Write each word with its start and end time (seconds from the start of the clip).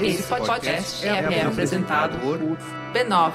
Esse 0.00 0.22
podcast 0.24 1.06
é, 1.06 1.08
é 1.08 1.42
apresentado 1.42 2.18
por 2.18 2.38
b9.com.br. 2.92 3.34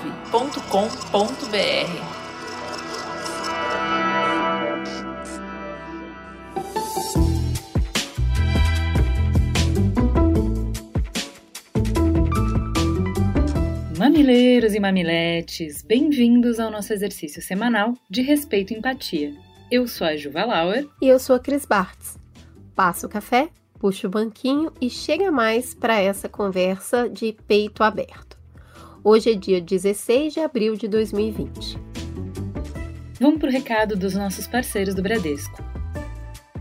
Mamileiros 13.97 14.73
e 14.73 14.79
mamiletes, 14.79 15.81
bem-vindos 15.81 16.59
ao 16.59 16.71
nosso 16.71 16.93
exercício 16.93 17.41
semanal 17.41 17.93
de 18.09 18.21
respeito 18.21 18.73
e 18.73 18.77
empatia. 18.77 19.33
Eu 19.69 19.87
sou 19.87 20.07
a 20.07 20.15
Juva 20.15 20.45
Lauer. 20.45 20.87
E 21.01 21.07
eu 21.07 21.19
sou 21.19 21.35
a 21.35 21.39
Cris 21.39 21.65
Bartz. 21.65 22.17
Passa 22.73 23.05
o 23.05 23.09
café, 23.09 23.49
puxa 23.79 24.07
o 24.07 24.11
banquinho 24.11 24.71
e 24.79 24.89
chega 24.89 25.31
mais 25.31 25.73
para 25.73 25.99
essa 25.99 26.27
conversa 26.27 27.09
de 27.09 27.33
peito 27.47 27.81
aberto. 27.81 28.37
Hoje 29.01 29.31
é 29.31 29.33
dia 29.33 29.61
16 29.61 30.33
de 30.33 30.41
abril 30.41 30.75
de 30.75 30.87
2020. 30.87 31.79
Vamos 33.19 33.39
para 33.39 33.49
o 33.49 33.51
recado 33.51 33.95
dos 33.95 34.13
nossos 34.13 34.45
parceiros 34.45 34.93
do 34.93 35.01
Bradesco. 35.01 35.63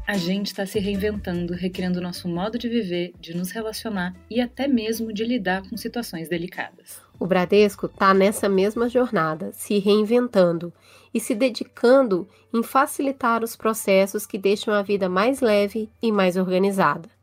A 0.06 0.16
gente 0.16 0.46
está 0.46 0.64
se 0.64 0.78
reinventando, 0.78 1.52
recriando 1.52 2.00
nosso 2.00 2.28
modo 2.28 2.56
de 2.58 2.66
viver, 2.66 3.12
de 3.20 3.36
nos 3.36 3.50
relacionar 3.50 4.14
e 4.30 4.40
até 4.40 4.66
mesmo 4.66 5.12
de 5.12 5.22
lidar 5.22 5.68
com 5.68 5.76
situações 5.76 6.30
delicadas. 6.30 7.02
O 7.20 7.26
Bradesco 7.26 7.86
está 7.86 8.14
nessa 8.14 8.48
mesma 8.48 8.88
jornada, 8.88 9.52
se 9.52 9.78
reinventando 9.78 10.72
e 11.12 11.20
se 11.20 11.34
dedicando 11.34 12.26
em 12.54 12.62
facilitar 12.62 13.44
os 13.44 13.54
processos 13.54 14.24
que 14.24 14.38
deixam 14.38 14.72
a 14.72 14.82
vida 14.82 15.08
mais 15.08 15.40
leve 15.40 15.90
e 16.00 16.10
mais 16.10 16.38
organizada. 16.38 17.17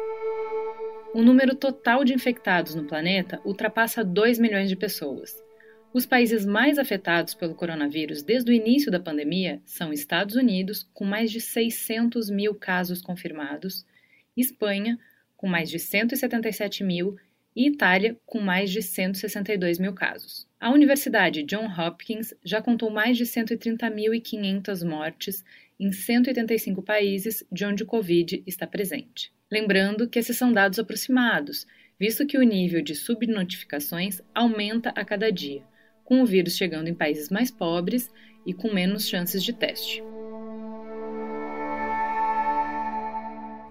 O 1.13 1.21
número 1.21 1.55
total 1.55 2.05
de 2.05 2.15
infectados 2.15 2.75
no 2.75 2.87
planeta 2.87 3.39
ultrapassa 3.45 4.03
2 4.03 4.39
milhões 4.39 4.71
de 4.71 4.77
pessoas. 4.77 5.37
Os 5.93 6.07
países 6.07 6.47
mais 6.47 6.79
afetados 6.79 7.35
pelo 7.35 7.55
coronavírus 7.55 8.23
desde 8.23 8.51
o 8.51 8.55
início 8.55 8.91
da 8.91 8.99
pandemia 8.99 9.61
são 9.67 9.93
Estados 9.93 10.37
Unidos, 10.37 10.89
com 10.95 11.05
mais 11.05 11.31
de 11.31 11.39
600 11.39 12.31
mil 12.31 12.55
casos 12.55 13.03
confirmados, 13.03 13.85
Espanha, 14.35 14.99
com 15.37 15.49
mais 15.49 15.69
de 15.69 15.79
177 15.79 16.83
mil, 16.83 17.15
e 17.55 17.67
Itália, 17.67 18.17
com 18.25 18.41
mais 18.41 18.71
de 18.71 18.83
162 18.83 19.79
mil 19.79 19.93
casos. 19.93 20.47
A 20.59 20.71
Universidade 20.71 21.43
John 21.43 21.67
Hopkins 21.67 22.35
já 22.45 22.61
contou 22.61 22.91
mais 22.91 23.17
de 23.17 23.25
130.500 23.25 24.87
mortes 24.87 25.45
em 25.79 25.91
185 25.91 26.83
países 26.83 27.43
de 27.51 27.65
onde 27.65 27.83
o 27.83 27.87
Covid 27.87 28.43
está 28.47 28.67
presente. 28.67 29.33
Lembrando 29.51 30.09
que 30.09 30.19
esses 30.19 30.37
são 30.37 30.53
dados 30.53 30.79
aproximados, 30.79 31.67
visto 31.99 32.27
que 32.27 32.39
o 32.39 32.43
nível 32.43 32.83
de 32.83 32.95
subnotificações 32.95 34.21
aumenta 34.35 34.91
a 34.91 35.05
cada 35.05 35.33
dia, 35.33 35.63
com 36.05 36.23
o 36.23 36.27
vírus 36.27 36.57
chegando 36.57 36.89
em 36.89 36.95
países 36.95 37.31
mais 37.31 37.51
pobres 37.51 38.11
e 38.47 38.53
com 38.53 38.73
menos 38.73 39.09
chances 39.09 39.43
de 39.43 39.53
teste. 39.53 40.03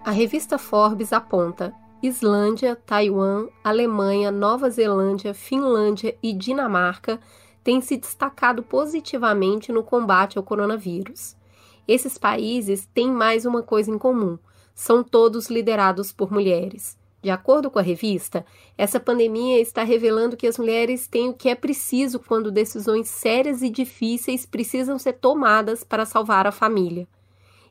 A 0.04 0.10
revista 0.10 0.58
Forbes 0.58 1.12
aponta 1.12 1.72
Islândia, 2.02 2.76
Taiwan, 2.86 3.48
Alemanha, 3.62 4.30
Nova 4.30 4.70
Zelândia, 4.70 5.34
Finlândia 5.34 6.16
e 6.22 6.32
Dinamarca 6.32 7.20
têm 7.62 7.82
se 7.82 7.98
destacado 7.98 8.62
positivamente 8.62 9.70
no 9.70 9.82
combate 9.82 10.38
ao 10.38 10.44
coronavírus. 10.44 11.36
Esses 11.86 12.16
países 12.16 12.88
têm 12.94 13.10
mais 13.10 13.44
uma 13.44 13.62
coisa 13.62 13.90
em 13.90 13.98
comum: 13.98 14.38
são 14.74 15.04
todos 15.04 15.50
liderados 15.50 16.10
por 16.10 16.32
mulheres. 16.32 16.98
De 17.22 17.28
acordo 17.28 17.70
com 17.70 17.78
a 17.78 17.82
revista, 17.82 18.46
essa 18.78 18.98
pandemia 18.98 19.60
está 19.60 19.82
revelando 19.82 20.38
que 20.38 20.46
as 20.46 20.56
mulheres 20.56 21.06
têm 21.06 21.28
o 21.28 21.34
que 21.34 21.50
é 21.50 21.54
preciso 21.54 22.18
quando 22.18 22.50
decisões 22.50 23.10
sérias 23.10 23.60
e 23.60 23.68
difíceis 23.68 24.46
precisam 24.46 24.98
ser 24.98 25.12
tomadas 25.12 25.84
para 25.84 26.06
salvar 26.06 26.46
a 26.46 26.52
família 26.52 27.06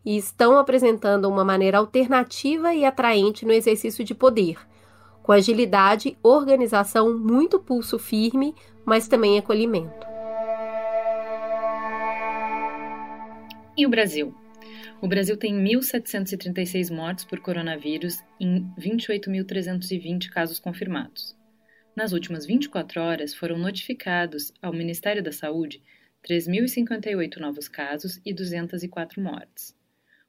e 0.05 0.17
estão 0.17 0.57
apresentando 0.57 1.27
uma 1.27 1.43
maneira 1.43 1.77
alternativa 1.77 2.73
e 2.73 2.85
atraente 2.85 3.45
no 3.45 3.51
exercício 3.51 4.03
de 4.03 4.15
poder, 4.15 4.57
com 5.21 5.31
agilidade, 5.31 6.17
organização, 6.23 7.17
muito 7.17 7.59
pulso 7.59 7.99
firme, 7.99 8.55
mas 8.85 9.07
também 9.07 9.37
acolhimento. 9.37 10.07
E 13.77 13.85
o 13.85 13.89
Brasil? 13.89 14.33
O 15.01 15.07
Brasil 15.07 15.37
tem 15.37 15.55
1.736 15.55 16.93
mortes 16.93 17.23
por 17.23 17.39
coronavírus 17.39 18.19
em 18.39 18.69
28.320 18.77 20.29
casos 20.29 20.59
confirmados. 20.59 21.37
Nas 21.95 22.11
últimas 22.11 22.45
24 22.45 23.01
horas 23.01 23.33
foram 23.33 23.57
notificados 23.57 24.51
ao 24.61 24.73
Ministério 24.73 25.23
da 25.23 25.31
Saúde 25.31 25.81
3.058 26.27 27.37
novos 27.37 27.69
casos 27.69 28.19
e 28.25 28.33
204 28.33 29.21
mortes 29.21 29.78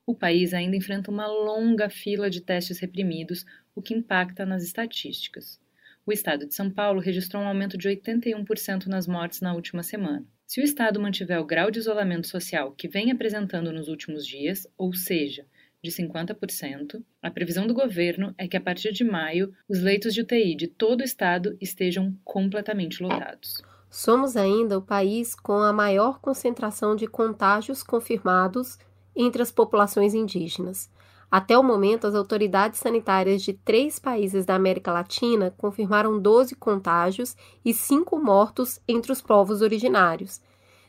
o 0.07 0.15
país 0.15 0.53
ainda 0.53 0.77
enfrenta 0.77 1.11
uma 1.11 1.27
longa 1.27 1.89
fila 1.89 2.29
de 2.29 2.41
testes 2.41 2.79
reprimidos, 2.79 3.45
o 3.75 3.83
que 3.83 3.95
impacta 3.95 4.45
nas 4.45 4.63
estatísticas. 4.63 5.61
O 6.05 6.13
estado 6.13 6.47
de 6.47 6.55
São 6.55 6.71
Paulo 6.71 7.01
registrou 7.01 7.43
um 7.43 7.47
aumento 7.47 7.79
de 7.79 7.89
81% 7.89 8.87
nas 8.87 9.07
mortes 9.07 9.41
na 9.41 9.55
última 9.55 9.83
semana. 9.83 10.27
Se 10.47 10.61
o 10.61 10.65
estado 10.65 11.01
mantiver 11.01 11.39
o 11.39 11.47
grau 11.47 11.71
de 11.71 11.79
isolamento 11.79 12.27
social 12.27 12.73
que 12.73 12.89
vem 12.89 13.13
apresentando 13.13 13.73
nos 13.73 13.87
últimos 13.87 14.27
dias, 14.27 14.67
ou 14.77 14.93
seja, 14.93 15.47
de 15.83 15.91
50%, 15.91 17.03
a 17.23 17.31
previsão 17.31 17.67
do 17.67 17.73
governo 17.73 18.35
é 18.37 18.49
que 18.49 18.57
a 18.57 18.61
partir 18.61 18.93
de 18.93 19.05
maio 19.05 19.53
os 19.69 19.81
leitos 19.81 20.13
de 20.13 20.23
UTI 20.23 20.57
de 20.57 20.67
todo 20.67 21.01
o 21.01 21.05
estado 21.05 21.57
estejam 21.61 22.19
completamente 22.25 23.03
lotados. 23.03 23.63
Somos 23.89 24.37
ainda 24.37 24.79
o 24.79 24.83
país 24.83 25.35
com 25.35 25.59
a 25.59 25.73
maior 25.73 26.21
concentração 26.21 26.95
de 26.95 27.07
contágios 27.07 27.83
confirmados 27.83 28.79
entre 29.15 29.43
as 29.43 29.51
populações 29.51 30.15
indígenas. 30.15 30.91
Até 31.31 31.57
o 31.57 31.63
momento, 31.63 32.07
as 32.07 32.15
autoridades 32.15 32.81
sanitárias 32.81 33.43
de 33.43 33.53
três 33.53 33.99
países 33.99 34.45
da 34.45 34.57
América 34.57 34.93
Latina 34.93 35.55
confirmaram 35.57 36.19
12 36.19 36.57
contágios 36.57 37.37
e 37.65 37.73
5 37.73 38.19
mortos 38.19 38.81
entre 38.89 39.13
os 39.13 39.23
povos 39.23 39.63
originários. 39.63 40.41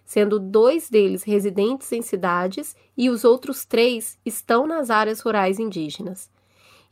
sendo 0.03 0.39
dois 0.39 0.89
deles 0.89 1.23
residentes 1.23 1.89
em 1.91 2.01
cidades 2.01 2.75
e 2.97 3.09
os 3.09 3.23
outros 3.23 3.63
três 3.63 4.17
estão 4.25 4.67
nas 4.67 4.89
áreas 4.89 5.21
rurais 5.21 5.57
indígenas. 5.57 6.29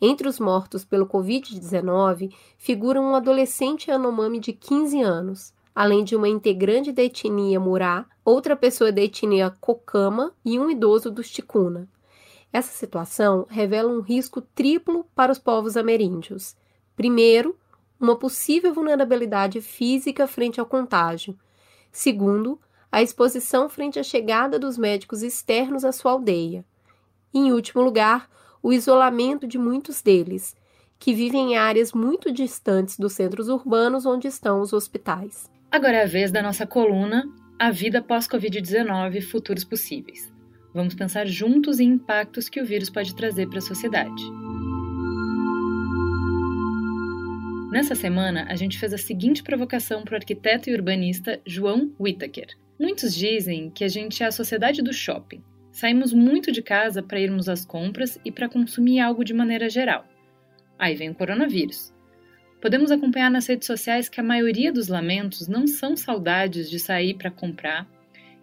Entre 0.02 0.28
os 0.28 0.40
mortos 0.40 0.86
pelo 0.86 1.06
Covid-19 1.06 2.34
figuram 2.58 3.12
um 3.12 3.16
adolescente 3.16 3.90
Yanomami 3.92 4.40
de 4.40 4.54
15 4.54 5.02
anos, 5.02 5.54
além 5.80 6.04
de 6.04 6.14
uma 6.14 6.28
integrante 6.28 6.92
da 6.92 7.02
etnia 7.02 7.58
Murá, 7.58 8.06
outra 8.26 8.54
pessoa 8.54 8.92
da 8.92 9.02
etnia 9.02 9.50
Kokama 9.62 10.34
e 10.44 10.60
um 10.60 10.70
idoso 10.70 11.10
dos 11.10 11.32
Ticuna. 11.32 11.88
Essa 12.52 12.74
situação 12.74 13.48
revela 13.50 13.90
um 13.90 14.02
risco 14.02 14.42
triplo 14.42 15.06
para 15.16 15.32
os 15.32 15.40
povos 15.40 15.78
ameríndios. 15.78 16.54
Primeiro, 16.98 17.58
uma 17.98 18.18
possível 18.18 18.74
vulnerabilidade 18.74 19.62
física 19.62 20.28
frente 20.28 20.60
ao 20.60 20.66
contágio. 20.66 21.40
Segundo, 21.94 22.60
a 22.92 23.02
exposição 23.02 23.70
frente 23.70 23.98
à 23.98 24.04
chegada 24.04 24.60
dos 24.60 24.78
médicos 24.78 25.24
externos 25.24 25.86
à 25.86 25.94
sua 25.94 26.12
aldeia. 26.12 26.66
E, 27.34 27.40
em 27.40 27.54
último 27.54 27.82
lugar, 27.82 28.30
o 28.62 28.74
isolamento 28.74 29.48
de 29.48 29.58
muitos 29.58 30.02
deles, 30.02 30.58
que 31.00 31.14
vivem 31.14 31.54
em 31.54 31.58
áreas 31.58 31.94
muito 31.94 32.34
distantes 32.34 33.00
dos 33.00 33.14
centros 33.14 33.48
urbanos 33.48 34.06
onde 34.06 34.28
estão 34.28 34.60
os 34.60 34.74
hospitais. 34.74 35.50
Agora 35.72 35.98
é 35.98 36.04
a 36.04 36.08
vez 36.08 36.32
da 36.32 36.42
nossa 36.42 36.66
coluna 36.66 37.24
A 37.58 37.72
Vida 37.72 38.02
Pós-Covid-19 38.02 39.22
Futuros 39.22 39.64
Possíveis. 39.64 40.32
Vamos 40.74 40.96
pensar 40.96 41.28
juntos 41.28 41.80
em 41.80 41.90
impactos 41.90 42.50
que 42.50 42.62
o 42.62 42.66
vírus 42.66 42.90
pode 42.90 43.16
trazer 43.16 43.48
para 43.48 43.60
a 43.60 43.62
sociedade. 43.62 44.24
Nessa 47.72 47.96
semana, 47.96 48.46
a 48.50 48.56
gente 48.56 48.80
fez 48.80 48.94
a 48.94 48.98
seguinte 48.98 49.44
provocação 49.44 50.04
para 50.04 50.14
o 50.14 50.18
arquiteto 50.18 50.70
e 50.70 50.74
urbanista 50.74 51.40
João 51.46 51.94
Whittaker. 52.00 52.48
Muitos 52.80 53.14
dizem 53.14 53.70
que 53.70 53.84
a 53.84 53.88
gente 53.88 54.24
é 54.24 54.26
a 54.26 54.32
sociedade 54.32 54.82
do 54.82 54.92
shopping, 54.92 55.44
Saímos 55.80 56.12
muito 56.12 56.52
de 56.52 56.62
casa 56.62 57.02
para 57.02 57.22
irmos 57.22 57.48
às 57.48 57.64
compras 57.64 58.20
e 58.26 58.32
para 58.32 58.50
consumir 58.50 59.00
algo 59.00 59.24
de 59.24 59.34
maneira 59.34 59.70
geral. 59.70 60.06
Aí 60.78 60.94
vem 60.94 61.10
o 61.10 61.16
coronavírus. 61.16 61.94
Podemos 62.62 62.92
acompanhar 62.92 63.32
nas 63.32 63.48
redes 63.48 63.66
sociais 63.66 64.10
que 64.10 64.20
a 64.20 64.24
maioria 64.24 64.74
dos 64.74 64.90
lamentos 64.90 65.48
não 65.48 65.66
são 65.66 65.96
saudades 65.96 66.70
de 66.70 66.78
sair 66.78 67.14
para 67.14 67.32
comprar, 67.32 67.88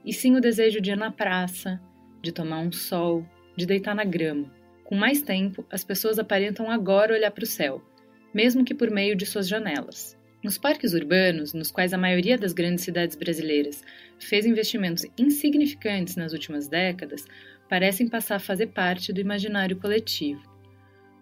e 0.02 0.12
sim 0.12 0.34
o 0.34 0.40
desejo 0.40 0.80
de 0.80 0.90
ir 0.90 0.96
na 0.96 1.12
praça, 1.12 1.78
de 2.22 2.32
tomar 2.32 2.60
um 2.60 2.72
sol, 2.72 3.26
de 3.54 3.66
deitar 3.66 3.94
na 3.94 4.04
grama. 4.04 4.50
Com 4.84 4.94
mais 4.94 5.20
tempo, 5.20 5.66
as 5.70 5.84
pessoas 5.84 6.18
aparentam 6.18 6.70
agora 6.70 7.12
olhar 7.12 7.30
para 7.30 7.44
o 7.44 7.46
céu, 7.46 7.84
mesmo 8.32 8.64
que 8.64 8.74
por 8.74 8.90
meio 8.90 9.14
de 9.14 9.26
suas 9.26 9.46
janelas. 9.46 10.16
Nos 10.42 10.56
parques 10.56 10.94
urbanos, 10.94 11.52
nos 11.52 11.70
quais 11.70 11.92
a 11.92 11.98
maioria 11.98 12.38
das 12.38 12.54
grandes 12.54 12.84
cidades 12.84 13.16
brasileiras 13.16 13.82
fez 14.18 14.46
investimentos 14.46 15.04
insignificantes 15.18 16.16
nas 16.16 16.32
últimas 16.32 16.68
décadas, 16.68 17.26
parecem 17.68 18.08
passar 18.08 18.36
a 18.36 18.40
fazer 18.40 18.68
parte 18.68 19.12
do 19.12 19.20
imaginário 19.20 19.76
coletivo. 19.76 20.55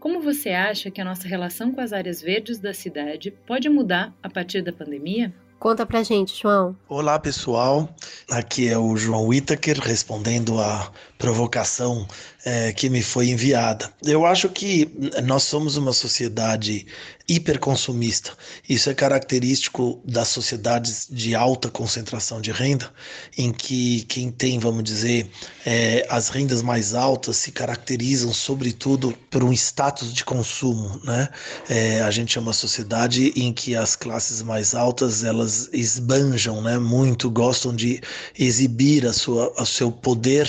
Como 0.05 0.21
você 0.21 0.51
acha 0.51 0.91
que 0.91 1.01
a 1.01 1.05
nossa 1.05 1.27
relação 1.27 1.73
com 1.73 1.81
as 1.81 1.91
áreas 1.91 2.21
verdes 2.21 2.59
da 2.59 2.75
cidade 2.75 3.31
pode 3.31 3.71
mudar 3.71 4.13
a 4.23 4.29
partir 4.29 4.61
da 4.61 4.71
pandemia? 4.71 5.33
Conta 5.59 5.87
pra 5.87 6.03
gente, 6.03 6.39
João. 6.43 6.77
Olá, 6.87 7.19
pessoal. 7.19 7.89
Aqui 8.31 8.69
é 8.69 8.77
o 8.77 8.95
João 8.99 9.29
Whittaker 9.29 9.81
respondendo 9.81 10.61
à 10.61 10.93
provocação 11.17 12.07
é, 12.45 12.73
que 12.73 12.91
me 12.91 13.03
foi 13.03 13.31
enviada. 13.31 13.91
Eu 14.05 14.27
acho 14.27 14.49
que 14.51 14.91
nós 15.25 15.45
somos 15.45 15.77
uma 15.77 15.93
sociedade 15.93 16.87
hiperconsumista. 17.27 18.33
Isso 18.69 18.91
é 18.91 18.95
característico 18.95 19.99
das 20.05 20.29
sociedades 20.29 21.09
de 21.11 21.35
alta 21.35 21.71
concentração 21.71 22.39
de 22.39 22.53
renda, 22.53 22.93
em 23.39 23.51
que 23.51 24.03
quem 24.03 24.31
tem, 24.31 24.59
vamos 24.59 24.85
dizer, 24.85 25.31
é, 25.65 26.07
as 26.11 26.29
rendas 26.29 26.61
mais 26.61 26.93
altas 26.93 27.39
se 27.39 27.51
caracterizam, 27.51 28.31
sobretudo, 28.35 29.17
por 29.31 29.43
um 29.43 29.55
status 29.55 30.13
de 30.13 30.23
consumo. 30.23 31.01
Né? 31.03 31.29
É, 31.67 32.03
a 32.03 32.11
gente 32.11 32.37
é 32.37 32.41
uma 32.41 32.53
sociedade 32.53 33.33
em 33.35 33.55
que 33.55 33.75
as 33.75 33.97
classes 33.97 34.43
mais 34.43 34.75
altas 34.75 35.25
elas 35.25 35.71
esbanjam 35.73 36.61
né, 36.61 36.79
muito, 36.79 37.31
gostam 37.31 37.75
de 37.75 38.03
exibir 38.39 39.07
a 39.07 39.15
sua, 39.15 39.51
o 39.59 39.65
seu 39.65 39.91
poder, 39.91 40.47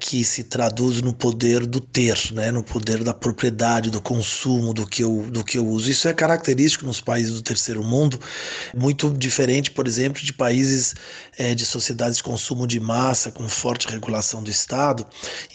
que 0.00 0.24
se 0.24 0.42
traduz 0.42 1.02
no 1.02 1.12
poder 1.12 1.33
poder 1.34 1.66
do 1.66 1.80
ter, 1.80 2.16
né? 2.32 2.52
no 2.52 2.62
poder 2.62 3.02
da 3.02 3.12
propriedade, 3.12 3.90
do 3.90 4.00
consumo, 4.00 4.72
do 4.72 4.86
que 4.86 5.02
eu, 5.02 5.26
do 5.28 5.42
que 5.42 5.58
eu 5.58 5.66
uso. 5.66 5.90
Isso 5.90 6.06
é 6.06 6.14
característico 6.14 6.86
nos 6.86 7.00
países 7.00 7.32
do 7.32 7.42
terceiro 7.42 7.82
mundo, 7.82 8.20
muito 8.72 9.10
diferente, 9.10 9.68
por 9.72 9.88
exemplo, 9.88 10.22
de 10.22 10.32
países 10.32 10.94
é, 11.36 11.52
de 11.52 11.66
sociedades 11.66 12.18
de 12.18 12.22
consumo 12.22 12.68
de 12.68 12.78
massa, 12.78 13.32
com 13.32 13.48
forte 13.48 13.88
regulação 13.88 14.44
do 14.44 14.50
Estado, 14.50 15.04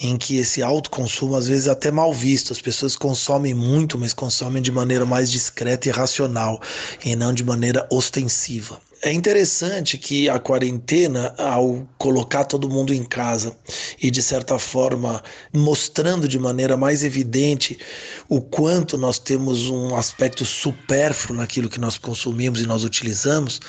em 0.02 0.18
que 0.18 0.36
esse 0.36 0.62
alto 0.62 0.90
consumo 0.90 1.38
às 1.38 1.48
vezes 1.48 1.68
é 1.68 1.72
até 1.72 1.90
mal 1.90 2.14
visto. 2.14 2.52
As 2.52 2.60
pessoas 2.62 2.98
consomem 2.98 3.54
muito, 3.54 3.98
mas 3.98 4.14
consomem 4.14 4.62
de 4.62 4.74
maneira 4.74 5.06
mais 5.06 5.32
discreta 5.32 5.88
e 5.88 5.92
racional, 5.92 6.62
e 7.06 7.16
não 7.16 7.34
de 7.34 7.44
maneira 7.46 7.88
ostensiva. 7.90 8.82
É 9.02 9.14
interessante 9.14 9.98
que 9.98 10.28
a 10.28 10.38
quarentena, 10.38 11.34
ao 11.38 11.88
colocar 11.98 12.44
todo 12.44 12.70
mundo 12.70 12.94
em 12.94 13.06
casa 13.06 13.56
e, 14.02 14.12
de 14.12 14.22
certa 14.22 14.60
forma, 14.60 15.24
mostrando 15.54 16.28
de 16.28 16.38
maneira 16.38 16.76
mais 16.76 17.02
evidente 17.02 17.80
o 18.28 18.42
quanto 18.42 18.98
nós 18.98 19.18
temos 19.18 19.70
um 19.70 19.96
aspecto 19.96 20.44
supérfluo 20.44 21.38
naquilo 21.38 21.70
que 21.70 21.80
nós 21.80 21.98
consumimos 21.98 22.60
e 22.60 22.68
nós 22.68 22.84
utilizamos, 22.84 23.62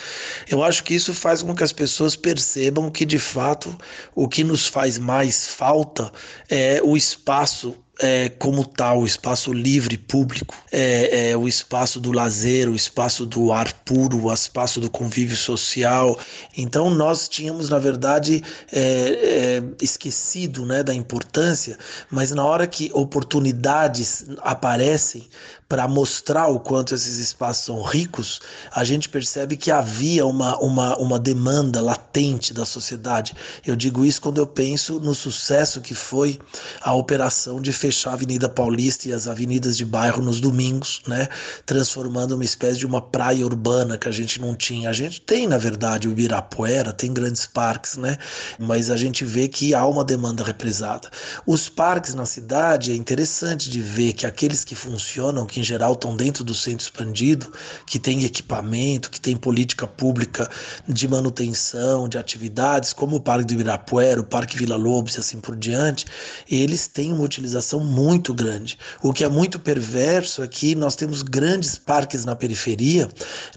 eu 0.49 0.65
acho 0.65 0.83
que 0.83 0.95
isso 0.95 1.15
faz 1.15 1.43
com 1.43 1.55
que 1.55 1.63
as 1.63 1.73
pessoas 1.73 2.17
percebam 2.17 2.91
que, 2.91 3.07
de 3.07 3.19
fato, 3.21 3.79
o 4.17 4.29
que 4.29 4.43
nos 4.43 4.67
faz 4.67 4.99
mais 4.99 5.47
falta 5.47 6.11
é 6.49 6.81
o 6.83 6.97
espaço 6.97 7.77
é, 8.01 8.31
como 8.31 8.65
tal, 8.65 9.01
o 9.01 9.07
espaço 9.07 9.53
livre, 9.53 9.97
público, 9.99 10.57
é, 10.73 11.31
é, 11.31 11.37
o 11.37 11.47
espaço 11.47 12.01
do 12.01 12.13
lazer, 12.13 12.69
o 12.69 12.75
espaço 12.75 13.27
do 13.27 13.53
ar 13.53 13.73
puro, 13.85 14.25
o 14.25 14.33
espaço 14.33 14.81
do 14.81 14.91
convívio 14.91 15.37
social. 15.37 16.19
Então 16.57 16.91
nós 16.91 17.29
tínhamos, 17.29 17.69
na 17.69 17.79
verdade, 17.79 18.43
é, 18.73 18.81
é, 18.81 19.63
esquecido 19.83 20.65
né, 20.65 20.83
da 20.83 20.95
importância, 20.95 21.79
mas 22.11 22.31
na 22.31 22.45
hora 22.45 22.67
que 22.67 22.91
oportunidades 22.95 24.25
aparecem 24.39 25.29
para 25.71 25.87
mostrar 25.87 26.49
o 26.49 26.59
quanto 26.59 26.97
esses 26.97 27.19
espaços 27.19 27.67
são 27.67 27.81
ricos, 27.81 28.41
a 28.73 28.83
gente 28.83 29.09
percebe 29.09 29.57
que 29.57 29.71
havia 29.71 30.27
uma, 30.27 30.59
uma, 30.59 30.97
uma 30.97 31.17
demanda 31.17 31.81
latente 31.81 32.53
da 32.53 32.67
sociedade. 32.67 33.37
Eu 33.65 33.77
digo 33.77 34.05
isso 34.05 34.21
quando 34.21 34.39
eu 34.39 34.47
penso 34.49 34.99
no 34.99 35.15
sucesso 35.15 35.81
que 35.81 35.95
foi 35.95 36.41
a 36.83 36.93
operação 36.93 37.61
de 37.61 37.73
fechar 37.73 38.11
a 38.11 38.15
Avenida 38.15 38.49
Paulista 38.49 39.09
e 39.09 39.13
as 39.13 39.29
avenidas 39.29 39.77
de 39.77 39.85
bairro 39.85 40.21
nos 40.21 40.41
domingos, 40.41 41.03
né? 41.07 41.29
transformando 41.65 42.33
uma 42.33 42.45
espécie 42.45 42.81
de 42.81 42.87
uma 42.87 43.01
praia 43.01 43.47
urbana 43.47 43.97
que 43.97 44.09
a 44.09 44.13
gente 44.13 44.41
não 44.41 44.57
tinha. 44.57 44.91
A 44.91 44.93
gente 44.93 45.21
tem, 45.21 45.47
na 45.47 45.57
verdade, 45.57 46.09
o 46.09 46.11
Ibirapuera, 46.11 46.93
tem 46.93 47.13
grandes 47.13 47.47
parques, 47.47 47.97
né? 47.97 48.19
mas 48.59 48.91
a 48.91 48.97
gente 48.97 49.25
vê 49.25 49.47
que 49.47 49.73
há 49.73 49.87
uma 49.87 50.03
demanda 50.03 50.43
represada. 50.43 51.09
Os 51.47 51.69
parques 51.69 52.13
na 52.13 52.27
cidade, 52.27 52.91
é 52.91 52.97
interessante 52.97 53.71
de 53.71 53.81
ver 53.81 54.15
que 54.15 54.27
aqueles 54.27 54.65
que 54.65 54.75
funcionam, 54.75 55.47
que 55.47 55.60
em 55.61 55.65
geral 55.65 55.93
estão 55.93 56.17
dentro 56.17 56.43
do 56.43 56.55
centro 56.55 56.85
expandido, 56.85 57.53
que 57.87 57.99
tem 57.99 58.25
equipamento, 58.25 59.11
que 59.11 59.21
tem 59.21 59.37
política 59.37 59.87
pública 59.87 60.51
de 60.89 61.07
manutenção, 61.07 62.09
de 62.09 62.19
atividades, 62.19 62.93
como 62.93 63.17
o 63.17 63.21
Parque 63.21 63.45
do 63.45 63.53
Ibirapuera, 63.53 64.21
o 64.21 64.25
Parque 64.25 64.57
Vila 64.57 64.77
Lobos 64.77 65.17
e 65.17 65.21
assim 65.21 65.41
por 65.41 65.57
diante, 65.57 66.07
eles 66.51 66.89
têm 66.89 67.13
uma 67.13 67.23
utilização 67.23 67.81
muito 67.81 68.33
grande. 68.33 68.79
O 69.03 69.13
que 69.13 69.25
é 69.25 69.29
muito 69.29 69.59
perverso 69.59 70.43
é 70.43 70.49
que 70.49 70.75
nós 70.75 70.97
temos 70.97 71.23
grandes 71.23 71.77
parques 71.77 72.25
na 72.25 72.35
periferia, 72.35 73.09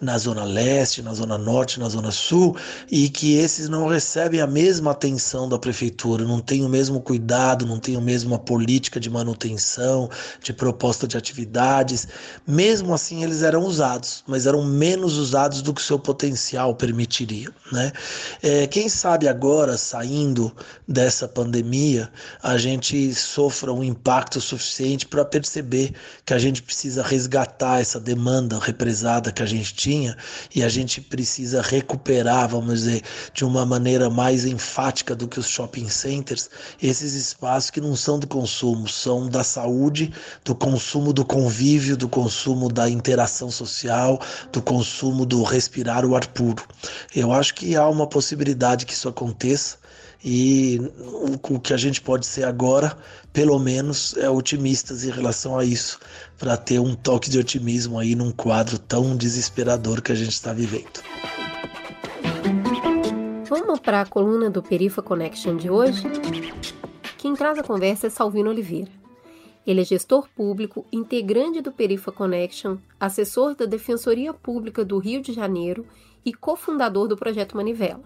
na 0.01 0.17
zona 0.17 0.43
leste, 0.43 1.01
na 1.01 1.13
zona 1.13 1.37
norte, 1.37 1.79
na 1.79 1.89
zona 1.89 2.11
sul, 2.11 2.55
e 2.91 3.09
que 3.09 3.35
esses 3.35 3.69
não 3.69 3.87
recebem 3.87 4.41
a 4.41 4.47
mesma 4.47 4.91
atenção 4.91 5.47
da 5.47 5.57
prefeitura, 5.57 6.25
não 6.25 6.39
tem 6.39 6.63
o 6.65 6.69
mesmo 6.69 6.99
cuidado, 6.99 7.65
não 7.65 7.79
tem 7.79 7.95
a 7.95 8.01
mesma 8.01 8.37
política 8.37 8.99
de 8.99 9.09
manutenção, 9.09 10.09
de 10.41 10.51
proposta 10.51 11.07
de 11.07 11.17
atividade 11.17 11.92
mesmo 12.47 12.93
assim 12.93 13.23
eles 13.23 13.41
eram 13.41 13.63
usados, 13.63 14.23
mas 14.27 14.45
eram 14.45 14.63
menos 14.63 15.17
usados 15.17 15.61
do 15.61 15.73
que 15.73 15.81
seu 15.81 15.99
potencial 15.99 16.75
permitiria. 16.75 17.49
Né? 17.71 17.91
É, 18.41 18.67
quem 18.67 18.89
sabe 18.89 19.27
agora, 19.27 19.77
saindo 19.77 20.51
dessa 20.87 21.27
pandemia, 21.27 22.09
a 22.41 22.57
gente 22.57 23.13
sofra 23.13 23.71
um 23.71 23.83
impacto 23.83 24.39
suficiente 24.39 25.07
para 25.07 25.25
perceber 25.25 25.93
que 26.25 26.33
a 26.33 26.39
gente 26.39 26.61
precisa 26.61 27.03
resgatar 27.03 27.81
essa 27.81 27.99
demanda 27.99 28.59
represada 28.59 29.31
que 29.31 29.41
a 29.41 29.45
gente 29.45 29.73
tinha 29.73 30.15
e 30.53 30.63
a 30.63 30.69
gente 30.69 31.01
precisa 31.01 31.61
recuperar, 31.61 32.49
vamos 32.49 32.81
dizer, 32.81 33.01
de 33.33 33.43
uma 33.43 33.65
maneira 33.65 34.09
mais 34.09 34.45
enfática 34.45 35.15
do 35.15 35.27
que 35.27 35.39
os 35.39 35.47
shopping 35.47 35.89
centers, 35.89 36.49
esses 36.81 37.13
espaços 37.13 37.69
que 37.69 37.81
não 37.81 37.95
são 37.95 38.19
do 38.19 38.27
consumo, 38.27 38.87
são 38.87 39.27
da 39.27 39.43
saúde, 39.43 40.13
do 40.43 40.55
consumo 40.55 41.11
do 41.11 41.25
convívio, 41.25 41.82
do 41.97 42.07
consumo 42.07 42.69
da 42.69 42.89
interação 42.89 43.51
social, 43.51 44.19
do 44.51 44.61
consumo 44.61 45.25
do 45.25 45.43
respirar 45.43 46.05
o 46.05 46.15
ar 46.15 46.25
puro. 46.27 46.63
Eu 47.15 47.31
acho 47.31 47.53
que 47.53 47.75
há 47.75 47.87
uma 47.87 48.07
possibilidade 48.07 48.85
que 48.85 48.93
isso 48.93 49.09
aconteça 49.09 49.77
e 50.23 50.79
o 51.43 51.59
que 51.59 51.73
a 51.73 51.77
gente 51.77 52.01
pode 52.01 52.25
ser 52.25 52.45
agora, 52.45 52.95
pelo 53.33 53.59
menos, 53.59 54.15
é 54.15 54.29
otimistas 54.29 55.03
em 55.03 55.11
relação 55.11 55.59
a 55.59 55.65
isso, 55.65 55.99
para 56.37 56.55
ter 56.55 56.79
um 56.79 56.95
toque 56.95 57.29
de 57.29 57.37
otimismo 57.37 57.99
aí 57.99 58.15
num 58.15 58.31
quadro 58.31 58.79
tão 58.79 59.17
desesperador 59.17 60.01
que 60.01 60.13
a 60.13 60.15
gente 60.15 60.31
está 60.31 60.53
vivendo. 60.53 61.01
Vamos 63.49 63.81
para 63.81 64.01
a 64.01 64.05
coluna 64.05 64.49
do 64.49 64.63
Perifa 64.63 65.01
Connection 65.01 65.57
de 65.57 65.69
hoje? 65.69 66.03
Quem 67.17 67.35
traz 67.35 67.57
a 67.57 67.63
conversa 67.63 68.07
é 68.07 68.09
Salvino 68.09 68.49
Oliveira. 68.49 69.02
Ele 69.65 69.79
é 69.79 69.85
gestor 69.85 70.27
público, 70.35 70.85
integrante 70.91 71.61
do 71.61 71.71
Perifa 71.71 72.11
Connection, 72.11 72.77
assessor 72.99 73.55
da 73.55 73.65
Defensoria 73.65 74.33
Pública 74.33 74.83
do 74.83 74.97
Rio 74.97 75.21
de 75.21 75.31
Janeiro 75.31 75.85
e 76.25 76.33
cofundador 76.33 77.07
do 77.07 77.15
projeto 77.15 77.55
Manivela. 77.55 78.03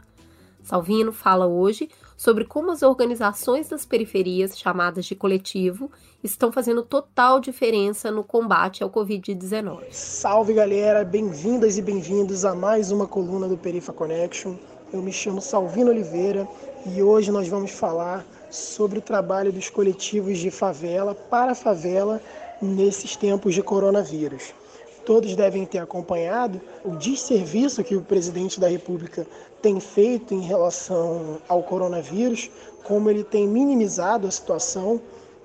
Salvino 0.61 1.11
fala 1.11 1.47
hoje 1.47 1.89
sobre 2.15 2.45
como 2.45 2.71
as 2.71 2.83
organizações 2.83 3.69
das 3.69 3.85
periferias, 3.85 4.57
chamadas 4.57 5.05
de 5.05 5.15
coletivo, 5.15 5.89
estão 6.23 6.51
fazendo 6.51 6.83
total 6.83 7.39
diferença 7.39 8.11
no 8.11 8.23
combate 8.23 8.83
ao 8.83 8.89
Covid-19. 8.89 9.85
Salve 9.91 10.53
galera, 10.53 11.03
bem-vindas 11.03 11.77
e 11.77 11.81
bem-vindos 11.81 12.45
a 12.45 12.53
mais 12.53 12.91
uma 12.91 13.07
coluna 13.07 13.47
do 13.47 13.57
Perifa 13.57 13.93
Connection. 13.93 14.55
Eu 14.93 15.01
me 15.01 15.11
chamo 15.11 15.41
Salvino 15.41 15.89
Oliveira 15.89 16.47
e 16.85 17.01
hoje 17.01 17.31
nós 17.31 17.47
vamos 17.47 17.71
falar 17.71 18.23
sobre 18.57 18.99
o 18.99 19.01
trabalho 19.01 19.51
dos 19.51 19.69
coletivos 19.69 20.37
de 20.39 20.51
favela 20.51 21.13
para 21.13 21.55
favela 21.55 22.21
nesses 22.61 23.15
tempos 23.15 23.53
de 23.53 23.61
coronavírus 23.61 24.53
todos 25.07 25.37
devem 25.37 25.65
ter 25.65 25.79
acompanhado 25.79 26.59
o 26.83 26.97
desserviço 26.97 27.81
que 27.81 27.95
o 27.95 28.01
presidente 28.01 28.59
da 28.59 28.67
República 28.67 29.25
tem 29.61 29.79
feito 29.79 30.33
em 30.33 30.41
relação 30.41 31.37
ao 31.47 31.63
coronavírus, 31.63 32.51
como 32.83 33.09
ele 33.09 33.23
tem 33.23 33.47
minimizado 33.47 34.27
a 34.27 34.31
situação 34.31 34.99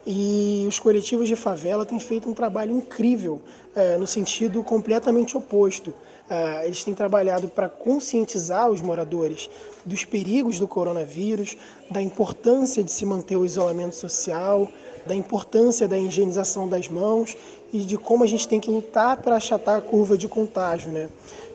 e 0.04 0.64
os 0.68 0.80
coletivos 0.80 1.28
de 1.28 1.36
favela 1.36 1.86
têm 1.86 2.00
feito 2.00 2.28
um 2.28 2.34
trabalho 2.34 2.72
incrível 2.72 3.40
é, 3.76 3.96
no 3.96 4.06
sentido 4.06 4.64
completamente 4.64 5.36
oposto. 5.36 5.94
É, 6.28 6.66
eles 6.66 6.82
têm 6.82 6.92
trabalhado 6.92 7.46
para 7.46 7.68
conscientizar 7.68 8.68
os 8.68 8.80
moradores 8.80 9.48
dos 9.84 10.04
perigos 10.04 10.58
do 10.58 10.68
coronavírus, 10.68 11.56
da 11.90 12.00
importância 12.00 12.82
de 12.82 12.90
se 12.90 13.04
manter 13.04 13.36
o 13.36 13.44
isolamento 13.44 13.94
social, 13.94 14.68
da 15.06 15.14
importância 15.14 15.88
da 15.88 15.98
higienização 15.98 16.68
das 16.68 16.88
mãos 16.88 17.36
e 17.72 17.80
de 17.80 17.96
como 17.96 18.22
a 18.22 18.26
gente 18.26 18.46
tem 18.46 18.60
que 18.60 18.70
lutar 18.70 19.16
para 19.16 19.36
achatar 19.36 19.78
a 19.78 19.80
curva 19.80 20.16
de 20.16 20.28
contágio. 20.28 20.90
Né? 20.90 21.08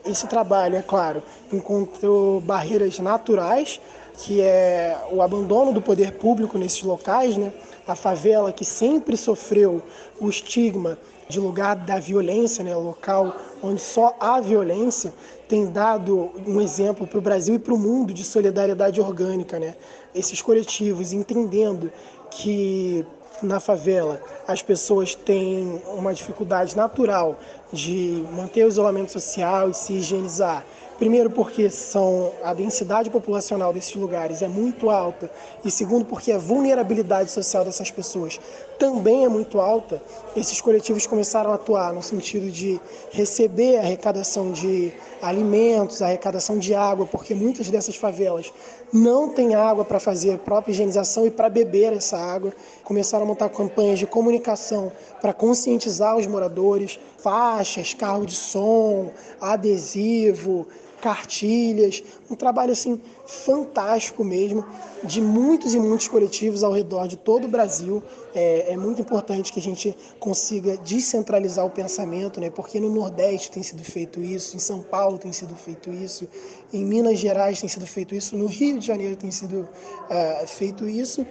Esse 0.04 0.26
trabalho, 0.26 0.76
é 0.76 0.82
claro, 0.82 1.22
encontrou 1.52 2.40
barreiras 2.40 2.98
naturais, 2.98 3.80
que 4.18 4.40
é 4.40 4.98
o 5.12 5.22
abandono 5.22 5.72
do 5.72 5.80
poder 5.80 6.12
público 6.12 6.58
nesses 6.58 6.82
locais, 6.82 7.36
né? 7.36 7.52
a 7.86 7.94
favela 7.94 8.52
que 8.52 8.64
sempre 8.64 9.16
sofreu 9.16 9.80
o 10.20 10.28
estigma 10.28 10.98
de 11.28 11.38
lugar 11.38 11.76
da 11.76 11.98
violência, 11.98 12.64
né? 12.64 12.74
local 12.74 13.36
onde 13.62 13.80
só 13.80 14.16
há 14.18 14.40
violência, 14.40 15.12
tem 15.48 15.66
dado 15.66 16.30
um 16.46 16.60
exemplo 16.60 17.06
para 17.06 17.18
o 17.18 17.22
Brasil 17.22 17.54
e 17.54 17.58
para 17.58 17.72
o 17.72 17.78
mundo 17.78 18.12
de 18.12 18.22
solidariedade 18.22 19.00
orgânica. 19.00 19.58
Né? 19.58 19.74
Esses 20.14 20.42
coletivos 20.42 21.12
entendendo 21.12 21.90
que 22.30 23.04
na 23.42 23.58
favela 23.58 24.20
as 24.46 24.62
pessoas 24.62 25.14
têm 25.14 25.80
uma 25.86 26.12
dificuldade 26.12 26.76
natural 26.76 27.38
de 27.72 28.24
manter 28.32 28.64
o 28.64 28.68
isolamento 28.68 29.12
social 29.12 29.70
e 29.70 29.74
se 29.74 29.94
higienizar 29.94 30.64
Primeiro, 30.98 31.30
porque 31.30 31.70
são, 31.70 32.32
a 32.42 32.52
densidade 32.52 33.08
populacional 33.08 33.72
desses 33.72 33.94
lugares 33.94 34.42
é 34.42 34.48
muito 34.48 34.90
alta, 34.90 35.30
e 35.64 35.70
segundo, 35.70 36.04
porque 36.04 36.32
a 36.32 36.38
vulnerabilidade 36.38 37.30
social 37.30 37.64
dessas 37.64 37.88
pessoas 37.88 38.40
também 38.80 39.24
é 39.24 39.28
muito 39.28 39.60
alta. 39.60 40.02
Esses 40.34 40.60
coletivos 40.60 41.06
começaram 41.06 41.52
a 41.52 41.54
atuar 41.54 41.92
no 41.92 42.02
sentido 42.02 42.50
de 42.50 42.80
receber 43.12 43.78
arrecadação 43.78 44.50
de 44.50 44.92
alimentos, 45.22 46.02
arrecadação 46.02 46.58
de 46.58 46.74
água, 46.74 47.06
porque 47.06 47.32
muitas 47.32 47.70
dessas 47.70 47.94
favelas 47.94 48.52
não 48.92 49.28
têm 49.28 49.54
água 49.54 49.84
para 49.84 50.00
fazer 50.00 50.32
a 50.32 50.38
própria 50.38 50.72
higienização 50.72 51.24
e 51.24 51.30
para 51.30 51.48
beber 51.48 51.92
essa 51.92 52.18
água. 52.18 52.52
Começaram 52.82 53.24
a 53.24 53.28
montar 53.28 53.50
campanhas 53.50 54.00
de 54.00 54.06
comunicação 54.06 54.90
para 55.20 55.32
conscientizar 55.32 56.16
os 56.16 56.26
moradores, 56.26 56.98
faixas, 57.18 57.94
carro 57.94 58.26
de 58.26 58.34
som, 58.34 59.12
adesivo, 59.40 60.66
cartilhas, 61.00 62.02
um 62.30 62.34
trabalho 62.34 62.72
assim 62.72 63.00
fantástico 63.26 64.24
mesmo, 64.24 64.64
de 65.04 65.20
muitos 65.20 65.74
e 65.74 65.78
muitos 65.78 66.08
coletivos 66.08 66.64
ao 66.64 66.72
redor 66.72 67.06
de 67.06 67.16
todo 67.16 67.44
o 67.44 67.48
Brasil. 67.48 68.02
É, 68.34 68.72
é, 68.72 68.76
muito 68.76 69.00
importante 69.00 69.52
que 69.52 69.58
a 69.58 69.62
gente 69.62 69.96
consiga 70.18 70.76
descentralizar 70.78 71.64
o 71.64 71.70
pensamento, 71.70 72.40
né? 72.40 72.50
porque 72.50 72.78
no 72.78 72.90
Nordeste 72.90 73.50
tem 73.50 73.62
sido 73.62 73.82
feito 73.82 74.20
isso, 74.20 74.56
em 74.56 74.58
São 74.60 74.80
Paulo 74.82 75.18
tem 75.18 75.32
sido 75.32 75.54
feito 75.56 75.90
isso, 75.90 76.28
em 76.72 76.84
Minas 76.84 77.18
Gerais 77.18 77.60
tem 77.60 77.68
sido 77.68 77.86
feito 77.86 78.14
isso, 78.14 78.36
no 78.36 78.46
Rio 78.46 78.78
de 78.78 78.86
Janeiro 78.86 79.16
tem 79.16 79.30
sido 79.30 79.60
uh, 79.60 80.46
feito 80.46 80.88
isso. 80.88 81.26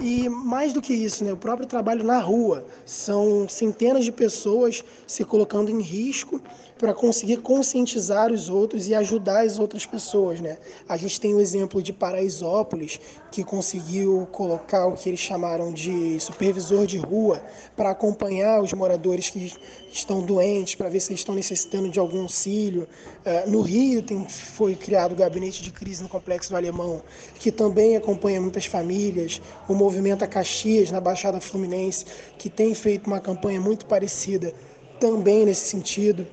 E 0.00 0.28
mais 0.28 0.72
do 0.72 0.80
que 0.80 0.94
isso, 0.94 1.24
né? 1.24 1.32
o 1.32 1.36
próprio 1.36 1.66
trabalho 1.66 2.02
na 2.02 2.18
rua. 2.18 2.64
São 2.86 3.46
centenas 3.48 4.04
de 4.04 4.12
pessoas 4.12 4.82
se 5.06 5.24
colocando 5.24 5.70
em 5.70 5.80
risco 5.80 6.40
para 6.78 6.92
conseguir 6.92 7.38
conscientizar 7.38 8.30
os 8.30 8.50
outros 8.50 8.86
e 8.86 8.94
ajudar 8.94 9.46
as 9.46 9.58
outras 9.58 9.86
pessoas, 9.86 10.40
né? 10.40 10.58
A 10.86 10.96
gente 10.96 11.18
tem 11.18 11.34
o 11.34 11.40
exemplo 11.40 11.82
de 11.82 11.92
Paraisópolis, 11.92 13.00
que 13.30 13.42
conseguiu 13.42 14.28
colocar 14.30 14.86
o 14.86 14.92
que 14.92 15.08
eles 15.08 15.20
chamaram 15.20 15.72
de 15.72 16.20
supervisor 16.20 16.86
de 16.86 16.98
rua 16.98 17.42
para 17.74 17.90
acompanhar 17.90 18.62
os 18.62 18.72
moradores 18.74 19.30
que 19.30 19.52
estão 19.90 20.20
doentes, 20.20 20.74
para 20.74 20.90
ver 20.90 21.00
se 21.00 21.14
estão 21.14 21.34
necessitando 21.34 21.88
de 21.88 21.98
algum 21.98 22.22
auxílio. 22.22 22.86
É, 23.24 23.46
no 23.46 23.62
Rio 23.62 24.02
tem, 24.02 24.28
foi 24.28 24.74
criado 24.74 25.12
o 25.12 25.16
gabinete 25.16 25.62
de 25.62 25.70
crise 25.70 26.02
no 26.02 26.08
Complexo 26.10 26.50
do 26.50 26.56
Alemão, 26.56 27.02
que 27.38 27.50
também 27.50 27.96
acompanha 27.96 28.40
muitas 28.40 28.66
famílias. 28.66 29.40
O 29.66 29.74
movimento 29.74 30.24
A 30.24 30.26
Caxias, 30.26 30.90
na 30.90 31.00
Baixada 31.00 31.40
Fluminense, 31.40 32.04
que 32.36 32.50
tem 32.50 32.74
feito 32.74 33.06
uma 33.06 33.20
campanha 33.20 33.60
muito 33.60 33.86
parecida 33.86 34.52
também 35.00 35.44
nesse 35.46 35.68
sentido 35.68 36.26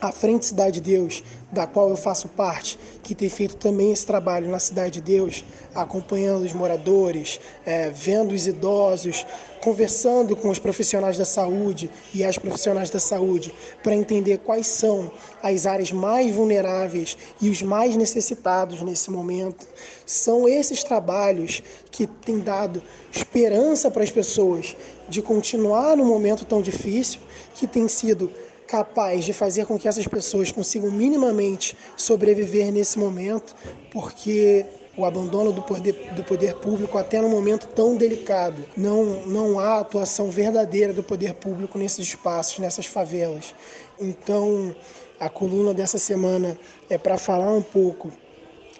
a 0.00 0.10
Frente 0.10 0.46
Cidade 0.46 0.80
de 0.80 0.92
Deus, 0.92 1.22
da 1.52 1.66
qual 1.66 1.90
eu 1.90 1.96
faço 1.96 2.28
parte, 2.28 2.78
que 3.02 3.14
tem 3.14 3.28
feito 3.28 3.56
também 3.56 3.92
esse 3.92 4.06
trabalho 4.06 4.48
na 4.48 4.58
Cidade 4.58 4.92
de 4.92 5.00
Deus, 5.00 5.44
acompanhando 5.74 6.44
os 6.44 6.52
moradores, 6.52 7.40
é, 7.66 7.90
vendo 7.90 8.32
os 8.32 8.46
idosos, 8.46 9.26
conversando 9.60 10.34
com 10.34 10.48
os 10.48 10.58
profissionais 10.58 11.18
da 11.18 11.24
saúde 11.24 11.90
e 12.14 12.24
as 12.24 12.38
profissionais 12.38 12.88
da 12.88 12.98
saúde 12.98 13.54
para 13.82 13.94
entender 13.94 14.38
quais 14.38 14.66
são 14.66 15.10
as 15.42 15.66
áreas 15.66 15.92
mais 15.92 16.34
vulneráveis 16.34 17.16
e 17.40 17.50
os 17.50 17.60
mais 17.60 17.94
necessitados 17.94 18.80
nesse 18.80 19.10
momento. 19.10 19.66
São 20.06 20.48
esses 20.48 20.82
trabalhos 20.82 21.62
que 21.90 22.06
têm 22.06 22.38
dado 22.38 22.82
esperança 23.12 23.90
para 23.90 24.02
as 24.02 24.10
pessoas 24.10 24.74
de 25.08 25.20
continuar 25.20 25.96
no 25.96 26.06
momento 26.06 26.44
tão 26.46 26.62
difícil 26.62 27.20
que 27.54 27.66
tem 27.66 27.86
sido 27.86 28.32
capaz 28.70 29.24
de 29.24 29.32
fazer 29.32 29.66
com 29.66 29.76
que 29.76 29.88
essas 29.88 30.06
pessoas 30.06 30.52
consigam 30.52 30.90
minimamente 30.92 31.76
sobreviver 31.96 32.72
nesse 32.72 32.98
momento, 32.98 33.54
porque 33.90 34.64
o 34.96 35.04
abandono 35.04 35.52
do 35.52 35.60
poder, 35.60 36.12
do 36.14 36.22
poder 36.22 36.54
público 36.54 36.96
até 36.96 37.20
no 37.20 37.28
momento 37.28 37.66
tão 37.68 37.96
delicado. 37.96 38.64
Não, 38.76 39.26
não 39.26 39.58
há 39.58 39.80
atuação 39.80 40.30
verdadeira 40.30 40.92
do 40.92 41.02
poder 41.02 41.34
público 41.34 41.78
nesses 41.78 42.06
espaços, 42.06 42.60
nessas 42.60 42.86
favelas. 42.86 43.54
Então, 43.98 44.74
a 45.18 45.28
coluna 45.28 45.74
dessa 45.74 45.98
semana 45.98 46.56
é 46.88 46.96
para 46.96 47.18
falar 47.18 47.52
um 47.52 47.62
pouco 47.62 48.12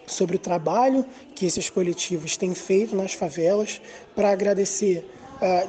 sobre 0.06 0.36
o 0.36 0.38
trabalho 0.38 1.04
que 1.34 1.46
esses 1.46 1.68
coletivos 1.68 2.36
têm 2.36 2.54
feito 2.54 2.94
nas 2.94 3.12
favelas, 3.12 3.80
para 4.14 4.30
agradecer 4.30 5.04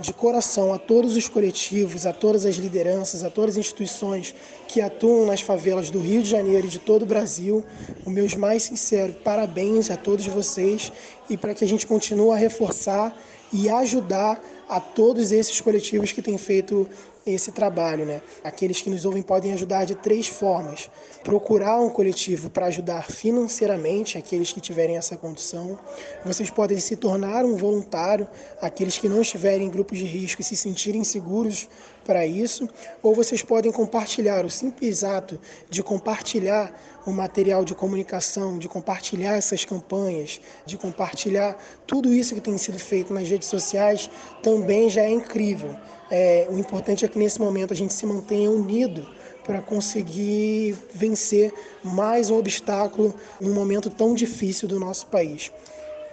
de 0.02 0.14
coração 0.14 0.74
a 0.74 0.78
todos 0.78 1.16
os 1.16 1.30
coletivos, 1.30 2.06
a 2.06 2.12
todas 2.12 2.46
as 2.46 2.56
lideranças, 2.56 3.24
a 3.24 3.30
todas 3.30 3.56
as 3.56 3.60
instituições 3.60 4.36
que 4.68 4.82
atuam 4.82 5.26
nas 5.26 5.42
favelas 5.42 5.90
do 5.90 6.00
Rio 6.00 6.22
de 6.22 6.30
Janeiro 6.30 6.68
e 6.68 6.70
de 6.70 6.80
todo 6.80 7.04
o 7.04 7.06
Brasil. 7.06 7.64
O 8.06 8.10
meus 8.10 8.36
mais 8.36 8.64
sinceros 8.64 9.16
parabéns 9.24 9.90
a 9.90 9.96
todos 9.96 10.26
vocês 10.28 10.92
e 11.30 11.38
para 11.38 11.54
que 11.54 11.64
a 11.64 11.68
gente 11.68 11.88
continue 11.88 12.32
a 12.32 12.36
reforçar 12.36 13.16
e 13.54 13.70
ajudar 13.70 14.42
a 14.68 14.80
todos 14.80 15.32
esses 15.32 15.60
coletivos 15.60 16.12
que 16.12 16.22
têm 16.22 16.38
feito 16.38 16.88
esse 17.26 17.52
trabalho. 17.52 18.06
Né? 18.06 18.22
Aqueles 18.44 18.82
que 18.82 18.90
nos 18.90 19.06
ouvem 19.06 19.22
podem 19.22 19.54
ajudar 19.54 19.86
de 19.86 19.96
três 19.96 20.28
formas: 20.28 20.90
procurar 21.24 21.80
um 21.80 21.90
coletivo 21.90 22.50
para 22.50 22.68
ajudar 22.68 23.04
financeiramente 23.04 24.18
aqueles 24.18 24.52
que 24.52 24.62
tiverem 24.62 24.98
essa 24.98 25.16
condição. 25.18 25.78
Vocês 26.26 26.50
podem 26.50 26.80
se 26.80 26.96
tornar 26.96 27.46
um 27.46 27.56
voluntário, 27.56 28.28
aqueles 28.62 28.98
que 28.98 29.10
não 29.10 29.22
estiverem 29.22 29.68
em 29.68 29.70
grupos 29.70 29.98
de 29.98 30.06
risco 30.06 30.42
e 30.42 30.44
se 30.44 30.56
sentirem 30.56 31.04
seguros 31.04 31.68
para 32.04 32.26
isso, 32.26 32.68
ou 33.02 33.14
vocês 33.14 33.44
podem 33.44 33.72
compartilhar 33.72 34.44
o 34.46 34.50
simples 34.50 35.04
ato 35.04 35.40
de 35.70 35.84
compartilhar 35.84 36.74
o 37.06 37.12
material 37.12 37.64
de 37.66 37.74
comunicação, 37.74 38.58
de 38.58 38.68
compartilhar 38.68 39.36
essas 39.36 39.66
campanhas, 39.66 40.40
de 40.66 40.78
compartilhar 40.78 41.58
tudo 41.88 42.14
isso 42.14 42.36
que 42.36 42.42
tem 42.42 42.58
sido 42.58 42.80
feito 42.80 43.14
nas 43.14 43.28
redes 43.28 43.48
sociais, 43.48 44.10
também 44.44 44.90
já 44.90 45.02
é 45.02 45.10
incrível. 45.10 45.76
É, 46.12 46.46
o 46.50 46.60
importante 46.60 47.06
é 47.06 47.08
que 47.08 47.18
nesse 47.18 47.40
momento 47.40 47.72
a 47.72 47.76
gente 47.76 47.94
se 47.94 48.06
mantenha 48.06 48.52
unido 48.52 49.08
para 49.46 49.62
conseguir 49.62 50.78
vencer 50.94 51.54
mais 51.84 52.30
um 52.30 52.38
obstáculo 52.38 53.16
num 53.40 53.54
momento 53.54 53.90
tão 53.90 54.14
difícil 54.14 54.68
do 54.68 54.80
nosso 54.80 55.08
país. 55.08 55.52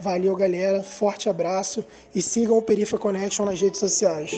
Valeu, 0.01 0.35
galera. 0.37 0.83
Forte 0.83 1.29
abraço 1.29 1.85
e 2.15 2.23
sigam 2.23 2.57
o 2.57 2.63
Perifa 2.63 2.97
Connection 2.97 3.45
nas 3.45 3.61
redes 3.61 3.81
sociais. 3.81 4.31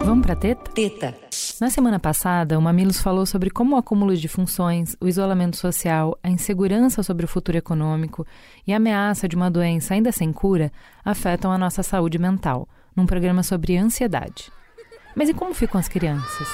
Vamos 0.00 0.26
para 0.26 0.34
teta? 0.34 0.70
Teta. 0.72 1.14
Na 1.60 1.70
semana 1.70 1.98
passada, 2.00 2.58
o 2.58 2.62
Mamilos 2.62 3.00
falou 3.00 3.26
sobre 3.26 3.50
como 3.50 3.76
o 3.76 3.78
acúmulo 3.78 4.16
de 4.16 4.28
funções, 4.28 4.96
o 5.00 5.06
isolamento 5.06 5.56
social, 5.56 6.18
a 6.22 6.28
insegurança 6.28 7.02
sobre 7.02 7.24
o 7.24 7.28
futuro 7.28 7.56
econômico 7.56 8.26
e 8.66 8.72
a 8.72 8.76
ameaça 8.76 9.28
de 9.28 9.36
uma 9.36 9.50
doença 9.50 9.94
ainda 9.94 10.10
sem 10.10 10.32
cura 10.32 10.72
afetam 11.04 11.52
a 11.52 11.58
nossa 11.58 11.82
saúde 11.82 12.18
mental, 12.18 12.68
num 12.96 13.06
programa 13.06 13.42
sobre 13.42 13.76
ansiedade. 13.76 14.52
Mas 15.18 15.28
e 15.28 15.34
como 15.34 15.52
ficam 15.52 15.80
as 15.80 15.88
crianças? 15.88 16.46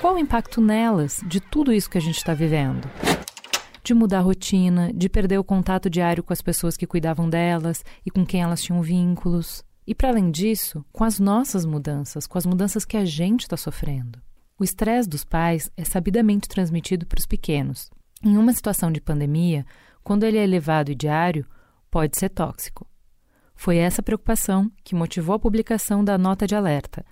Qual 0.00 0.14
o 0.14 0.18
impacto 0.18 0.60
nelas 0.60 1.20
de 1.26 1.40
tudo 1.40 1.72
isso 1.72 1.90
que 1.90 1.98
a 1.98 2.00
gente 2.00 2.18
está 2.18 2.32
vivendo? 2.32 2.88
De 3.82 3.92
mudar 3.92 4.18
a 4.18 4.22
rotina, 4.22 4.92
de 4.94 5.08
perder 5.08 5.38
o 5.38 5.44
contato 5.44 5.90
diário 5.90 6.22
com 6.22 6.32
as 6.32 6.40
pessoas 6.40 6.76
que 6.76 6.86
cuidavam 6.86 7.28
delas 7.28 7.84
e 8.04 8.12
com 8.12 8.24
quem 8.24 8.42
elas 8.42 8.62
tinham 8.62 8.80
vínculos. 8.80 9.64
E 9.84 9.92
para 9.92 10.10
além 10.10 10.30
disso, 10.30 10.84
com 10.92 11.02
as 11.02 11.18
nossas 11.18 11.64
mudanças, 11.64 12.24
com 12.24 12.38
as 12.38 12.46
mudanças 12.46 12.84
que 12.84 12.96
a 12.96 13.04
gente 13.04 13.40
está 13.40 13.56
sofrendo. 13.56 14.20
O 14.56 14.62
estresse 14.62 15.08
dos 15.08 15.24
pais 15.24 15.68
é 15.76 15.84
sabidamente 15.84 16.48
transmitido 16.48 17.06
para 17.06 17.18
os 17.18 17.26
pequenos. 17.26 17.90
Em 18.22 18.36
uma 18.36 18.52
situação 18.52 18.92
de 18.92 19.00
pandemia, 19.00 19.66
quando 20.04 20.22
ele 20.22 20.38
é 20.38 20.44
elevado 20.44 20.92
e 20.92 20.94
diário, 20.94 21.44
pode 21.90 22.16
ser 22.16 22.28
tóxico. 22.28 22.86
Foi 23.56 23.78
essa 23.78 24.02
preocupação 24.02 24.70
que 24.84 24.94
motivou 24.94 25.34
a 25.34 25.38
publicação 25.38 26.04
da 26.04 26.16
nota 26.16 26.46
de 26.46 26.54
alerta 26.54 27.04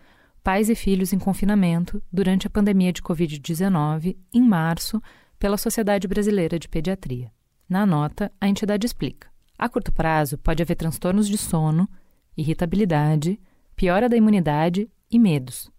Pais 0.43 0.69
e 0.69 0.75
Filhos 0.75 1.13
em 1.15 1.19
Confinamento 1.19 2.03
durante 2.13 2.47
a 2.47 2.51
pandemia 2.51 2.93
de 2.93 3.03
Covid-19, 3.03 4.15
em 4.33 4.43
março, 4.43 5.03
pela 5.39 5.57
Sociedade 5.57 6.07
Brasileira 6.07 6.59
de 6.59 6.69
Pediatria. 6.69 7.33
Na 7.67 7.87
nota, 7.87 8.31
a 8.39 8.47
entidade 8.47 8.85
explica: 8.87 9.27
a 9.59 9.69
curto 9.71 9.91
prazo 9.91 10.37
pode 10.37 10.63
haver 10.63 10.77
transtornos 10.77 11.27
de 11.27 11.39
sono, 11.39 11.89
irritabilidade, 12.37 13.41
piora 13.75 14.07
da 14.07 14.17
imunidade 14.17 14.89
e 15.11 15.19
medos. 15.19 15.71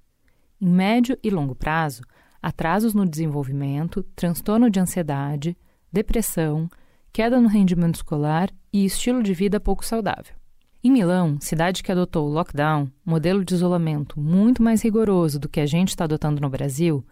Em 0.60 0.68
médio 0.68 1.18
e 1.22 1.30
longo 1.30 1.54
prazo, 1.54 2.02
atrasos 2.42 2.96
no 2.96 3.06
desenvolvimento, 3.06 4.02
transtorno 4.16 4.70
de 4.70 4.80
ansiedade, 4.80 5.56
depressão, 5.94 6.68
queda 7.14 7.40
no 7.40 7.48
rendimento 7.48 7.96
escolar 7.96 8.50
e 8.74 8.84
estilo 8.84 9.22
de 9.22 9.34
vida 9.34 9.60
pouco 9.60 9.86
saudável. 9.86 10.36
Em 10.86 10.92
Milão, 10.92 11.38
cidade 11.40 11.82
que 11.82 11.92
adotou 11.92 12.30
o 12.30 12.32
lockdown, 12.32 12.88
modelo 13.04 13.44
de 13.44 13.56
isolamento 13.56 14.20
muito 14.20 14.62
mais 14.62 14.84
rigoroso 14.84 15.40
do 15.40 15.50
que 15.50 15.60
a 15.60 15.66
gente 15.66 15.90
está 15.90 16.04
adotando 16.04 16.40
no 16.40 16.48
Brasil, 16.48 17.04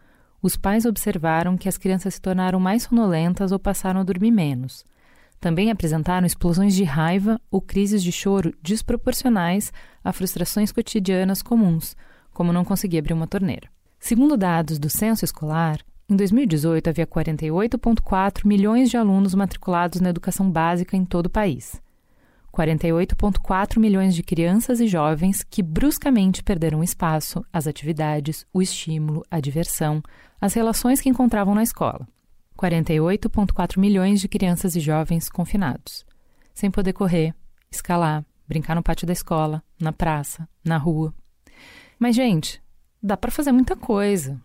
os 0.43 0.55
pais 0.55 0.85
observaram 0.85 1.57
que 1.57 1.67
as 1.67 1.75
crianças 1.75 2.13
se 2.13 2.21
tornaram 2.21 2.59
mais 2.59 2.83
sonolentas 2.83 3.51
ou 3.51 3.57
passaram 3.57 3.99
a 3.99 4.03
dormir 4.03 4.29
menos. 4.29 4.85
Também 5.39 5.71
apresentaram 5.71 6.27
explosões 6.27 6.75
de 6.75 6.83
raiva 6.83 7.41
ou 7.49 7.59
crises 7.59 8.03
de 8.03 8.11
choro 8.11 8.53
desproporcionais 8.61 9.73
a 10.03 10.13
frustrações 10.13 10.71
cotidianas 10.71 11.41
comuns, 11.41 11.95
como 12.31 12.53
não 12.53 12.63
conseguir 12.63 12.99
abrir 12.99 13.13
uma 13.13 13.25
torneira. 13.25 13.69
Segundo 13.99 14.37
dados 14.37 14.77
do 14.77 14.87
censo 14.87 15.25
escolar, 15.25 15.79
em 16.07 16.15
2018 16.15 16.91
havia 16.91 17.07
48,4 17.07 18.45
milhões 18.45 18.91
de 18.91 18.97
alunos 18.97 19.33
matriculados 19.33 19.99
na 19.99 20.11
educação 20.11 20.47
básica 20.51 20.95
em 20.95 21.03
todo 21.03 21.25
o 21.25 21.31
país. 21.31 21.81
48,4 22.53 23.79
milhões 23.79 24.13
de 24.13 24.21
crianças 24.21 24.79
e 24.79 24.87
jovens 24.87 25.43
que 25.43 25.63
bruscamente 25.63 26.43
perderam 26.43 26.79
o 26.79 26.83
espaço, 26.83 27.43
as 27.51 27.65
atividades, 27.65 28.45
o 28.53 28.61
estímulo, 28.61 29.23
a 29.31 29.39
diversão, 29.39 30.03
as 30.39 30.53
relações 30.53 31.01
que 31.01 31.09
encontravam 31.09 31.55
na 31.55 31.63
escola. 31.63 32.07
48,4 32.55 33.79
milhões 33.79 34.21
de 34.21 34.27
crianças 34.27 34.75
e 34.75 34.79
jovens 34.79 35.27
confinados, 35.29 36.05
sem 36.53 36.69
poder 36.69 36.93
correr, 36.93 37.33
escalar, 37.71 38.23
brincar 38.47 38.75
no 38.75 38.83
pátio 38.83 39.07
da 39.07 39.13
escola, 39.13 39.63
na 39.81 39.91
praça, 39.91 40.47
na 40.63 40.77
rua. 40.77 41.11
Mas, 41.97 42.15
gente, 42.15 42.61
dá 43.01 43.17
para 43.17 43.31
fazer 43.31 43.51
muita 43.51 43.75
coisa. 43.75 44.39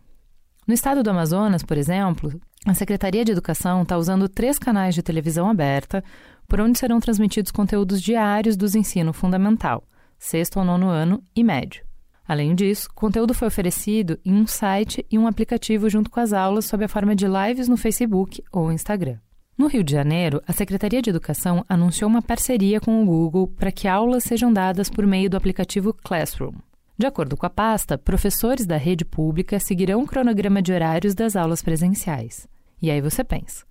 No 0.66 0.73
estado 0.73 1.03
do 1.03 1.11
Amazonas, 1.11 1.62
por 1.62 1.77
exemplo, 1.77 2.40
a 2.64 2.73
Secretaria 2.73 3.25
de 3.25 3.33
Educação 3.33 3.83
está 3.83 3.99
usando 3.99 4.29
três 4.29 4.59
canais 4.59 4.94
de 4.94 5.03
televisão 5.03 5.49
aberta 5.49 6.03
por 6.48 6.61
onde 6.61 6.78
serão 6.78 6.98
transmitidos 6.98 7.52
conteúdos 7.52 8.00
diários 8.00 8.56
dos 8.56 8.74
ensino 8.74 9.12
fundamental, 9.12 9.84
sexto 10.18 10.58
ao 10.58 10.64
nono 10.64 10.88
ano 10.88 11.22
e 11.37 11.44
médio. 11.44 11.84
Além 12.26 12.54
disso, 12.54 12.88
conteúdo 12.94 13.32
foi 13.32 13.48
oferecido 13.48 14.18
em 14.24 14.34
um 14.34 14.46
site 14.46 15.06
e 15.11 15.18
um 15.18 15.26
aplicativo 15.26 15.88
junto 15.88 16.11
com 16.11 16.20
as 16.20 16.32
aulas 16.32 16.64
sob 16.64 16.84
a 16.84 16.88
forma 16.88 17.14
de 17.14 17.26
lives 17.26 17.68
no 17.68 17.76
Facebook 17.76 18.42
ou 18.50 18.72
Instagram. 18.72 19.18
No 19.56 19.66
Rio 19.66 19.82
de 19.82 19.92
Janeiro, 19.92 20.42
a 20.46 20.52
Secretaria 20.52 21.02
de 21.02 21.11
Educação 21.11 21.64
anunciou 21.68 22.08
uma 22.08 22.22
parceria 22.22 22.80
com 22.80 23.02
o 23.02 23.06
Google 23.06 23.48
para 23.48 23.72
que 23.72 23.88
aulas 23.88 24.24
sejam 24.24 24.52
dadas 24.52 24.88
por 24.88 25.06
meio 25.06 25.28
do 25.28 25.37
aplicativo 25.37 25.92
Classroom. 25.92 26.54
De 26.96 27.06
acordo 27.06 27.37
com 27.37 27.46
a 27.46 27.50
pasta, 27.50 27.96
professores 27.98 28.66
da 28.66 28.76
rede 28.76 29.04
pública 29.04 29.58
seguirão 29.58 30.02
o 30.02 30.06
cronograma 30.06 30.62
de 30.62 30.72
horários 30.72 31.14
das 31.14 31.34
aulas 31.34 31.62
presenciais. 31.62 32.46
E 32.80 32.90
aí 32.90 33.00
você 33.00 33.24
pensa: 33.24 33.64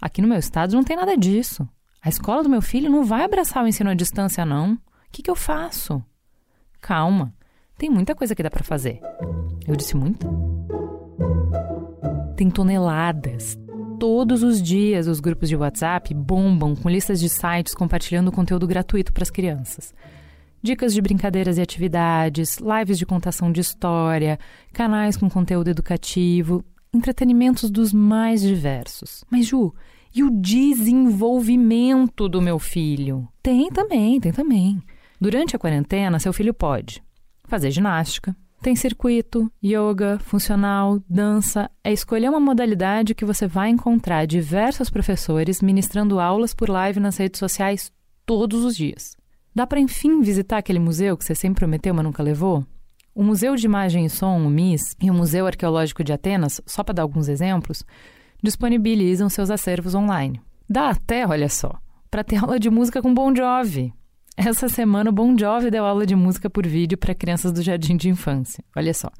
aqui 0.00 0.22
no 0.22 0.28
meu 0.28 0.38
estado 0.38 0.74
não 0.74 0.82
tem 0.82 0.96
nada 0.96 1.16
disso. 1.16 1.68
A 2.00 2.08
escola 2.08 2.42
do 2.42 2.48
meu 2.48 2.62
filho 2.62 2.90
não 2.90 3.04
vai 3.04 3.24
abraçar 3.24 3.64
o 3.64 3.66
ensino 3.66 3.90
à 3.90 3.94
distância, 3.94 4.44
não. 4.44 4.74
O 4.74 4.78
que, 5.10 5.22
que 5.22 5.30
eu 5.30 5.34
faço? 5.34 6.02
Calma, 6.80 7.34
tem 7.76 7.90
muita 7.90 8.14
coisa 8.14 8.34
que 8.34 8.42
dá 8.42 8.50
para 8.50 8.62
fazer. 8.62 9.00
Eu 9.66 9.74
disse 9.74 9.96
muito? 9.96 10.26
Tem 12.36 12.48
toneladas. 12.50 13.58
Todos 13.98 14.44
os 14.44 14.62
dias 14.62 15.08
os 15.08 15.18
grupos 15.18 15.48
de 15.48 15.56
WhatsApp 15.56 16.14
bombam 16.14 16.76
com 16.76 16.88
listas 16.88 17.18
de 17.18 17.28
sites 17.28 17.74
compartilhando 17.74 18.30
conteúdo 18.30 18.66
gratuito 18.66 19.12
para 19.12 19.24
as 19.24 19.30
crianças. 19.30 19.92
Dicas 20.62 20.94
de 20.94 21.00
brincadeiras 21.00 21.58
e 21.58 21.60
atividades, 21.60 22.58
lives 22.58 22.98
de 22.98 23.06
contação 23.06 23.50
de 23.50 23.60
história, 23.60 24.38
canais 24.72 25.16
com 25.16 25.28
conteúdo 25.28 25.68
educativo, 25.68 26.64
entretenimentos 26.92 27.70
dos 27.70 27.92
mais 27.92 28.40
diversos. 28.40 29.24
Mas, 29.30 29.46
Ju, 29.46 29.74
e 30.14 30.22
o 30.22 30.30
desenvolvimento 30.30 32.28
do 32.28 32.40
meu 32.40 32.58
filho. 32.58 33.28
Tem 33.42 33.70
também, 33.70 34.20
tem 34.20 34.32
também. 34.32 34.82
Durante 35.20 35.54
a 35.56 35.58
quarentena, 35.58 36.18
seu 36.18 36.32
filho 36.32 36.54
pode 36.54 37.02
fazer 37.44 37.70
ginástica, 37.70 38.36
tem 38.60 38.74
circuito, 38.74 39.50
yoga, 39.64 40.18
funcional, 40.18 41.00
dança. 41.08 41.70
É 41.82 41.92
escolher 41.92 42.28
uma 42.28 42.40
modalidade 42.40 43.14
que 43.14 43.24
você 43.24 43.46
vai 43.46 43.70
encontrar 43.70 44.26
diversos 44.26 44.90
professores 44.90 45.62
ministrando 45.62 46.18
aulas 46.18 46.52
por 46.52 46.68
live 46.68 46.98
nas 46.98 47.16
redes 47.16 47.38
sociais 47.38 47.92
todos 48.26 48.64
os 48.64 48.76
dias. 48.76 49.16
Dá 49.54 49.66
para, 49.66 49.80
enfim, 49.80 50.20
visitar 50.22 50.58
aquele 50.58 50.78
museu 50.78 51.16
que 51.16 51.24
você 51.24 51.34
sempre 51.34 51.60
prometeu, 51.60 51.94
mas 51.94 52.04
nunca 52.04 52.22
levou? 52.22 52.66
O 53.14 53.22
Museu 53.22 53.56
de 53.56 53.64
Imagem 53.64 54.04
e 54.04 54.10
Som, 54.10 54.44
o 54.44 54.50
MIS, 54.50 54.94
e 55.00 55.10
o 55.10 55.14
Museu 55.14 55.46
Arqueológico 55.46 56.04
de 56.04 56.12
Atenas, 56.12 56.60
só 56.66 56.84
para 56.84 56.94
dar 56.94 57.02
alguns 57.02 57.28
exemplos, 57.28 57.84
disponibilizam 58.42 59.28
seus 59.28 59.50
acervos 59.50 59.94
online. 59.94 60.40
Dá 60.68 60.90
até, 60.90 61.26
olha 61.26 61.48
só, 61.48 61.72
para 62.10 62.24
ter 62.24 62.36
aula 62.42 62.58
de 62.58 62.70
música 62.70 63.02
com 63.02 63.12
Bon 63.12 63.34
Jovi. 63.34 63.92
Essa 64.36 64.68
semana 64.68 65.10
o 65.10 65.12
Bon 65.12 65.36
Jovi 65.36 65.70
deu 65.70 65.84
aula 65.84 66.06
de 66.06 66.14
música 66.14 66.48
por 66.48 66.66
vídeo 66.66 66.96
para 66.96 67.14
crianças 67.14 67.52
do 67.52 67.62
jardim 67.62 67.96
de 67.96 68.08
infância. 68.08 68.62
Olha 68.76 68.94
só. 68.94 69.10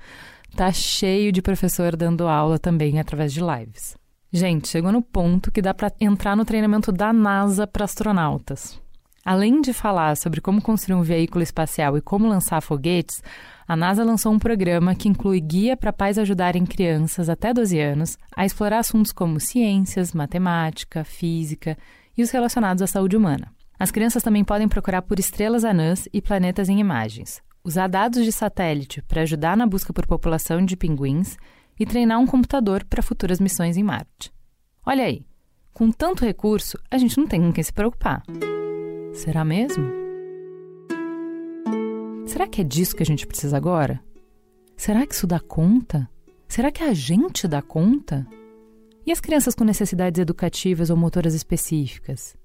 Tá 0.54 0.72
cheio 0.72 1.32
de 1.32 1.42
professor 1.42 1.96
dando 1.96 2.28
aula 2.28 2.58
também 2.58 2.98
através 2.98 3.32
de 3.32 3.40
lives. 3.40 3.96
Gente, 4.32 4.68
chegou 4.68 4.92
no 4.92 5.02
ponto 5.02 5.50
que 5.50 5.62
dá 5.62 5.72
para 5.72 5.92
entrar 6.00 6.36
no 6.36 6.44
treinamento 6.44 6.92
da 6.92 7.12
NASA 7.12 7.66
para 7.66 7.84
astronautas. 7.84 8.80
Além 9.24 9.60
de 9.60 9.72
falar 9.72 10.16
sobre 10.16 10.40
como 10.40 10.62
construir 10.62 10.96
um 10.96 11.02
veículo 11.02 11.42
espacial 11.42 11.96
e 11.96 12.00
como 12.00 12.28
lançar 12.28 12.60
foguetes, 12.62 13.22
a 13.68 13.76
NASA 13.76 14.02
lançou 14.02 14.32
um 14.32 14.38
programa 14.38 14.94
que 14.94 15.10
inclui 15.10 15.38
guia 15.40 15.76
para 15.76 15.92
pais 15.92 16.18
ajudarem 16.18 16.64
crianças 16.64 17.28
até 17.28 17.52
12 17.52 17.78
anos 17.78 18.16
a 18.34 18.46
explorar 18.46 18.78
assuntos 18.78 19.12
como 19.12 19.38
ciências, 19.38 20.14
matemática, 20.14 21.04
física 21.04 21.76
e 22.16 22.22
os 22.22 22.30
relacionados 22.30 22.82
à 22.82 22.86
saúde 22.86 23.14
humana. 23.14 23.52
As 23.78 23.90
crianças 23.90 24.22
também 24.22 24.42
podem 24.42 24.66
procurar 24.66 25.02
por 25.02 25.18
estrelas 25.18 25.64
anãs 25.64 26.08
e 26.14 26.22
planetas 26.22 26.70
em 26.70 26.80
imagens, 26.80 27.42
usar 27.62 27.88
dados 27.88 28.24
de 28.24 28.32
satélite 28.32 29.02
para 29.02 29.20
ajudar 29.20 29.54
na 29.54 29.66
busca 29.66 29.92
por 29.92 30.06
população 30.06 30.64
de 30.64 30.74
pinguins 30.74 31.36
e 31.78 31.84
treinar 31.84 32.18
um 32.18 32.26
computador 32.26 32.82
para 32.84 33.02
futuras 33.02 33.38
missões 33.38 33.76
em 33.76 33.82
Marte. 33.82 34.32
Olha 34.84 35.04
aí, 35.04 35.26
com 35.74 35.92
tanto 35.92 36.24
recurso, 36.24 36.78
a 36.90 36.96
gente 36.96 37.18
não 37.18 37.26
tem 37.26 37.38
com 37.38 37.52
quem 37.52 37.62
se 37.62 37.72
preocupar. 37.72 38.22
Será 39.12 39.44
mesmo? 39.44 39.97
Será 42.28 42.46
que 42.46 42.60
é 42.60 42.64
disso 42.64 42.94
que 42.94 43.02
a 43.02 43.06
gente 43.06 43.26
precisa 43.26 43.56
agora? 43.56 44.04
Será 44.76 45.06
que 45.06 45.14
isso 45.14 45.26
dá 45.26 45.40
conta? 45.40 46.06
Será 46.46 46.70
que 46.70 46.84
a 46.84 46.92
gente 46.92 47.48
dá 47.48 47.62
conta? 47.62 48.26
E 49.06 49.10
as 49.10 49.18
crianças 49.18 49.54
com 49.54 49.64
necessidades 49.64 50.20
educativas 50.20 50.90
ou 50.90 50.96
motoras 50.96 51.32
específicas? 51.32 52.36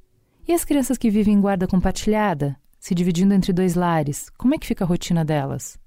E 0.48 0.54
as 0.54 0.64
crianças 0.64 0.98
que 0.98 1.10
vivem 1.10 1.34
em 1.34 1.42
guarda 1.42 1.68
compartilhada, 1.68 2.56
se 2.80 2.96
dividindo 2.96 3.34
entre 3.34 3.52
dois 3.52 3.76
lares, 3.76 4.30
como 4.38 4.56
é 4.56 4.58
que 4.58 4.66
fica 4.66 4.86
a 4.86 4.88
rotina 4.88 5.26
delas? 5.26 5.78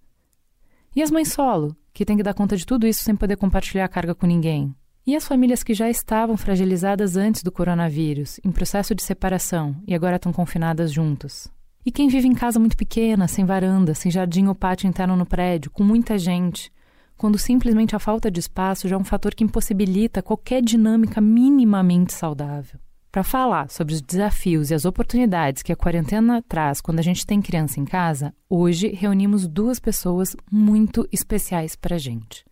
E 0.94 1.02
as 1.02 1.10
mães 1.10 1.32
solo, 1.32 1.74
que 1.94 2.04
têm 2.04 2.18
que 2.18 2.22
dar 2.22 2.34
conta 2.34 2.54
de 2.54 2.66
tudo 2.66 2.86
isso 2.86 3.02
sem 3.02 3.16
poder 3.16 3.36
compartilhar 3.36 3.86
a 3.86 3.88
carga 3.88 4.14
com 4.14 4.26
ninguém? 4.26 4.76
E 5.06 5.16
as 5.16 5.26
famílias 5.26 5.62
que 5.62 5.72
já 5.72 5.88
estavam 5.88 6.36
fragilizadas 6.36 7.16
antes 7.16 7.42
do 7.42 7.50
coronavírus, 7.50 8.38
em 8.44 8.52
processo 8.52 8.94
de 8.94 9.02
separação 9.02 9.74
e 9.86 9.94
agora 9.94 10.16
estão 10.16 10.34
confinadas 10.34 10.92
juntas? 10.92 11.50
E 11.86 11.92
quem 11.92 12.08
vive 12.08 12.26
em 12.26 12.34
casa 12.34 12.58
muito 12.58 12.76
pequena, 12.76 13.28
sem 13.28 13.44
varanda, 13.44 13.94
sem 13.94 14.10
jardim 14.10 14.48
ou 14.48 14.56
pátio 14.56 14.88
interno 14.88 15.14
no 15.14 15.24
prédio, 15.24 15.70
com 15.70 15.84
muita 15.84 16.18
gente, 16.18 16.72
quando 17.16 17.38
simplesmente 17.38 17.94
a 17.94 18.00
falta 18.00 18.28
de 18.28 18.40
espaço 18.40 18.88
já 18.88 18.96
é 18.96 18.98
um 18.98 19.04
fator 19.04 19.32
que 19.32 19.44
impossibilita 19.44 20.20
qualquer 20.20 20.60
dinâmica 20.60 21.20
minimamente 21.20 22.12
saudável? 22.12 22.80
Para 23.12 23.22
falar 23.22 23.70
sobre 23.70 23.94
os 23.94 24.02
desafios 24.02 24.72
e 24.72 24.74
as 24.74 24.84
oportunidades 24.84 25.62
que 25.62 25.72
a 25.72 25.76
quarentena 25.76 26.42
traz 26.48 26.80
quando 26.80 26.98
a 26.98 27.02
gente 27.02 27.24
tem 27.24 27.40
criança 27.40 27.78
em 27.78 27.84
casa, 27.84 28.34
hoje 28.50 28.88
reunimos 28.88 29.46
duas 29.46 29.78
pessoas 29.78 30.34
muito 30.50 31.08
especiais 31.12 31.76
para 31.76 31.94
a 31.94 31.98
gente. 31.98 32.44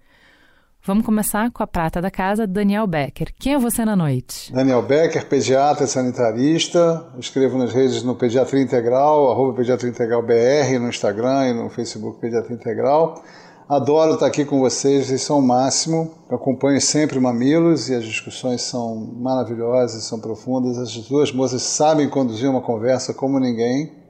Vamos 0.87 1.07
começar 1.07 1.51
com 1.51 1.63
a 1.63 1.67
prata 1.67 1.99
da 2.03 2.11
casa, 2.11 2.47
Daniel 2.47 2.87
Becker. 2.87 3.33
Quem 3.39 3.55
é 3.55 3.59
você 3.59 3.87
na 3.87 3.97
noite? 3.97 4.53
Daniel 4.53 4.83
Becker, 4.83 5.27
pediatra 5.27 5.87
e 5.87 5.89
sanitarista. 5.89 7.07
Escrevo 7.19 7.57
nas 7.57 7.73
redes 7.73 8.03
no 8.03 8.15
Pediatria 8.15 8.63
Integral, 8.63 9.33
arroba 9.33 9.57
Pediatria 9.57 9.89
Integral 9.89 10.21
BR, 10.23 10.79
no 10.79 10.91
Instagram 10.91 11.49
e 11.49 11.55
no 11.55 11.71
Facebook 11.71 12.21
Pediatria 12.21 12.55
Integral. 12.55 13.25
Adoro 13.67 14.13
estar 14.13 14.27
aqui 14.27 14.45
com 14.45 14.59
vocês, 14.59 15.07
vocês 15.07 15.23
são 15.23 15.39
o 15.39 15.43
máximo. 15.43 16.11
Eu 16.31 16.37
acompanho 16.37 16.79
sempre 16.83 17.17
o 17.17 17.23
Mamilos 17.23 17.89
e 17.89 17.95
as 17.95 18.05
discussões 18.05 18.61
são 18.61 18.95
maravilhosas, 19.17 20.05
são 20.05 20.21
profundas. 20.21 20.77
As 20.77 20.95
duas 21.09 21.33
moças 21.33 21.63
sabem 21.63 22.11
conduzir 22.11 22.51
uma 22.51 22.61
conversa 22.61 23.15
como 23.15 23.41
ninguém. 23.41 24.04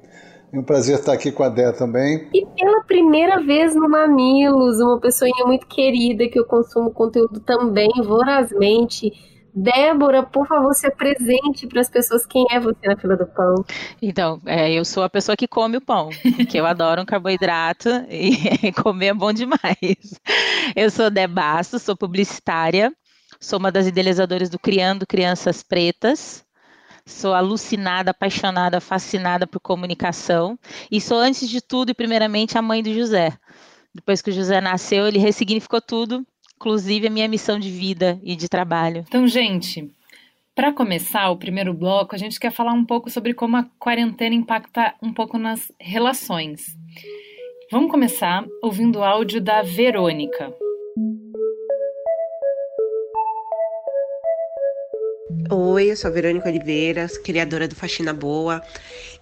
É 0.54 0.58
um 0.58 0.62
prazer 0.62 1.00
estar 1.00 1.12
aqui 1.12 1.32
com 1.32 1.42
a 1.42 1.48
Dé 1.48 1.72
também. 1.72 2.28
E 2.32 2.46
pela 2.46 2.84
primeira 2.84 3.40
vez 3.40 3.74
no 3.74 3.88
Mamilos, 3.88 4.78
uma 4.78 5.00
pessoinha 5.00 5.44
muito 5.44 5.66
querida 5.66 6.28
que 6.28 6.38
eu 6.38 6.44
consumo 6.44 6.92
conteúdo 6.92 7.40
também 7.40 7.90
vorazmente 8.04 9.10
Débora, 9.52 10.22
por 10.24 10.46
favor, 10.48 10.72
se 10.74 10.86
apresente 10.86 11.66
para 11.68 11.80
as 11.80 11.88
pessoas 11.88 12.26
quem 12.26 12.44
é 12.50 12.58
você 12.58 12.86
na 12.86 12.96
fila 12.96 13.16
do 13.16 13.26
pão. 13.26 13.64
Então, 14.02 14.40
é, 14.46 14.72
eu 14.72 14.84
sou 14.84 15.04
a 15.04 15.10
pessoa 15.10 15.36
que 15.36 15.46
come 15.46 15.76
o 15.76 15.80
pão, 15.80 16.10
que 16.48 16.58
eu 16.58 16.66
adoro 16.66 17.02
um 17.02 17.04
carboidrato 17.04 17.88
e 18.08 18.72
comer 18.82 19.06
é 19.06 19.14
bom 19.14 19.32
demais. 19.32 20.20
Eu 20.74 20.90
sou 20.90 21.08
Debasso, 21.08 21.78
sou 21.78 21.96
publicitária, 21.96 22.92
sou 23.40 23.60
uma 23.60 23.70
das 23.70 23.86
idealizadoras 23.86 24.50
do 24.50 24.58
Criando 24.58 25.06
Crianças 25.06 25.62
Pretas, 25.62 26.44
sou 27.06 27.34
alucinada, 27.34 28.10
apaixonada, 28.10 28.80
fascinada 28.80 29.46
por 29.46 29.60
comunicação 29.60 30.58
e 30.90 31.00
sou, 31.00 31.18
antes 31.18 31.48
de 31.48 31.60
tudo 31.60 31.90
e 31.90 31.94
primeiramente, 31.94 32.56
a 32.56 32.62
mãe 32.62 32.82
do 32.82 32.92
José. 32.92 33.36
Depois 33.94 34.20
que 34.20 34.30
o 34.30 34.32
José 34.32 34.60
nasceu, 34.60 35.06
ele 35.06 35.18
ressignificou 35.18 35.80
tudo 35.80 36.26
inclusive 36.64 37.06
a 37.06 37.10
minha 37.10 37.28
missão 37.28 37.58
de 37.58 37.70
vida 37.70 38.18
e 38.22 38.34
de 38.34 38.48
trabalho. 38.48 39.04
Então, 39.06 39.26
gente, 39.26 39.90
para 40.54 40.72
começar 40.72 41.30
o 41.30 41.36
primeiro 41.36 41.74
bloco, 41.74 42.14
a 42.14 42.18
gente 42.18 42.40
quer 42.40 42.50
falar 42.50 42.72
um 42.72 42.84
pouco 42.84 43.10
sobre 43.10 43.34
como 43.34 43.56
a 43.56 43.64
quarentena 43.78 44.34
impacta 44.34 44.94
um 45.02 45.12
pouco 45.12 45.36
nas 45.36 45.70
relações. 45.78 46.76
Vamos 47.70 47.90
começar 47.90 48.44
ouvindo 48.62 49.00
o 49.00 49.04
áudio 49.04 49.40
da 49.40 49.62
Verônica. 49.62 50.52
Oi, 55.50 55.90
eu 55.90 55.96
sou 55.96 56.08
a 56.08 56.12
Verônica 56.12 56.48
Oliveira, 56.48 57.06
criadora 57.22 57.68
do 57.68 57.74
Faxina 57.74 58.14
Boa. 58.14 58.62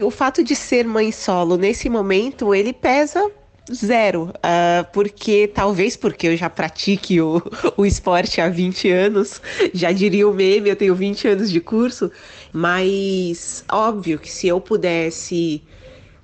O 0.01 0.11
fato 0.11 0.45
de 0.45 0.55
ser 0.55 0.87
mãe 0.87 1.11
solo 1.11 1.57
nesse 1.57 1.89
momento, 1.89 2.55
ele 2.55 2.73
pesa 2.73 3.31
Zero, 3.73 4.25
uh, 4.25 4.85
porque 4.93 5.49
talvez 5.49 5.97
porque 5.97 6.29
eu 6.29 6.37
já 6.37 6.51
pratique 6.51 7.21
o, 7.21 7.41
o 7.77 7.87
esporte 7.87 8.41
há 8.41 8.49
20 8.49 8.91
anos, 8.91 9.41
já 9.73 9.93
diria 9.93 10.29
o 10.29 10.35
meme, 10.35 10.69
eu 10.69 10.77
tenho 10.77 10.95
20 10.95 11.29
anos 11.29 11.51
de 11.51 11.61
curso, 11.61 12.11
mas 12.53 13.65
óbvio 13.71 14.19
que 14.19 14.31
se 14.31 14.49
eu 14.49 14.61
pudesse 14.61 15.63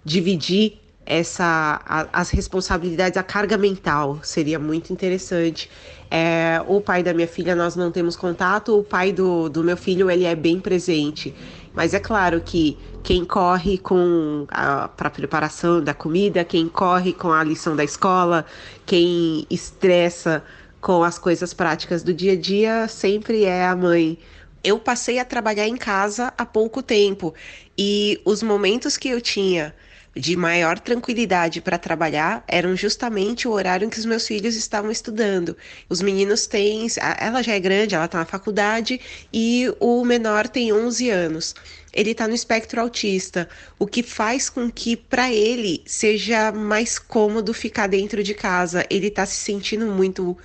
dividir 0.05 0.81
essa 1.07 1.81
a, 1.87 2.09
as 2.13 2.31
responsabilidades, 2.31 3.17
a 3.17 3.23
carga 3.23 3.57
mental 3.57 4.21
seria 4.23 4.59
muito 4.59 4.93
interessante. 4.93 5.71
É, 6.11 6.63
o 6.67 6.81
pai 6.81 7.03
da 7.03 7.13
minha 7.13 7.29
filha 7.29 7.55
nós 7.55 7.77
não 7.77 7.91
temos 7.91 8.17
contato, 8.17 8.79
o 8.79 8.83
pai 8.83 9.13
do, 9.13 9.49
do 9.49 9.63
meu 9.63 9.77
filho 9.77 10.11
ele 10.11 10.25
é 10.25 10.35
bem 10.35 10.59
presente. 10.59 11.35
Mas 11.75 11.95
é 11.95 12.01
claro 12.01 12.41
que 12.41 12.79
quem 13.03 13.25
corre 13.25 13.79
com 13.79 14.47
a 14.51 14.89
preparação 14.89 15.83
da 15.83 15.95
comida, 15.95 16.45
quem 16.45 16.69
corre 16.69 17.13
com 17.13 17.31
a 17.31 17.45
lição 17.45 17.77
da 17.77 17.85
escola, 17.85 18.45
quem 18.85 19.47
estressa 19.51 20.43
com 20.81 21.03
as 21.03 21.19
coisas 21.19 21.53
práticas 21.53 22.03
do 22.03 22.13
dia 22.13 22.33
a 22.33 22.37
dia, 22.37 22.89
sempre 22.89 23.45
é 23.45 23.67
a 23.67 23.77
mãe. 23.77 24.19
Eu 24.65 24.79
passei 24.79 25.19
a 25.19 25.25
trabalhar 25.25 25.69
em 25.69 25.77
casa 25.77 26.33
há 26.37 26.45
pouco 26.45 26.83
tempo 26.83 27.35
e 27.77 28.21
os 28.25 28.43
momentos 28.43 28.97
que 28.97 29.09
eu 29.09 29.21
tinha 29.21 29.75
de 30.19 30.37
maior 30.37 30.81
tranquilidade 30.81 31.61
para 31.61 31.79
trabalhar 31.79 32.43
eram 32.49 32.75
justamente 32.75 33.47
o 33.47 33.53
horário 33.53 33.87
em 33.87 33.91
que 33.91 33.99
os 33.99 34.05
meus 34.05 34.27
filhos 34.27 34.57
estavam 34.57 34.91
estudando. 34.91 35.57
Os 35.89 36.03
meninos 36.03 36.47
têm, 36.47 36.89
ela 37.21 37.41
já 37.41 37.53
é 37.53 37.61
grande, 37.61 37.95
ela 37.95 38.07
está 38.07 38.19
na 38.19 38.25
faculdade 38.25 39.01
e 39.33 39.73
o 39.79 40.05
menor 40.05 40.49
tem 40.49 40.73
11 40.73 41.09
anos. 41.09 41.55
Ele 41.93 42.11
está 42.11 42.27
no 42.27 42.35
espectro 42.35 42.81
autista, 42.81 43.49
o 43.79 43.87
que 43.87 44.03
faz 44.03 44.51
com 44.51 44.71
que 44.71 44.97
para 44.97 45.33
ele 45.33 45.83
seja 45.87 46.51
mais 46.51 46.99
cômodo 46.99 47.55
ficar 47.55 47.87
dentro 47.87 48.23
de 48.23 48.35
casa. 48.35 48.85
Ele 48.91 49.07
está 49.07 49.25
se 49.25 49.37
sentindo 49.37 49.87
muito 49.87 50.37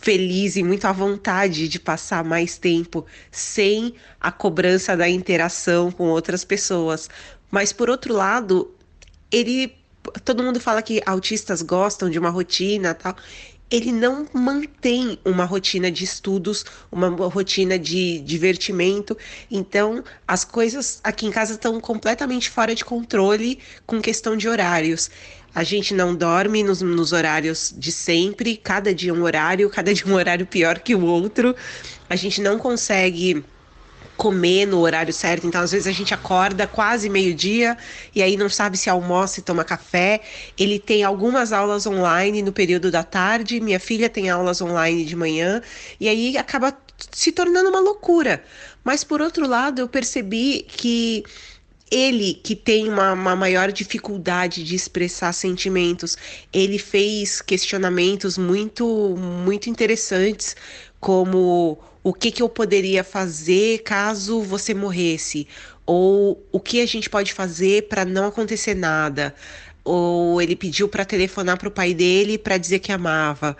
feliz 0.00 0.54
e 0.54 0.62
muito 0.62 0.86
à 0.86 0.92
vontade 0.92 1.68
de 1.68 1.80
passar 1.80 2.22
mais 2.22 2.56
tempo 2.56 3.04
sem 3.32 3.94
a 4.20 4.30
cobrança 4.30 4.96
da 4.96 5.08
interação 5.08 5.90
com 5.90 6.04
outras 6.04 6.44
pessoas. 6.44 7.10
Mas 7.50 7.72
por 7.72 7.90
outro 7.90 8.14
lado, 8.14 8.72
ele 9.30 9.78
todo 10.24 10.42
mundo 10.42 10.60
fala 10.60 10.82
que 10.82 11.02
autistas 11.04 11.62
gostam 11.62 12.08
de 12.08 12.18
uma 12.18 12.30
rotina, 12.30 12.94
tal. 12.94 13.16
Ele 13.70 13.92
não 13.92 14.26
mantém 14.32 15.18
uma 15.22 15.44
rotina 15.44 15.90
de 15.90 16.02
estudos, 16.02 16.64
uma 16.90 17.08
rotina 17.28 17.78
de 17.78 18.18
divertimento. 18.20 19.16
Então, 19.50 20.02
as 20.26 20.42
coisas 20.42 21.00
aqui 21.04 21.26
em 21.26 21.30
casa 21.30 21.52
estão 21.52 21.78
completamente 21.78 22.48
fora 22.48 22.74
de 22.74 22.82
controle 22.82 23.58
com 23.86 24.00
questão 24.00 24.36
de 24.36 24.48
horários. 24.48 25.10
A 25.54 25.64
gente 25.64 25.92
não 25.92 26.14
dorme 26.14 26.62
nos, 26.62 26.80
nos 26.80 27.12
horários 27.12 27.74
de 27.76 27.92
sempre, 27.92 28.56
cada 28.56 28.94
dia 28.94 29.12
um 29.12 29.22
horário, 29.22 29.68
cada 29.68 29.92
dia 29.92 30.06
um 30.06 30.14
horário 30.14 30.46
pior 30.46 30.78
que 30.78 30.94
o 30.94 31.04
outro. 31.04 31.54
A 32.08 32.16
gente 32.16 32.40
não 32.40 32.58
consegue 32.58 33.44
comer 34.18 34.66
no 34.66 34.80
horário 34.80 35.12
certo. 35.12 35.46
Então, 35.46 35.62
às 35.62 35.70
vezes, 35.70 35.86
a 35.86 35.92
gente 35.92 36.12
acorda 36.12 36.66
quase 36.66 37.08
meio-dia 37.08 37.78
e 38.12 38.20
aí 38.20 38.36
não 38.36 38.48
sabe 38.48 38.76
se 38.76 38.90
almoça 38.90 39.38
e 39.38 39.42
toma 39.44 39.64
café. 39.64 40.20
Ele 40.58 40.80
tem 40.80 41.04
algumas 41.04 41.52
aulas 41.52 41.86
online 41.86 42.42
no 42.42 42.52
período 42.52 42.90
da 42.90 43.04
tarde, 43.04 43.60
minha 43.60 43.78
filha 43.78 44.10
tem 44.10 44.28
aulas 44.28 44.60
online 44.60 45.04
de 45.04 45.14
manhã, 45.14 45.62
e 46.00 46.08
aí 46.08 46.36
acaba 46.36 46.76
se 47.12 47.30
tornando 47.30 47.70
uma 47.70 47.78
loucura. 47.78 48.42
Mas, 48.82 49.04
por 49.04 49.22
outro 49.22 49.46
lado, 49.46 49.80
eu 49.80 49.88
percebi 49.88 50.66
que 50.66 51.22
ele 51.90 52.34
que 52.34 52.56
tem 52.56 52.88
uma, 52.88 53.12
uma, 53.12 53.36
maior 53.36 53.70
dificuldade 53.70 54.64
de 54.64 54.74
expressar 54.74 55.32
sentimentos, 55.32 56.18
ele 56.52 56.78
fez 56.78 57.40
questionamentos 57.40 58.36
muito 58.36 59.14
muito 59.16 59.70
interessantes 59.70 60.54
como 61.00 61.78
o 62.02 62.12
que, 62.12 62.30
que 62.30 62.42
eu 62.42 62.48
poderia 62.48 63.02
fazer 63.04 63.80
caso 63.82 64.42
você 64.42 64.74
morresse, 64.74 65.46
ou 65.84 66.42
o 66.52 66.60
que 66.60 66.80
a 66.80 66.86
gente 66.86 67.08
pode 67.08 67.32
fazer 67.32 67.88
para 67.88 68.04
não 68.04 68.26
acontecer 68.26 68.74
nada, 68.74 69.34
ou 69.84 70.40
ele 70.40 70.54
pediu 70.54 70.88
para 70.88 71.04
telefonar 71.04 71.58
para 71.58 71.68
o 71.68 71.72
pai 71.72 71.94
dele 71.94 72.38
para 72.38 72.58
dizer 72.58 72.78
que 72.78 72.92
amava, 72.92 73.56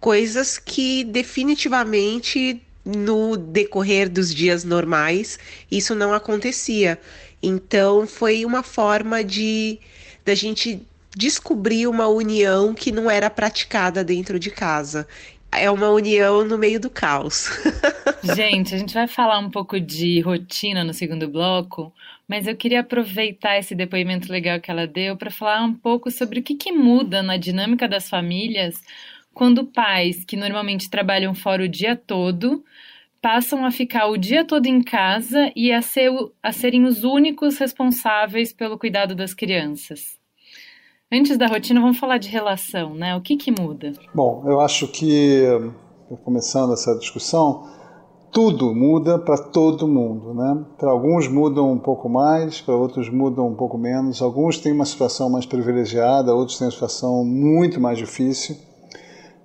coisas 0.00 0.58
que 0.58 1.04
definitivamente 1.04 2.62
no 2.84 3.36
decorrer 3.36 4.08
dos 4.08 4.34
dias 4.34 4.64
normais 4.64 5.38
isso 5.70 5.94
não 5.94 6.12
acontecia. 6.12 6.98
Então 7.42 8.06
foi 8.06 8.44
uma 8.44 8.62
forma 8.62 9.22
de 9.22 9.78
da 10.24 10.34
gente 10.34 10.86
descobrir 11.16 11.86
uma 11.86 12.06
união 12.08 12.74
que 12.74 12.92
não 12.92 13.10
era 13.10 13.28
praticada 13.28 14.02
dentro 14.04 14.38
de 14.38 14.50
casa. 14.50 15.06
É 15.52 15.70
uma 15.70 15.90
união 15.90 16.44
no 16.44 16.56
meio 16.56 16.80
do 16.80 16.88
caos. 16.88 17.50
gente, 18.34 18.74
a 18.74 18.78
gente 18.78 18.94
vai 18.94 19.06
falar 19.06 19.38
um 19.38 19.50
pouco 19.50 19.78
de 19.78 20.20
rotina 20.20 20.82
no 20.82 20.94
segundo 20.94 21.28
bloco, 21.28 21.92
mas 22.26 22.46
eu 22.46 22.56
queria 22.56 22.80
aproveitar 22.80 23.58
esse 23.58 23.74
depoimento 23.74 24.32
legal 24.32 24.60
que 24.60 24.70
ela 24.70 24.86
deu 24.86 25.16
para 25.16 25.30
falar 25.30 25.62
um 25.62 25.74
pouco 25.74 26.10
sobre 26.10 26.40
o 26.40 26.42
que, 26.42 26.54
que 26.54 26.72
muda 26.72 27.22
na 27.22 27.36
dinâmica 27.36 27.86
das 27.86 28.08
famílias 28.08 28.80
quando 29.34 29.66
pais 29.66 30.24
que 30.24 30.36
normalmente 30.36 30.90
trabalham 30.90 31.34
fora 31.34 31.64
o 31.64 31.68
dia 31.68 31.96
todo 31.96 32.64
passam 33.20 33.64
a 33.64 33.70
ficar 33.70 34.06
o 34.08 34.16
dia 34.16 34.44
todo 34.44 34.66
em 34.66 34.82
casa 34.82 35.52
e 35.54 35.72
a, 35.72 35.80
ser, 35.80 36.10
a 36.42 36.50
serem 36.50 36.84
os 36.84 37.04
únicos 37.04 37.56
responsáveis 37.56 38.52
pelo 38.52 38.76
cuidado 38.76 39.14
das 39.14 39.32
crianças. 39.32 40.21
Antes 41.14 41.36
da 41.36 41.46
rotina, 41.46 41.78
vamos 41.78 41.98
falar 41.98 42.16
de 42.16 42.30
relação, 42.30 42.94
né? 42.94 43.14
O 43.14 43.20
que, 43.20 43.36
que 43.36 43.52
muda? 43.52 43.92
Bom, 44.14 44.44
eu 44.46 44.62
acho 44.62 44.88
que, 44.88 45.42
começando 46.24 46.72
essa 46.72 46.96
discussão, 46.98 47.64
tudo 48.32 48.74
muda 48.74 49.18
para 49.18 49.36
todo 49.36 49.86
mundo, 49.86 50.32
né? 50.32 50.64
Para 50.78 50.90
alguns 50.90 51.28
mudam 51.28 51.70
um 51.70 51.78
pouco 51.78 52.08
mais, 52.08 52.62
para 52.62 52.74
outros 52.74 53.10
mudam 53.10 53.46
um 53.46 53.54
pouco 53.54 53.76
menos. 53.76 54.22
Alguns 54.22 54.56
têm 54.56 54.72
uma 54.72 54.86
situação 54.86 55.28
mais 55.28 55.44
privilegiada, 55.44 56.34
outros 56.34 56.56
têm 56.56 56.66
uma 56.66 56.72
situação 56.72 57.22
muito 57.26 57.78
mais 57.78 57.98
difícil. 57.98 58.56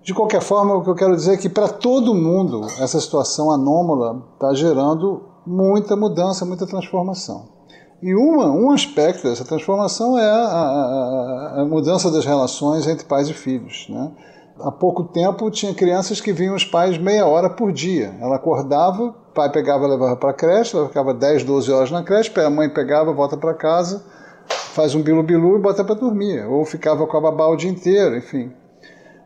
De 0.02 0.14
qualquer 0.14 0.42
forma, 0.42 0.74
o 0.74 0.82
que 0.82 0.90
eu 0.90 0.96
quero 0.96 1.18
dizer 1.18 1.34
é 1.34 1.38
que 1.38 1.50
para 1.50 1.68
todo 1.68 2.16
mundo 2.16 2.62
essa 2.80 2.98
situação 2.98 3.52
anômala 3.52 4.26
está 4.36 4.54
gerando 4.54 5.22
muita 5.46 5.98
mudança, 5.98 6.46
muita 6.46 6.66
transformação. 6.66 7.57
E 8.02 8.14
uma, 8.14 8.52
um 8.52 8.70
aspecto 8.72 9.28
dessa 9.28 9.44
transformação 9.44 10.18
é 10.18 10.30
a, 10.30 10.36
a, 10.36 11.62
a, 11.62 11.66
mudança 11.66 12.12
das 12.12 12.26
relações 12.26 12.88
entre 12.88 13.06
pais 13.06 13.28
e 13.28 13.34
filhos. 13.34 13.88
Né? 13.90 14.12
Há 14.60 14.72
pouco 14.72 15.04
tempo 15.04 15.50
tinha 15.50 15.74
crianças 15.74 16.22
que 16.22 16.32
vinham 16.32 16.56
os 16.56 16.64
pais 16.64 16.98
meia 16.98 17.26
hora 17.26 17.50
por 17.50 17.72
dia. 17.72 18.16
Ela 18.22 18.36
acordava, 18.36 19.04
o 19.04 19.14
pai 19.34 19.52
pegava 19.52 19.88
levava 19.88 20.16
para 20.16 20.30
a 20.30 20.34
creche, 20.34 20.76
ela 20.76 20.88
ficava 20.88 21.12
10, 21.12 21.44
12 21.44 21.72
horas 21.72 21.92
na 21.92 22.04
creche, 22.04 22.32
a 22.40 22.50
mãe 22.52 22.70
pegava, 22.70 23.12
volta 23.12 23.36
para 23.36 23.56
casa, 23.56 24.04
faz 24.48 24.94
um 24.94 25.02
bilu-bilu 25.02 25.58
e 25.58 25.62
bota 25.62 25.84
para 25.84 25.96
dormir. 25.96 26.46
Ou 26.46 26.64
ficava 26.66 27.08
com 27.08 27.18
a 27.18 27.22
babá 27.22 27.48
o 27.48 27.56
dia 27.56 27.70
inteiro, 27.70 28.16
enfim. 28.16 28.52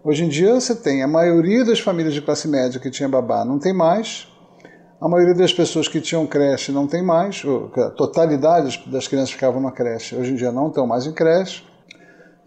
Hoje 0.02 0.24
em 0.24 0.30
dia 0.30 0.60
você 0.60 0.74
tem 0.74 1.04
a 1.04 1.08
maioria 1.08 1.66
das 1.66 1.80
famílias 1.82 2.14
de 2.14 2.22
classe 2.22 2.48
média 2.48 2.80
que 2.80 2.90
tinha 2.90 3.08
babá 3.08 3.44
não 3.44 3.60
tem 3.60 3.74
mais, 3.74 4.31
a 5.02 5.10
maioria 5.10 5.34
das 5.34 5.52
pessoas 5.52 5.88
que 5.88 6.00
tinham 6.00 6.28
creche 6.28 6.72
não 6.72 6.86
tem 6.86 7.04
mais, 7.04 7.42
a 7.76 7.90
totalidade 7.90 8.84
das 8.86 9.08
crianças 9.08 9.32
ficavam 9.32 9.60
na 9.60 9.72
creche, 9.72 10.16
hoje 10.16 10.32
em 10.32 10.36
dia 10.36 10.52
não 10.52 10.68
estão 10.68 10.86
mais 10.86 11.08
em 11.08 11.12
creche. 11.12 11.64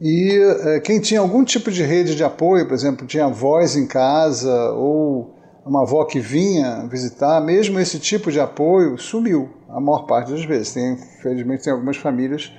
E 0.00 0.38
é, 0.62 0.80
quem 0.80 1.00
tinha 1.00 1.18
algum 1.18 1.42
tipo 1.42 1.70
de 1.70 1.82
rede 1.82 2.14
de 2.14 2.22
apoio, 2.22 2.66
por 2.66 2.74
exemplo, 2.74 3.06
tinha 3.06 3.24
avós 3.24 3.74
em 3.74 3.86
casa 3.88 4.70
ou 4.70 5.34
uma 5.66 5.82
avó 5.82 6.04
que 6.04 6.20
vinha 6.20 6.86
visitar, 6.88 7.40
mesmo 7.40 7.80
esse 7.80 7.98
tipo 7.98 8.30
de 8.30 8.38
apoio 8.38 8.98
sumiu 8.98 9.50
a 9.68 9.80
maior 9.80 10.06
parte 10.06 10.30
das 10.30 10.44
vezes. 10.44 10.74
Tem, 10.74 10.92
infelizmente, 10.92 11.64
tem 11.64 11.72
algumas 11.72 11.96
famílias 11.96 12.52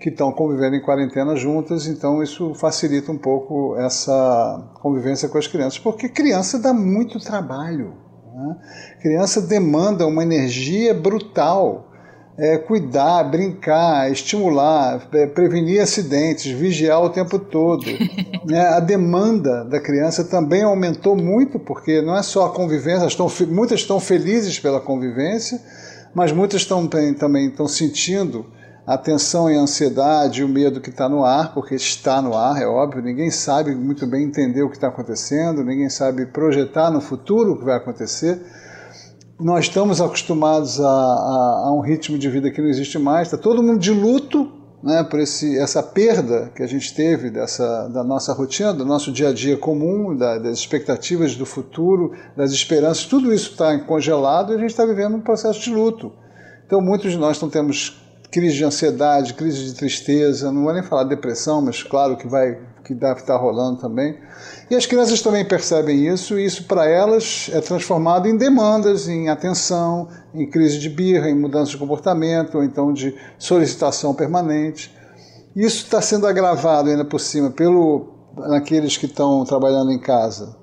que 0.00 0.08
estão 0.08 0.32
convivendo 0.32 0.76
em 0.76 0.80
quarentena 0.80 1.36
juntas, 1.36 1.86
então 1.86 2.22
isso 2.22 2.54
facilita 2.54 3.12
um 3.12 3.18
pouco 3.18 3.76
essa 3.76 4.72
convivência 4.80 5.28
com 5.28 5.36
as 5.36 5.46
crianças, 5.46 5.78
porque 5.78 6.08
criança 6.08 6.58
dá 6.58 6.72
muito 6.72 7.18
trabalho. 7.18 8.03
Né? 8.34 8.56
Criança 9.00 9.40
demanda 9.40 10.06
uma 10.06 10.22
energia 10.22 10.92
brutal. 10.92 11.90
É, 12.36 12.58
cuidar, 12.58 13.22
brincar, 13.22 14.10
estimular, 14.10 15.06
é, 15.12 15.24
prevenir 15.24 15.80
acidentes, 15.80 16.50
vigiar 16.50 17.00
o 17.00 17.08
tempo 17.08 17.38
todo. 17.38 17.86
né? 18.44 18.60
A 18.70 18.80
demanda 18.80 19.64
da 19.64 19.78
criança 19.78 20.24
também 20.24 20.64
aumentou 20.64 21.14
muito, 21.14 21.60
porque 21.60 22.02
não 22.02 22.16
é 22.16 22.24
só 22.24 22.46
a 22.46 22.50
convivência, 22.50 23.06
estão, 23.06 23.30
muitas 23.46 23.78
estão 23.78 24.00
felizes 24.00 24.58
pela 24.58 24.80
convivência, 24.80 25.60
mas 26.12 26.32
muitas 26.32 26.62
estão, 26.62 26.88
também 26.88 27.46
estão 27.46 27.68
sentindo 27.68 28.46
a 28.86 28.98
tensão 28.98 29.50
e 29.50 29.56
a 29.56 29.60
ansiedade 29.60 30.44
o 30.44 30.48
medo 30.48 30.80
que 30.80 30.90
está 30.90 31.08
no 31.08 31.24
ar, 31.24 31.54
porque 31.54 31.74
está 31.74 32.20
no 32.20 32.34
ar, 32.34 32.60
é 32.60 32.66
óbvio, 32.66 33.02
ninguém 33.02 33.30
sabe 33.30 33.74
muito 33.74 34.06
bem 34.06 34.24
entender 34.24 34.62
o 34.62 34.68
que 34.68 34.76
está 34.76 34.88
acontecendo, 34.88 35.64
ninguém 35.64 35.88
sabe 35.88 36.26
projetar 36.26 36.90
no 36.90 37.00
futuro 37.00 37.52
o 37.52 37.58
que 37.58 37.64
vai 37.64 37.76
acontecer. 37.76 38.40
Nós 39.40 39.64
estamos 39.64 40.00
acostumados 40.00 40.80
a, 40.80 40.86
a, 40.86 41.62
a 41.66 41.74
um 41.74 41.80
ritmo 41.80 42.18
de 42.18 42.28
vida 42.28 42.50
que 42.50 42.60
não 42.60 42.68
existe 42.68 42.98
mais, 42.98 43.28
está 43.28 43.38
todo 43.38 43.62
mundo 43.62 43.78
de 43.78 43.90
luto 43.90 44.52
né, 44.82 45.02
por 45.02 45.18
esse, 45.18 45.58
essa 45.58 45.82
perda 45.82 46.52
que 46.54 46.62
a 46.62 46.66
gente 46.66 46.94
teve 46.94 47.30
dessa, 47.30 47.88
da 47.88 48.04
nossa 48.04 48.34
rotina, 48.34 48.74
do 48.74 48.84
nosso 48.84 49.10
dia 49.10 49.30
a 49.30 49.32
dia 49.32 49.56
comum, 49.56 50.14
da, 50.14 50.38
das 50.38 50.58
expectativas 50.58 51.34
do 51.34 51.46
futuro, 51.46 52.12
das 52.36 52.52
esperanças, 52.52 53.06
tudo 53.06 53.32
isso 53.32 53.52
está 53.52 53.76
congelado 53.78 54.52
e 54.52 54.56
a 54.56 54.58
gente 54.58 54.70
está 54.70 54.84
vivendo 54.84 55.16
um 55.16 55.22
processo 55.22 55.58
de 55.60 55.70
luto. 55.70 56.12
Então, 56.66 56.82
muitos 56.82 57.12
de 57.12 57.18
nós 57.18 57.40
não 57.40 57.48
temos 57.48 58.03
crise 58.34 58.56
de 58.56 58.64
ansiedade, 58.64 59.34
crise 59.34 59.64
de 59.64 59.74
tristeza, 59.74 60.50
não 60.50 60.64
vou 60.64 60.72
nem 60.72 60.82
falar 60.82 61.04
de 61.04 61.10
depressão, 61.10 61.62
mas 61.62 61.84
claro 61.84 62.16
que 62.16 62.26
vai 62.26 62.58
que 62.84 62.92
deve 62.92 63.20
estar 63.20 63.36
rolando 63.36 63.80
também. 63.80 64.18
E 64.68 64.74
as 64.74 64.84
crianças 64.84 65.22
também 65.22 65.44
percebem 65.44 66.08
isso, 66.08 66.36
e 66.38 66.44
isso 66.44 66.64
para 66.64 66.84
elas 66.84 67.48
é 67.52 67.60
transformado 67.60 68.26
em 68.26 68.36
demandas, 68.36 69.08
em 69.08 69.28
atenção, 69.28 70.08
em 70.34 70.50
crise 70.50 70.80
de 70.80 70.90
birra, 70.90 71.30
em 71.30 71.34
mudança 71.34 71.70
de 71.70 71.78
comportamento, 71.78 72.56
ou 72.56 72.64
então 72.64 72.92
de 72.92 73.14
solicitação 73.38 74.12
permanente. 74.12 74.92
Isso 75.54 75.84
está 75.84 76.02
sendo 76.02 76.26
agravado 76.26 76.90
ainda 76.90 77.04
por 77.04 77.20
cima 77.20 77.50
pelo 77.50 78.12
naqueles 78.36 78.96
que 78.96 79.06
estão 79.06 79.44
trabalhando 79.44 79.92
em 79.92 79.98
casa, 80.00 80.56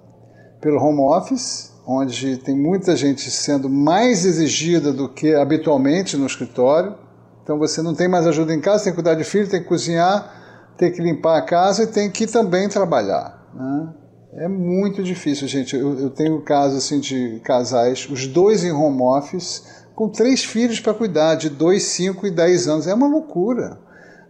pelo 0.60 0.78
home 0.78 1.00
office, 1.00 1.72
onde 1.88 2.36
tem 2.36 2.56
muita 2.56 2.98
gente 2.98 3.32
sendo 3.32 3.70
mais 3.70 4.26
exigida 4.26 4.92
do 4.92 5.08
que 5.08 5.34
habitualmente 5.34 6.18
no 6.18 6.26
escritório 6.26 7.10
então 7.44 7.58
você 7.58 7.82
não 7.82 7.94
tem 7.94 8.08
mais 8.08 8.28
ajuda 8.28 8.54
em 8.54 8.62
casa, 8.62 8.84
tem 8.84 8.94
que 8.94 8.96
cuidar 8.96 9.16
de 9.16 9.24
filho, 9.24 9.50
tem 9.50 9.62
que 9.62 9.68
cozinhar, 9.68 10.74
tem 10.78 10.92
que 10.92 11.02
limpar 11.02 11.38
a 11.38 11.42
casa 11.42 11.84
e 11.84 11.88
tem 11.88 12.10
que 12.10 12.28
também 12.28 12.70
trabalhar. 12.70 13.48
Né? 13.54 13.94
É 14.34 14.48
muito 14.48 15.04
difícil, 15.04 15.48
gente. 15.48 15.76
Eu, 15.76 16.00
eu 16.00 16.10
tenho 16.10 16.42
casos 16.42 16.78
assim 16.78 17.00
de 17.00 17.42
casais, 17.44 18.08
os 18.10 18.26
dois 18.28 18.64
em 18.64 18.72
home 18.72 19.02
office, 19.02 19.64
com 19.94 20.08
três 20.08 20.44
filhos 20.44 20.80
para 20.80 20.94
cuidar, 20.94 21.36
de 21.36 21.50
2, 21.50 21.84
5 21.84 22.28
e 22.28 22.32
10 22.32 22.68
anos. 22.68 22.88
É 22.88 22.94
uma 22.94 23.08
loucura. 23.08 23.78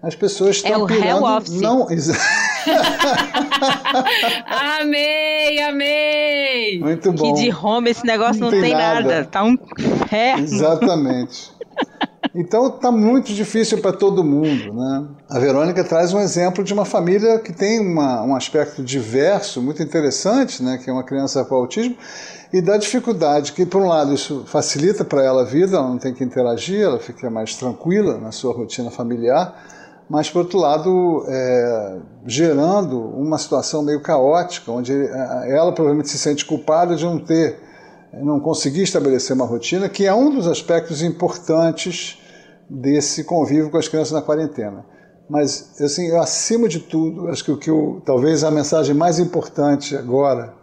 As 0.02 0.16
pessoas 0.16 0.56
estão 0.56 0.72
é 0.72 0.78
o 0.78 0.88
pirando. 0.88 1.24
Office. 1.24 1.62
Não, 1.62 1.88
amei, 4.80 5.62
amei. 5.62 6.80
Muito 6.80 7.12
bom. 7.14 7.36
Que 7.36 7.44
de 7.44 7.56
home 7.56 7.92
esse 7.92 8.04
negócio 8.04 8.42
não, 8.42 8.50
não 8.50 8.60
tem, 8.60 8.62
tem 8.62 8.74
nada. 8.74 9.02
nada. 9.04 9.26
Tá 9.26 9.44
um 9.44 9.56
inferno. 9.78 10.44
Exatamente. 10.44 11.52
Então 12.34 12.68
está 12.68 12.90
muito 12.90 13.34
difícil 13.34 13.80
para 13.82 13.92
todo 13.92 14.24
mundo. 14.24 14.74
Né? 14.74 15.08
A 15.30 15.38
Verônica 15.38 15.84
traz 15.84 16.14
um 16.14 16.20
exemplo 16.20 16.64
de 16.64 16.74
uma 16.74 16.86
família 16.86 17.40
que 17.40 17.52
tem 17.52 17.80
uma, 17.80 18.24
um 18.24 18.36
aspecto 18.36 18.82
diverso, 18.82 19.62
muito 19.62 19.84
interessante, 19.84 20.64
né? 20.64 20.80
que 20.82 20.90
é 20.90 20.94
uma 20.94 21.04
criança 21.04 21.44
com 21.44 21.56
autismo, 21.56 21.96
e 22.54 22.62
da 22.62 22.78
dificuldade 22.78 23.52
que, 23.52 23.66
por 23.66 23.82
um 23.82 23.88
lado, 23.88 24.14
isso 24.14 24.44
facilita 24.46 25.04
para 25.04 25.24
ela 25.24 25.42
a 25.42 25.46
vida, 25.46 25.76
ela 25.78 25.88
não 25.88 25.98
tem 25.98 26.14
que 26.14 26.24
interagir, 26.24 26.82
ela 26.82 27.00
fica 27.00 27.30
mais 27.30 27.56
tranquila 27.56 28.18
na 28.18 28.32
sua 28.32 28.54
rotina 28.54 28.90
familiar, 28.90 29.54
mas, 30.10 30.30
por 30.30 30.40
outro 30.40 30.60
lado, 30.60 31.26
é, 31.28 31.98
gerando 32.26 33.00
uma 33.00 33.38
situação 33.38 33.82
meio 33.82 34.02
caótica, 34.02 34.70
onde 34.72 34.94
é, 34.94 35.56
ela 35.56 35.72
provavelmente 35.72 36.10
se 36.10 36.18
sente 36.18 36.46
culpada 36.46 36.96
de 36.96 37.06
não 37.06 37.20
ter 37.20 37.72
não 38.14 38.42
conseguir 38.42 38.82
estabelecer 38.82 39.34
uma 39.34 39.46
rotina, 39.46 39.88
que 39.88 40.06
é 40.06 40.14
um 40.14 40.30
dos 40.30 40.46
aspectos 40.46 41.02
importantes 41.02 42.21
desse 42.72 43.26
convívio 43.26 43.70
com 43.70 43.78
as 43.78 43.90
crianças 43.90 44.14
na 44.14 44.22
quarentena. 44.22 44.86
Mas, 45.30 45.80
assim, 45.82 46.12
acima 46.16 46.70
de 46.70 46.80
tudo, 46.80 47.28
acho 47.28 47.44
que 47.44 47.52
o 47.52 47.58
que 47.58 47.70
eu, 47.70 48.02
talvez 48.06 48.44
a 48.44 48.52
mensagem 48.52 48.96
mais 48.96 49.20
importante 49.20 49.96
agora 49.96 50.54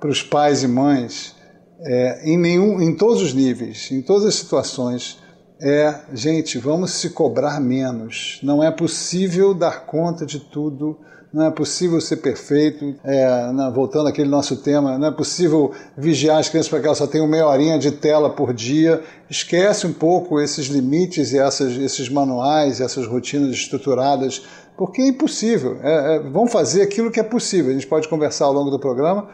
para 0.00 0.10
os 0.10 0.22
pais 0.22 0.62
e 0.62 0.68
mães, 0.68 1.34
é, 1.80 2.30
em, 2.30 2.38
nenhum, 2.38 2.80
em 2.80 2.94
todos 2.94 3.22
os 3.22 3.34
níveis, 3.34 3.90
em 3.90 4.00
todas 4.00 4.24
as 4.26 4.34
situações, 4.34 5.22
é, 5.60 6.00
gente, 6.12 6.58
vamos 6.58 6.92
se 6.92 7.10
cobrar 7.10 7.60
menos. 7.60 8.40
Não 8.42 8.62
é 8.62 8.70
possível 8.70 9.54
dar 9.54 9.86
conta 9.86 10.24
de 10.24 10.40
tudo 10.40 10.98
não 11.34 11.46
é 11.46 11.50
possível 11.50 12.00
ser 12.00 12.18
perfeito. 12.18 12.94
É, 13.02 13.52
né, 13.52 13.72
voltando 13.74 14.08
àquele 14.08 14.28
nosso 14.28 14.56
tema, 14.58 14.96
não 14.96 15.08
é 15.08 15.10
possível 15.10 15.72
vigiar 15.96 16.38
as 16.38 16.48
crianças 16.48 16.70
para 16.70 16.78
que 16.78 16.86
elas 16.86 16.98
só 16.98 17.08
tenham 17.08 17.26
meia 17.26 17.48
horinha 17.48 17.76
de 17.76 17.90
tela 17.90 18.30
por 18.30 18.54
dia. 18.54 19.02
Esquece 19.28 19.84
um 19.84 19.92
pouco 19.92 20.40
esses 20.40 20.66
limites 20.66 21.32
e 21.32 21.38
essas, 21.38 21.76
esses 21.76 22.08
manuais, 22.08 22.80
essas 22.80 23.06
rotinas 23.08 23.50
estruturadas, 23.50 24.42
porque 24.76 25.02
é 25.02 25.08
impossível. 25.08 25.76
É, 25.82 26.16
é, 26.16 26.48
fazer 26.48 26.82
aquilo 26.82 27.10
que 27.10 27.18
é 27.18 27.24
possível. 27.24 27.72
A 27.72 27.74
gente 27.74 27.88
pode 27.88 28.06
conversar 28.06 28.44
ao 28.44 28.52
longo 28.52 28.70
do 28.70 28.78
programa 28.78 29.28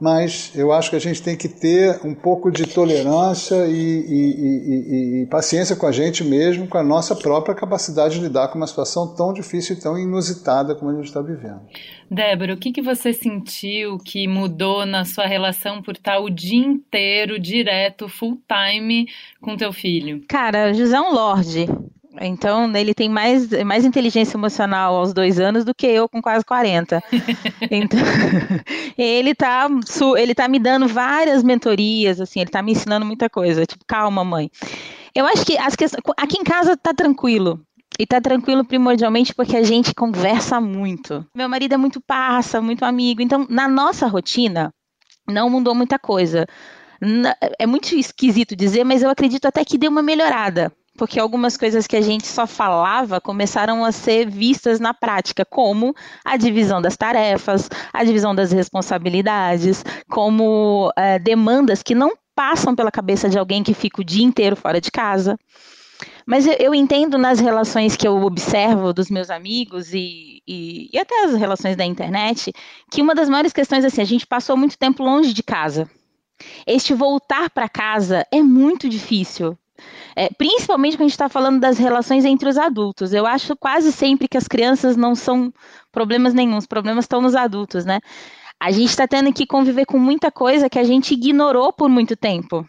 mas 0.00 0.52
eu 0.54 0.72
acho 0.72 0.90
que 0.90 0.96
a 0.96 1.00
gente 1.00 1.22
tem 1.22 1.36
que 1.36 1.48
ter 1.48 2.00
um 2.04 2.14
pouco 2.14 2.50
de 2.50 2.66
tolerância 2.66 3.66
e, 3.66 3.72
e, 3.72 5.20
e, 5.20 5.22
e, 5.22 5.26
paciência 5.26 5.76
com 5.76 5.86
a 5.86 5.92
gente 5.92 6.24
mesmo, 6.24 6.66
com 6.66 6.78
a 6.78 6.82
nossa 6.82 7.14
própria 7.14 7.54
capacidade 7.54 8.14
de 8.14 8.22
lidar 8.22 8.48
com 8.48 8.56
uma 8.56 8.66
situação 8.66 9.14
tão 9.14 9.32
difícil 9.32 9.76
e 9.76 9.80
tão 9.80 9.98
inusitada 9.98 10.74
como 10.74 10.90
a 10.90 10.94
gente 10.94 11.06
está 11.06 11.20
vivendo. 11.20 11.60
Débora, 12.10 12.54
o 12.54 12.56
que, 12.56 12.72
que 12.72 12.82
você 12.82 13.12
sentiu 13.12 13.98
que 13.98 14.26
mudou 14.26 14.86
na 14.86 15.04
sua 15.04 15.26
relação 15.26 15.82
por 15.82 15.94
estar 15.94 16.18
o 16.18 16.30
dia 16.30 16.64
inteiro, 16.64 17.38
direto, 17.38 18.08
full 18.08 18.38
time 18.48 19.06
com 19.40 19.56
teu 19.56 19.72
filho? 19.72 20.22
Cara, 20.26 20.72
José 20.72 20.96
é 20.96 21.00
um 21.00 21.12
lorde. 21.12 21.66
Então, 22.18 22.74
ele 22.76 22.92
tem 22.92 23.08
mais, 23.08 23.48
mais 23.64 23.84
inteligência 23.84 24.36
emocional 24.36 24.96
aos 24.96 25.12
dois 25.12 25.38
anos 25.38 25.64
do 25.64 25.74
que 25.74 25.86
eu 25.86 26.08
com 26.08 26.20
quase 26.20 26.44
40. 26.44 27.02
então, 27.70 28.00
ele 28.98 29.34
tá, 29.34 29.68
ele 30.18 30.34
tá 30.34 30.48
me 30.48 30.58
dando 30.58 30.88
várias 30.88 31.42
mentorias, 31.42 32.20
assim, 32.20 32.40
ele 32.40 32.50
tá 32.50 32.62
me 32.62 32.72
ensinando 32.72 33.06
muita 33.06 33.30
coisa. 33.30 33.64
Tipo, 33.64 33.84
calma, 33.86 34.24
mãe. 34.24 34.50
Eu 35.14 35.24
acho 35.26 35.44
que 35.44 35.56
as 35.56 35.76
questões, 35.76 36.02
aqui 36.16 36.38
em 36.40 36.44
casa 36.44 36.76
tá 36.76 36.92
tranquilo. 36.92 37.60
E 37.98 38.06
tá 38.06 38.20
tranquilo 38.20 38.64
primordialmente 38.64 39.34
porque 39.34 39.56
a 39.56 39.62
gente 39.62 39.94
conversa 39.94 40.60
muito. 40.60 41.24
Meu 41.34 41.48
marido 41.48 41.74
é 41.74 41.76
muito 41.76 42.00
parça, 42.00 42.60
muito 42.60 42.84
amigo. 42.84 43.20
Então, 43.20 43.46
na 43.48 43.68
nossa 43.68 44.06
rotina, 44.06 44.72
não 45.28 45.50
mudou 45.50 45.74
muita 45.74 45.98
coisa. 45.98 46.46
É 47.58 47.66
muito 47.66 47.94
esquisito 47.94 48.56
dizer, 48.56 48.84
mas 48.84 49.02
eu 49.02 49.10
acredito 49.10 49.46
até 49.46 49.64
que 49.64 49.76
deu 49.76 49.90
uma 49.90 50.02
melhorada 50.02 50.72
porque 51.00 51.18
algumas 51.18 51.56
coisas 51.56 51.86
que 51.86 51.96
a 51.96 52.02
gente 52.02 52.26
só 52.26 52.46
falava 52.46 53.22
começaram 53.22 53.82
a 53.86 53.90
ser 53.90 54.28
vistas 54.28 54.78
na 54.78 54.92
prática, 54.92 55.46
como 55.46 55.94
a 56.22 56.36
divisão 56.36 56.82
das 56.82 56.94
tarefas, 56.94 57.70
a 57.90 58.04
divisão 58.04 58.34
das 58.34 58.52
responsabilidades, 58.52 59.82
como 60.10 60.92
é, 60.94 61.18
demandas 61.18 61.82
que 61.82 61.94
não 61.94 62.12
passam 62.34 62.76
pela 62.76 62.90
cabeça 62.90 63.30
de 63.30 63.38
alguém 63.38 63.62
que 63.62 63.72
fica 63.72 64.02
o 64.02 64.04
dia 64.04 64.22
inteiro 64.22 64.54
fora 64.54 64.78
de 64.78 64.90
casa. 64.90 65.38
Mas 66.26 66.46
eu, 66.46 66.52
eu 66.60 66.74
entendo 66.74 67.16
nas 67.16 67.40
relações 67.40 67.96
que 67.96 68.06
eu 68.06 68.22
observo 68.22 68.92
dos 68.92 69.08
meus 69.08 69.30
amigos 69.30 69.94
e, 69.94 70.42
e, 70.46 70.90
e 70.92 70.98
até 70.98 71.24
as 71.24 71.34
relações 71.34 71.76
da 71.76 71.84
internet, 71.86 72.52
que 72.90 73.00
uma 73.00 73.14
das 73.14 73.30
maiores 73.30 73.54
questões, 73.54 73.86
assim, 73.86 74.02
a 74.02 74.04
gente 74.06 74.26
passou 74.26 74.54
muito 74.54 74.76
tempo 74.76 75.02
longe 75.02 75.32
de 75.32 75.42
casa. 75.42 75.88
Este 76.66 76.92
voltar 76.92 77.48
para 77.48 77.70
casa 77.70 78.26
é 78.30 78.42
muito 78.42 78.86
difícil. 78.86 79.56
É, 80.20 80.28
principalmente 80.36 80.98
quando 80.98 81.00
a 81.00 81.04
gente 81.04 81.12
está 81.12 81.30
falando 81.30 81.58
das 81.58 81.78
relações 81.78 82.26
entre 82.26 82.46
os 82.46 82.58
adultos. 82.58 83.14
Eu 83.14 83.24
acho 83.24 83.56
quase 83.56 83.90
sempre 83.90 84.28
que 84.28 84.36
as 84.36 84.46
crianças 84.46 84.94
não 84.94 85.14
são 85.14 85.50
problemas 85.90 86.34
nenhum, 86.34 86.58
os 86.58 86.66
problemas 86.66 87.06
estão 87.06 87.22
nos 87.22 87.34
adultos, 87.34 87.86
né? 87.86 88.00
A 88.60 88.70
gente 88.70 88.90
está 88.90 89.08
tendo 89.08 89.32
que 89.32 89.46
conviver 89.46 89.86
com 89.86 89.98
muita 89.98 90.30
coisa 90.30 90.68
que 90.68 90.78
a 90.78 90.84
gente 90.84 91.14
ignorou 91.14 91.72
por 91.72 91.88
muito 91.88 92.14
tempo. 92.14 92.68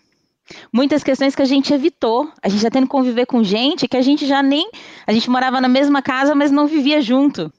Muitas 0.72 1.04
questões 1.04 1.36
que 1.36 1.42
a 1.42 1.46
gente 1.46 1.74
evitou. 1.74 2.32
A 2.42 2.48
gente 2.48 2.60
está 2.60 2.70
tendo 2.70 2.86
que 2.86 2.92
conviver 2.92 3.26
com 3.26 3.44
gente 3.44 3.86
que 3.86 3.98
a 3.98 4.02
gente 4.02 4.26
já 4.26 4.42
nem. 4.42 4.70
A 5.06 5.12
gente 5.12 5.30
morava 5.30 5.60
na 5.60 5.68
mesma 5.68 6.02
casa, 6.02 6.34
mas 6.34 6.52
não 6.52 6.68
vivia 6.68 7.02
junto. 7.02 7.52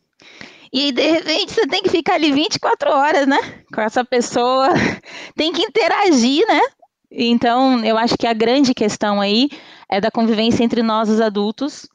E 0.72 0.90
de 0.90 1.06
repente 1.06 1.52
você 1.52 1.66
tem 1.66 1.82
que 1.82 1.90
ficar 1.90 2.14
ali 2.14 2.32
24 2.32 2.90
horas, 2.90 3.26
né? 3.26 3.36
Com 3.74 3.82
essa 3.82 4.02
pessoa. 4.02 4.70
Tem 5.36 5.52
que 5.52 5.60
interagir, 5.60 6.46
né? 6.48 6.60
Então, 7.10 7.84
eu 7.84 7.98
acho 7.98 8.16
que 8.16 8.26
a 8.26 8.32
grande 8.32 8.72
questão 8.72 9.20
aí 9.20 9.50
é 9.92 10.00
da 10.00 10.10
convivência 10.10 10.64
entre 10.64 10.82
nós, 10.82 11.10
os 11.10 11.20
adultos. 11.20 11.86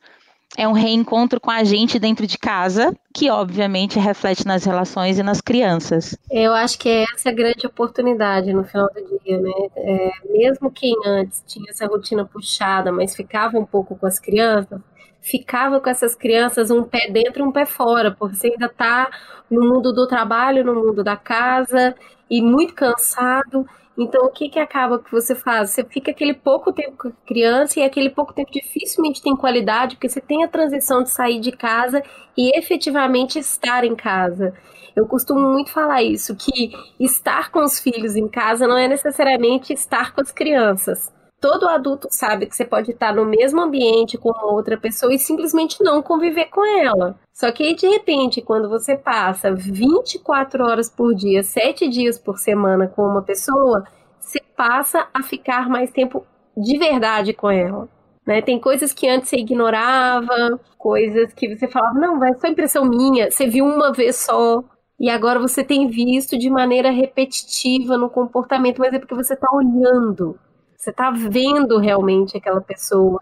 É 0.56 0.68
um 0.68 0.72
reencontro 0.72 1.42
com 1.42 1.50
a 1.50 1.64
gente 1.64 2.00
dentro 2.00 2.26
de 2.26 2.38
casa, 2.38 2.96
que 3.14 3.30
obviamente 3.30 4.00
reflete 4.00 4.46
nas 4.46 4.64
relações 4.64 5.18
e 5.18 5.24
nas 5.24 5.42
crianças. 5.42 6.18
Eu 6.32 6.54
acho 6.54 6.78
que 6.78 6.88
é 6.88 7.06
essa 7.14 7.30
a 7.30 7.34
grande 7.34 7.66
oportunidade 7.66 8.54
no 8.54 8.64
final 8.64 8.88
do 8.94 9.20
dia, 9.20 9.40
né? 9.40 9.52
É, 9.76 10.12
mesmo 10.30 10.72
quem 10.72 10.94
antes 11.06 11.44
tinha 11.46 11.70
essa 11.70 11.88
rotina 11.88 12.24
puxada, 12.24 12.92
mas 12.92 13.16
ficava 13.16 13.58
um 13.58 13.66
pouco 13.66 13.96
com 13.96 14.06
as 14.06 14.20
crianças, 14.20 14.80
ficava 15.20 15.82
com 15.82 15.90
essas 15.90 16.16
crianças 16.16 16.70
um 16.72 16.84
pé 16.84 17.10
dentro 17.12 17.44
e 17.44 17.48
um 17.48 17.52
pé 17.52 17.66
fora, 17.66 18.12
porque 18.12 18.36
você 18.36 18.48
ainda 18.48 18.68
está 18.68 19.10
no 19.50 19.68
mundo 19.68 19.92
do 19.92 20.08
trabalho, 20.08 20.64
no 20.64 20.76
mundo 20.76 21.04
da 21.04 21.18
casa, 21.18 21.96
e 22.30 22.42
muito 22.42 22.74
cansado. 22.74 23.68
Então, 23.98 24.26
o 24.26 24.30
que 24.30 24.48
que 24.48 24.60
acaba 24.60 25.00
que 25.00 25.12
você 25.12 25.34
faz? 25.34 25.72
Você 25.72 25.84
fica 25.84 26.12
aquele 26.12 26.36
pouco 26.36 26.72
tempo 26.72 26.96
com 26.98 27.08
a 27.08 27.26
criança 27.26 27.80
e 27.80 27.84
aquele 27.84 28.12
pouco 28.12 28.32
tempo 28.32 28.52
dificilmente 28.52 29.24
tem 29.24 29.36
qualidade, 29.36 29.96
porque 29.96 30.08
você 30.08 30.22
tem 30.22 30.44
a 30.44 30.48
transição 30.48 31.02
de 31.02 31.10
sair 31.10 31.40
de 31.40 31.52
casa 31.52 32.04
e 32.38 32.56
efetivamente 32.56 33.40
estar 33.40 33.84
em 33.84 33.96
casa. 33.96 34.54
Eu 34.96 35.08
costumo 35.08 35.52
muito 35.52 35.72
falar 35.72 36.04
isso, 36.04 36.36
que 36.36 36.72
estar 37.00 37.52
com 37.52 37.64
os 37.64 37.80
filhos 37.80 38.16
em 38.16 38.28
casa 38.28 38.68
não 38.68 38.78
é 38.78 38.88
necessariamente 38.88 39.74
estar 39.74 40.14
com 40.14 40.22
as 40.22 40.32
crianças. 40.32 41.12
Todo 41.40 41.70
adulto 41.70 42.08
sabe 42.10 42.48
que 42.48 42.56
você 42.56 42.66
pode 42.66 42.92
estar 42.92 43.14
no 43.14 43.24
mesmo 43.24 43.62
ambiente 43.62 44.18
com 44.18 44.30
outra 44.30 44.76
pessoa 44.76 45.14
e 45.14 45.20
simplesmente 45.20 45.84
não 45.84 46.02
conviver 46.02 46.46
com 46.46 46.66
ela. 46.66 47.16
Só 47.32 47.52
que 47.52 47.64
aí, 47.64 47.76
de 47.76 47.88
repente, 47.88 48.42
quando 48.42 48.68
você 48.68 48.98
passa 48.98 49.54
24 49.54 50.64
horas 50.66 50.90
por 50.90 51.14
dia, 51.14 51.44
7 51.44 51.88
dias 51.88 52.18
por 52.18 52.40
semana 52.40 52.88
com 52.88 53.04
uma 53.04 53.22
pessoa, 53.22 53.84
você 54.20 54.40
passa 54.56 55.08
a 55.14 55.22
ficar 55.22 55.70
mais 55.70 55.92
tempo 55.92 56.26
de 56.58 56.78
verdade 56.80 57.34
com 57.34 57.52
ela. 57.52 57.88
Né? 58.26 58.42
Tem 58.42 58.60
coisas 58.60 58.92
que 58.92 59.08
antes 59.08 59.30
você 59.30 59.38
ignorava, 59.38 60.60
coisas 60.78 61.32
que 61.34 61.56
você 61.56 61.68
falava, 61.68 62.00
não, 62.00 62.20
vai 62.20 62.34
só 62.34 62.48
impressão 62.48 62.84
minha, 62.84 63.30
você 63.30 63.48
viu 63.48 63.64
uma 63.64 63.94
vez 63.94 64.18
só, 64.18 64.64
e 65.00 65.10
agora 65.10 65.40
você 65.40 65.64
tem 65.64 65.88
visto 65.88 66.38
de 66.38 66.50
maneira 66.50 66.90
repetitiva 66.90 67.96
no 67.98 68.10
comportamento, 68.10 68.80
mas 68.80 68.94
é 68.94 69.00
porque 69.00 69.14
você 69.14 69.36
está 69.36 69.48
olhando. 69.54 70.38
Você 70.78 70.92
está 70.92 71.10
vendo 71.10 71.80
realmente 71.80 72.38
aquela 72.38 72.62
pessoa. 72.62 73.20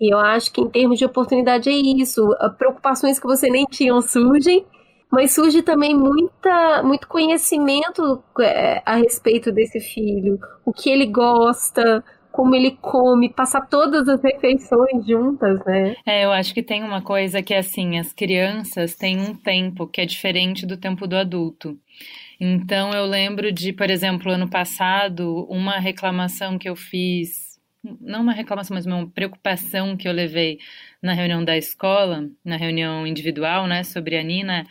E 0.00 0.12
eu 0.12 0.18
acho 0.18 0.52
que 0.52 0.60
em 0.60 0.68
termos 0.68 0.98
de 0.98 1.04
oportunidade 1.04 1.68
é 1.68 1.72
isso. 1.72 2.28
Preocupações 2.56 3.18
que 3.18 3.26
você 3.26 3.50
nem 3.50 3.64
tinha 3.66 4.00
surgem, 4.00 4.64
mas 5.10 5.34
surge 5.34 5.62
também 5.62 5.94
muita, 5.94 6.82
muito 6.82 7.06
conhecimento 7.08 8.22
é, 8.40 8.82
a 8.86 8.96
respeito 8.96 9.52
desse 9.52 9.78
filho, 9.78 10.38
o 10.64 10.72
que 10.72 10.88
ele 10.88 11.06
gosta, 11.06 12.02
como 12.32 12.54
ele 12.54 12.78
come, 12.80 13.28
passar 13.28 13.68
todas 13.68 14.08
as 14.08 14.22
refeições 14.22 15.06
juntas, 15.06 15.62
né? 15.66 15.94
É, 16.06 16.24
eu 16.24 16.32
acho 16.32 16.54
que 16.54 16.62
tem 16.62 16.82
uma 16.82 17.02
coisa 17.02 17.42
que 17.42 17.52
é 17.52 17.58
assim, 17.58 17.98
as 17.98 18.12
crianças 18.12 18.96
têm 18.96 19.20
um 19.20 19.34
tempo 19.34 19.86
que 19.86 20.00
é 20.00 20.06
diferente 20.06 20.66
do 20.66 20.78
tempo 20.78 21.06
do 21.06 21.14
adulto. 21.14 21.76
Então 22.44 22.92
eu 22.92 23.06
lembro 23.06 23.52
de, 23.52 23.72
por 23.72 23.88
exemplo, 23.88 24.32
ano 24.32 24.50
passado, 24.50 25.46
uma 25.48 25.78
reclamação 25.78 26.58
que 26.58 26.68
eu 26.68 26.74
fiz, 26.74 27.60
não 28.00 28.20
uma 28.22 28.32
reclamação, 28.32 28.74
mas 28.74 28.84
uma 28.84 29.08
preocupação 29.08 29.96
que 29.96 30.08
eu 30.08 30.12
levei 30.12 30.58
na 31.00 31.12
reunião 31.12 31.44
da 31.44 31.56
escola, 31.56 32.28
na 32.44 32.56
reunião 32.56 33.06
individual, 33.06 33.68
né, 33.68 33.84
sobre 33.84 34.18
a 34.18 34.24
Nina, 34.24 34.66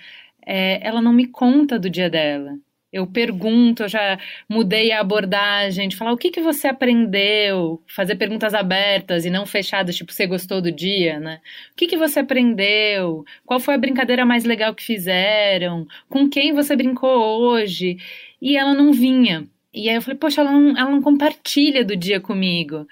é, 0.46 0.86
ela 0.86 1.02
não 1.02 1.14
me 1.14 1.28
conta 1.28 1.80
do 1.80 1.90
dia 1.90 2.10
dela. 2.10 2.58
Eu 2.92 3.08
pergunto, 3.08 3.84
eu 3.84 3.88
já 3.90 4.20
mudei 4.50 4.92
a 4.92 5.00
abordagem 5.00 5.88
de 5.88 5.96
falar 5.96 6.12
o 6.12 6.18
que, 6.18 6.30
que 6.30 6.42
você 6.42 6.68
aprendeu, 6.68 7.82
fazer 7.88 8.16
perguntas 8.16 8.54
abertas 8.54 9.26
e 9.26 9.30
não 9.30 9.46
fechadas, 9.46 9.96
tipo, 9.96 10.12
você 10.12 10.28
gostou 10.28 10.62
do 10.62 10.72
dia, 10.72 11.20
né? 11.20 11.40
O 11.72 11.76
que, 11.76 11.88
que 11.88 11.98
você 11.98 12.20
aprendeu? 12.20 13.24
Qual 13.46 13.60
foi 13.62 13.76
a 13.76 13.78
brincadeira 13.78 14.26
mais 14.26 14.44
legal 14.44 14.76
que 14.76 14.84
fizeram? 14.84 15.88
Com 16.10 16.30
quem 16.30 16.54
você 16.54 16.76
brincou 16.76 17.42
hoje? 17.42 17.98
E 18.42 18.58
ela 18.58 18.74
não 18.74 18.92
vinha. 18.92 19.48
E 19.74 19.90
aí 19.90 19.96
eu 19.96 20.02
falei, 20.02 20.18
poxa, 20.18 20.42
ela 20.42 20.52
não, 20.52 20.78
ela 20.78 20.92
não 20.92 21.02
compartilha 21.02 21.86
do 21.86 21.96
dia 21.96 22.20
comigo. 22.20 22.86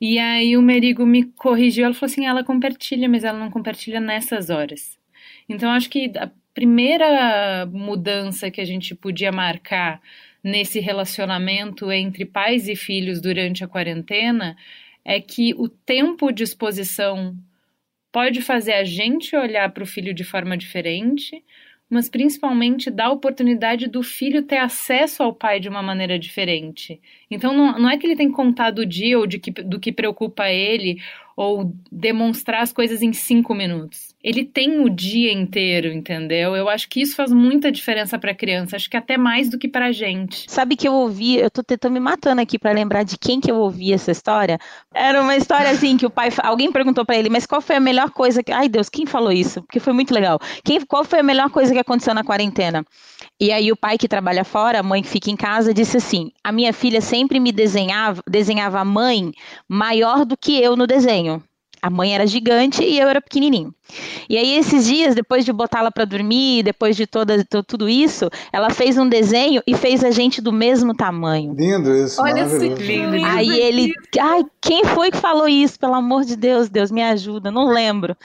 E 0.00 0.18
aí 0.18 0.56
o 0.56 0.62
Merigo 0.62 1.04
me 1.06 1.24
corrigiu, 1.24 1.84
ela 1.84 1.94
falou 1.94 2.10
assim, 2.10 2.26
ela 2.26 2.44
compartilha, 2.44 3.08
mas 3.08 3.24
ela 3.24 3.38
não 3.38 3.50
compartilha 3.50 4.00
nessas 4.00 4.50
horas. 4.50 4.98
Então 5.48 5.70
acho 5.70 5.90
que 5.90 6.10
primeira 6.58 7.66
mudança 7.66 8.50
que 8.50 8.60
a 8.60 8.64
gente 8.64 8.92
podia 8.92 9.30
marcar 9.30 10.00
nesse 10.42 10.80
relacionamento 10.80 11.92
entre 11.92 12.24
pais 12.24 12.66
e 12.66 12.74
filhos 12.74 13.20
durante 13.20 13.62
a 13.62 13.68
quarentena 13.68 14.56
é 15.04 15.20
que 15.20 15.54
o 15.54 15.68
tempo 15.68 16.32
de 16.32 16.42
exposição 16.42 17.36
pode 18.10 18.42
fazer 18.42 18.72
a 18.72 18.82
gente 18.82 19.36
olhar 19.36 19.70
para 19.70 19.84
o 19.84 19.86
filho 19.86 20.12
de 20.12 20.24
forma 20.24 20.56
diferente, 20.56 21.44
mas 21.88 22.08
principalmente 22.08 22.90
dá 22.90 23.06
a 23.06 23.12
oportunidade 23.12 23.86
do 23.86 24.02
filho 24.02 24.42
ter 24.42 24.58
acesso 24.58 25.22
ao 25.22 25.32
pai 25.32 25.60
de 25.60 25.68
uma 25.68 25.80
maneira 25.80 26.18
diferente. 26.18 27.00
Então 27.30 27.56
não, 27.56 27.78
não 27.78 27.88
é 27.88 27.96
que 27.96 28.04
ele 28.04 28.16
tem 28.16 28.30
que 28.30 28.34
contar 28.34 28.72
do 28.72 28.84
dia 28.84 29.16
ou 29.16 29.28
de 29.28 29.38
que, 29.38 29.52
do 29.52 29.78
que 29.78 29.92
preocupa 29.92 30.50
ele 30.50 31.00
ou 31.38 31.72
demonstrar 31.92 32.62
as 32.62 32.72
coisas 32.72 33.00
em 33.00 33.12
cinco 33.12 33.54
minutos. 33.54 34.12
Ele 34.20 34.44
tem 34.44 34.80
o 34.80 34.90
dia 34.90 35.32
inteiro, 35.32 35.86
entendeu? 35.86 36.56
Eu 36.56 36.68
acho 36.68 36.88
que 36.88 37.00
isso 37.00 37.14
faz 37.14 37.30
muita 37.30 37.70
diferença 37.70 38.18
para 38.18 38.34
criança, 38.34 38.74
acho 38.74 38.90
que 38.90 38.96
até 38.96 39.16
mais 39.16 39.48
do 39.48 39.56
que 39.56 39.68
para 39.68 39.92
gente. 39.92 40.50
Sabe 40.50 40.74
que 40.74 40.88
eu 40.88 40.92
ouvi, 40.92 41.36
eu 41.36 41.48
tô 41.48 41.90
me 41.90 42.00
matando 42.00 42.40
aqui 42.40 42.58
para 42.58 42.72
lembrar 42.72 43.04
de 43.04 43.16
quem 43.16 43.40
que 43.40 43.48
eu 43.48 43.54
ouvi 43.54 43.92
essa 43.92 44.10
história. 44.10 44.58
Era 44.92 45.22
uma 45.22 45.36
história 45.36 45.70
assim 45.70 45.96
que 45.96 46.04
o 46.04 46.10
pai, 46.10 46.30
alguém 46.42 46.72
perguntou 46.72 47.06
para 47.06 47.16
ele, 47.16 47.30
mas 47.30 47.46
qual 47.46 47.60
foi 47.60 47.76
a 47.76 47.80
melhor 47.80 48.10
coisa 48.10 48.42
que, 48.42 48.50
ai 48.50 48.68
Deus, 48.68 48.88
quem 48.88 49.06
falou 49.06 49.30
isso? 49.30 49.62
Porque 49.62 49.78
foi 49.78 49.92
muito 49.92 50.12
legal. 50.12 50.40
Quem, 50.64 50.84
qual 50.84 51.04
foi 51.04 51.20
a 51.20 51.22
melhor 51.22 51.50
coisa 51.50 51.72
que 51.72 51.78
aconteceu 51.78 52.14
na 52.14 52.24
quarentena? 52.24 52.84
E 53.40 53.52
aí 53.52 53.70
o 53.70 53.76
pai 53.76 53.96
que 53.96 54.08
trabalha 54.08 54.44
fora, 54.44 54.80
a 54.80 54.82
mãe 54.82 55.02
que 55.02 55.08
fica 55.08 55.30
em 55.30 55.36
casa, 55.36 55.72
disse 55.72 55.96
assim: 55.96 56.32
"A 56.42 56.50
minha 56.50 56.72
filha 56.72 57.00
sempre 57.00 57.38
me 57.38 57.52
desenhava, 57.52 58.22
desenhava 58.28 58.80
a 58.80 58.84
mãe 58.84 59.32
maior 59.68 60.24
do 60.24 60.36
que 60.36 60.60
eu 60.60 60.76
no 60.76 60.86
desenho. 60.86 61.42
A 61.80 61.88
mãe 61.88 62.12
era 62.12 62.26
gigante 62.26 62.82
e 62.82 62.98
eu 62.98 63.08
era 63.08 63.20
pequenininho. 63.20 63.72
E 64.28 64.36
aí 64.36 64.56
esses 64.56 64.84
dias, 64.84 65.14
depois 65.14 65.44
de 65.44 65.52
botá-la 65.52 65.90
para 65.90 66.04
dormir, 66.04 66.64
depois 66.64 66.96
de 66.96 67.06
toda, 67.06 67.44
tudo 67.66 67.88
isso, 67.88 68.28
ela 68.52 68.70
fez 68.70 68.98
um 68.98 69.08
desenho 69.08 69.62
e 69.66 69.74
fez 69.74 70.02
a 70.02 70.10
gente 70.10 70.40
do 70.40 70.52
mesmo 70.52 70.94
tamanho. 70.94 71.54
Lindo 71.54 71.94
isso. 71.94 72.20
Olha 72.20 72.46
que 72.48 72.82
lindo. 72.82 73.24
Aí 73.24 73.48
ele, 73.60 73.92
ai, 74.18 74.44
quem 74.60 74.84
foi 74.84 75.10
que 75.10 75.16
falou 75.18 75.48
isso? 75.48 75.78
Pelo 75.78 75.94
amor 75.94 76.24
de 76.24 76.36
Deus, 76.36 76.68
Deus 76.68 76.90
me 76.90 77.02
ajuda, 77.02 77.50
não 77.50 77.68
lembro. 77.68 78.16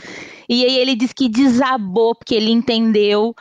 E 0.50 0.66
aí 0.66 0.76
ele 0.76 0.96
disse 0.96 1.14
que 1.14 1.30
desabou 1.30 2.16
porque 2.16 2.36
ele 2.36 2.52
entendeu 2.52 3.36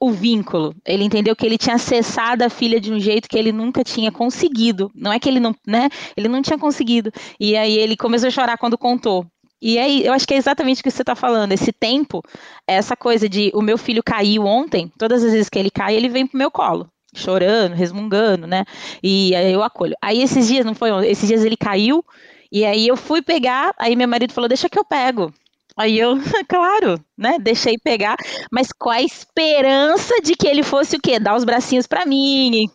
o 0.00 0.10
vínculo. 0.10 0.74
Ele 0.86 1.04
entendeu 1.04 1.34
que 1.36 1.46
ele 1.46 1.58
tinha 1.58 1.76
acessado 1.76 2.42
a 2.42 2.48
filha 2.48 2.80
de 2.80 2.92
um 2.92 2.98
jeito 2.98 3.28
que 3.28 3.38
ele 3.38 3.52
nunca 3.52 3.84
tinha 3.84 4.10
conseguido. 4.10 4.90
Não 4.94 5.12
é 5.12 5.18
que 5.18 5.28
ele 5.28 5.40
não, 5.40 5.54
né? 5.66 5.88
Ele 6.16 6.28
não 6.28 6.42
tinha 6.42 6.58
conseguido. 6.58 7.12
E 7.38 7.56
aí 7.56 7.76
ele 7.78 7.96
começou 7.96 8.28
a 8.28 8.30
chorar 8.30 8.58
quando 8.58 8.78
contou. 8.78 9.26
E 9.64 9.78
aí, 9.78 10.04
eu 10.04 10.12
acho 10.12 10.26
que 10.26 10.34
é 10.34 10.36
exatamente 10.36 10.80
o 10.80 10.82
que 10.82 10.90
você 10.90 11.02
está 11.02 11.14
falando. 11.14 11.52
Esse 11.52 11.70
tempo, 11.72 12.20
essa 12.66 12.96
coisa 12.96 13.28
de 13.28 13.52
o 13.54 13.62
meu 13.62 13.78
filho 13.78 14.02
caiu 14.02 14.44
ontem, 14.44 14.90
todas 14.98 15.22
as 15.22 15.30
vezes 15.30 15.48
que 15.48 15.56
ele 15.56 15.70
cai, 15.70 15.94
ele 15.94 16.08
vem 16.08 16.26
pro 16.26 16.36
meu 16.36 16.50
colo, 16.50 16.88
chorando, 17.14 17.74
resmungando, 17.74 18.44
né? 18.44 18.64
E 19.00 19.32
aí 19.36 19.52
eu 19.52 19.62
acolho. 19.62 19.94
Aí 20.02 20.20
esses 20.20 20.48
dias, 20.48 20.66
não 20.66 20.74
foi? 20.74 20.90
Esses 21.08 21.28
dias 21.28 21.44
ele 21.44 21.56
caiu, 21.56 22.04
e 22.50 22.64
aí 22.64 22.88
eu 22.88 22.96
fui 22.96 23.22
pegar, 23.22 23.72
aí 23.78 23.94
meu 23.94 24.08
marido 24.08 24.32
falou: 24.32 24.48
deixa 24.48 24.68
que 24.68 24.78
eu 24.78 24.84
pego. 24.84 25.32
Aí 25.76 25.98
eu, 25.98 26.14
claro, 26.48 27.02
né, 27.16 27.38
deixei 27.40 27.76
pegar, 27.78 28.16
mas 28.50 28.68
com 28.72 28.90
a 28.90 29.00
esperança 29.02 30.14
de 30.22 30.34
que 30.34 30.46
ele 30.46 30.62
fosse 30.62 30.96
o 30.96 31.00
quê? 31.00 31.18
Dar 31.18 31.34
os 31.36 31.44
bracinhos 31.44 31.86
para 31.86 32.06
mim. 32.06 32.68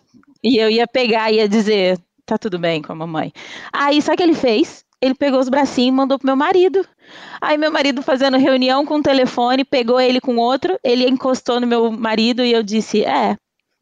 E 0.43 0.57
eu 0.61 0.69
ia 0.69 0.87
pegar 0.87 1.31
e 1.31 1.35
ia 1.37 1.47
dizer, 1.47 1.99
tá 2.25 2.37
tudo 2.37 2.59
bem 2.59 2.81
com 2.81 2.91
a 2.91 2.95
mamãe. 2.95 3.31
Aí, 3.73 3.99
o 3.99 4.15
que 4.15 4.23
ele 4.23 4.35
fez? 4.35 4.83
Ele 5.01 5.13
pegou 5.13 5.39
os 5.39 5.49
bracinhos 5.49 5.89
e 5.89 5.91
mandou 5.91 6.17
pro 6.17 6.27
meu 6.27 6.35
marido. 6.35 6.85
Aí 7.39 7.57
meu 7.57 7.71
marido 7.71 8.01
fazendo 8.01 8.37
reunião 8.37 8.85
com 8.85 8.95
o 8.95 9.01
telefone, 9.03 9.63
pegou 9.63 9.99
ele 9.99 10.19
com 10.19 10.37
outro, 10.37 10.77
ele 10.83 11.07
encostou 11.07 11.59
no 11.59 11.67
meu 11.67 11.91
marido 11.91 12.43
e 12.43 12.51
eu 12.51 12.63
disse, 12.63 13.03
é, 13.05 13.37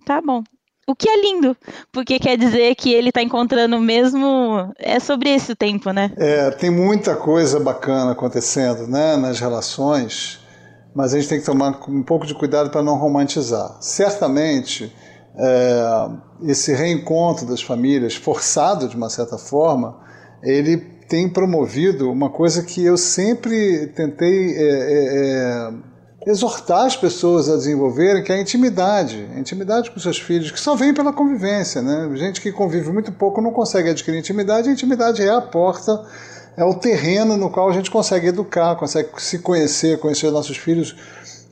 tá 0.06 0.22
bom. 0.22 0.44
O 0.88 0.96
que 0.96 1.10
é 1.10 1.20
lindo, 1.20 1.58
porque 1.92 2.20
quer 2.20 2.38
dizer 2.38 2.76
que 2.76 2.94
ele 2.94 3.10
está 3.10 3.22
encontrando 3.22 3.80
mesmo. 3.80 4.72
É 4.78 5.00
sobre 5.00 5.30
esse 5.32 5.56
tempo, 5.56 5.92
né? 5.92 6.12
É, 6.16 6.52
tem 6.52 6.70
muita 6.70 7.16
coisa 7.16 7.60
bacana 7.60 8.12
acontecendo 8.12 8.86
né, 8.88 9.18
nas 9.18 9.40
relações, 9.40 10.40
mas 10.94 11.14
a 11.14 11.18
gente 11.18 11.28
tem 11.28 11.40
que 11.40 11.46
tomar 11.46 11.82
um 11.90 12.04
pouco 12.04 12.28
de 12.28 12.36
cuidado 12.36 12.70
para 12.70 12.84
não 12.84 12.98
romantizar. 12.98 13.78
Certamente, 13.82 14.96
é, 15.36 16.10
esse 16.44 16.72
reencontro 16.74 17.48
das 17.48 17.64
famílias, 17.64 18.14
forçado 18.14 18.88
de 18.88 18.96
uma 18.96 19.10
certa 19.10 19.40
forma, 19.40 20.00
ele 20.44 20.78
tem 21.10 21.28
promovido 21.28 22.12
uma 22.12 22.30
coisa 22.30 22.62
que 22.62 22.86
eu 22.86 22.96
sempre 22.96 23.88
tentei. 23.88 24.56
É, 24.56 24.62
é, 24.62 25.72
é 25.82 25.95
exortar 26.26 26.86
as 26.86 26.96
pessoas 26.96 27.48
a 27.50 27.56
desenvolverem, 27.56 28.24
que 28.24 28.32
é 28.32 28.36
a 28.36 28.42
intimidade, 28.42 29.30
a 29.36 29.40
intimidade 29.40 29.92
com 29.92 30.00
seus 30.00 30.20
filhos, 30.20 30.50
que 30.50 30.60
só 30.60 30.76
vem 30.76 30.94
pela 30.94 31.14
convivência, 31.14 31.82
né? 31.82 32.10
Gente 32.16 32.42
que 32.42 32.52
convive 32.52 32.92
muito 32.92 33.12
pouco 33.12 33.42
não 33.42 33.52
consegue 33.52 33.90
adquirir 33.90 34.20
intimidade, 34.20 34.68
a 34.68 34.72
intimidade 34.72 35.22
é 35.22 35.30
a 35.30 35.42
porta, 35.42 36.04
é 36.58 36.64
o 36.64 36.74
terreno 36.74 37.38
no 37.38 37.50
qual 37.50 37.70
a 37.70 37.74
gente 37.74 37.92
consegue 37.92 38.28
educar, 38.28 38.76
consegue 38.76 39.10
se 39.18 39.40
conhecer, 39.40 40.00
conhecer 40.00 40.32
nossos 40.32 40.58
filhos. 40.58 40.96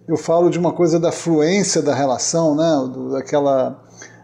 Eu 0.07 0.17
falo 0.17 0.49
de 0.49 0.57
uma 0.57 0.73
coisa 0.73 0.99
da 0.99 1.11
fluência 1.11 1.81
da 1.81 1.93
relação, 1.93 2.55
né? 2.55 3.13
daquela 3.13 3.79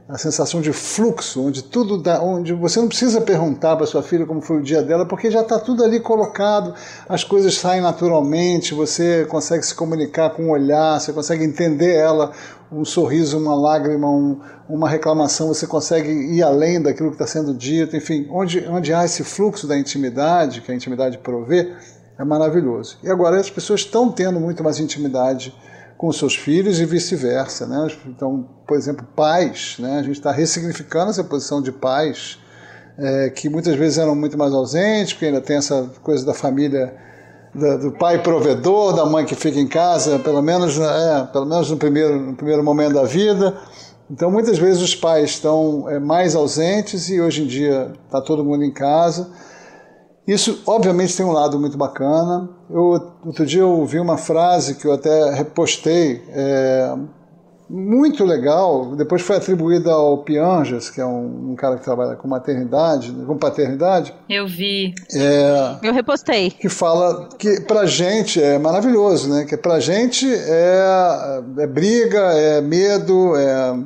a 0.10 0.18
sensação 0.18 0.60
de 0.60 0.74
fluxo, 0.74 1.46
onde 1.46 1.64
tudo 1.64 1.96
dá, 1.96 2.20
onde 2.20 2.52
você 2.52 2.80
não 2.80 2.88
precisa 2.88 3.22
perguntar 3.22 3.76
para 3.76 3.86
sua 3.86 4.02
filha 4.02 4.26
como 4.26 4.42
foi 4.42 4.58
o 4.58 4.62
dia 4.64 4.82
dela, 4.82 5.06
porque 5.06 5.30
já 5.30 5.42
está 5.42 5.60
tudo 5.60 5.84
ali 5.84 6.00
colocado, 6.00 6.74
as 7.08 7.24
coisas 7.24 7.54
saem 7.54 7.80
naturalmente, 7.80 8.74
você 8.74 9.28
consegue 9.30 9.64
se 9.64 9.76
comunicar 9.76 10.32
com 10.32 10.46
um 10.46 10.50
olhar, 10.50 11.00
você 11.00 11.14
consegue 11.14 11.44
entender 11.44 11.94
ela, 11.94 12.32
um 12.72 12.84
sorriso, 12.84 13.38
uma 13.38 13.54
lágrima, 13.54 14.10
um, 14.10 14.40
uma 14.68 14.90
reclamação, 14.90 15.50
você 15.50 15.68
consegue 15.68 16.10
ir 16.10 16.42
além 16.42 16.82
daquilo 16.82 17.10
que 17.10 17.16
está 17.16 17.28
sendo 17.28 17.54
dito, 17.54 17.96
enfim, 17.96 18.28
onde, 18.32 18.66
onde 18.68 18.92
há 18.92 19.06
esse 19.06 19.24
fluxo 19.24 19.68
da 19.68 19.78
intimidade, 19.78 20.62
que 20.62 20.72
a 20.72 20.76
intimidade 20.76 21.20
provê, 21.20 21.72
é 22.18 22.24
maravilhoso. 22.24 22.98
E 23.04 23.10
agora 23.12 23.40
as 23.40 23.52
pessoas 23.52 23.82
estão 23.82 24.12
tendo 24.12 24.40
muito 24.40 24.64
mais 24.64 24.80
intimidade 24.80 25.54
com 26.00 26.14
seus 26.14 26.34
filhos 26.34 26.80
e 26.80 26.86
vice-versa. 26.86 27.68
Né? 27.68 27.88
Então, 28.08 28.48
por 28.66 28.78
exemplo, 28.78 29.06
pais, 29.18 29.76
né? 29.80 30.00
a 30.00 30.02
gente 30.02 30.16
está 30.16 30.32
ressignificando 30.32 31.12
essa 31.12 31.26
posição 31.26 31.62
de 31.62 31.74
pais, 31.74 32.40
é, 32.98 33.30
que 33.30 33.50
muitas 33.50 33.76
vezes 33.76 33.98
eram 33.98 34.16
muito 34.16 34.38
mais 34.38 34.54
ausentes, 34.54 35.12
porque 35.12 35.26
ainda 35.26 35.42
tem 35.42 35.58
essa 35.58 35.92
coisa 36.02 36.26
da 36.26 36.34
família, 36.34 36.96
da, 37.54 37.76
do 37.76 37.92
pai 37.92 38.24
provedor, 38.24 38.96
da 38.96 39.06
mãe 39.06 39.26
que 39.26 39.36
fica 39.36 39.60
em 39.60 39.68
casa, 39.68 40.18
pelo 40.20 40.42
menos, 40.42 40.80
é, 40.80 41.28
pelo 41.34 41.46
menos 41.46 41.70
no, 41.70 41.76
primeiro, 41.76 42.18
no 42.18 42.34
primeiro 42.34 42.64
momento 42.64 42.94
da 42.94 43.04
vida. 43.04 43.58
Então, 44.10 44.32
muitas 44.32 44.58
vezes 44.58 44.82
os 44.82 44.96
pais 44.96 45.32
estão 45.32 45.90
é, 45.90 46.00
mais 46.00 46.34
ausentes 46.34 47.10
e 47.10 47.20
hoje 47.20 47.44
em 47.44 47.46
dia 47.46 47.92
está 48.06 48.22
todo 48.22 48.46
mundo 48.46 48.64
em 48.64 48.72
casa. 48.72 49.30
Isso, 50.28 50.62
obviamente, 50.68 51.18
tem 51.18 51.26
um 51.26 51.32
lado 51.32 51.60
muito 51.60 51.78
bacana. 51.78 52.50
Eu, 52.70 53.14
outro 53.26 53.46
dia 53.46 53.62
eu 53.62 53.72
ouvi 53.72 54.00
uma 54.00 54.18
frase 54.18 54.76
que 54.76 54.86
eu 54.86 54.94
até 54.94 55.34
repostei, 55.34 56.24
é, 56.30 56.96
muito 57.70 58.26
legal, 58.26 58.96
depois 58.96 59.22
foi 59.22 59.36
atribuída 59.36 59.92
ao 59.92 60.18
Pianjas, 60.20 60.90
que 60.90 61.00
é 61.00 61.06
um, 61.06 61.52
um, 61.52 61.56
cara 61.56 61.78
que 61.78 61.84
trabalha 61.84 62.16
com 62.16 62.28
maternidade, 62.28 63.12
com 63.12 63.38
paternidade. 63.38 64.14
Eu 64.28 64.48
vi. 64.48 64.96
É, 65.14 65.78
eu 65.84 65.94
repostei. 65.94 66.50
Que 66.50 66.68
fala 66.68 67.30
que 67.38 67.62
pra 67.62 67.86
gente 67.86 68.42
é 68.42 68.58
maravilhoso, 68.58 69.30
né? 69.30 69.46
Que 69.46 69.56
pra 69.56 69.80
gente 69.80 70.26
é, 70.34 71.42
é 71.60 71.68
briga, 71.68 72.20
é 72.34 72.60
medo, 72.60 73.36
é 73.36 73.78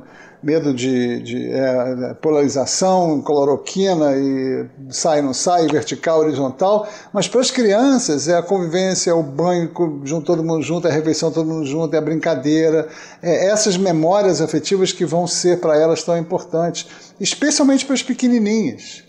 medo 0.44 0.74
de, 0.74 1.22
de 1.22 1.52
é, 1.52 2.14
polarização, 2.16 3.22
cloroquina 3.22 4.12
e 4.18 4.66
sai, 4.90 5.22
não 5.22 5.34
sai, 5.34 5.68
vertical, 5.68 6.20
horizontal, 6.20 6.86
mas 7.14 7.28
para 7.28 7.40
as 7.40 7.50
crianças 7.50 8.28
é 8.28 8.38
a 8.38 8.44
convivência, 8.44 9.12
é 9.12 9.14
o 9.14 9.24
banho, 9.24 9.72
junto, 10.04 10.26
todo 10.26 10.44
mundo 10.44 10.62
junto, 10.62 10.88
é 10.88 10.92
a 10.92 10.94
refeição 10.94 11.32
todo 11.32 11.48
mundo 11.48 11.66
junto, 11.66 11.96
é 11.96 11.98
a 11.98 12.02
brincadeira, 12.02 12.90
é 13.22 13.48
essas 13.48 13.78
memórias 13.78 14.42
afetivas 14.42 14.92
que 14.92 15.06
vão 15.06 15.26
ser 15.26 15.62
para 15.62 15.80
elas 15.80 16.04
tão 16.04 16.18
importantes, 16.18 16.88
especialmente 17.20 17.86
para 17.86 17.96
as 17.96 18.04
pequenininhas. 18.04 19.04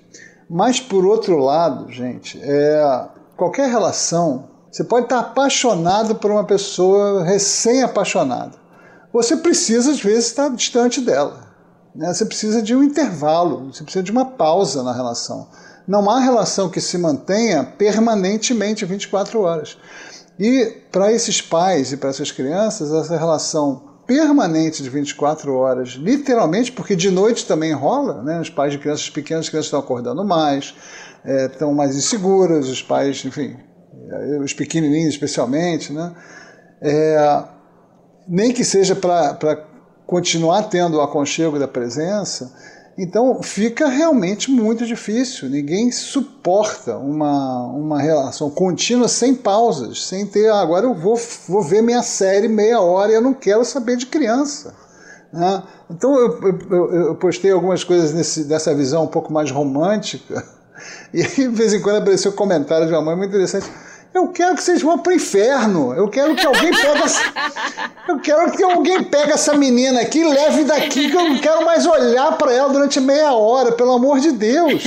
Mas 0.49 0.79
por 0.79 1.05
outro 1.05 1.39
lado, 1.39 1.91
gente, 1.91 2.41
é, 2.41 3.07
qualquer 3.37 3.69
relação, 3.69 4.49
você 4.71 4.85
pode 4.85 5.07
estar 5.07 5.19
apaixonado 5.19 6.15
por 6.15 6.31
uma 6.31 6.45
pessoa 6.45 7.25
recém-apaixonada 7.25 8.64
você 9.15 9.37
precisa, 9.37 9.93
às 9.93 10.01
vezes, 10.01 10.27
estar 10.27 10.49
distante 10.49 11.01
dela. 11.01 11.47
Né? 11.95 12.13
Você 12.13 12.27
precisa 12.27 12.61
de 12.61 12.75
um 12.75 12.83
intervalo, 12.83 13.73
você 13.73 13.85
precisa 13.85 14.03
de 14.03 14.11
uma 14.11 14.25
pausa 14.25 14.83
na 14.83 14.93
relação. 14.93 15.49
Não 15.87 16.11
há 16.11 16.19
relação 16.19 16.69
que 16.69 16.81
se 16.81 16.99
mantenha 16.99 17.63
permanentemente 17.63 18.85
24 18.85 19.41
horas. 19.41 19.79
E 20.37 20.83
para 20.91 21.13
esses 21.13 21.41
pais 21.41 21.93
e 21.93 21.97
para 21.97 22.11
essas 22.11 22.33
crianças, 22.33 22.93
essa 22.93 23.17
relação 23.17 23.95
permanente 24.05 24.83
de 24.83 24.91
24 24.91 25.55
horas, 25.55 25.91
literalmente, 25.91 26.73
porque 26.73 26.97
de 26.97 27.09
noite 27.09 27.47
também 27.47 27.73
rola, 27.73 28.21
né? 28.21 28.41
os 28.41 28.51
pais 28.51 28.73
de 28.73 28.79
crianças 28.79 29.09
pequenas, 29.09 29.45
as 29.45 29.49
crianças 29.49 29.67
estão 29.67 29.79
acordando 29.79 30.25
mais, 30.25 30.75
é, 31.25 31.47
estão 31.47 31.73
mais 31.73 31.95
inseguras, 31.95 32.69
os 32.69 32.83
pais, 32.83 33.25
enfim, 33.25 33.57
os 34.43 34.53
pequenininhos 34.53 35.15
especialmente, 35.15 35.93
né? 35.93 36.13
É, 36.83 37.54
nem 38.27 38.53
que 38.53 38.65
seja 38.65 38.95
para 38.95 39.65
continuar 40.07 40.65
tendo 40.65 40.99
o 40.99 41.01
aconchego 41.01 41.59
da 41.59 41.69
presença, 41.69 42.53
então 42.97 43.43
fica 43.43 43.89
realmente 43.89 44.51
muito 44.51 44.87
difícil. 44.87 45.49
Ninguém 45.49 45.91
suporta 45.91 46.97
uma, 46.97 47.67
uma 47.67 48.01
relação 48.01 48.49
contínua 48.51 49.09
sem 49.09 49.35
pausas, 49.35 50.07
sem 50.07 50.27
ter. 50.27 50.49
Ah, 50.49 50.61
agora 50.61 50.87
eu 50.87 50.95
vou, 50.95 51.19
vou 51.49 51.63
ver 51.63 51.83
minha 51.83 52.03
série 52.03 52.47
meia 52.47 52.81
hora 52.81 53.11
e 53.11 53.15
eu 53.17 53.23
não 53.23 53.35
quero 53.35 53.65
saber 53.65 53.97
de 53.97 54.07
criança. 54.07 54.75
Né? 55.33 55.63
Então 55.91 56.15
eu, 56.17 56.41
eu, 56.71 56.95
eu, 56.95 57.15
postei 57.17 57.51
algumas 57.51 57.83
coisas 57.83 58.13
nesse, 58.15 58.45
dessa 58.45 58.73
visão 58.73 59.05
um 59.05 59.09
pouco 59.09 59.33
mais 59.33 59.51
romântica, 59.51 60.45
e 61.13 61.23
de 61.23 61.49
vez 61.49 61.73
em 61.75 61.83
quando 61.83 61.97
apareceu 61.97 62.31
um 62.31 62.37
comentário 62.37 62.87
de 62.87 62.93
uma 62.93 63.03
mãe 63.03 63.17
muito 63.17 63.31
interessante. 63.31 63.69
Eu 64.15 64.29
quero 64.29 64.55
que 64.55 64.63
vocês 64.63 64.81
vão 64.81 64.97
pro 64.97 65.13
inferno. 65.13 65.93
Eu 65.93 66.09
quero 66.09 66.37
que 66.37 66.47
alguém 66.47 66.71
pegue 66.71 67.03
essa... 67.03 67.21
Eu 68.07 68.21
quero 68.21 68.53
que 68.53 68.63
alguém 68.63 69.03
pegue 69.03 69.33
essa 69.33 69.55
menina 69.55 70.01
aqui 70.03 70.21
e 70.21 70.25
leve 70.25 70.65
daqui, 70.65 71.11
que 71.11 71.17
eu 71.17 71.25
não 71.31 71.39
quero 71.39 71.65
mais 71.65 71.87
olhar 71.87 72.37
para 72.37 72.53
ela 72.53 72.69
durante 72.69 73.01
meia 73.01 73.33
hora, 73.33 73.73
pelo 73.73 73.93
amor 73.93 74.21
de 74.21 74.31
Deus. 74.31 74.83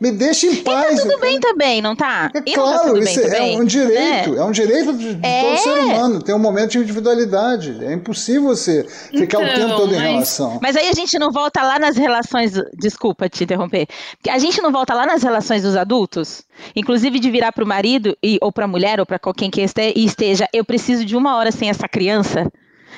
Me 0.00 0.10
deixe 0.10 0.48
em 0.48 0.56
paz. 0.56 0.94
E 0.94 0.96
tá 0.96 1.02
tudo 1.02 1.20
bem 1.20 1.38
também, 1.38 1.80
não 1.80 1.94
tá? 1.94 2.28
É 2.34 2.40
claro, 2.40 2.94
tá 2.94 2.98
isso 2.98 3.20
é, 3.20 3.54
é 3.54 3.56
um 3.56 3.64
direito. 3.64 4.34
É, 4.34 4.38
é 4.38 4.44
um 4.44 4.50
direito 4.50 4.92
de, 4.94 5.14
de 5.14 5.24
é. 5.24 5.42
todo 5.42 5.58
ser 5.58 5.78
humano. 5.78 6.22
Tem 6.22 6.34
um 6.34 6.40
momento 6.40 6.72
de 6.72 6.78
individualidade. 6.78 7.84
É 7.84 7.92
impossível 7.92 8.42
você 8.42 8.84
ficar 9.12 9.40
então, 9.40 9.44
o 9.44 9.54
tempo 9.54 9.76
todo 9.76 9.94
em 9.94 9.98
mas... 9.98 10.10
relação. 10.10 10.58
Mas 10.60 10.76
aí 10.76 10.88
a 10.88 10.92
gente 10.92 11.16
não 11.20 11.30
volta 11.30 11.62
lá 11.62 11.78
nas 11.78 11.96
relações. 11.96 12.52
Desculpa 12.76 13.28
te 13.28 13.44
interromper. 13.44 13.86
A 14.28 14.38
gente 14.38 14.60
não 14.60 14.72
volta 14.72 14.92
lá 14.92 15.06
nas 15.06 15.22
relações 15.22 15.62
dos 15.62 15.76
adultos? 15.76 16.42
Inclusive 16.74 17.18
de 17.18 17.30
virar 17.30 17.52
pro 17.52 17.66
marido 17.66 18.16
e, 18.22 18.38
ou 18.40 18.52
para 18.52 18.64
a 18.64 18.68
mulher 18.68 19.00
ou 19.00 19.06
para 19.06 19.20
quem 19.36 19.50
que 19.50 19.62
esteja, 19.62 20.48
eu 20.52 20.64
preciso 20.64 21.04
de 21.04 21.16
uma 21.16 21.36
hora 21.36 21.52
sem 21.52 21.68
essa 21.68 21.88
criança. 21.88 22.50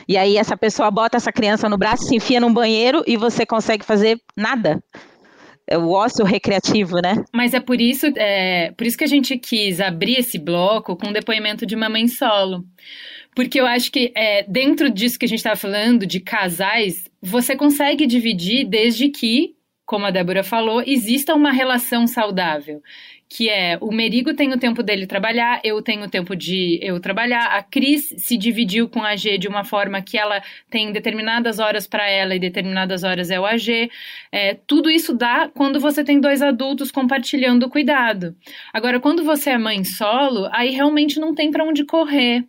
E 0.06 0.16
aí 0.16 0.36
essa 0.36 0.56
pessoa 0.56 0.90
bota 0.90 1.16
essa 1.16 1.32
criança 1.32 1.68
no 1.68 1.78
braço, 1.78 2.04
se 2.04 2.16
enfia 2.16 2.40
num 2.40 2.52
banheiro 2.52 3.02
e 3.06 3.16
você 3.16 3.44
consegue 3.44 3.84
fazer 3.84 4.20
nada. 4.36 4.82
É 5.66 5.76
o 5.76 5.90
ócio 5.90 6.24
recreativo, 6.24 6.96
né? 7.02 7.22
Mas 7.32 7.52
é 7.52 7.60
por 7.60 7.78
isso, 7.78 8.06
é, 8.16 8.72
por 8.72 8.86
isso 8.86 8.96
que 8.96 9.04
a 9.04 9.08
gente 9.08 9.36
quis 9.36 9.80
abrir 9.80 10.18
esse 10.18 10.38
bloco 10.38 10.96
com 10.96 11.08
o 11.08 11.12
depoimento 11.12 11.66
de 11.66 11.74
uma 11.74 11.90
mãe 11.90 12.08
solo. 12.08 12.64
Porque 13.36 13.60
eu 13.60 13.66
acho 13.66 13.92
que 13.92 14.10
é, 14.16 14.44
dentro 14.48 14.88
disso 14.88 15.18
que 15.18 15.26
a 15.26 15.28
gente 15.28 15.40
estava 15.40 15.56
falando, 15.56 16.06
de 16.06 16.20
casais, 16.20 17.04
você 17.20 17.54
consegue 17.54 18.06
dividir 18.06 18.66
desde 18.66 19.10
que, 19.10 19.54
como 19.84 20.06
a 20.06 20.10
Débora 20.10 20.42
falou, 20.42 20.82
exista 20.84 21.34
uma 21.34 21.52
relação 21.52 22.06
saudável 22.06 22.80
que 23.28 23.50
é 23.50 23.76
o 23.80 23.92
Merigo 23.92 24.32
tem 24.32 24.52
o 24.52 24.58
tempo 24.58 24.82
dele 24.82 25.06
trabalhar, 25.06 25.60
eu 25.62 25.82
tenho 25.82 26.04
o 26.04 26.08
tempo 26.08 26.34
de 26.34 26.78
eu 26.82 26.98
trabalhar. 26.98 27.44
A 27.56 27.62
Cris 27.62 28.14
se 28.16 28.38
dividiu 28.38 28.88
com 28.88 29.02
a 29.02 29.14
G 29.16 29.36
de 29.36 29.46
uma 29.46 29.64
forma 29.64 30.00
que 30.00 30.16
ela 30.16 30.42
tem 30.70 30.90
determinadas 30.90 31.58
horas 31.58 31.86
para 31.86 32.08
ela 32.08 32.34
e 32.34 32.38
determinadas 32.38 33.04
horas 33.04 33.30
é 33.30 33.38
o 33.38 33.44
AG. 33.44 33.90
É, 34.32 34.54
tudo 34.66 34.90
isso 34.90 35.14
dá 35.14 35.50
quando 35.54 35.78
você 35.78 36.02
tem 36.02 36.18
dois 36.20 36.40
adultos 36.40 36.90
compartilhando 36.90 37.64
o 37.64 37.70
cuidado. 37.70 38.34
Agora, 38.72 38.98
quando 38.98 39.22
você 39.22 39.50
é 39.50 39.58
mãe 39.58 39.84
solo, 39.84 40.48
aí 40.50 40.70
realmente 40.70 41.20
não 41.20 41.34
tem 41.34 41.50
para 41.50 41.64
onde 41.64 41.84
correr. 41.84 42.44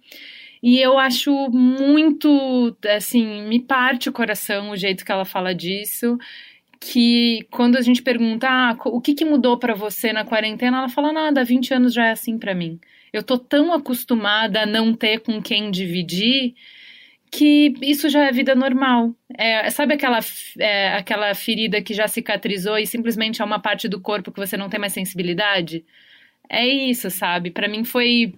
E 0.63 0.79
eu 0.79 0.97
acho 0.97 1.31
muito, 1.51 2.75
assim, 2.95 3.43
me 3.47 3.61
parte 3.61 4.09
o 4.09 4.13
coração 4.13 4.71
o 4.71 4.77
jeito 4.77 5.05
que 5.05 5.11
ela 5.11 5.25
fala 5.25 5.53
disso 5.53 6.17
que 6.79 7.45
quando 7.51 7.77
a 7.77 7.81
gente 7.81 8.01
pergunta 8.01 8.47
ah, 8.49 8.77
o 8.85 9.01
que, 9.01 9.13
que 9.13 9.25
mudou 9.25 9.57
para 9.57 9.75
você 9.75 10.13
na 10.13 10.23
quarentena, 10.23 10.77
ela 10.77 10.89
fala 10.89 11.11
nada, 11.11 11.41
há 11.41 11.43
20 11.43 11.73
anos 11.73 11.93
já 11.93 12.07
é 12.07 12.11
assim 12.11 12.37
para 12.37 12.55
mim. 12.55 12.79
Eu 13.11 13.23
tô 13.23 13.37
tão 13.37 13.73
acostumada 13.73 14.61
a 14.61 14.65
não 14.65 14.93
ter 14.93 15.19
com 15.19 15.41
quem 15.41 15.71
dividir 15.71 16.53
que 17.31 17.73
isso 17.81 18.09
já 18.09 18.25
é 18.25 18.31
vida 18.31 18.55
normal. 18.55 19.15
É, 19.37 19.69
sabe 19.69 19.93
aquela, 19.93 20.19
é, 20.57 20.95
aquela 20.95 21.33
ferida 21.35 21.81
que 21.81 21.93
já 21.93 22.07
cicatrizou 22.07 22.77
e 22.77 22.87
simplesmente 22.87 23.41
é 23.41 23.45
uma 23.45 23.59
parte 23.59 23.87
do 23.87 23.99
corpo 24.01 24.31
que 24.31 24.39
você 24.39 24.57
não 24.57 24.69
tem 24.69 24.79
mais 24.79 24.93
sensibilidade? 24.93 25.85
É 26.49 26.65
isso, 26.67 27.09
sabe? 27.11 27.51
Para 27.51 27.67
mim 27.67 27.83
foi 27.83 28.33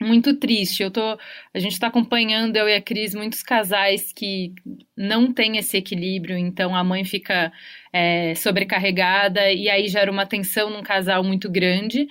muito 0.00 0.34
triste. 0.34 0.82
Eu 0.82 0.90
tô, 0.90 1.18
a 1.54 1.58
gente 1.58 1.72
está 1.72 1.88
acompanhando 1.88 2.56
eu 2.56 2.68
e 2.68 2.74
a 2.74 2.80
Cris 2.82 3.14
muitos 3.14 3.42
casais 3.42 4.12
que 4.12 4.54
não 4.96 5.32
têm 5.32 5.58
esse 5.58 5.76
equilíbrio, 5.76 6.36
então 6.36 6.74
a 6.74 6.82
mãe 6.82 7.04
fica 7.04 7.52
é, 7.92 8.34
sobrecarregada 8.34 9.52
e 9.52 9.68
aí 9.68 9.88
gera 9.88 10.10
uma 10.10 10.26
tensão 10.26 10.70
num 10.70 10.82
casal 10.82 11.22
muito 11.22 11.50
grande. 11.50 12.08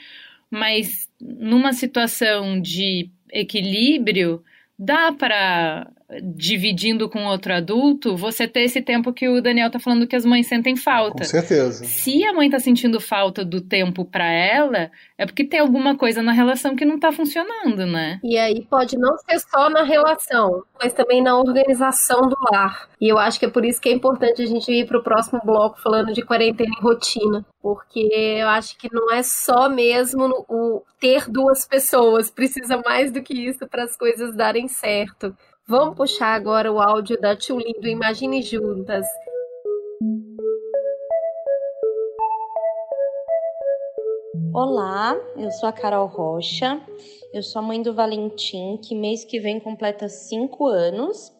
Mas 0.52 1.10
numa 1.20 1.74
situação 1.74 2.60
de 2.62 3.10
equilíbrio, 3.32 4.44
dá 4.78 5.12
para 5.12 5.92
dividindo 6.22 7.08
com 7.08 7.26
outro 7.26 7.54
adulto, 7.54 8.18
você 8.18 8.48
ter 8.48 8.62
esse 8.62 8.82
tempo 8.82 9.14
que 9.14 9.30
o 9.30 9.42
Daniel 9.42 9.70
tá 9.70 9.80
falando 9.80 10.08
que 10.08 10.16
as 10.16 10.26
mães 10.26 10.48
sentem 10.48 10.76
falta. 10.76 11.20
Com 11.20 11.24
certeza. 11.24 11.86
Se 11.86 12.26
a 12.26 12.34
mãe 12.34 12.50
tá 12.50 12.60
sentindo 12.60 13.00
falta 13.00 13.46
do 13.46 13.62
tempo 13.62 14.04
para 14.04 14.26
ela, 14.26 14.90
é 15.18 15.26
porque 15.26 15.44
tem 15.44 15.60
alguma 15.60 15.96
coisa 15.96 16.22
na 16.24 16.32
relação 16.32 16.76
que 16.76 16.86
não 16.86 17.00
tá 17.00 17.12
funcionando, 17.12 17.86
né? 17.86 18.20
E 18.24 18.38
aí 18.38 18.66
pode 18.68 18.98
não 18.98 19.18
ser 19.18 19.40
só 19.40 19.70
na 19.70 19.84
relação, 19.84 20.64
mas 20.82 20.94
também 20.94 21.22
na 21.22 21.38
organização 21.38 22.22
do 22.22 22.36
lar. 22.52 22.90
E 23.00 23.08
eu 23.08 23.18
acho 23.18 23.40
que 23.40 23.46
é 23.46 23.50
por 23.50 23.64
isso 23.64 23.80
que 23.80 23.90
é 23.90 23.94
importante 23.94 24.42
a 24.42 24.46
gente 24.46 24.72
ir 24.72 24.88
pro 24.88 25.04
próximo 25.04 25.40
bloco 25.46 25.80
falando 25.82 26.12
de 26.12 26.24
quarentena 26.24 26.72
e 26.78 26.82
rotina, 26.82 27.46
porque 27.62 28.10
eu 28.12 28.48
acho 28.50 28.78
que 28.78 28.90
não 28.92 29.14
é 29.14 29.22
só 29.22 29.70
mesmo 29.70 30.26
o 30.50 30.82
ter 31.00 31.30
duas 31.30 31.66
pessoas, 31.66 32.30
precisa 32.30 32.82
mais 32.84 33.12
do 33.12 33.22
que 33.22 33.34
isso 33.34 33.68
para 33.68 33.84
as 33.84 33.96
coisas 33.96 34.36
darem 34.36 34.68
certo. 34.68 35.36
Vamos 35.70 35.96
puxar 35.96 36.34
agora 36.34 36.74
o 36.74 36.82
áudio 36.82 37.22
da 37.22 37.36
Tio 37.36 37.60
Lindo 37.60 37.88
Imagine 37.88 38.42
Juntas. 38.42 39.06
Olá, 44.52 45.16
eu 45.38 45.52
sou 45.52 45.70
a 45.70 45.72
Carol 45.72 46.08
Rocha, 46.08 46.82
eu 47.32 47.44
sou 47.44 47.60
a 47.60 47.62
mãe 47.62 47.84
do 47.84 47.94
Valentim, 47.94 48.80
que 48.84 48.96
mês 48.96 49.24
que 49.24 49.40
vem 49.40 49.60
completa 49.60 50.10
cinco 50.10 50.66
anos. 50.66 51.32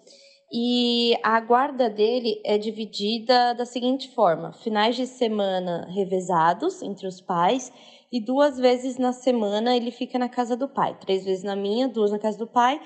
E 0.54 1.18
a 1.24 1.40
guarda 1.42 1.90
dele 1.90 2.40
é 2.46 2.56
dividida 2.60 3.56
da 3.56 3.66
seguinte 3.66 4.14
forma: 4.14 4.54
finais 4.54 4.96
de 4.96 5.08
semana 5.08 5.88
revezados 5.90 6.84
entre 6.84 7.08
os 7.08 7.20
pais 7.20 7.74
e 8.12 8.24
duas 8.24 8.60
vezes 8.60 9.00
na 9.00 9.12
semana 9.12 9.76
ele 9.76 9.90
fica 9.90 10.20
na 10.20 10.30
casa 10.30 10.56
do 10.56 10.68
pai. 10.68 10.96
Três 11.00 11.26
vezes 11.26 11.44
na 11.44 11.56
minha, 11.56 11.88
duas 11.88 12.12
na 12.12 12.20
casa 12.20 12.38
do 12.38 12.46
pai 12.46 12.80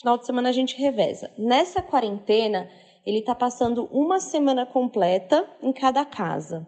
Final 0.00 0.16
de 0.16 0.24
semana 0.24 0.48
a 0.48 0.52
gente 0.52 0.80
reveza. 0.80 1.30
Nessa 1.36 1.82
quarentena, 1.82 2.70
ele 3.04 3.18
está 3.18 3.34
passando 3.34 3.84
uma 3.92 4.18
semana 4.18 4.64
completa 4.64 5.46
em 5.62 5.74
cada 5.74 6.06
casa. 6.06 6.66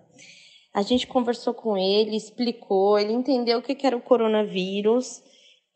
A 0.74 0.83
gente 0.83 1.07
conversou 1.07 1.55
com 1.55 1.76
ele, 1.76 2.14
explicou, 2.14 2.99
ele 2.99 3.14
entendeu 3.14 3.59
o 3.59 3.62
que 3.62 3.87
era 3.87 3.97
o 3.97 4.03
coronavírus 4.03 5.22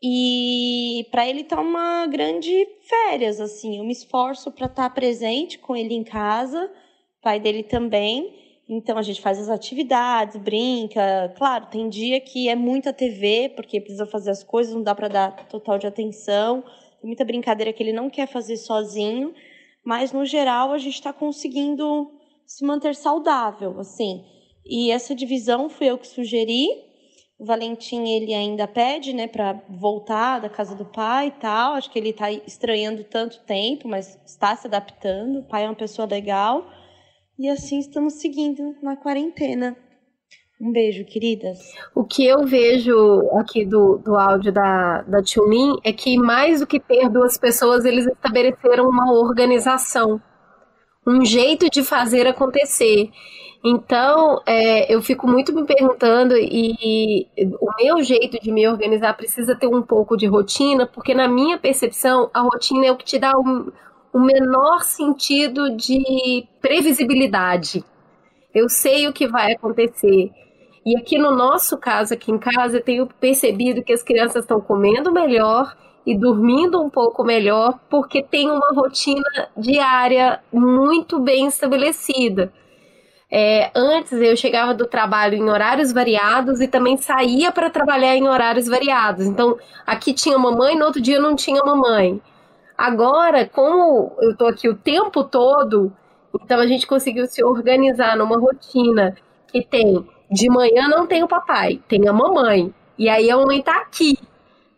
e 0.01 1.07
para 1.09 1.27
ele 1.27 1.43
tá 1.43 1.59
uma 1.59 2.05
grande 2.05 2.67
férias 2.87 3.41
assim. 3.41 3.79
Eu 3.79 3.83
me 3.83 3.91
esforço 3.91 4.51
para 4.51 4.67
estar 4.67 4.83
tá 4.83 4.89
presente 4.91 5.57
com 5.57 5.75
ele 5.75 5.95
em 5.95 6.03
casa, 6.03 6.71
pai 7.23 7.39
dele 7.39 7.63
também. 7.63 8.35
Então 8.69 8.99
a 8.99 9.01
gente 9.01 9.19
faz 9.19 9.39
as 9.39 9.49
atividades, 9.49 10.37
brinca. 10.37 11.33
Claro, 11.35 11.65
tem 11.71 11.89
dia 11.89 12.19
que 12.19 12.49
é 12.49 12.55
muita 12.55 12.93
TV 12.93 13.51
porque 13.55 13.81
precisa 13.81 14.05
fazer 14.05 14.29
as 14.29 14.43
coisas, 14.43 14.75
não 14.75 14.83
dá 14.83 14.93
para 14.93 15.07
dar 15.07 15.47
total 15.47 15.79
de 15.79 15.87
atenção 15.87 16.63
tem 16.99 17.07
muita 17.07 17.25
brincadeira 17.25 17.71
que 17.71 17.81
ele 17.81 17.93
não 17.93 18.09
quer 18.09 18.27
fazer 18.27 18.57
sozinho, 18.57 19.33
mas 19.85 20.11
no 20.11 20.25
geral 20.25 20.73
a 20.73 20.77
gente 20.77 20.95
está 20.95 21.13
conseguindo 21.13 22.11
se 22.45 22.65
manter 22.65 22.95
saudável, 22.95 23.79
assim. 23.79 24.23
E 24.65 24.91
essa 24.91 25.15
divisão 25.15 25.69
fui 25.69 25.87
eu 25.87 25.97
que 25.97 26.07
sugeri. 26.07 26.67
O 27.39 27.45
Valentim 27.45 28.03
ele 28.07 28.33
ainda 28.33 28.67
pede, 28.67 29.13
né, 29.13 29.27
para 29.27 29.61
voltar 29.69 30.39
da 30.39 30.49
casa 30.49 30.75
do 30.75 30.85
pai 30.85 31.27
e 31.27 31.39
tal. 31.39 31.73
Acho 31.73 31.91
que 31.91 31.99
ele 31.99 32.09
está 32.09 32.31
estranhando 32.31 33.03
tanto 33.03 33.39
tempo, 33.43 33.87
mas 33.87 34.19
está 34.25 34.55
se 34.55 34.67
adaptando. 34.67 35.39
O 35.39 35.47
pai 35.47 35.65
é 35.65 35.67
uma 35.67 35.75
pessoa 35.75 36.07
legal. 36.07 36.65
E 37.37 37.47
assim 37.47 37.79
estamos 37.79 38.15
seguindo 38.15 38.75
na 38.81 38.97
quarentena. 38.97 39.77
Um 40.59 40.71
beijo, 40.71 41.05
queridas. 41.05 41.59
O 41.93 42.03
que 42.03 42.25
eu 42.25 42.43
vejo 42.43 43.29
aqui 43.37 43.63
do, 43.63 43.99
do 43.99 44.15
áudio 44.15 44.51
da, 44.51 45.03
da 45.03 45.21
Tchumin 45.21 45.77
é 45.83 45.93
que 45.93 46.17
mais 46.17 46.61
do 46.61 46.67
que 46.67 46.79
ter 46.79 47.09
duas 47.09 47.37
pessoas, 47.37 47.85
eles 47.85 48.07
estabeleceram 48.07 48.89
uma 48.89 49.13
organização, 49.13 50.19
um 51.05 51.23
jeito 51.23 51.69
de 51.69 51.83
fazer 51.83 52.25
acontecer. 52.25 53.11
Então, 53.63 54.41
é, 54.47 54.91
eu 54.91 54.99
fico 54.99 55.27
muito 55.27 55.53
me 55.53 55.63
perguntando, 55.63 56.35
e, 56.35 57.27
e 57.37 57.45
o 57.61 57.75
meu 57.79 58.01
jeito 58.01 58.41
de 58.41 58.51
me 58.51 58.67
organizar 58.67 59.13
precisa 59.15 59.55
ter 59.55 59.67
um 59.67 59.83
pouco 59.83 60.17
de 60.17 60.25
rotina, 60.25 60.87
porque 60.87 61.13
na 61.13 61.27
minha 61.27 61.59
percepção, 61.59 62.31
a 62.33 62.41
rotina 62.41 62.87
é 62.87 62.91
o 62.91 62.97
que 62.97 63.05
te 63.05 63.19
dá 63.19 63.31
o, 63.37 63.71
o 64.11 64.19
menor 64.19 64.81
sentido 64.81 65.75
de 65.75 66.47
previsibilidade. 66.59 67.83
Eu 68.55 68.67
sei 68.69 69.07
o 69.07 69.13
que 69.13 69.27
vai 69.27 69.53
acontecer. 69.53 70.31
E 70.87 70.95
aqui 70.95 71.17
no 71.17 71.35
nosso 71.35 71.77
caso, 71.77 72.13
aqui 72.13 72.31
em 72.31 72.37
casa, 72.37 72.77
eu 72.77 72.81
tenho 72.81 73.07
percebido 73.19 73.83
que 73.83 73.91
as 73.91 74.01
crianças 74.01 74.43
estão 74.43 74.61
comendo 74.61 75.11
melhor 75.11 75.75
e 76.05 76.17
dormindo 76.17 76.81
um 76.81 76.89
pouco 76.89 77.25
melhor, 77.25 77.77
porque 77.89 78.23
tem 78.23 78.49
uma 78.49 78.69
rotina 78.73 79.49
diária 79.57 80.39
muito 80.49 81.19
bem 81.19 81.45
estabelecida. 81.45 82.53
É, 83.29 83.69
antes 83.75 84.13
eu 84.13 84.37
chegava 84.37 84.73
do 84.73 84.87
trabalho 84.87 85.35
em 85.35 85.49
horários 85.49 85.91
variados 85.91 86.61
e 86.61 86.69
também 86.69 86.95
saía 86.95 87.51
para 87.51 87.69
trabalhar 87.69 88.15
em 88.15 88.25
horários 88.29 88.67
variados. 88.67 89.25
Então, 89.25 89.57
aqui 89.85 90.13
tinha 90.13 90.39
mamãe, 90.39 90.77
no 90.77 90.85
outro 90.85 91.01
dia 91.01 91.19
não 91.19 91.35
tinha 91.35 91.61
mamãe. 91.65 92.21
Agora, 92.77 93.45
como 93.45 94.15
eu 94.21 94.31
estou 94.31 94.47
aqui 94.47 94.69
o 94.69 94.77
tempo 94.77 95.25
todo, 95.25 95.91
Então 96.33 96.61
a 96.61 96.67
gente 96.67 96.87
conseguiu 96.87 97.25
se 97.27 97.43
organizar 97.43 98.15
numa 98.15 98.39
rotina 98.39 99.17
que 99.51 99.61
tem 99.65 100.07
de 100.29 100.49
manhã 100.49 100.87
não 100.87 101.07
tem 101.07 101.23
o 101.23 101.27
papai, 101.27 101.81
tem 101.87 102.07
a 102.07 102.13
mamãe. 102.13 102.73
E 102.97 103.09
aí 103.09 103.29
a 103.29 103.37
mamãe 103.37 103.61
tá 103.61 103.77
aqui. 103.77 104.17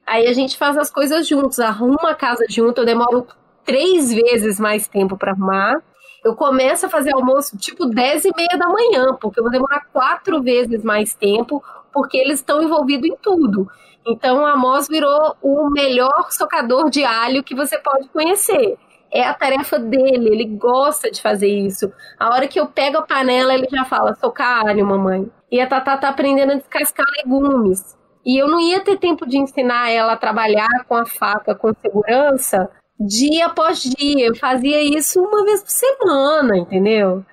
Aí 0.05 0.27
a 0.27 0.33
gente 0.33 0.57
faz 0.57 0.77
as 0.77 0.89
coisas 0.89 1.27
juntos, 1.27 1.59
arruma 1.59 2.11
a 2.11 2.15
casa 2.15 2.45
junto, 2.49 2.81
eu 2.81 2.85
demoro 2.85 3.27
três 3.63 4.11
vezes 4.11 4.59
mais 4.59 4.87
tempo 4.87 5.17
para 5.17 5.31
arrumar. 5.31 5.81
Eu 6.23 6.35
começo 6.35 6.85
a 6.85 6.89
fazer 6.89 7.13
almoço 7.13 7.57
tipo 7.57 7.85
10 7.85 8.25
e 8.25 8.31
meia 8.35 8.57
da 8.57 8.67
manhã, 8.67 9.15
porque 9.21 9.39
eu 9.39 9.43
vou 9.43 9.51
demorar 9.51 9.85
quatro 9.93 10.41
vezes 10.41 10.83
mais 10.83 11.13
tempo, 11.13 11.63
porque 11.93 12.17
eles 12.17 12.39
estão 12.39 12.61
envolvidos 12.61 13.09
em 13.09 13.15
tudo. 13.15 13.69
Então 14.05 14.45
a 14.45 14.57
Moz 14.57 14.87
virou 14.87 15.35
o 15.41 15.69
melhor 15.69 16.31
socador 16.31 16.89
de 16.89 17.03
alho 17.05 17.43
que 17.43 17.55
você 17.55 17.77
pode 17.77 18.09
conhecer. 18.09 18.77
É 19.11 19.23
a 19.23 19.33
tarefa 19.33 19.79
dele, 19.79 20.29
ele 20.29 20.45
gosta 20.45 21.09
de 21.09 21.21
fazer 21.21 21.47
isso. 21.47 21.91
A 22.19 22.29
hora 22.29 22.47
que 22.47 22.59
eu 22.59 22.67
pego 22.67 22.97
a 22.97 23.01
panela, 23.01 23.53
ele 23.53 23.67
já 23.69 23.85
fala: 23.85 24.15
socar 24.15 24.67
alho, 24.67 24.85
mamãe. 24.85 25.29
E 25.51 25.59
a 25.59 25.67
Tatá 25.67 25.97
tá 25.97 26.09
aprendendo 26.09 26.51
a 26.51 26.55
descascar 26.55 27.05
legumes. 27.17 27.97
E 28.25 28.37
eu 28.37 28.47
não 28.47 28.59
ia 28.59 28.81
ter 28.81 28.97
tempo 28.97 29.27
de 29.27 29.37
ensinar 29.37 29.89
ela 29.89 30.13
a 30.13 30.17
trabalhar 30.17 30.85
com 30.87 30.95
a 30.95 31.05
faca 31.05 31.55
com 31.55 31.73
segurança 31.73 32.69
dia 32.99 33.47
após 33.47 33.81
dia. 33.81 34.27
Eu 34.27 34.35
fazia 34.35 34.81
isso 34.83 35.21
uma 35.21 35.43
vez 35.43 35.63
por 35.63 35.71
semana, 35.71 36.57
entendeu? 36.57 37.25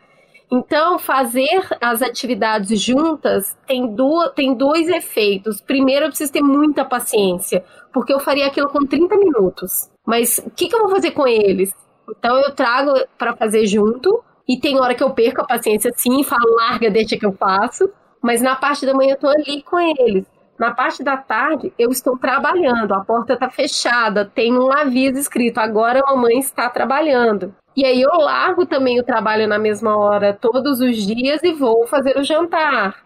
Então, 0.50 0.96
fazer 0.98 1.66
as 1.80 2.00
atividades 2.02 2.80
juntas 2.80 3.56
tem, 3.66 3.92
do, 3.94 4.30
tem 4.30 4.54
dois 4.54 4.88
efeitos. 4.88 5.60
Primeiro, 5.60 6.06
eu 6.06 6.08
preciso 6.08 6.32
ter 6.32 6.42
muita 6.42 6.84
paciência, 6.84 7.64
porque 7.92 8.12
eu 8.12 8.20
faria 8.20 8.46
aquilo 8.46 8.68
com 8.68 8.86
30 8.86 9.16
minutos. 9.16 9.90
Mas 10.06 10.38
o 10.38 10.50
que, 10.50 10.68
que 10.68 10.76
eu 10.76 10.80
vou 10.80 10.90
fazer 10.90 11.10
com 11.10 11.26
eles? 11.26 11.74
Então, 12.08 12.38
eu 12.38 12.54
trago 12.54 12.92
para 13.18 13.34
fazer 13.36 13.66
junto, 13.66 14.22
e 14.48 14.58
tem 14.60 14.78
hora 14.78 14.94
que 14.94 15.02
eu 15.02 15.10
perco 15.10 15.40
a 15.40 15.46
paciência 15.46 15.92
sim, 15.96 16.22
falo, 16.22 16.54
larga, 16.54 16.88
deixa 16.88 17.16
que 17.16 17.26
eu 17.26 17.32
faço. 17.32 17.90
Mas 18.26 18.42
na 18.42 18.56
parte 18.56 18.84
da 18.84 18.92
manhã 18.92 19.12
eu 19.12 19.18
tô 19.18 19.28
ali 19.28 19.62
com 19.62 19.78
eles. 19.78 20.26
Na 20.58 20.74
parte 20.74 21.00
da 21.04 21.16
tarde, 21.16 21.72
eu 21.78 21.90
estou 21.90 22.18
trabalhando, 22.18 22.92
a 22.92 23.04
porta 23.04 23.34
está 23.34 23.48
fechada, 23.48 24.24
tem 24.24 24.52
um 24.52 24.72
aviso 24.72 25.16
escrito: 25.16 25.58
agora 25.58 26.00
a 26.00 26.12
mamãe 26.12 26.40
está 26.40 26.68
trabalhando. 26.68 27.54
E 27.76 27.84
aí 27.84 28.02
eu 28.02 28.10
largo 28.18 28.66
também 28.66 28.98
o 28.98 29.04
trabalho 29.04 29.46
na 29.46 29.60
mesma 29.60 29.96
hora 29.96 30.32
todos 30.32 30.80
os 30.80 30.96
dias 30.96 31.40
e 31.44 31.52
vou 31.52 31.86
fazer 31.86 32.18
o 32.18 32.24
jantar. 32.24 32.96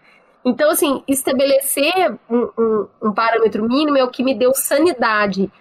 Então, 0.43 0.71
assim, 0.71 1.03
estabelecer 1.07 2.17
um, 2.27 2.49
um, 2.57 2.87
um 3.03 3.13
parâmetro 3.13 3.63
mínimo 3.63 3.99
é 3.99 4.03
o 4.03 4.09
que 4.09 4.23
me 4.23 4.33
deu 4.33 4.55
sanidade 4.55 5.51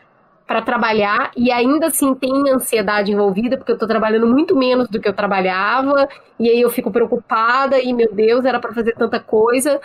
para 0.51 0.62
trabalhar 0.62 1.30
e 1.36 1.53
ainda 1.53 1.86
assim 1.86 2.12
tem 2.12 2.51
ansiedade 2.51 3.12
envolvida, 3.12 3.57
porque 3.57 3.70
eu 3.70 3.76
estou 3.76 3.86
trabalhando 3.86 4.26
muito 4.26 4.57
menos 4.57 4.88
do 4.88 5.01
que 5.01 5.09
eu 5.09 5.12
trabalhava, 5.12 6.09
e 6.40 6.51
aí 6.51 6.61
eu 6.61 6.68
fico 6.68 6.90
preocupada 6.90 7.78
e, 7.78 7.92
meu 7.92 8.12
Deus, 8.12 8.44
era 8.44 8.59
para 8.59 8.74
fazer 8.74 8.94
tanta 8.96 9.20
coisa. 9.20 9.80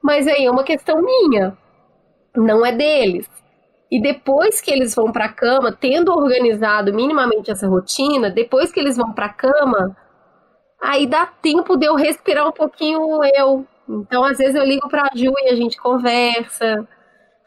Mas 0.00 0.28
aí 0.28 0.44
é 0.44 0.50
uma 0.50 0.62
questão 0.62 1.02
minha, 1.02 1.58
não 2.36 2.64
é 2.64 2.70
deles. 2.70 3.28
E 3.90 4.00
depois 4.00 4.60
que 4.60 4.70
eles 4.70 4.94
vão 4.94 5.10
para 5.10 5.24
a 5.24 5.32
cama, 5.32 5.72
tendo 5.72 6.12
organizado 6.12 6.94
minimamente 6.94 7.50
essa 7.50 7.66
rotina, 7.66 8.30
depois 8.30 8.70
que 8.70 8.78
eles 8.78 8.96
vão 8.96 9.12
para 9.12 9.26
a 9.26 9.34
cama, 9.34 9.96
aí 10.80 11.04
dá 11.04 11.26
tempo 11.26 11.76
de 11.76 11.86
eu 11.86 11.96
respirar 11.96 12.46
um 12.46 12.52
pouquinho 12.52 13.24
eu. 13.36 13.66
Então, 13.88 14.22
às 14.22 14.38
vezes 14.38 14.54
eu 14.54 14.64
ligo 14.64 14.88
para 14.88 15.08
a 15.12 15.16
Ju 15.16 15.32
e 15.36 15.48
a 15.48 15.56
gente 15.56 15.76
conversa. 15.76 16.86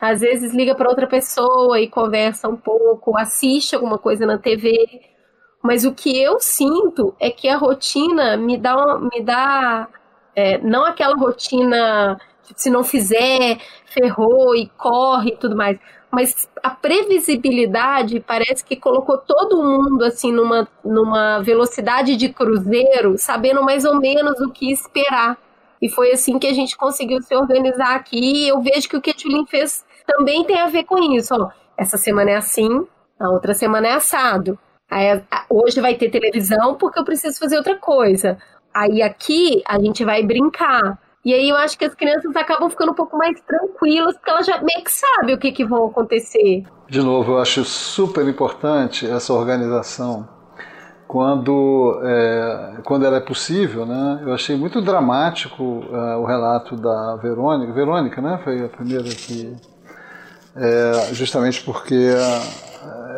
Às 0.04 0.20
vezes 0.20 0.54
liga 0.54 0.76
para 0.76 0.90
outra 0.90 1.08
pessoa 1.08 1.80
e 1.80 1.88
conversa 1.88 2.50
um 2.50 2.58
pouco, 2.58 3.18
assiste 3.18 3.74
alguma 3.74 3.98
coisa 3.98 4.26
na 4.26 4.38
TV. 4.38 5.02
Mas 5.62 5.86
o 5.86 5.94
que 5.94 6.22
eu 6.22 6.42
sinto 6.42 7.16
é 7.22 7.30
que 7.30 7.48
a 7.48 7.56
rotina 7.56 8.36
me 8.36 8.58
dá, 8.58 8.76
me 9.00 9.22
dá 9.24 9.88
é, 10.36 10.58
não 10.58 10.86
aquela 10.86 11.16
rotina 11.16 12.20
se 12.54 12.70
não 12.70 12.84
fizer, 12.84 13.60
ferrou 13.86 14.54
e 14.54 14.68
corre 14.78 15.30
e 15.30 15.38
tudo 15.38 15.56
mais. 15.56 15.80
Mas 16.12 16.50
a 16.62 16.72
previsibilidade 16.72 18.20
parece 18.20 18.62
que 18.62 18.76
colocou 18.76 19.18
todo 19.20 19.64
mundo 19.64 20.04
assim 20.04 20.34
numa, 20.34 20.68
numa 20.84 21.40
velocidade 21.40 22.18
de 22.18 22.28
cruzeiro, 22.28 23.18
sabendo 23.18 23.64
mais 23.64 23.86
ou 23.86 23.96
menos 23.96 24.38
o 24.42 24.52
que 24.52 24.70
esperar. 24.70 25.38
E 25.82 25.88
foi 25.88 26.12
assim 26.12 26.38
que 26.38 26.48
a 26.48 26.54
gente 26.54 26.76
conseguiu 26.76 27.22
se 27.22 27.34
organizar 27.34 27.96
aqui. 27.96 28.20
E 28.20 28.50
eu 28.50 28.62
vejo 28.62 28.90
que 28.90 28.98
o 28.98 29.02
que 29.02 29.12
a 29.12 29.48
fez 29.48 29.86
também 30.06 30.44
tem 30.44 30.60
a 30.60 30.68
ver 30.68 30.84
com 30.84 30.98
isso. 31.14 31.34
Ó, 31.34 31.50
essa 31.78 31.98
semana 31.98 32.32
é 32.32 32.36
assim, 32.36 32.86
a 33.20 33.30
outra 33.30 33.54
semana 33.54 33.88
é 33.88 33.94
assado. 33.94 34.58
Aí, 34.90 35.22
hoje 35.50 35.82
vai 35.82 35.96
ter 35.96 36.10
televisão 36.10 36.76
porque 36.76 37.00
eu 37.00 37.06
preciso 37.06 37.40
fazer 37.40 37.58
outra 37.58 37.76
coisa. 37.78 38.38
Aí 38.74 39.02
aqui 39.02 39.64
a 39.68 39.80
gente 39.80 40.04
vai 40.04 40.24
brincar. 40.24 41.00
E 41.26 41.34
aí 41.34 41.48
eu 41.48 41.56
acho 41.56 41.78
que 41.78 41.86
as 41.86 41.96
crianças 41.96 42.36
acabam 42.36 42.70
ficando 42.70 42.92
um 42.92 42.96
pouco 42.96 43.18
mais 43.18 43.40
tranquilas, 43.42 44.16
porque 44.16 44.30
elas 44.30 44.46
já 44.46 44.58
meio 44.62 44.84
que 44.84 44.92
sabem 44.92 45.36
o 45.36 45.40
que, 45.40 45.54
que 45.54 45.64
vão 45.64 45.86
acontecer. 45.86 46.66
De 46.90 47.02
novo, 47.02 47.34
eu 47.34 47.40
acho 47.40 47.64
super 47.64 48.28
importante 48.28 49.10
essa 49.10 49.34
organização. 49.34 50.28
Quando, 51.08 52.02
é, 52.04 52.82
quando 52.84 53.06
ela 53.06 53.18
é 53.18 53.22
possível, 53.22 53.86
né? 53.86 54.22
Eu 54.24 54.34
achei 54.34 54.56
muito 54.58 54.82
dramático 54.82 55.64
uh, 55.64 56.20
o 56.20 56.26
relato 56.26 56.76
da 56.76 57.16
Verônica. 57.18 57.72
Verônica, 57.72 58.22
né? 58.22 58.40
Foi 58.44 58.66
a 58.66 58.68
primeira 58.68 59.04
que... 59.04 59.56
É, 60.56 61.14
justamente 61.14 61.64
porque 61.64 62.10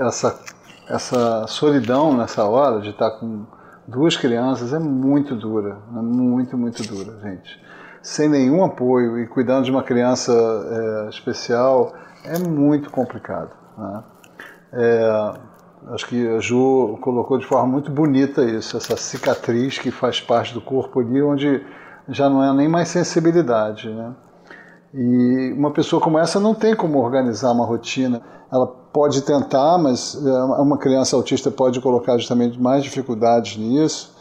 essa, 0.01 0.39
essa 0.87 1.47
solidão 1.47 2.15
nessa 2.15 2.45
hora 2.45 2.79
de 2.81 2.91
estar 2.91 3.11
com 3.11 3.45
duas 3.87 4.15
crianças 4.15 4.73
é 4.73 4.79
muito 4.79 5.35
dura, 5.35 5.77
é 5.95 6.01
muito, 6.01 6.57
muito 6.57 6.83
dura, 6.83 7.19
gente 7.21 7.65
sem 8.05 8.29
nenhum 8.29 8.63
apoio 8.63 9.17
e 9.19 9.25
cuidando 9.25 9.65
de 9.65 9.71
uma 9.71 9.81
criança 9.81 10.31
é, 10.31 11.09
especial 11.09 11.91
é 12.23 12.37
muito 12.37 12.91
complicado. 12.91 13.49
Né? 13.75 14.03
É, 14.73 15.33
acho 15.87 16.05
que 16.07 16.27
a 16.27 16.39
Ju 16.39 16.99
colocou 17.01 17.39
de 17.39 17.47
forma 17.47 17.65
muito 17.65 17.89
bonita 17.89 18.43
isso, 18.43 18.77
essa 18.77 18.95
cicatriz 18.95 19.79
que 19.79 19.89
faz 19.89 20.21
parte 20.21 20.53
do 20.53 20.61
corpo 20.61 20.99
ali, 20.99 21.19
onde 21.19 21.65
já 22.07 22.29
não 22.29 22.43
é 22.43 22.53
nem 22.53 22.67
mais 22.67 22.89
sensibilidade. 22.89 23.89
Né? 23.89 24.13
E 24.97 25.51
uma 25.51 25.71
pessoa 25.71 26.01
como 26.01 26.17
essa 26.17 26.39
não 26.39 26.53
tem 26.53 26.73
como 26.73 26.99
organizar 26.99 27.51
uma 27.51 27.65
rotina. 27.65 28.21
Ela 28.49 28.65
pode 28.65 29.21
tentar, 29.23 29.77
mas 29.77 30.15
é, 30.15 30.43
uma 30.61 30.77
criança 30.77 31.17
autista 31.17 31.51
pode 31.51 31.81
colocar 31.81 32.17
justamente 32.17 32.59
mais 32.61 32.81
dificuldades 32.81 33.57
nisso. 33.57 34.15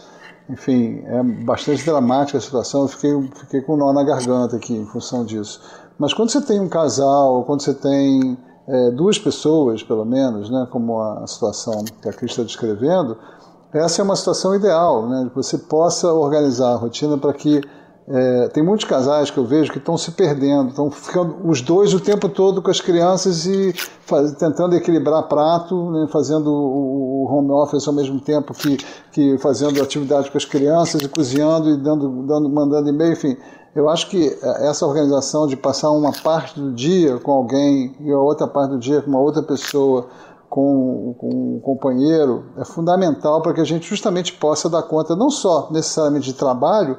Enfim, 0.51 1.01
é 1.07 1.22
bastante 1.22 1.85
dramática 1.87 2.39
a 2.39 2.41
situação. 2.41 2.83
Eu 2.83 2.89
fiquei, 2.89 3.31
fiquei 3.37 3.61
com 3.61 3.75
um 3.75 3.77
nó 3.77 3.93
na 3.93 4.03
garganta 4.03 4.57
aqui 4.57 4.75
em 4.75 4.85
função 4.85 5.25
disso. 5.25 5.61
Mas 5.97 6.12
quando 6.12 6.31
você 6.31 6.41
tem 6.41 6.59
um 6.59 6.68
casal, 6.68 7.45
quando 7.45 7.62
você 7.62 7.72
tem 7.72 8.37
é, 8.66 8.91
duas 8.91 9.16
pessoas, 9.16 9.81
pelo 9.81 10.05
menos, 10.05 10.51
né, 10.51 10.66
como 10.72 11.01
a 11.01 11.25
situação 11.29 11.85
que 12.03 12.09
a 12.09 12.12
Cris 12.12 12.33
está 12.33 12.43
descrevendo, 12.43 13.16
essa 13.72 14.03
é 14.03 14.05
uma 14.05 14.16
situação 14.16 14.55
ideal, 14.57 15.09
né, 15.09 15.27
que 15.29 15.37
você 15.37 15.57
possa 15.57 16.12
organizar 16.12 16.72
a 16.72 16.77
rotina 16.77 17.16
para 17.16 17.33
que 17.33 17.61
é, 18.07 18.48
tem 18.48 18.62
muitos 18.62 18.84
casais 18.84 19.30
que 19.30 19.38
eu 19.38 19.46
vejo 19.46 19.72
que 19.72 19.78
estão 19.78 19.96
se 19.96 20.11
perdendo, 20.11 20.68
estão 20.68 20.90
ficando 20.90 21.36
os 21.48 21.62
dois 21.62 21.94
o 21.94 22.00
tempo 22.00 22.28
todo 22.28 22.61
com 22.61 22.70
as 22.70 22.78
crianças 22.78 23.46
e 23.46 23.72
faz, 23.72 24.32
tentando 24.32 24.76
equilibrar 24.76 25.22
prato, 25.22 25.90
né, 25.90 26.07
fazendo 26.12 26.52
o, 26.52 27.24
o, 27.24 27.34
home 27.34 27.50
office 27.50 27.88
ao 27.88 27.94
mesmo 27.94 28.20
tempo 28.20 28.52
que, 28.52 28.76
que 29.11 29.38
fazendo 29.38 29.82
atividade 29.82 30.30
com 30.30 30.36
as 30.36 30.44
crianças 30.44 31.00
e 31.00 31.09
cozinhando 31.09 31.70
e 31.70 31.78
dando, 31.78 32.26
dando, 32.26 32.50
mandando 32.50 32.90
e-mail, 32.90 33.12
enfim. 33.12 33.38
Eu 33.74 33.88
acho 33.88 34.09
que 34.11 34.38
essa 34.61 34.86
organização 34.86 35.46
de 35.46 35.57
passar 35.57 35.90
uma 35.90 36.12
parte 36.12 36.61
do 36.61 36.72
dia 36.72 37.18
com 37.18 37.32
alguém 37.32 37.96
e 38.00 38.12
a 38.12 38.18
outra 38.18 38.46
parte 38.46 38.70
do 38.70 38.78
dia 38.78 39.00
com 39.00 39.11
uma 39.11 39.18
outra 39.18 39.42
pessoa, 39.42 40.07
com, 40.48 41.16
com 41.18 41.57
um 41.57 41.61
companheiro, 41.61 42.44
é 42.59 42.64
fundamental 42.64 43.40
para 43.42 43.55
que 43.55 43.61
a 43.61 43.64
gente 43.64 43.88
justamente 43.88 44.34
possa 44.34 44.68
dar 44.68 44.82
conta 44.82 45.16
não 45.16 45.30
só 45.30 45.68
necessariamente 45.72 46.26
de 46.26 46.34
trabalho, 46.34 46.96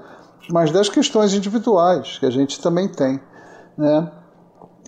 mas 0.49 0.71
das 0.71 0.89
questões 0.89 1.33
individuais 1.33 2.17
que 2.19 2.25
a 2.25 2.29
gente 2.29 2.61
também 2.61 2.87
tem. 2.87 3.19
Né? 3.77 4.11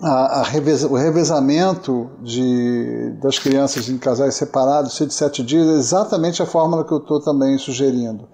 A, 0.01 0.41
a 0.41 0.43
reveza, 0.43 0.87
o 0.87 0.95
revezamento 0.95 2.09
de, 2.21 3.15
das 3.21 3.39
crianças 3.39 3.89
em 3.89 3.97
casais 3.97 4.35
separados, 4.35 4.95
ser 4.95 5.07
de 5.07 5.13
sete 5.13 5.43
dias, 5.43 5.67
é 5.67 5.73
exatamente 5.73 6.41
a 6.41 6.45
fórmula 6.45 6.83
que 6.85 6.91
eu 6.91 6.99
estou 6.99 7.19
também 7.19 7.57
sugerindo. 7.57 8.27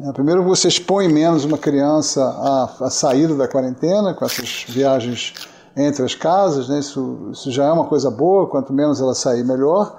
É, 0.00 0.10
primeiro, 0.12 0.42
você 0.42 0.68
expõe 0.68 1.08
menos 1.08 1.44
uma 1.44 1.58
criança 1.58 2.24
à, 2.24 2.86
à 2.86 2.90
saída 2.90 3.34
da 3.34 3.46
quarentena, 3.46 4.14
com 4.14 4.24
essas 4.24 4.64
viagens 4.68 5.34
entre 5.76 6.04
as 6.04 6.14
casas, 6.14 6.68
né? 6.68 6.78
isso, 6.78 7.28
isso 7.30 7.50
já 7.50 7.66
é 7.66 7.72
uma 7.72 7.84
coisa 7.84 8.10
boa, 8.10 8.48
quanto 8.48 8.72
menos 8.72 9.00
ela 9.00 9.14
sair, 9.14 9.44
melhor. 9.44 9.96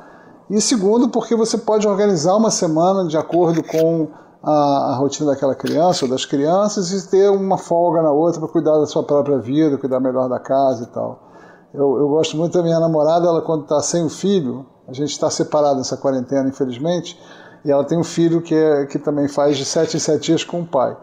E 0.50 0.60
segundo, 0.60 1.10
porque 1.10 1.36
você 1.36 1.58
pode 1.58 1.88
organizar 1.88 2.36
uma 2.36 2.52
semana 2.52 3.08
de 3.08 3.18
acordo 3.18 3.64
com 3.64 4.10
a, 4.44 4.92
a, 4.92 4.96
rotina 4.96 5.32
daquela 5.32 5.56
criança 5.56 6.04
ou 6.04 6.12
das 6.12 6.26
crianças 6.26 6.92
e 6.92 7.10
ter 7.10 7.30
uma 7.30 7.58
folga 7.58 8.02
na 8.02 8.12
outra 8.12 8.42
para 8.42 8.50
cuidar 8.50 8.78
da 8.78 8.86
sua 8.86 9.04
própria 9.04 9.40
vida, 9.40 9.78
cuidar 9.78 10.02
melhor 10.02 10.28
da 10.28 10.40
casa 10.40 10.84
e 10.84 10.88
tal. 10.88 11.32
Eu, 11.74 11.98
eu 11.98 12.10
gosto 12.10 12.36
muito 12.36 12.54
da 12.58 12.62
minha 12.62 12.80
namorada, 12.80 13.26
ela 13.26 13.42
quando 13.42 13.64
está 13.64 13.80
sem 13.80 14.04
o 14.06 14.10
filho, 14.10 14.66
a 14.88 14.94
gente 14.94 15.12
está 15.12 15.30
separado 15.30 15.78
nessa 15.78 15.96
quarentena, 15.96 16.48
infelizmente, 16.50 17.18
E 17.66 17.72
ela 17.72 17.86
tem 17.86 17.98
um 17.98 18.04
filho 18.04 18.42
que, 18.42 18.54
é, 18.54 18.86
que 18.86 19.00
também 19.00 19.30
faz 19.30 19.58
de 19.58 19.64
7 19.64 19.96
em 19.96 20.00
7 20.00 20.22
dias 20.22 20.44
com 20.44 20.60
o 20.60 20.68
pai. 20.68 20.96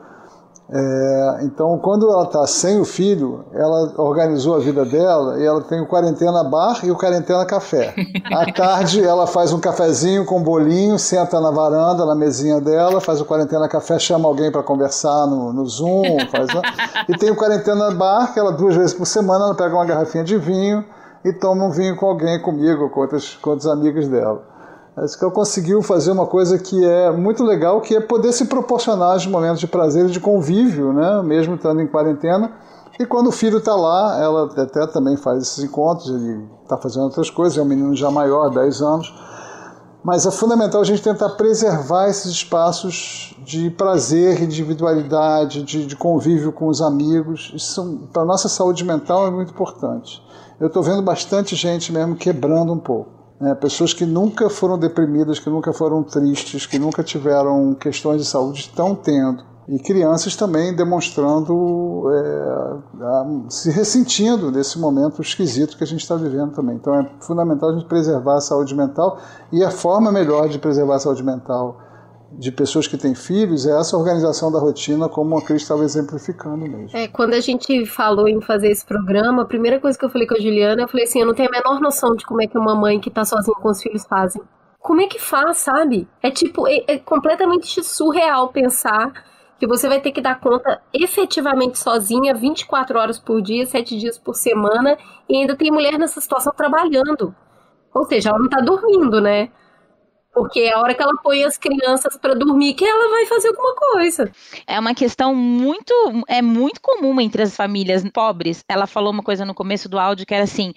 É, 0.72 1.40
então, 1.42 1.76
quando 1.78 2.08
ela 2.08 2.22
está 2.22 2.46
sem 2.46 2.80
o 2.80 2.84
filho, 2.84 3.44
ela 3.52 3.92
organizou 3.96 4.54
a 4.54 4.60
vida 4.60 4.84
dela 4.84 5.40
e 5.40 5.44
ela 5.44 5.60
tem 5.62 5.80
o 5.80 5.86
quarentena 5.86 6.44
bar 6.44 6.80
e 6.84 6.92
o 6.92 6.96
quarentena 6.96 7.44
café. 7.44 7.92
À 8.32 8.52
tarde, 8.52 9.04
ela 9.04 9.26
faz 9.26 9.52
um 9.52 9.58
cafezinho 9.58 10.24
com 10.24 10.40
bolinho, 10.40 10.96
senta 10.98 11.40
na 11.40 11.50
varanda, 11.50 12.06
na 12.06 12.14
mesinha 12.14 12.60
dela, 12.60 13.00
faz 13.00 13.20
o 13.20 13.24
quarentena 13.24 13.68
café, 13.68 13.98
chama 13.98 14.28
alguém 14.28 14.52
para 14.52 14.62
conversar 14.62 15.26
no, 15.26 15.52
no 15.52 15.66
Zoom. 15.66 16.04
Faz? 16.30 16.48
E 17.08 17.18
tem 17.18 17.30
o 17.30 17.36
quarentena 17.36 17.90
bar, 17.90 18.32
que 18.32 18.38
ela 18.38 18.52
duas 18.52 18.76
vezes 18.76 18.94
por 18.94 19.06
semana 19.06 19.46
ela 19.46 19.54
pega 19.56 19.74
uma 19.74 19.84
garrafinha 19.84 20.22
de 20.22 20.38
vinho 20.38 20.84
e 21.24 21.32
toma 21.32 21.64
um 21.64 21.70
vinho 21.70 21.96
com 21.96 22.06
alguém, 22.06 22.40
comigo, 22.40 22.88
com 22.90 23.00
outros, 23.00 23.36
com 23.36 23.50
outros 23.50 23.66
amigos 23.66 24.06
dela. 24.06 24.49
Que 25.18 25.24
ela 25.24 25.32
conseguiu 25.32 25.82
fazer 25.82 26.12
uma 26.12 26.26
coisa 26.26 26.58
que 26.58 26.84
é 26.84 27.10
muito 27.10 27.42
legal, 27.42 27.80
que 27.80 27.96
é 27.96 28.00
poder 28.00 28.32
se 28.32 28.46
proporcionar 28.46 29.16
os 29.16 29.26
momentos 29.26 29.60
de 29.60 29.66
prazer 29.66 30.06
e 30.06 30.10
de 30.10 30.20
convívio, 30.20 30.92
né? 30.92 31.22
mesmo 31.22 31.54
estando 31.54 31.80
em 31.80 31.86
quarentena. 31.86 32.52
E 32.98 33.06
quando 33.06 33.28
o 33.28 33.32
filho 33.32 33.58
está 33.58 33.74
lá, 33.74 34.18
ela 34.20 34.44
até 34.44 34.86
também 34.86 35.16
faz 35.16 35.42
esses 35.42 35.64
encontros, 35.64 36.10
ele 36.10 36.46
está 36.62 36.76
fazendo 36.76 37.04
outras 37.04 37.30
coisas, 37.30 37.56
é 37.56 37.62
um 37.62 37.64
menino 37.64 37.96
já 37.96 38.10
maior, 38.10 38.50
10 38.50 38.82
anos. 38.82 39.14
Mas 40.02 40.26
é 40.26 40.30
fundamental 40.30 40.80
a 40.80 40.84
gente 40.84 41.02
tentar 41.02 41.30
preservar 41.30 42.08
esses 42.08 42.30
espaços 42.30 43.34
de 43.44 43.70
prazer, 43.70 44.42
individualidade, 44.42 45.62
de, 45.62 45.86
de 45.86 45.96
convívio 45.96 46.52
com 46.52 46.68
os 46.68 46.82
amigos. 46.82 47.52
Isso, 47.54 48.08
para 48.12 48.22
a 48.22 48.26
nossa 48.26 48.48
saúde 48.48 48.84
mental, 48.84 49.26
é 49.26 49.30
muito 49.30 49.52
importante. 49.52 50.22
Eu 50.58 50.66
estou 50.66 50.82
vendo 50.82 51.00
bastante 51.00 51.56
gente 51.56 51.92
mesmo 51.92 52.16
quebrando 52.16 52.72
um 52.72 52.78
pouco. 52.78 53.19
Né? 53.40 53.54
Pessoas 53.54 53.94
que 53.94 54.04
nunca 54.04 54.50
foram 54.50 54.78
deprimidas, 54.78 55.38
que 55.38 55.48
nunca 55.48 55.72
foram 55.72 56.02
tristes, 56.02 56.66
que 56.66 56.78
nunca 56.78 57.02
tiveram 57.02 57.74
questões 57.74 58.20
de 58.20 58.26
saúde, 58.26 58.60
estão 58.60 58.94
tendo. 58.94 59.42
E 59.68 59.78
crianças 59.78 60.34
também 60.34 60.74
demonstrando, 60.74 62.02
é, 62.12 63.04
a, 63.04 63.26
se 63.48 63.70
ressentindo 63.70 64.50
desse 64.50 64.78
momento 64.78 65.22
esquisito 65.22 65.76
que 65.76 65.84
a 65.84 65.86
gente 65.86 66.00
está 66.00 66.16
vivendo 66.16 66.52
também. 66.52 66.74
Então 66.74 66.94
é 66.94 67.08
fundamental 67.20 67.70
a 67.70 67.72
gente 67.74 67.86
preservar 67.86 68.36
a 68.36 68.40
saúde 68.40 68.74
mental 68.74 69.18
e 69.52 69.62
a 69.62 69.70
forma 69.70 70.10
melhor 70.10 70.48
de 70.48 70.58
preservar 70.58 70.96
a 70.96 70.98
saúde 70.98 71.22
mental 71.22 71.78
de 72.32 72.52
pessoas 72.52 72.86
que 72.86 72.96
têm 72.96 73.14
filhos 73.14 73.66
é 73.66 73.78
essa 73.78 73.96
organização 73.96 74.50
da 74.52 74.58
rotina, 74.58 75.08
como 75.08 75.36
a 75.36 75.42
Cris 75.42 75.62
estava 75.62 75.82
exemplificando 75.82 76.58
mesmo. 76.58 76.96
É, 76.96 77.08
quando 77.08 77.34
a 77.34 77.40
gente 77.40 77.84
falou 77.86 78.28
em 78.28 78.40
fazer 78.40 78.68
esse 78.68 78.84
programa, 78.84 79.42
a 79.42 79.46
primeira 79.46 79.80
coisa 79.80 79.98
que 79.98 80.04
eu 80.04 80.10
falei 80.10 80.26
com 80.26 80.34
a 80.34 80.40
Juliana, 80.40 80.82
eu 80.82 80.88
falei 80.88 81.04
assim, 81.04 81.20
eu 81.20 81.26
não 81.26 81.34
tenho 81.34 81.48
a 81.48 81.52
menor 81.52 81.80
noção 81.80 82.14
de 82.14 82.24
como 82.24 82.42
é 82.42 82.46
que 82.46 82.56
uma 82.56 82.74
mãe 82.74 83.00
que 83.00 83.08
está 83.08 83.24
sozinha 83.24 83.56
com 83.56 83.68
os 83.68 83.82
filhos 83.82 84.04
fazem. 84.04 84.42
Como 84.78 85.00
é 85.00 85.06
que 85.06 85.20
faz, 85.20 85.58
sabe? 85.58 86.08
É 86.22 86.30
tipo, 86.30 86.66
é, 86.66 86.84
é 86.86 86.98
completamente 86.98 87.82
surreal 87.84 88.48
pensar 88.48 89.12
que 89.58 89.66
você 89.66 89.88
vai 89.88 90.00
ter 90.00 90.10
que 90.10 90.22
dar 90.22 90.40
conta 90.40 90.80
efetivamente 90.92 91.78
sozinha 91.78 92.34
24 92.34 92.98
horas 92.98 93.18
por 93.18 93.42
dia, 93.42 93.66
7 93.66 93.98
dias 93.98 94.18
por 94.18 94.34
semana, 94.34 94.96
e 95.28 95.36
ainda 95.36 95.54
tem 95.54 95.70
mulher 95.70 95.98
nessa 95.98 96.18
situação 96.20 96.52
trabalhando. 96.56 97.34
Ou 97.92 98.04
seja, 98.06 98.30
ela 98.30 98.38
não 98.38 98.46
está 98.46 98.60
dormindo, 98.60 99.20
né? 99.20 99.50
Porque 100.32 100.60
é 100.60 100.72
a 100.72 100.78
hora 100.78 100.94
que 100.94 101.02
ela 101.02 101.14
põe 101.22 101.42
as 101.44 101.58
crianças 101.58 102.16
para 102.16 102.34
dormir 102.34 102.74
que 102.74 102.84
ela 102.84 103.10
vai 103.10 103.26
fazer 103.26 103.48
alguma 103.48 103.74
coisa. 103.74 104.30
É 104.66 104.78
uma 104.78 104.94
questão 104.94 105.34
muito 105.34 105.92
é 106.28 106.40
muito 106.40 106.80
comum 106.80 107.20
entre 107.20 107.42
as 107.42 107.56
famílias 107.56 108.04
pobres. 108.10 108.64
Ela 108.68 108.86
falou 108.86 109.12
uma 109.12 109.22
coisa 109.22 109.44
no 109.44 109.54
começo 109.54 109.88
do 109.88 109.98
áudio 109.98 110.26
que 110.26 110.34
era 110.34 110.44
assim: 110.44 110.72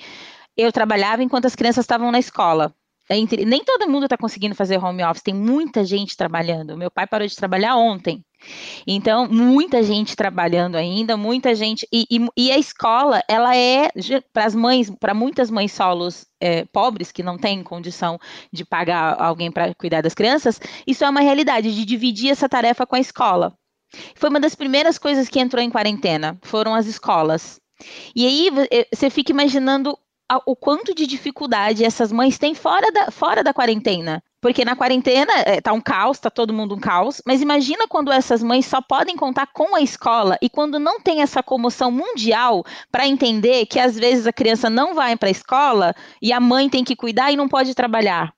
eu 0.57 0.71
trabalhava 0.71 1.23
enquanto 1.23 1.45
as 1.45 1.55
crianças 1.55 1.83
estavam 1.83 2.11
na 2.11 2.19
escola. 2.19 2.73
Entre, 3.15 3.45
nem 3.45 3.63
todo 3.63 3.89
mundo 3.89 4.03
está 4.03 4.17
conseguindo 4.17 4.55
fazer 4.55 4.77
home 4.77 5.03
office, 5.03 5.23
tem 5.23 5.33
muita 5.33 5.83
gente 5.83 6.15
trabalhando. 6.17 6.77
Meu 6.77 6.91
pai 6.91 7.07
parou 7.07 7.27
de 7.27 7.35
trabalhar 7.35 7.75
ontem. 7.75 8.23
Então, 8.85 9.27
muita 9.27 9.81
gente 9.83 10.15
trabalhando 10.15 10.75
ainda, 10.75 11.15
muita 11.15 11.55
gente. 11.55 11.87
E, 11.91 12.05
e, 12.09 12.27
e 12.37 12.51
a 12.51 12.57
escola, 12.57 13.21
ela 13.27 13.55
é, 13.55 13.89
para 14.33 14.45
as 14.45 14.55
mães, 14.55 14.89
para 14.99 15.13
muitas 15.13 15.49
mães 15.49 15.71
solos 15.71 16.25
é, 16.39 16.65
pobres, 16.65 17.11
que 17.11 17.23
não 17.23 17.37
têm 17.37 17.63
condição 17.63 18.19
de 18.51 18.65
pagar 18.65 19.21
alguém 19.21 19.51
para 19.51 19.73
cuidar 19.75 20.01
das 20.01 20.13
crianças, 20.13 20.59
isso 20.85 21.03
é 21.03 21.09
uma 21.09 21.21
realidade, 21.21 21.73
de 21.73 21.85
dividir 21.85 22.31
essa 22.31 22.49
tarefa 22.49 22.85
com 22.85 22.95
a 22.95 22.99
escola. 22.99 23.53
Foi 24.15 24.29
uma 24.29 24.39
das 24.39 24.55
primeiras 24.55 24.97
coisas 24.97 25.29
que 25.29 25.39
entrou 25.39 25.63
em 25.63 25.69
quarentena, 25.69 26.37
foram 26.41 26.73
as 26.73 26.87
escolas. 26.87 27.61
E 28.15 28.25
aí 28.25 28.49
você 28.91 29.09
fica 29.09 29.31
imaginando 29.31 29.97
o 30.45 30.55
quanto 30.55 30.93
de 30.93 31.05
dificuldade 31.05 31.83
essas 31.83 32.11
mães 32.11 32.37
têm 32.37 32.53
fora 32.53 32.91
da, 32.91 33.11
fora 33.11 33.43
da 33.43 33.53
quarentena. 33.53 34.23
Porque 34.41 34.65
na 34.65 34.75
quarentena 34.75 35.31
é, 35.45 35.61
tá 35.61 35.71
um 35.71 35.79
caos, 35.79 36.19
tá 36.19 36.29
todo 36.29 36.53
mundo 36.53 36.75
um 36.75 36.79
caos, 36.79 37.21
mas 37.25 37.41
imagina 37.41 37.87
quando 37.87 38.11
essas 38.11 38.43
mães 38.43 38.65
só 38.65 38.81
podem 38.81 39.15
contar 39.15 39.47
com 39.47 39.73
a 39.73 39.81
escola 39.81 40.37
e 40.41 40.49
quando 40.49 40.79
não 40.79 40.99
tem 40.99 41.21
essa 41.21 41.41
comoção 41.41 41.89
mundial 41.89 42.63
para 42.91 43.07
entender 43.07 43.65
que 43.65 43.79
às 43.79 43.97
vezes 43.97 44.27
a 44.27 44.33
criança 44.33 44.69
não 44.69 44.93
vai 44.93 45.15
para 45.15 45.29
a 45.29 45.31
escola 45.31 45.95
e 46.21 46.33
a 46.33 46.39
mãe 46.39 46.69
tem 46.69 46.83
que 46.83 46.95
cuidar 46.95 47.31
e 47.31 47.37
não 47.37 47.47
pode 47.47 47.73
trabalhar. 47.73 48.33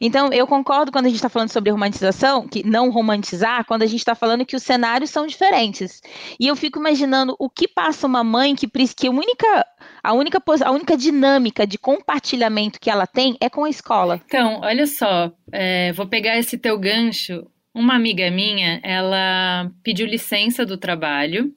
Então, 0.00 0.32
eu 0.32 0.46
concordo 0.46 0.92
quando 0.92 1.06
a 1.06 1.08
gente 1.08 1.18
está 1.18 1.28
falando 1.28 1.50
sobre 1.50 1.70
romantização, 1.70 2.46
que 2.46 2.66
não 2.66 2.90
romantizar, 2.90 3.64
quando 3.64 3.82
a 3.82 3.86
gente 3.86 4.00
está 4.00 4.14
falando 4.14 4.44
que 4.44 4.56
os 4.56 4.62
cenários 4.62 5.10
são 5.10 5.26
diferentes. 5.26 6.00
E 6.38 6.46
eu 6.46 6.56
fico 6.56 6.78
imaginando 6.78 7.36
o 7.38 7.48
que 7.48 7.68
passa 7.68 8.06
uma 8.06 8.24
mãe 8.24 8.54
que, 8.54 8.66
que 8.68 9.06
a 9.06 9.10
única, 9.10 9.66
a 10.02 10.12
única, 10.12 10.42
a 10.64 10.70
única 10.70 10.96
dinâmica 10.96 11.66
de 11.66 11.78
compartilhamento 11.78 12.80
que 12.80 12.90
ela 12.90 13.06
tem 13.06 13.36
é 13.40 13.48
com 13.48 13.64
a 13.64 13.70
escola. 13.70 14.20
Então, 14.26 14.60
olha 14.62 14.86
só, 14.86 15.32
é, 15.52 15.92
vou 15.92 16.06
pegar 16.06 16.38
esse 16.38 16.58
teu 16.58 16.78
gancho. 16.78 17.46
Uma 17.74 17.94
amiga 17.94 18.30
minha, 18.30 18.80
ela 18.82 19.70
pediu 19.82 20.06
licença 20.06 20.66
do 20.66 20.76
trabalho 20.76 21.54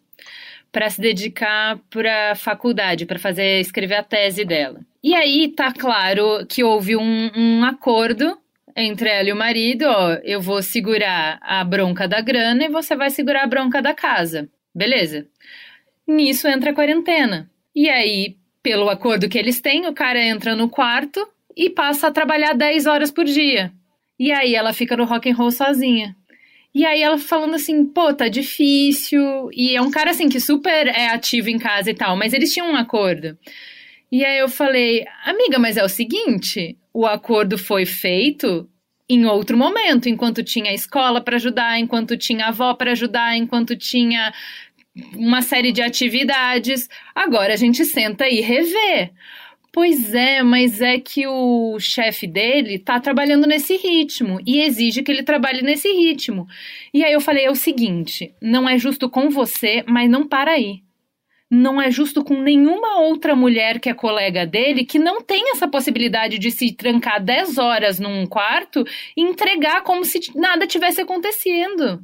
para 0.72 0.90
se 0.90 1.02
dedicar 1.02 1.80
para 1.90 2.32
a 2.32 2.36
faculdade, 2.36 3.06
para 3.06 3.18
fazer 3.18 3.60
escrever 3.60 3.96
a 3.96 4.04
tese 4.04 4.46
dela. 4.46 4.80
E 5.04 5.16
aí 5.16 5.48
tá 5.50 5.72
claro 5.72 6.46
que 6.48 6.64
houve 6.64 6.96
um, 6.96 7.32
um 7.36 7.64
acordo 7.64 8.38
entre 8.76 9.10
ela 9.10 9.30
e 9.30 9.32
o 9.32 9.38
marido, 9.38 9.86
ó, 9.88 10.14
eu 10.24 10.42
vou 10.42 10.62
segurar 10.62 11.40
a 11.42 11.64
bronca 11.64 12.08
da 12.08 12.20
grana 12.20 12.66
e 12.66 12.70
você 12.70 12.96
vai 12.96 13.10
segurar 13.10 13.44
a 13.44 13.48
bronca 13.48 13.82
da 13.82 13.94
casa. 13.94 14.50
Beleza. 14.74 15.26
Nisso 16.06 16.48
entra 16.48 16.72
a 16.72 16.74
quarentena. 16.74 17.50
E 17.76 17.90
aí, 17.90 18.38
pelo 18.64 18.90
acordo 18.90 19.28
que 19.28 19.38
eles 19.38 19.60
têm, 19.60 19.86
o 19.86 19.94
cara 19.94 20.24
entra 20.24 20.56
no 20.56 20.70
quarto 20.70 21.28
e 21.56 21.70
passa 21.70 22.08
a 22.08 22.12
trabalhar 22.12 22.54
10 22.54 22.86
horas 22.86 23.12
por 23.12 23.26
dia. 23.26 23.72
E 24.18 24.32
aí 24.32 24.56
ela 24.56 24.74
fica 24.74 24.96
no 24.96 25.06
rock 25.06 25.30
and 25.30 25.36
roll 25.36 25.52
sozinha. 25.52 26.16
E 26.74 26.86
aí 26.86 27.02
ela 27.02 27.18
falando 27.18 27.56
assim, 27.56 27.86
pô, 27.86 28.14
tá 28.14 28.28
difícil. 28.28 29.50
E 29.54 29.76
é 29.76 29.82
um 29.82 29.92
cara 29.92 30.12
assim 30.12 30.28
que 30.28 30.40
super 30.40 30.88
é 30.88 31.08
ativo 31.08 31.50
em 31.50 31.58
casa 31.58 31.92
e 31.92 31.94
tal, 31.94 32.16
mas 32.18 32.34
eles 32.34 32.54
tinham 32.54 32.72
um 32.72 32.76
acordo. 32.76 33.38
E 34.12 34.24
aí 34.24 34.40
eu 34.40 34.50
falei, 34.50 35.06
amiga, 35.26 35.58
mas 35.58 35.78
é 35.78 35.84
o 35.84 35.90
seguinte, 35.90 36.78
o 36.94 37.06
acordo 37.06 37.58
foi 37.58 37.86
feito 37.86 38.70
em 39.10 39.26
outro 39.26 39.58
momento, 39.58 40.10
enquanto 40.10 40.44
tinha 40.44 40.74
escola 40.74 41.22
para 41.22 41.36
ajudar, 41.36 41.80
enquanto 41.80 42.18
tinha 42.18 42.48
avó 42.48 42.74
para 42.74 42.92
ajudar, 42.92 43.38
enquanto 43.38 43.76
tinha 43.76 44.34
uma 45.16 45.42
série 45.42 45.72
de 45.72 45.82
atividades. 45.82 46.90
Agora 47.14 47.54
a 47.54 47.58
gente 47.58 47.84
senta 47.86 48.28
e 48.28 48.42
revê. 48.42 49.12
Pois 49.72 50.14
é, 50.14 50.42
mas 50.42 50.80
é 50.80 50.98
que 51.00 51.28
o 51.28 51.78
chefe 51.82 52.26
dele 52.26 52.80
tá 52.80 52.98
trabalhando 52.98 53.46
nesse 53.46 53.76
ritmo 53.76 54.40
e 54.48 54.62
exige 54.62 55.04
que 55.04 55.12
ele 55.12 55.22
trabalhe 55.22 55.62
nesse 55.62 55.92
ritmo. 55.92 56.48
E 56.94 57.04
aí 57.04 57.12
eu 57.12 57.20
falei: 57.20 57.44
é 57.44 57.52
o 57.52 57.56
seguinte, 57.56 58.34
não 58.42 58.70
é 58.70 58.78
justo 58.78 59.10
com 59.10 59.30
você, 59.30 59.84
mas 59.86 60.10
não 60.10 60.26
para 60.26 60.52
aí. 60.52 60.82
Não 61.52 61.82
é 61.82 61.92
justo 61.92 62.24
com 62.24 62.42
nenhuma 62.42 63.02
outra 63.02 63.36
mulher 63.36 63.80
que 63.80 63.90
é 63.90 63.94
colega 63.94 64.48
dele 64.48 64.86
que 64.86 64.98
não 64.98 65.22
tem 65.22 65.52
essa 65.52 65.68
possibilidade 65.68 66.40
de 66.40 66.50
se 66.52 66.72
trancar 66.72 67.22
10 67.22 67.58
horas 67.58 68.00
num 68.00 68.26
quarto 68.26 68.84
e 69.16 69.22
entregar 69.22 69.84
como 69.84 70.06
se 70.06 70.20
nada 70.36 70.66
tivesse 70.66 71.02
acontecendo. 71.02 72.02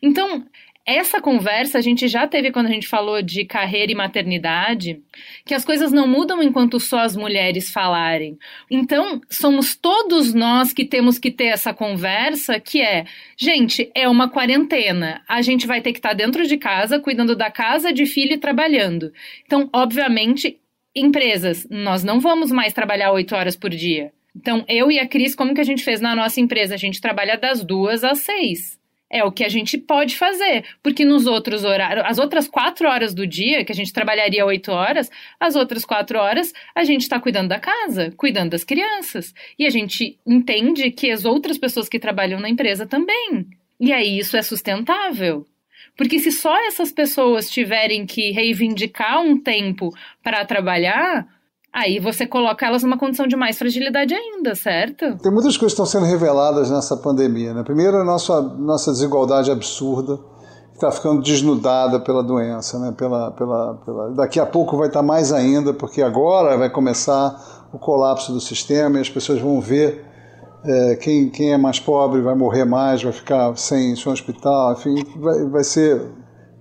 Então, 0.00 0.46
essa 0.88 1.20
conversa 1.20 1.76
a 1.76 1.80
gente 1.82 2.08
já 2.08 2.26
teve 2.26 2.50
quando 2.50 2.68
a 2.68 2.70
gente 2.70 2.88
falou 2.88 3.20
de 3.20 3.44
carreira 3.44 3.92
e 3.92 3.94
maternidade, 3.94 5.02
que 5.44 5.52
as 5.52 5.62
coisas 5.62 5.92
não 5.92 6.08
mudam 6.08 6.42
enquanto 6.42 6.80
só 6.80 7.00
as 7.00 7.14
mulheres 7.14 7.70
falarem. 7.70 8.38
Então, 8.70 9.20
somos 9.28 9.76
todos 9.76 10.32
nós 10.32 10.72
que 10.72 10.86
temos 10.86 11.18
que 11.18 11.30
ter 11.30 11.48
essa 11.48 11.74
conversa, 11.74 12.58
que 12.58 12.80
é, 12.80 13.04
gente, 13.36 13.90
é 13.94 14.08
uma 14.08 14.30
quarentena. 14.30 15.22
A 15.28 15.42
gente 15.42 15.66
vai 15.66 15.82
ter 15.82 15.92
que 15.92 15.98
estar 15.98 16.14
dentro 16.14 16.46
de 16.46 16.56
casa, 16.56 16.98
cuidando 16.98 17.36
da 17.36 17.50
casa, 17.50 17.92
de 17.92 18.06
filho 18.06 18.32
e 18.32 18.38
trabalhando. 18.38 19.12
Então, 19.44 19.68
obviamente, 19.74 20.58
empresas, 20.96 21.66
nós 21.70 22.02
não 22.02 22.18
vamos 22.18 22.50
mais 22.50 22.72
trabalhar 22.72 23.12
oito 23.12 23.34
horas 23.34 23.56
por 23.56 23.68
dia. 23.68 24.10
Então, 24.34 24.64
eu 24.66 24.90
e 24.90 24.98
a 24.98 25.06
Cris, 25.06 25.34
como 25.34 25.54
que 25.54 25.60
a 25.60 25.64
gente 25.64 25.84
fez 25.84 26.00
na 26.00 26.14
nossa 26.14 26.40
empresa? 26.40 26.74
A 26.74 26.78
gente 26.78 26.98
trabalha 26.98 27.36
das 27.36 27.62
duas 27.62 28.02
às 28.02 28.20
seis. 28.20 28.77
É 29.10 29.24
o 29.24 29.32
que 29.32 29.42
a 29.42 29.48
gente 29.48 29.78
pode 29.78 30.16
fazer, 30.16 30.66
porque 30.82 31.02
nos 31.02 31.26
outros 31.26 31.64
horários, 31.64 32.04
as 32.06 32.18
outras 32.18 32.46
quatro 32.46 32.86
horas 32.86 33.14
do 33.14 33.26
dia, 33.26 33.64
que 33.64 33.72
a 33.72 33.74
gente 33.74 33.92
trabalharia 33.92 34.44
oito 34.44 34.70
horas, 34.70 35.10
as 35.40 35.56
outras 35.56 35.84
quatro 35.84 36.18
horas 36.18 36.52
a 36.74 36.84
gente 36.84 37.02
está 37.02 37.18
cuidando 37.18 37.48
da 37.48 37.58
casa, 37.58 38.12
cuidando 38.16 38.50
das 38.50 38.64
crianças. 38.64 39.34
E 39.58 39.66
a 39.66 39.70
gente 39.70 40.18
entende 40.26 40.90
que 40.90 41.10
as 41.10 41.24
outras 41.24 41.56
pessoas 41.56 41.88
que 41.88 41.98
trabalham 41.98 42.38
na 42.38 42.50
empresa 42.50 42.86
também. 42.86 43.46
E 43.80 43.92
aí 43.92 44.18
isso 44.18 44.36
é 44.36 44.42
sustentável. 44.42 45.46
Porque 45.96 46.18
se 46.18 46.30
só 46.30 46.56
essas 46.66 46.92
pessoas 46.92 47.50
tiverem 47.50 48.06
que 48.06 48.30
reivindicar 48.30 49.20
um 49.20 49.40
tempo 49.40 49.90
para 50.22 50.44
trabalhar, 50.44 51.26
Aí 51.72 52.00
você 52.00 52.26
coloca 52.26 52.66
elas 52.66 52.82
numa 52.82 52.98
condição 52.98 53.26
de 53.26 53.36
mais 53.36 53.58
fragilidade 53.58 54.14
ainda, 54.14 54.54
certo? 54.54 55.16
Tem 55.18 55.30
muitas 55.30 55.56
coisas 55.56 55.76
que 55.76 55.82
estão 55.82 55.86
sendo 55.86 56.06
reveladas 56.06 56.70
nessa 56.70 56.96
pandemia. 56.96 57.52
Né? 57.52 57.62
Primeiro, 57.62 57.98
a 57.98 58.04
nossa, 58.04 58.40
nossa 58.40 58.90
desigualdade 58.90 59.50
absurda, 59.50 60.16
que 60.70 60.76
está 60.76 60.90
ficando 60.90 61.22
desnudada 61.22 62.00
pela 62.00 62.22
doença. 62.22 62.78
Né? 62.78 62.92
Pela, 62.96 63.30
pela, 63.32 63.74
pela... 63.84 64.10
Daqui 64.10 64.40
a 64.40 64.46
pouco 64.46 64.76
vai 64.76 64.88
estar 64.88 65.02
mais 65.02 65.32
ainda, 65.32 65.74
porque 65.74 66.02
agora 66.02 66.56
vai 66.56 66.70
começar 66.70 67.68
o 67.72 67.78
colapso 67.78 68.32
do 68.32 68.40
sistema 68.40 68.98
e 68.98 69.02
as 69.02 69.10
pessoas 69.10 69.40
vão 69.40 69.60
ver 69.60 70.08
é, 70.64 70.96
quem, 70.96 71.30
quem 71.30 71.52
é 71.52 71.58
mais 71.58 71.78
pobre 71.78 72.20
vai 72.20 72.34
morrer 72.34 72.64
mais, 72.64 73.02
vai 73.02 73.12
ficar 73.12 73.56
sem 73.56 73.94
seu 73.94 74.10
hospital, 74.12 74.72
enfim, 74.72 75.04
vai, 75.16 75.44
vai 75.48 75.64
ser 75.64 76.12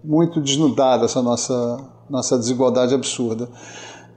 muito 0.04 0.40
desnudada 0.40 1.06
essa 1.06 1.22
nossa, 1.22 1.78
nossa 2.10 2.38
desigualdade 2.38 2.94
absurda. 2.94 3.50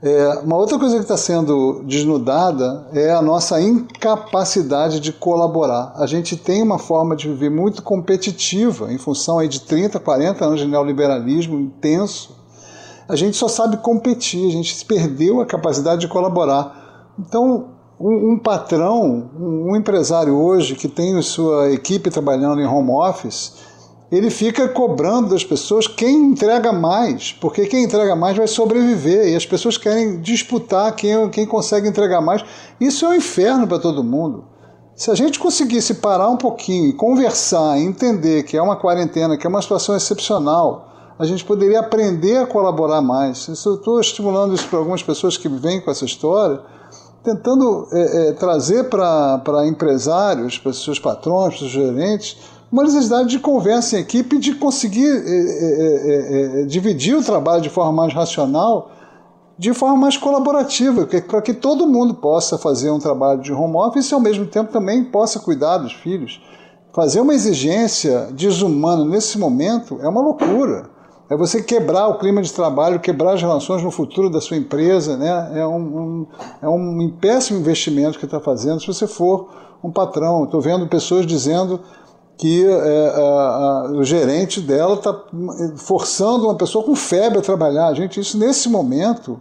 É, 0.03 0.39
uma 0.39 0.57
outra 0.57 0.79
coisa 0.79 0.95
que 0.95 1.03
está 1.03 1.15
sendo 1.15 1.83
desnudada 1.85 2.87
é 2.91 3.11
a 3.11 3.21
nossa 3.21 3.61
incapacidade 3.61 4.99
de 4.99 5.13
colaborar. 5.13 5.93
A 5.95 6.07
gente 6.07 6.35
tem 6.35 6.63
uma 6.63 6.79
forma 6.79 7.15
de 7.15 7.27
viver 7.27 7.51
muito 7.51 7.83
competitiva, 7.83 8.91
em 8.91 8.97
função 8.97 9.37
aí 9.37 9.47
de 9.47 9.61
30, 9.61 9.99
40 9.99 10.43
anos 10.43 10.59
de 10.59 10.65
neoliberalismo 10.65 11.59
intenso. 11.59 12.35
A 13.07 13.15
gente 13.15 13.37
só 13.37 13.47
sabe 13.47 13.77
competir, 13.77 14.47
a 14.47 14.51
gente 14.51 14.83
perdeu 14.85 15.39
a 15.39 15.45
capacidade 15.45 16.01
de 16.01 16.07
colaborar. 16.07 17.13
Então, 17.19 17.67
um, 17.99 18.31
um 18.33 18.39
patrão, 18.39 19.29
um, 19.39 19.71
um 19.71 19.75
empresário 19.75 20.35
hoje 20.35 20.73
que 20.73 20.87
tem 20.87 21.21
sua 21.21 21.69
equipe 21.71 22.09
trabalhando 22.09 22.59
em 22.59 22.65
home 22.65 22.89
office, 22.89 23.53
ele 24.11 24.29
fica 24.29 24.67
cobrando 24.67 25.29
das 25.29 25.43
pessoas 25.43 25.87
quem 25.87 26.31
entrega 26.31 26.73
mais, 26.73 27.31
porque 27.31 27.65
quem 27.65 27.85
entrega 27.85 28.13
mais 28.13 28.35
vai 28.35 28.47
sobreviver 28.47 29.29
e 29.29 29.35
as 29.35 29.45
pessoas 29.45 29.77
querem 29.77 30.19
disputar 30.19 30.93
quem, 30.95 31.29
quem 31.29 31.45
consegue 31.45 31.87
entregar 31.87 32.19
mais. 32.19 32.43
Isso 32.79 33.05
é 33.05 33.09
um 33.09 33.15
inferno 33.15 33.65
para 33.65 33.79
todo 33.79 34.03
mundo. 34.03 34.43
Se 34.93 35.09
a 35.09 35.15
gente 35.15 35.39
conseguisse 35.39 35.95
parar 35.95 36.29
um 36.29 36.35
pouquinho 36.35 36.89
e 36.89 36.93
conversar, 36.93 37.79
entender 37.79 38.43
que 38.43 38.57
é 38.57 38.61
uma 38.61 38.75
quarentena, 38.75 39.37
que 39.37 39.47
é 39.47 39.49
uma 39.49 39.61
situação 39.61 39.95
excepcional, 39.95 40.89
a 41.17 41.25
gente 41.25 41.45
poderia 41.45 41.79
aprender 41.79 42.37
a 42.37 42.45
colaborar 42.45 43.01
mais. 43.01 43.47
Estou 43.47 44.01
estimulando 44.01 44.53
isso 44.53 44.67
para 44.67 44.79
algumas 44.79 45.01
pessoas 45.01 45.37
que 45.37 45.47
vêm 45.47 45.79
com 45.79 45.89
essa 45.89 46.03
história, 46.03 46.59
tentando 47.23 47.87
é, 47.93 48.29
é, 48.29 48.31
trazer 48.33 48.89
para 48.89 49.65
empresários, 49.65 50.57
para 50.57 50.73
seus 50.73 50.99
patrões, 50.99 51.57
para 51.57 51.59
seus 51.59 51.71
gerentes, 51.71 52.37
uma 52.71 52.83
necessidade 52.83 53.29
de 53.29 53.39
conversa 53.39 53.97
em 53.97 54.01
equipe 54.01 54.37
de 54.37 54.55
conseguir 54.55 55.07
é, 55.07 56.59
é, 56.59 56.61
é, 56.61 56.65
dividir 56.65 57.15
o 57.15 57.23
trabalho 57.23 57.61
de 57.61 57.69
forma 57.69 57.91
mais 57.91 58.13
racional, 58.13 58.91
de 59.57 59.73
forma 59.73 59.97
mais 59.97 60.15
colaborativa, 60.15 61.05
para 61.27 61.41
que 61.41 61.53
todo 61.53 61.85
mundo 61.85 62.13
possa 62.13 62.57
fazer 62.57 62.89
um 62.89 62.99
trabalho 62.99 63.41
de 63.41 63.51
home 63.51 63.75
office 63.75 64.09
e 64.09 64.13
ao 64.13 64.21
mesmo 64.21 64.45
tempo 64.45 64.71
também 64.71 65.03
possa 65.03 65.39
cuidar 65.39 65.79
dos 65.79 65.93
filhos. 65.93 66.41
Fazer 66.93 67.21
uma 67.21 67.33
exigência 67.33 68.29
desumana 68.31 69.05
nesse 69.05 69.37
momento 69.37 69.99
é 70.01 70.07
uma 70.07 70.21
loucura. 70.21 70.89
É 71.29 71.37
você 71.37 71.61
quebrar 71.61 72.07
o 72.09 72.17
clima 72.17 72.41
de 72.41 72.51
trabalho, 72.51 72.99
quebrar 72.99 73.33
as 73.33 73.41
relações 73.41 73.81
no 73.81 73.91
futuro 73.91 74.29
da 74.29 74.41
sua 74.41 74.57
empresa. 74.57 75.15
Né? 75.15 75.59
É, 75.59 75.65
um, 75.65 75.77
um 75.77 76.27
é 76.61 76.67
um 76.67 77.09
péssimo 77.21 77.59
investimento 77.59 78.19
que 78.19 78.25
está 78.25 78.39
fazendo 78.39 78.81
se 78.81 78.87
você 78.87 79.07
for 79.07 79.47
um 79.81 79.89
patrão. 79.89 80.43
Estou 80.43 80.59
vendo 80.59 80.87
pessoas 80.87 81.25
dizendo 81.25 81.79
que 82.41 82.65
é, 82.65 83.07
a, 83.07 83.21
a, 83.21 83.91
o 83.91 84.03
gerente 84.03 84.59
dela 84.59 84.95
está 84.95 85.15
forçando 85.77 86.45
uma 86.45 86.55
pessoa 86.55 86.83
com 86.83 86.95
febre 86.95 87.37
a 87.37 87.41
trabalhar. 87.41 87.93
Gente, 87.93 88.19
isso 88.19 88.35
nesse 88.35 88.67
momento 88.67 89.39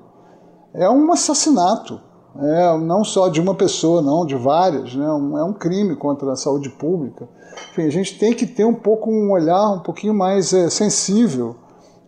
é 0.74 0.88
um 0.90 1.10
assassinato. 1.10 1.98
É, 2.38 2.78
não 2.78 3.02
só 3.02 3.28
de 3.28 3.40
uma 3.40 3.54
pessoa, 3.54 4.02
não, 4.02 4.26
de 4.26 4.36
várias. 4.36 4.94
Né? 4.94 5.10
Um, 5.10 5.38
é 5.38 5.42
um 5.42 5.54
crime 5.54 5.96
contra 5.96 6.30
a 6.30 6.36
saúde 6.36 6.68
pública. 6.68 7.26
Enfim, 7.72 7.86
a 7.86 7.90
gente 7.90 8.18
tem 8.18 8.34
que 8.34 8.46
ter 8.46 8.66
um 8.66 8.74
pouco 8.74 9.10
um 9.10 9.32
olhar 9.32 9.70
um 9.70 9.80
pouquinho 9.80 10.12
mais 10.12 10.52
é, 10.52 10.68
sensível 10.68 11.56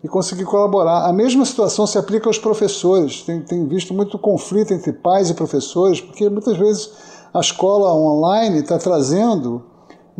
e 0.04 0.08
conseguir 0.08 0.44
colaborar. 0.44 1.06
A 1.06 1.12
mesma 1.12 1.46
situação 1.46 1.86
se 1.86 1.96
aplica 1.96 2.28
aos 2.28 2.38
professores. 2.38 3.22
Tem, 3.22 3.40
tem 3.40 3.66
visto 3.66 3.94
muito 3.94 4.18
conflito 4.18 4.74
entre 4.74 4.92
pais 4.92 5.30
e 5.30 5.34
professores, 5.34 6.02
porque 6.02 6.28
muitas 6.28 6.58
vezes 6.58 6.90
a 7.32 7.40
escola 7.40 7.94
online 7.94 8.58
está 8.58 8.76
trazendo 8.76 9.71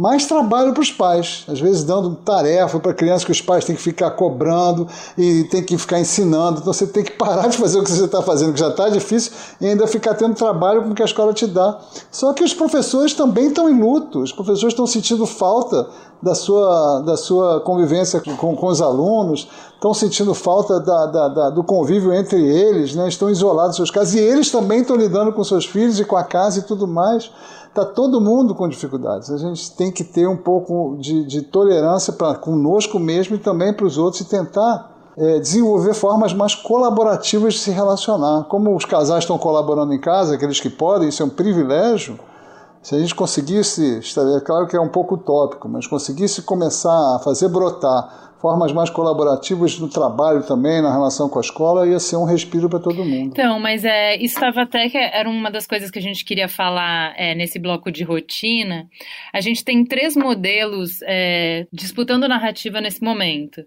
mais 0.03 0.27
trabalho 0.27 0.73
para 0.73 0.81
os 0.81 0.91
pais, 0.91 1.45
às 1.47 1.61
vezes 1.61 1.85
dando 1.85 2.17
tarefa 2.17 2.81
para 2.81 2.93
criança 2.93 3.25
que 3.25 3.31
os 3.31 3.41
pais 3.41 3.65
têm 3.65 3.77
que 3.77 3.81
ficar 3.81 4.11
cobrando 4.11 4.89
e 5.17 5.45
tem 5.45 5.63
que 5.63 5.79
ficar 5.79 6.01
ensinando. 6.01 6.59
Então 6.59 6.73
você 6.73 6.89
tem 6.89 7.05
que 7.05 7.13
parar 7.13 7.47
de 7.47 7.57
fazer 7.57 7.79
o 7.79 7.85
que 7.85 7.91
você 7.93 8.07
está 8.07 8.21
fazendo, 8.21 8.53
que 8.53 8.59
já 8.59 8.71
está 8.71 8.89
difícil, 8.89 9.31
e 9.61 9.67
ainda 9.67 9.87
ficar 9.87 10.15
tendo 10.15 10.35
trabalho 10.35 10.83
com 10.83 10.91
o 10.91 10.95
que 10.95 11.03
a 11.03 11.05
escola 11.05 11.33
te 11.33 11.47
dá. 11.47 11.79
Só 12.11 12.33
que 12.33 12.43
os 12.43 12.53
professores 12.53 13.15
também 13.15 13.47
estão 13.47 13.71
em 13.71 13.81
luto, 13.81 14.23
os 14.23 14.33
professores 14.33 14.73
estão 14.73 14.89
sentindo 14.89 15.25
falta 15.25 15.89
da 16.21 16.35
sua, 16.35 17.01
da 17.03 17.17
sua 17.17 17.61
convivência 17.61 18.21
com, 18.21 18.57
com 18.57 18.67
os 18.67 18.83
alunos, 18.83 19.47
estão 19.83 19.93
sentindo 19.93 20.33
falta 20.33 20.79
da, 20.79 21.07
da, 21.07 21.29
da, 21.29 21.51
do 21.51 21.65
convívio 21.65 22.15
entre 22.15 22.41
eles, 22.41 22.95
né? 22.95 23.09
estão 23.09 23.29
isolados 23.29 23.75
seus 23.75 23.91
casas, 23.91 24.15
e 24.15 24.21
eles 24.21 24.49
também 24.49 24.83
estão 24.83 24.95
lidando 24.95 25.33
com 25.33 25.43
seus 25.43 25.67
filhos 25.67 25.99
e 25.99 26.05
com 26.05 26.17
a 26.17 26.23
casa 26.23 26.61
e 26.61 26.63
tudo 26.63 26.87
mais. 26.87 27.33
Está 27.67 27.85
todo 27.85 28.21
mundo 28.21 28.55
com 28.55 28.69
dificuldades. 28.69 29.29
A 29.31 29.39
gente 29.39 29.73
tem 29.73 29.91
que 29.91 30.05
ter 30.05 30.29
um 30.29 30.37
pouco 30.37 30.97
de, 31.01 31.25
de 31.25 31.43
tolerância 31.43 32.13
para 32.13 32.37
conosco 32.37 33.01
mesmo 33.01 33.35
e 33.35 33.39
também 33.41 33.73
para 33.73 33.85
os 33.85 33.99
outros 33.99 34.21
e 34.21 34.25
tentar 34.25 34.93
é, 35.17 35.41
desenvolver 35.41 35.95
formas 35.95 36.33
mais 36.33 36.55
colaborativas 36.55 37.55
de 37.55 37.61
se 37.61 37.73
relacionar. 37.73 38.45
Como 38.45 38.77
os 38.77 38.85
casais 38.85 39.25
estão 39.25 39.37
colaborando 39.37 39.93
em 39.93 40.01
casa, 40.01 40.37
aqueles 40.37 40.61
que 40.61 40.71
podem, 40.71 41.09
isso 41.09 41.25
é 41.25 41.27
um 41.27 41.31
privilégio. 41.31 42.21
Se 42.83 42.95
a 42.95 42.99
gente 42.99 43.15
conseguisse, 43.17 44.01
é 44.37 44.41
claro 44.41 44.69
que 44.69 44.77
é 44.77 44.81
um 44.81 44.89
pouco 44.89 45.15
utópico, 45.15 45.69
mas 45.69 45.89
conseguisse 45.89 46.43
começar 46.43 47.17
a 47.17 47.19
fazer 47.19 47.49
brotar 47.49 48.32
formas 48.43 48.73
mais 48.73 48.91
colaborativas 48.91 49.79
no 49.79 49.89
trabalho 49.89 50.43
também, 50.43 50.83
na 50.83 50.91
relação 50.91 51.29
com 51.29 51.39
a 51.39 51.41
escola, 51.41 51.87
ia 51.87 52.01
ser 52.01 52.17
um 52.17 52.25
respiro 52.25 52.69
para 52.69 52.81
todo 52.81 53.05
mundo. 53.05 53.31
Então, 53.33 53.61
mas 53.61 53.85
é, 53.85 54.17
isso 54.17 54.35
estava 54.35 54.63
até 54.63 54.89
que 54.89 54.99
era 54.99 55.31
uma 55.31 55.49
das 55.49 55.65
coisas 55.65 55.93
que 55.93 55.99
a 56.01 56.03
gente 56.03 56.25
queria 56.25 56.49
falar 56.49 57.15
é, 57.17 57.37
nesse 57.37 57.61
bloco 57.61 57.93
de 57.93 58.03
rotina. 58.03 58.89
A 59.33 59.41
gente 59.41 59.65
tem 59.65 59.85
três 59.85 60.17
modelos 60.17 61.01
é, 61.03 61.69
disputando 61.73 62.27
narrativa 62.27 62.81
nesse 62.81 63.03
momento. 63.03 63.65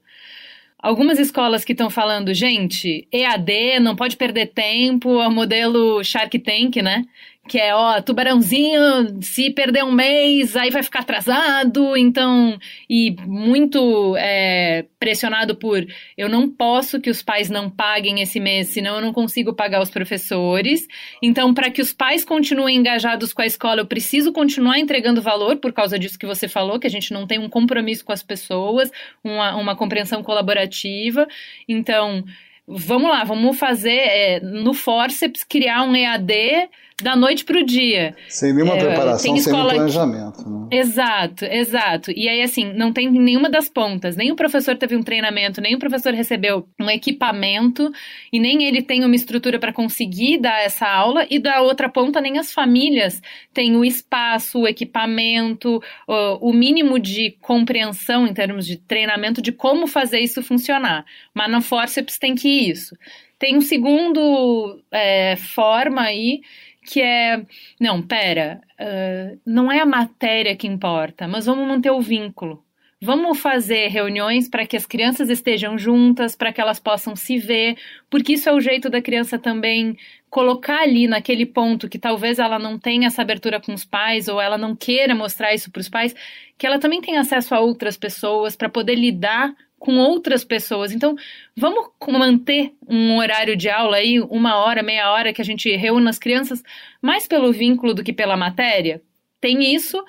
Algumas 0.77 1.17
escolas 1.17 1.65
que 1.65 1.71
estão 1.71 1.89
falando, 1.89 2.31
gente, 2.33 3.07
EAD, 3.11 3.79
não 3.79 3.95
pode 3.95 4.17
perder 4.17 4.47
tempo, 4.47 5.19
é 5.19 5.27
o 5.27 5.31
modelo 5.31 6.03
Shark 6.03 6.37
Tank, 6.37 6.75
né? 6.83 7.05
Que 7.47 7.59
é, 7.59 7.75
ó, 7.75 8.01
tubarãozinho, 8.01 9.21
se 9.21 9.51
perder 9.51 9.83
um 9.83 9.91
mês, 9.91 10.55
aí 10.55 10.71
vai 10.71 10.81
ficar 10.81 11.01
atrasado, 11.01 11.95
então, 11.95 12.57
e 12.89 13.15
muito 13.25 14.15
é, 14.17 14.85
pressionado 14.99 15.55
por 15.55 15.85
eu 16.17 16.27
não 16.27 16.49
posso 16.49 16.99
que 16.99 17.09
os 17.09 17.21
pais 17.21 17.49
não 17.49 17.69
paguem 17.69 18.21
esse 18.21 18.39
mês, 18.39 18.69
senão 18.69 18.95
eu 18.95 19.01
não 19.01 19.13
consigo 19.13 19.53
pagar 19.53 19.81
os 19.81 19.91
professores. 19.91 20.87
Então, 21.21 21.53
para 21.53 21.69
que 21.69 21.81
os 21.81 21.93
pais 21.93 22.25
continuem 22.25 22.77
engajados 22.77 23.31
com 23.31 23.43
a 23.43 23.45
escola, 23.45 23.81
eu 23.81 23.85
preciso 23.85 24.33
continuar 24.33 24.79
entregando 24.79 25.21
valor, 25.21 25.57
por 25.57 25.71
causa 25.71 25.99
disso 25.99 26.17
que 26.17 26.25
você 26.25 26.47
falou, 26.47 26.79
que 26.79 26.87
a 26.87 26.91
gente 26.91 27.13
não 27.13 27.27
tem 27.27 27.37
um 27.37 27.49
compromisso 27.49 28.03
com 28.03 28.11
as 28.11 28.23
pessoas, 28.23 28.91
uma, 29.23 29.55
uma 29.55 29.75
compreensão 29.75 30.23
colaborativa. 30.23 31.27
Então, 31.67 32.23
vamos 32.67 33.09
lá, 33.09 33.23
vamos 33.23 33.57
fazer 33.57 33.97
é, 33.97 34.39
no 34.39 34.73
Forceps 34.73 35.43
criar 35.43 35.83
um 35.83 35.95
EAD 35.95 36.69
da 37.01 37.13
noite 37.13 37.43
para 37.43 37.59
o 37.59 37.65
dia. 37.65 38.15
Sem 38.29 38.53
nenhuma 38.53 38.75
é, 38.75 38.79
preparação, 38.79 39.19
sem 39.19 39.33
nenhum 39.33 39.63
planejamento. 39.67 40.49
Né? 40.49 40.67
Exato, 40.71 41.43
exato. 41.43 42.11
E 42.11 42.29
aí, 42.29 42.41
assim, 42.41 42.71
não 42.73 42.93
tem 42.93 43.11
nenhuma 43.11 43.49
das 43.49 43.67
pontas. 43.67 44.15
Nem 44.15 44.31
o 44.31 44.35
professor 44.35 44.77
teve 44.77 44.95
um 44.95 45.03
treinamento, 45.03 45.59
nem 45.59 45.75
o 45.75 45.79
professor 45.79 46.13
recebeu 46.13 46.69
um 46.79 46.89
equipamento, 46.89 47.91
e 48.31 48.39
nem 48.39 48.63
ele 48.63 48.81
tem 48.81 49.03
uma 49.03 49.15
estrutura 49.15 49.59
para 49.59 49.73
conseguir 49.73 50.37
dar 50.37 50.63
essa 50.63 50.87
aula, 50.87 51.27
e 51.29 51.37
da 51.37 51.61
outra 51.61 51.89
ponta, 51.89 52.21
nem 52.21 52.37
as 52.37 52.53
famílias 52.53 53.21
têm 53.53 53.75
o 53.75 53.83
espaço, 53.83 54.59
o 54.59 54.67
equipamento, 54.67 55.81
o, 56.07 56.53
mínimo 56.53 56.97
de 56.97 57.31
compreensão 57.41 58.25
em 58.25 58.33
termos 58.33 58.65
de 58.65 58.77
treinamento 58.77 59.41
de 59.41 59.51
como 59.51 59.85
fazer 59.85 60.19
isso 60.19 60.41
funcionar. 60.41 61.05
Mas 61.33 61.51
no 61.51 61.61
Forceps 61.61 62.17
tem 62.17 62.35
que 62.35 62.47
ir 62.47 62.69
isso. 62.69 62.95
Tem 63.37 63.57
um 63.57 63.61
segundo 63.61 64.81
é, 64.89 65.35
forma 65.35 66.01
aí 66.01 66.39
que 66.85 67.01
é, 67.01 67.45
não, 67.79 68.01
pera, 68.01 68.61
uh, 68.79 69.39
não 69.45 69.71
é 69.71 69.79
a 69.79 69.85
matéria 69.85 70.55
que 70.55 70.67
importa, 70.67 71.27
mas 71.27 71.45
vamos 71.45 71.67
manter 71.67 71.91
o 71.91 72.01
vínculo. 72.01 72.63
Vamos 73.01 73.39
fazer 73.39 73.89
reuniões 73.89 74.47
para 74.47 74.65
que 74.65 74.77
as 74.77 74.85
crianças 74.85 75.29
estejam 75.29 75.77
juntas, 75.77 76.35
para 76.35 76.53
que 76.53 76.61
elas 76.61 76.79
possam 76.79 77.15
se 77.15 77.37
ver, 77.37 77.77
porque 78.09 78.33
isso 78.33 78.47
é 78.47 78.53
o 78.53 78.61
jeito 78.61 78.89
da 78.89 79.01
criança 79.01 79.37
também 79.37 79.97
colocar 80.29 80.81
ali 80.81 81.07
naquele 81.07 81.45
ponto 81.45 81.89
que 81.89 81.99
talvez 81.99 82.39
ela 82.39 82.57
não 82.57 82.79
tenha 82.79 83.07
essa 83.07 83.21
abertura 83.21 83.59
com 83.59 83.73
os 83.73 83.85
pais 83.85 84.27
ou 84.27 84.41
ela 84.41 84.57
não 84.57 84.75
queira 84.75 85.13
mostrar 85.13 85.53
isso 85.53 85.69
para 85.71 85.81
os 85.81 85.89
pais, 85.89 86.15
que 86.57 86.65
ela 86.65 86.79
também 86.79 87.01
tem 87.01 87.17
acesso 87.17 87.53
a 87.53 87.59
outras 87.59 87.97
pessoas 87.97 88.55
para 88.55 88.69
poder 88.69 88.95
lidar 88.95 89.53
com 89.85 89.97
outras 89.97 90.43
pessoas. 90.43 90.91
Então, 90.91 91.15
vamos 91.55 91.89
manter 92.07 92.73
um 92.89 93.15
horário 93.17 93.55
de 93.55 93.69
aula 93.69 93.97
aí, 93.97 94.19
uma 94.19 94.57
hora, 94.57 94.81
meia 94.81 95.11
hora, 95.11 95.31
que 95.31 95.41
a 95.41 95.45
gente 95.45 95.73
reúna 95.75 96.09
as 96.09 96.17
crianças 96.17 96.63
mais 96.99 97.27
pelo 97.27 97.53
vínculo 97.53 97.93
do 97.93 98.03
que 98.03 98.11
pela 98.11 98.35
matéria? 98.35 98.99
Tem 99.39 99.75
isso. 99.75 100.03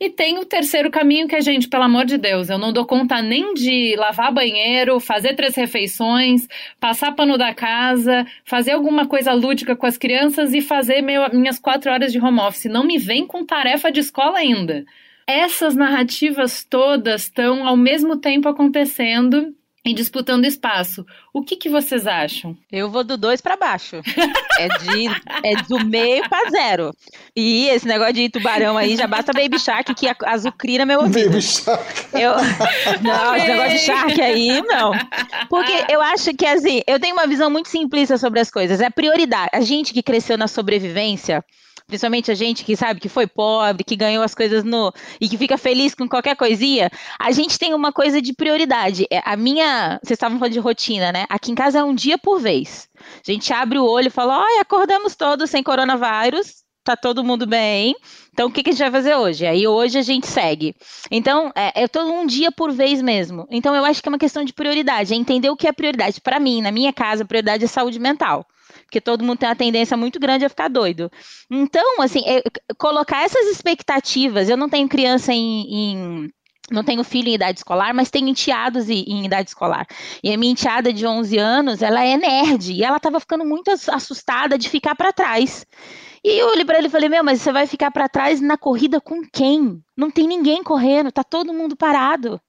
E 0.00 0.08
tem 0.08 0.38
o 0.38 0.46
terceiro 0.46 0.90
caminho 0.90 1.28
que 1.28 1.34
a 1.34 1.40
gente, 1.40 1.68
pelo 1.68 1.82
amor 1.82 2.06
de 2.06 2.16
Deus, 2.16 2.48
eu 2.48 2.56
não 2.56 2.72
dou 2.72 2.86
conta 2.86 3.20
nem 3.20 3.52
de 3.52 3.96
lavar 3.96 4.32
banheiro, 4.32 5.00
fazer 5.00 5.34
três 5.34 5.56
refeições, 5.56 6.46
passar 6.78 7.12
pano 7.12 7.36
da 7.36 7.52
casa, 7.52 8.24
fazer 8.44 8.70
alguma 8.70 9.06
coisa 9.06 9.32
lúdica 9.32 9.74
com 9.74 9.86
as 9.86 9.98
crianças 9.98 10.54
e 10.54 10.60
fazer 10.60 11.02
meu, 11.02 11.28
minhas 11.34 11.58
quatro 11.58 11.90
horas 11.90 12.12
de 12.12 12.20
home 12.20 12.40
office. 12.40 12.66
Não 12.66 12.84
me 12.84 12.96
vem 12.96 13.26
com 13.26 13.44
tarefa 13.44 13.90
de 13.90 14.00
escola 14.00 14.38
ainda. 14.38 14.86
Essas 15.28 15.74
narrativas 15.74 16.64
todas 16.64 17.24
estão 17.24 17.66
ao 17.66 17.76
mesmo 17.76 18.16
tempo 18.16 18.48
acontecendo 18.48 19.54
e 19.84 19.92
disputando 19.92 20.46
espaço. 20.46 21.04
O 21.34 21.42
que, 21.42 21.54
que 21.54 21.68
vocês 21.68 22.06
acham? 22.06 22.56
Eu 22.72 22.90
vou 22.90 23.04
do 23.04 23.16
dois 23.18 23.38
para 23.38 23.54
baixo. 23.54 23.96
é, 24.58 24.68
de, 24.78 25.06
é 25.44 25.62
do 25.68 25.84
meio 25.84 26.26
para 26.30 26.48
zero. 26.48 26.94
E 27.36 27.68
esse 27.68 27.86
negócio 27.86 28.14
de 28.14 28.30
tubarão 28.30 28.78
aí 28.78 28.96
já 28.96 29.06
basta 29.06 29.34
Baby 29.34 29.58
Shark 29.58 29.94
que 29.94 30.06
azucrina 30.24 30.86
meu 30.86 31.00
ouvido. 31.00 31.28
Baby 31.28 31.42
Shark. 31.42 32.06
Eu, 32.14 32.32
não, 33.02 33.36
esse 33.36 33.48
negócio 33.48 33.72
de 33.72 33.78
Shark 33.80 34.20
aí, 34.22 34.62
não. 34.62 34.92
Porque 35.50 35.92
eu 35.92 36.00
acho 36.00 36.34
que 36.34 36.46
assim, 36.46 36.80
eu 36.86 36.98
tenho 36.98 37.14
uma 37.14 37.26
visão 37.26 37.50
muito 37.50 37.68
simplista 37.68 38.16
sobre 38.16 38.40
as 38.40 38.50
coisas. 38.50 38.80
É 38.80 38.88
prioridade. 38.88 39.50
A 39.52 39.60
gente 39.60 39.92
que 39.92 40.02
cresceu 40.02 40.38
na 40.38 40.48
sobrevivência 40.48 41.44
principalmente 41.88 42.30
a 42.30 42.34
gente 42.34 42.64
que 42.64 42.76
sabe 42.76 43.00
que 43.00 43.08
foi 43.08 43.26
pobre, 43.26 43.82
que 43.82 43.96
ganhou 43.96 44.22
as 44.22 44.34
coisas 44.34 44.62
no 44.62 44.92
e 45.18 45.26
que 45.26 45.38
fica 45.38 45.56
feliz 45.56 45.94
com 45.94 46.06
qualquer 46.06 46.36
coisinha, 46.36 46.90
a 47.18 47.32
gente 47.32 47.58
tem 47.58 47.72
uma 47.72 47.90
coisa 47.90 48.20
de 48.20 48.34
prioridade. 48.34 49.06
É, 49.10 49.22
a 49.24 49.36
minha, 49.36 49.98
vocês 50.02 50.16
estavam 50.16 50.38
falando 50.38 50.52
de 50.52 50.58
rotina, 50.58 51.10
né? 51.10 51.24
Aqui 51.30 51.50
em 51.50 51.54
casa 51.54 51.78
é 51.78 51.82
um 51.82 51.94
dia 51.94 52.18
por 52.18 52.38
vez. 52.38 52.88
A 53.26 53.32
gente 53.32 53.50
abre 53.52 53.78
o 53.78 53.86
olho 53.86 54.08
e 54.08 54.10
fala: 54.10 54.38
"Olha, 54.38 54.60
acordamos 54.60 55.16
todos 55.16 55.48
sem 55.48 55.62
coronavírus, 55.62 56.62
tá 56.84 56.94
todo 56.94 57.24
mundo 57.24 57.46
bem. 57.46 57.96
Então, 58.32 58.48
o 58.48 58.52
que, 58.52 58.62
que 58.62 58.70
a 58.70 58.72
gente 58.72 58.82
vai 58.82 58.90
fazer 58.90 59.16
hoje? 59.16 59.46
Aí 59.46 59.66
hoje 59.66 59.98
a 59.98 60.02
gente 60.02 60.26
segue. 60.26 60.76
Então, 61.10 61.50
é, 61.56 61.84
é 61.84 61.88
todo 61.88 62.12
um 62.12 62.26
dia 62.26 62.52
por 62.52 62.70
vez 62.70 63.00
mesmo. 63.00 63.46
Então, 63.50 63.74
eu 63.74 63.84
acho 63.84 64.02
que 64.02 64.08
é 64.08 64.12
uma 64.12 64.18
questão 64.18 64.44
de 64.44 64.52
prioridade, 64.52 65.12
é 65.12 65.16
entender 65.16 65.50
o 65.50 65.56
que 65.56 65.66
é 65.66 65.72
prioridade. 65.72 66.20
Para 66.20 66.38
mim, 66.38 66.60
na 66.60 66.70
minha 66.70 66.92
casa, 66.92 67.24
a 67.24 67.26
prioridade 67.26 67.64
é 67.64 67.66
saúde 67.66 67.98
mental 67.98 68.46
porque 68.88 69.02
todo 69.02 69.22
mundo 69.22 69.38
tem 69.38 69.48
uma 69.48 69.54
tendência 69.54 69.96
muito 69.98 70.18
grande 70.18 70.46
a 70.46 70.48
ficar 70.48 70.68
doido. 70.68 71.10
Então, 71.50 72.00
assim, 72.00 72.22
é, 72.26 72.42
colocar 72.78 73.22
essas 73.22 73.46
expectativas, 73.48 74.48
eu 74.48 74.56
não 74.56 74.68
tenho 74.68 74.88
criança 74.88 75.30
em, 75.30 75.66
em 75.68 76.30
não 76.70 76.82
tenho 76.82 77.04
filho 77.04 77.28
em 77.28 77.34
idade 77.34 77.58
escolar, 77.58 77.94
mas 77.94 78.10
tenho 78.10 78.28
enteados 78.28 78.88
em, 78.88 79.26
idade 79.26 79.50
escolar. 79.50 79.86
E 80.24 80.32
a 80.32 80.38
minha 80.38 80.52
enteada 80.52 80.90
de 80.90 81.06
11 81.06 81.36
anos, 81.36 81.82
ela 81.82 82.02
é 82.02 82.16
nerd, 82.16 82.72
e 82.72 82.82
ela 82.82 82.96
estava 82.96 83.20
ficando 83.20 83.44
muito 83.44 83.70
assustada 83.70 84.56
de 84.56 84.70
ficar 84.70 84.94
para 84.94 85.12
trás. 85.12 85.66
E 86.24 86.40
eu 86.40 86.48
olhei 86.48 86.64
para 86.64 86.78
ele 86.78 86.88
e 86.88 86.90
falei: 86.90 87.10
Meu, 87.10 87.22
mas 87.22 87.42
você 87.42 87.52
vai 87.52 87.66
ficar 87.66 87.90
para 87.90 88.08
trás 88.08 88.40
na 88.40 88.56
corrida 88.56 89.00
com 89.00 89.20
quem? 89.30 89.82
Não 89.96 90.10
tem 90.10 90.26
ninguém 90.26 90.62
correndo, 90.62 91.12
tá 91.12 91.22
todo 91.22 91.54
mundo 91.54 91.76
parado. 91.76 92.40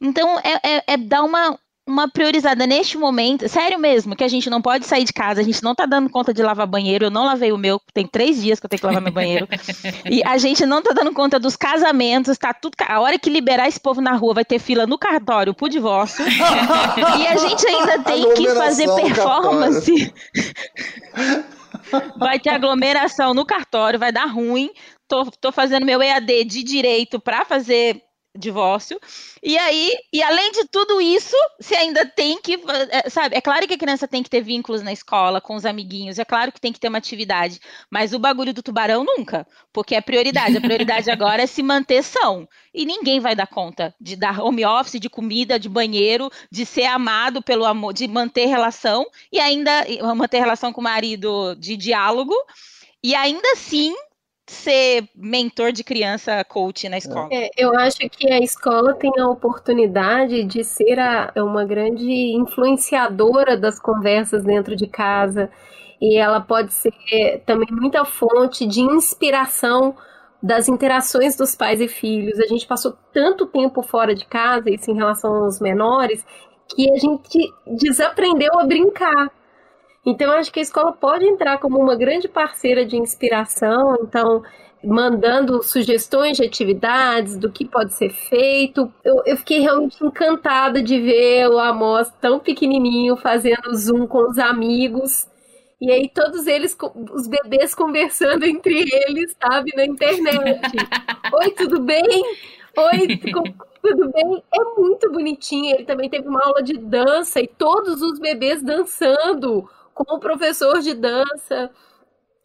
Então, 0.00 0.38
é, 0.40 0.76
é, 0.76 0.82
é 0.88 0.96
dar 0.96 1.22
uma, 1.22 1.58
uma 1.86 2.08
priorizada 2.08 2.66
neste 2.66 2.98
momento, 2.98 3.48
sério 3.48 3.78
mesmo, 3.78 4.16
que 4.16 4.24
a 4.24 4.28
gente 4.28 4.50
não 4.50 4.60
pode 4.60 4.84
sair 4.84 5.04
de 5.04 5.12
casa, 5.12 5.40
a 5.40 5.44
gente 5.44 5.62
não 5.62 5.72
tá 5.72 5.86
dando 5.86 6.10
conta 6.10 6.34
de 6.34 6.42
lavar 6.42 6.66
banheiro, 6.66 7.06
eu 7.06 7.10
não 7.10 7.24
lavei 7.24 7.52
o 7.52 7.56
meu, 7.56 7.80
tem 7.94 8.04
três 8.04 8.42
dias 8.42 8.58
que 8.58 8.66
eu 8.66 8.70
tenho 8.70 8.80
que 8.80 8.86
lavar 8.86 9.00
meu 9.00 9.12
banheiro, 9.12 9.46
e 10.04 10.20
a 10.24 10.36
gente 10.36 10.66
não 10.66 10.82
tá 10.82 10.92
dando 10.92 11.12
conta 11.12 11.38
dos 11.38 11.54
casamentos, 11.54 12.36
tá 12.36 12.52
tudo, 12.52 12.74
a 12.88 13.00
hora 13.00 13.18
que 13.18 13.30
liberar 13.30 13.68
esse 13.68 13.78
povo 13.78 14.00
na 14.00 14.14
rua 14.14 14.34
vai 14.34 14.44
ter 14.44 14.58
fila 14.58 14.84
no 14.84 14.98
cartório 14.98 15.54
pro 15.54 15.68
divórcio, 15.68 16.24
e 16.26 17.26
a 17.26 17.36
gente 17.36 17.64
ainda 17.68 18.00
tem 18.04 18.34
que 18.34 18.48
fazer 18.50 18.92
performance, 18.92 20.12
vai 22.18 22.40
ter 22.40 22.50
aglomeração 22.50 23.32
no 23.32 23.46
cartório, 23.46 23.96
vai 23.96 24.10
dar 24.10 24.26
ruim, 24.26 24.70
tô, 25.06 25.24
tô 25.40 25.52
fazendo 25.52 25.86
meu 25.86 26.02
EAD 26.02 26.44
de 26.44 26.64
direito 26.64 27.20
para 27.20 27.44
fazer 27.44 28.02
divórcio. 28.36 29.00
E 29.42 29.56
aí, 29.58 29.92
e 30.12 30.22
além 30.22 30.52
de 30.52 30.64
tudo 30.66 31.00
isso, 31.00 31.36
você 31.60 31.74
ainda 31.74 32.04
tem 32.04 32.40
que, 32.40 32.58
é, 32.90 33.08
sabe, 33.08 33.36
é 33.36 33.40
claro 33.40 33.66
que 33.66 33.74
a 33.74 33.78
criança 33.78 34.06
tem 34.08 34.22
que 34.22 34.30
ter 34.30 34.40
vínculos 34.40 34.82
na 34.82 34.92
escola, 34.92 35.40
com 35.40 35.54
os 35.54 35.64
amiguinhos, 35.64 36.18
é 36.18 36.24
claro 36.24 36.52
que 36.52 36.60
tem 36.60 36.72
que 36.72 36.80
ter 36.80 36.88
uma 36.88 36.98
atividade, 36.98 37.60
mas 37.90 38.12
o 38.12 38.18
bagulho 38.18 38.52
do 38.52 38.62
tubarão 38.62 39.04
nunca, 39.04 39.46
porque 39.72 39.94
é 39.94 40.00
prioridade. 40.00 40.56
A 40.56 40.60
prioridade 40.60 41.10
agora 41.10 41.42
é 41.42 41.46
se 41.46 41.62
manter 41.62 42.02
são. 42.02 42.48
E 42.72 42.84
ninguém 42.84 43.20
vai 43.20 43.34
dar 43.34 43.46
conta 43.46 43.94
de 44.00 44.16
dar 44.16 44.40
home 44.40 44.64
office, 44.64 45.00
de 45.00 45.08
comida, 45.08 45.58
de 45.58 45.68
banheiro, 45.68 46.30
de 46.50 46.66
ser 46.66 46.84
amado 46.84 47.42
pelo 47.42 47.64
amor, 47.64 47.92
de 47.92 48.06
manter 48.06 48.46
relação 48.46 49.06
e 49.32 49.40
ainda 49.40 49.86
manter 50.14 50.40
relação 50.40 50.72
com 50.72 50.80
o 50.80 50.84
marido 50.84 51.54
de 51.56 51.76
diálogo. 51.76 52.34
E 53.02 53.14
ainda 53.14 53.52
assim 53.52 53.94
ser 54.46 55.08
mentor 55.14 55.72
de 55.72 55.82
criança 55.82 56.44
coach 56.44 56.88
na 56.88 56.98
escola? 56.98 57.28
É, 57.32 57.50
eu 57.56 57.76
acho 57.76 57.98
que 58.10 58.30
a 58.30 58.38
escola 58.38 58.94
tem 58.94 59.12
a 59.18 59.28
oportunidade 59.28 60.44
de 60.44 60.62
ser 60.62 60.98
a, 60.98 61.32
uma 61.36 61.64
grande 61.64 62.34
influenciadora 62.34 63.56
das 63.56 63.78
conversas 63.80 64.44
dentro 64.44 64.76
de 64.76 64.86
casa 64.86 65.50
e 66.00 66.16
ela 66.16 66.40
pode 66.40 66.72
ser 66.72 66.92
também 67.44 67.68
muita 67.70 68.04
fonte 68.04 68.66
de 68.66 68.80
inspiração 68.80 69.96
das 70.42 70.68
interações 70.68 71.36
dos 71.36 71.54
pais 71.54 71.80
e 71.80 71.88
filhos. 71.88 72.38
A 72.38 72.46
gente 72.46 72.66
passou 72.66 72.96
tanto 73.12 73.46
tempo 73.46 73.82
fora 73.82 74.14
de 74.14 74.26
casa, 74.26 74.70
isso 74.70 74.90
em 74.90 74.94
relação 74.94 75.44
aos 75.44 75.60
menores, 75.60 76.24
que 76.68 76.90
a 76.90 76.98
gente 76.98 77.52
desaprendeu 77.66 78.58
a 78.58 78.64
brincar. 78.64 79.30
Então, 80.06 80.30
acho 80.30 80.52
que 80.52 80.60
a 80.60 80.62
escola 80.62 80.92
pode 80.92 81.26
entrar 81.26 81.58
como 81.58 81.80
uma 81.80 81.96
grande 81.96 82.28
parceira 82.28 82.86
de 82.86 82.96
inspiração, 82.96 83.96
então, 84.00 84.40
mandando 84.84 85.60
sugestões 85.64 86.36
de 86.36 86.44
atividades, 86.44 87.36
do 87.36 87.50
que 87.50 87.64
pode 87.64 87.92
ser 87.92 88.10
feito. 88.10 88.92
Eu, 89.04 89.20
eu 89.26 89.36
fiquei 89.36 89.58
realmente 89.58 89.96
encantada 90.00 90.80
de 90.80 91.00
ver 91.00 91.48
o 91.48 91.58
Amos 91.58 92.08
tão 92.20 92.38
pequenininho 92.38 93.16
fazendo 93.16 93.74
Zoom 93.74 94.06
com 94.06 94.30
os 94.30 94.38
amigos. 94.38 95.26
E 95.80 95.90
aí 95.90 96.08
todos 96.08 96.46
eles, 96.46 96.76
os 97.12 97.26
bebês 97.26 97.74
conversando 97.74 98.44
entre 98.46 98.88
eles, 99.08 99.36
sabe, 99.42 99.74
na 99.74 99.84
internet. 99.84 100.60
Oi, 101.34 101.50
tudo 101.50 101.80
bem? 101.80 102.22
Oi, 102.76 103.18
tudo 103.18 104.12
bem? 104.12 104.44
É 104.54 104.64
muito 104.80 105.10
bonitinho. 105.10 105.74
Ele 105.74 105.84
também 105.84 106.08
teve 106.08 106.28
uma 106.28 106.44
aula 106.44 106.62
de 106.62 106.74
dança 106.74 107.40
e 107.40 107.48
todos 107.48 108.00
os 108.02 108.20
bebês 108.20 108.62
dançando 108.62 109.68
com 109.96 110.14
o 110.14 110.20
professor 110.20 110.80
de 110.80 110.94
dança. 110.94 111.70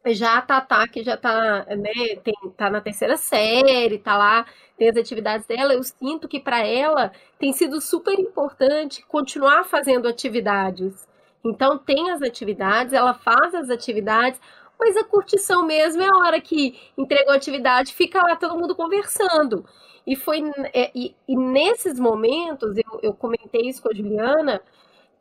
Já 0.08 0.38
a 0.40 0.42
Tatá, 0.42 0.88
que 0.88 1.04
já 1.04 1.16
tá, 1.16 1.66
né, 1.76 2.16
tem, 2.24 2.34
tá 2.58 2.72
na 2.72 2.82
terceira 2.82 3.18
série, 3.18 4.00
tá 4.00 4.18
lá, 4.18 4.48
tem 4.76 4.90
as 4.90 4.98
atividades 4.98 5.46
dela, 5.46 5.76
eu 5.76 5.84
sinto 5.84 6.28
que 6.28 6.40
para 6.40 6.66
ela 6.66 7.12
tem 7.38 7.54
sido 7.54 7.80
super 7.80 8.18
importante 8.18 9.06
continuar 9.06 9.66
fazendo 9.66 10.08
atividades. 10.08 11.08
Então 11.46 11.78
tem 11.78 12.10
as 12.10 12.22
atividades, 12.24 12.94
ela 12.94 13.14
faz 13.14 13.54
as 13.54 13.70
atividades, 13.70 14.40
mas 14.80 14.98
a 14.98 15.04
curtição 15.04 15.64
mesmo 15.68 16.02
é 16.02 16.08
a 16.08 16.18
hora 16.18 16.42
que 16.42 16.80
entregou 16.98 17.34
a 17.34 17.38
atividade, 17.38 17.94
fica 17.94 18.24
lá 18.24 18.36
todo 18.36 18.58
mundo 18.58 18.76
conversando. 18.76 19.64
E 20.08 20.16
foi 20.16 20.42
é, 20.74 20.90
e, 20.96 21.16
e 21.28 21.38
nesses 21.38 22.00
momentos, 22.00 22.76
eu, 22.76 23.00
eu 23.04 23.14
comentei 23.14 23.70
isso 23.70 23.84
com 23.84 23.90
a 23.92 23.94
Juliana, 23.94 24.62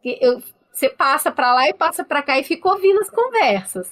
eu 0.03 0.41
você 0.81 0.89
passa 0.89 1.31
para 1.31 1.53
lá 1.53 1.69
e 1.69 1.75
passa 1.75 2.03
para 2.03 2.23
cá 2.23 2.39
e 2.39 2.43
fica 2.43 2.69
ouvindo 2.71 3.01
as 3.01 3.11
conversas. 3.11 3.87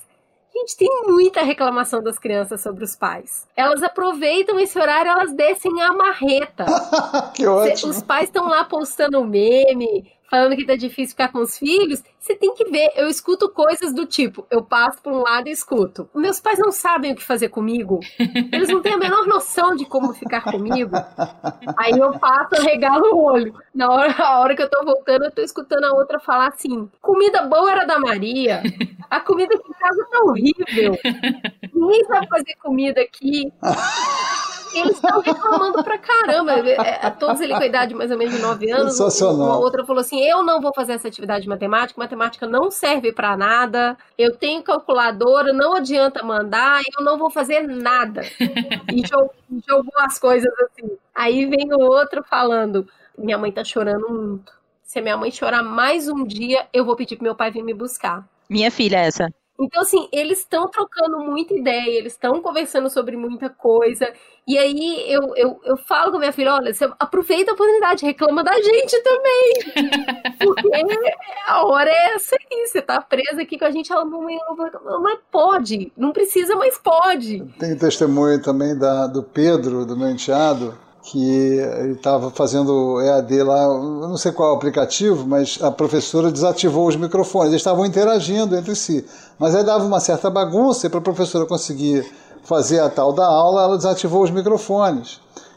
Gente, 0.55 0.77
tem 0.79 1.03
muita 1.07 1.43
reclamação 1.43 2.03
das 2.03 2.19
crianças 2.19 2.63
sobre 2.63 2.83
os 2.83 2.97
pais. 2.97 3.47
Elas 3.55 3.83
aproveitam 3.83 4.59
esse 4.59 4.79
horário, 4.79 5.11
elas 5.11 5.33
descem 5.35 5.83
a 5.83 5.93
marreta. 5.93 6.65
que 7.37 7.47
ótimo. 7.47 7.93
Os 7.93 8.03
pais 8.03 8.25
estão 8.25 8.49
lá 8.49 8.65
postando 8.65 9.23
meme, 9.23 10.11
falando 10.31 10.57
que 10.57 10.67
tá 10.67 10.77
difícil 10.77 11.11
ficar 11.11 11.29
com 11.29 11.41
os 11.41 11.59
filhos, 11.59 12.03
você 12.19 12.35
tem 12.35 12.55
que 12.55 12.65
ver. 12.65 12.93
Eu 12.95 13.09
escuto 13.09 13.49
coisas 13.49 13.95
do 13.95 14.07
tipo, 14.07 14.47
eu 14.51 14.63
passo 14.63 15.01
por 15.03 15.13
um 15.13 15.23
lado 15.23 15.49
e 15.49 15.53
escuto. 15.53 16.09
Meus 16.15 16.41
pais 16.41 16.59
não 16.59 16.71
sabem 16.71 17.13
o 17.13 17.17
que 17.17 17.25
fazer 17.25 17.49
comigo. 17.49 18.01
Eles 18.53 18.69
não 18.69 18.83
têm 18.83 18.95
a 18.95 18.99
menor 18.99 19.27
noção 19.27 19.75
de 19.75 19.85
como 19.85 20.13
ficar 20.13 20.43
comigo. 20.43 20.93
Aí 21.77 21.99
eu 21.99 22.19
passo, 22.19 22.57
eu 22.57 22.63
regalo 22.63 23.15
o 23.15 23.25
olho. 23.25 23.55
Na 23.75 23.91
hora, 23.91 24.15
a 24.19 24.41
hora 24.41 24.55
que 24.55 24.63
eu 24.63 24.71
tô 24.71 24.85
voltando, 24.85 25.25
eu 25.25 25.31
tô 25.31 25.43
escutando 25.43 25.85
a 25.85 25.93
outra 25.93 26.19
falar 26.21 26.49
assim: 26.49 26.91
comida 27.01 27.43
boa 27.43 27.71
era 27.71 27.87
da 27.87 27.99
Maria. 27.99 28.63
A 29.11 29.21
comida 29.21 29.55
aqui 29.55 29.69
em 29.69 29.73
casa 29.73 30.07
tá 30.11 30.19
horrível. 30.21 30.99
Ninguém 31.73 32.05
sabe 32.05 32.29
fazer 32.29 32.55
comida 32.61 33.01
aqui. 33.01 33.51
Eles 34.75 34.97
estão 34.97 35.21
reclamando 35.21 35.83
pra 35.83 35.99
caramba. 35.99 36.53
É, 36.53 37.07
é, 37.07 37.11
todos 37.11 37.41
eles 37.41 37.57
com 37.57 37.63
a 37.63 37.67
idade 37.67 37.95
mais 37.95 38.11
ou 38.11 38.19
menos 38.19 38.35
de 38.35 38.41
9 38.41 38.71
anos. 38.71 38.93
Sensacional. 38.93 39.47
Uma 39.47 39.59
outra 39.59 39.85
falou 39.85 40.01
assim: 40.01 40.23
eu 40.23 40.43
não 40.43 40.61
vou 40.61 40.73
fazer 40.75 40.93
essa 40.95 41.09
atividade 41.09 41.43
de 41.43 41.49
matemática, 41.49 42.01
matemática 42.01 42.47
não 42.47 42.71
serve 42.71 43.13
para 43.13 43.37
nada. 43.37 43.97
Eu 44.17 44.37
tenho 44.37 44.63
calculadora, 44.63 45.53
não 45.53 45.75
adianta 45.75 46.23
mandar, 46.23 46.83
eu 46.99 47.05
não 47.05 47.19
vou 47.19 47.31
fazer 47.31 47.67
nada. 47.67 48.23
E 48.93 49.07
jogou, 49.07 49.35
jogou 49.69 49.99
as 49.99 50.19
coisas 50.19 50.53
assim. 50.61 50.97
Aí 51.15 51.47
vem 51.47 51.73
o 51.73 51.81
outro 51.81 52.23
falando: 52.23 52.87
minha 53.17 53.39
mãe 53.39 53.53
tá 53.53 53.65
chorando 53.65 54.09
muito. 54.09 54.53
Se 54.83 54.99
a 54.99 55.03
minha 55.03 55.17
mãe 55.17 55.31
chorar 55.31 55.63
mais 55.63 56.09
um 56.09 56.25
dia, 56.25 56.67
eu 56.73 56.85
vou 56.85 56.97
pedir 56.97 57.17
pro 57.17 57.25
meu 57.25 57.35
pai 57.35 57.51
vir 57.51 57.63
me 57.63 57.75
buscar. 57.75 58.27
Minha 58.49 58.71
filha, 58.71 58.97
essa. 58.97 59.29
Então, 59.61 59.83
assim, 59.83 60.09
eles 60.13 60.39
estão 60.39 60.69
trocando 60.69 61.19
muita 61.19 61.53
ideia, 61.53 61.99
eles 61.99 62.13
estão 62.13 62.41
conversando 62.41 62.89
sobre 62.89 63.17
muita 63.17 63.51
coisa. 63.51 64.13
E 64.47 64.57
aí 64.57 65.05
eu, 65.13 65.35
eu, 65.37 65.61
eu 65.65 65.77
falo 65.77 66.13
com 66.13 66.19
minha 66.19 66.33
filha: 66.33 66.55
olha, 66.55 66.73
você 66.73 66.89
aproveita 66.99 67.51
a 67.51 67.55
oportunidade, 67.55 68.07
reclama 68.07 68.45
da 68.45 68.55
gente 68.55 69.03
também. 69.03 69.53
Porque 70.39 71.17
a 71.47 71.67
hora 71.67 71.91
é 71.91 72.15
essa 72.15 72.37
aí, 72.37 72.67
você 72.67 72.81
tá 72.81 73.01
presa 73.01 73.43
aqui 73.43 73.59
com 73.59 73.65
a 73.65 73.71
gente, 73.71 73.93
ela 73.93 74.05
não, 74.05 74.23
não, 74.23 75.03
mas 75.03 75.19
pode, 75.31 75.93
não 75.97 76.13
precisa, 76.13 76.55
mas 76.55 76.79
pode. 76.79 77.45
Tem 77.59 77.77
testemunho 77.77 78.41
também 78.41 78.79
da, 78.79 79.09
do 79.09 79.25
Pedro, 79.25 79.85
do 79.85 79.97
meu 79.97 80.09
enteado, 80.09 80.79
que 81.11 81.59
ele 81.59 81.93
estava 81.93 82.31
fazendo 82.31 83.01
EAD 83.01 83.43
lá, 83.43 83.67
não 83.67 84.17
sei 84.17 84.31
qual 84.31 84.55
aplicativo, 84.55 85.27
mas 85.27 85.59
a 85.63 85.71
professora 85.71 86.31
desativou 86.31 86.87
os 86.87 86.97
microfones. 86.97 87.49
Eles 87.49 87.61
estavam 87.61 87.87
interagindo 87.87 88.55
entre 88.55 88.75
si. 88.75 89.05
Mas 89.39 89.55
aí 89.55 89.65
dava 89.65 89.85
uma 89.85 90.01
certa 90.01 90.29
bagunça 90.29 90.87
e 90.87 90.91
para 90.91 90.99
a 90.99 91.03
professora 91.03 91.47
conseguir 91.47 92.07
fazer 92.45 92.81
a 92.81 92.91
tal 92.91 93.13
da 93.13 93.27
aula, 93.27 93.63
ela 93.63 93.77
desativou 93.77 94.23
os 94.23 94.31
microfones. 94.31 95.15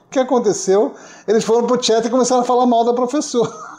O 0.07 0.11
que 0.11 0.19
aconteceu? 0.19 0.93
Eles 1.27 1.43
foram 1.43 1.67
para 1.67 1.77
o 1.79 1.83
chat 1.83 2.05
e 2.05 2.09
começaram 2.09 2.41
a 2.41 2.45
falar 2.45 2.65
mal 2.65 2.85
da 2.85 2.93
professora. 2.93 3.51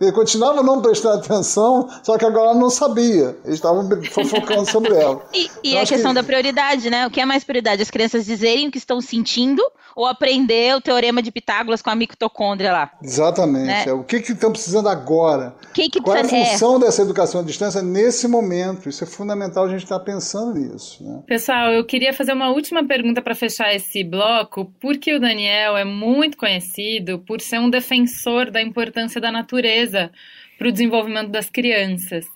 Ele 0.00 0.12
continuava 0.12 0.62
não 0.62 0.80
prestando 0.80 1.18
atenção, 1.18 1.88
só 2.02 2.16
que 2.18 2.24
agora 2.24 2.54
não 2.54 2.70
sabia. 2.70 3.36
Eles 3.44 3.56
estavam 3.56 3.88
fofocando 4.10 4.70
sobre 4.70 4.94
ela. 4.94 5.18
E, 5.62 5.72
e 5.72 5.78
a 5.78 5.86
questão 5.86 6.10
que... 6.10 6.14
da 6.16 6.22
prioridade, 6.22 6.90
né? 6.90 7.06
O 7.06 7.10
que 7.10 7.20
é 7.20 7.24
mais 7.24 7.44
prioridade? 7.44 7.82
As 7.82 7.90
crianças 7.90 8.24
dizerem 8.24 8.68
o 8.68 8.70
que 8.70 8.78
estão 8.78 9.00
sentindo 9.00 9.62
ou 9.98 10.06
aprender 10.06 10.76
o 10.76 10.80
teorema 10.80 11.20
de 11.20 11.32
Pitágoras 11.32 11.82
com 11.82 11.90
a 11.90 11.94
mitocôndria 11.94 12.72
lá? 12.72 12.92
Exatamente. 13.02 13.66
Né? 13.66 13.84
É, 13.88 13.92
o 13.92 14.04
que, 14.04 14.20
que 14.20 14.32
estão 14.32 14.52
precisando 14.52 14.88
agora? 14.88 15.56
Que 15.74 15.88
que 15.88 16.00
Qual 16.00 16.16
é 16.16 16.20
a 16.20 16.24
função 16.24 16.76
é? 16.76 16.80
dessa 16.80 17.02
educação 17.02 17.40
à 17.40 17.44
distância 17.44 17.82
nesse 17.82 18.28
momento? 18.28 18.88
Isso 18.88 19.02
é 19.02 19.06
fundamental 19.08 19.64
a 19.64 19.68
gente 19.68 19.82
estar 19.82 19.98
tá 19.98 20.04
pensando 20.04 20.54
nisso. 20.54 21.02
Né? 21.02 21.22
Pessoal, 21.26 21.72
eu 21.72 21.84
queria 21.84 22.12
fazer 22.12 22.32
uma 22.32 22.50
última 22.50 22.86
pergunta 22.86 23.20
para 23.20 23.34
fechar 23.34 23.74
esse 23.74 24.04
bloco, 24.04 24.72
porque 24.80 25.12
o 25.14 25.20
Daniel 25.20 25.76
é 25.76 25.84
muito 25.84 26.36
conhecido 26.36 27.18
por 27.26 27.40
ser 27.40 27.58
um 27.58 27.68
defensor 27.68 28.52
da 28.52 28.62
importância 28.62 29.20
da 29.20 29.32
natureza 29.38 30.10
para 30.58 30.68
o 30.68 30.72
desenvolvimento 30.72 31.30
das 31.30 31.48
crianças. 31.48 32.26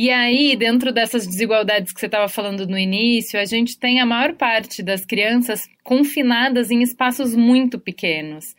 E 0.00 0.10
aí, 0.10 0.54
dentro 0.54 0.92
dessas 0.92 1.26
desigualdades 1.26 1.92
que 1.92 1.98
você 1.98 2.06
estava 2.06 2.28
falando 2.28 2.68
no 2.68 2.78
início, 2.78 3.40
a 3.40 3.44
gente 3.44 3.76
tem 3.76 3.98
a 3.98 4.06
maior 4.06 4.34
parte 4.34 4.80
das 4.80 5.04
crianças 5.04 5.68
confinadas 5.82 6.70
em 6.70 6.82
espaços 6.82 7.34
muito 7.34 7.80
pequenos. 7.80 8.54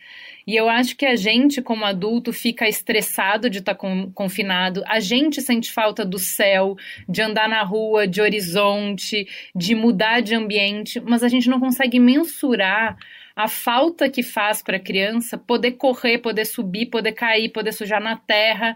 E 0.46 0.56
eu 0.56 0.68
acho 0.68 0.98
que 0.98 1.06
a 1.06 1.16
gente, 1.16 1.62
como 1.62 1.86
adulto, 1.86 2.34
fica 2.34 2.68
estressado 2.68 3.50
de 3.50 3.60
estar 3.60 3.76
tá 3.76 3.88
confinado, 4.14 4.84
a 4.86 5.00
gente 5.00 5.42
sente 5.42 5.72
falta 5.72 6.04
do 6.04 6.20
céu, 6.20 6.76
de 7.08 7.22
andar 7.22 7.48
na 7.48 7.64
rua, 7.64 8.06
de 8.06 8.20
horizonte, 8.20 9.26
de 9.56 9.76
mudar 9.76 10.22
de 10.22 10.36
ambiente, 10.36 11.00
mas 11.00 11.24
a 11.24 11.30
gente 11.30 11.48
não 11.48 11.60
consegue 11.60 12.00
mensurar 12.00 12.98
a 13.40 13.48
falta 13.48 14.10
que 14.10 14.22
faz 14.22 14.62
para 14.62 14.76
a 14.76 14.82
criança 14.82 15.38
poder 15.38 15.72
correr, 15.72 16.18
poder 16.18 16.44
subir, 16.44 16.88
poder 16.88 17.14
cair, 17.14 17.48
poder 17.48 17.72
sujar 17.72 18.02
na 18.02 18.18
terra 18.18 18.76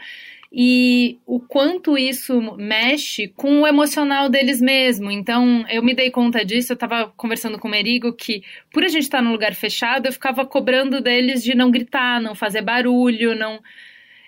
e 0.50 1.20
o 1.26 1.38
quanto 1.38 1.98
isso 1.98 2.40
mexe 2.56 3.28
com 3.28 3.60
o 3.60 3.68
emocional 3.68 4.30
deles 4.30 4.62
mesmo. 4.62 5.12
Então, 5.12 5.66
eu 5.70 5.84
me 5.84 5.94
dei 5.94 6.10
conta 6.10 6.46
disso, 6.46 6.72
eu 6.72 6.76
estava 6.76 7.12
conversando 7.18 7.60
com 7.60 7.68
o 7.68 7.72
Merigo 7.72 8.14
que, 8.14 8.42
por 8.72 8.86
a 8.86 8.88
gente 8.88 9.04
estar 9.04 9.18
tá 9.18 9.22
num 9.22 9.34
lugar 9.34 9.54
fechado, 9.54 10.06
eu 10.06 10.14
ficava 10.14 10.46
cobrando 10.46 11.02
deles 11.02 11.44
de 11.44 11.54
não 11.54 11.70
gritar, 11.70 12.22
não 12.22 12.34
fazer 12.34 12.62
barulho, 12.62 13.36
não. 13.36 13.62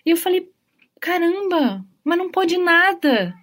E 0.05 0.09
eu 0.09 0.17
falei: 0.17 0.49
caramba, 0.99 1.81
mas 2.03 2.17
não 2.17 2.29
pode 2.29 2.57
nada 2.57 3.33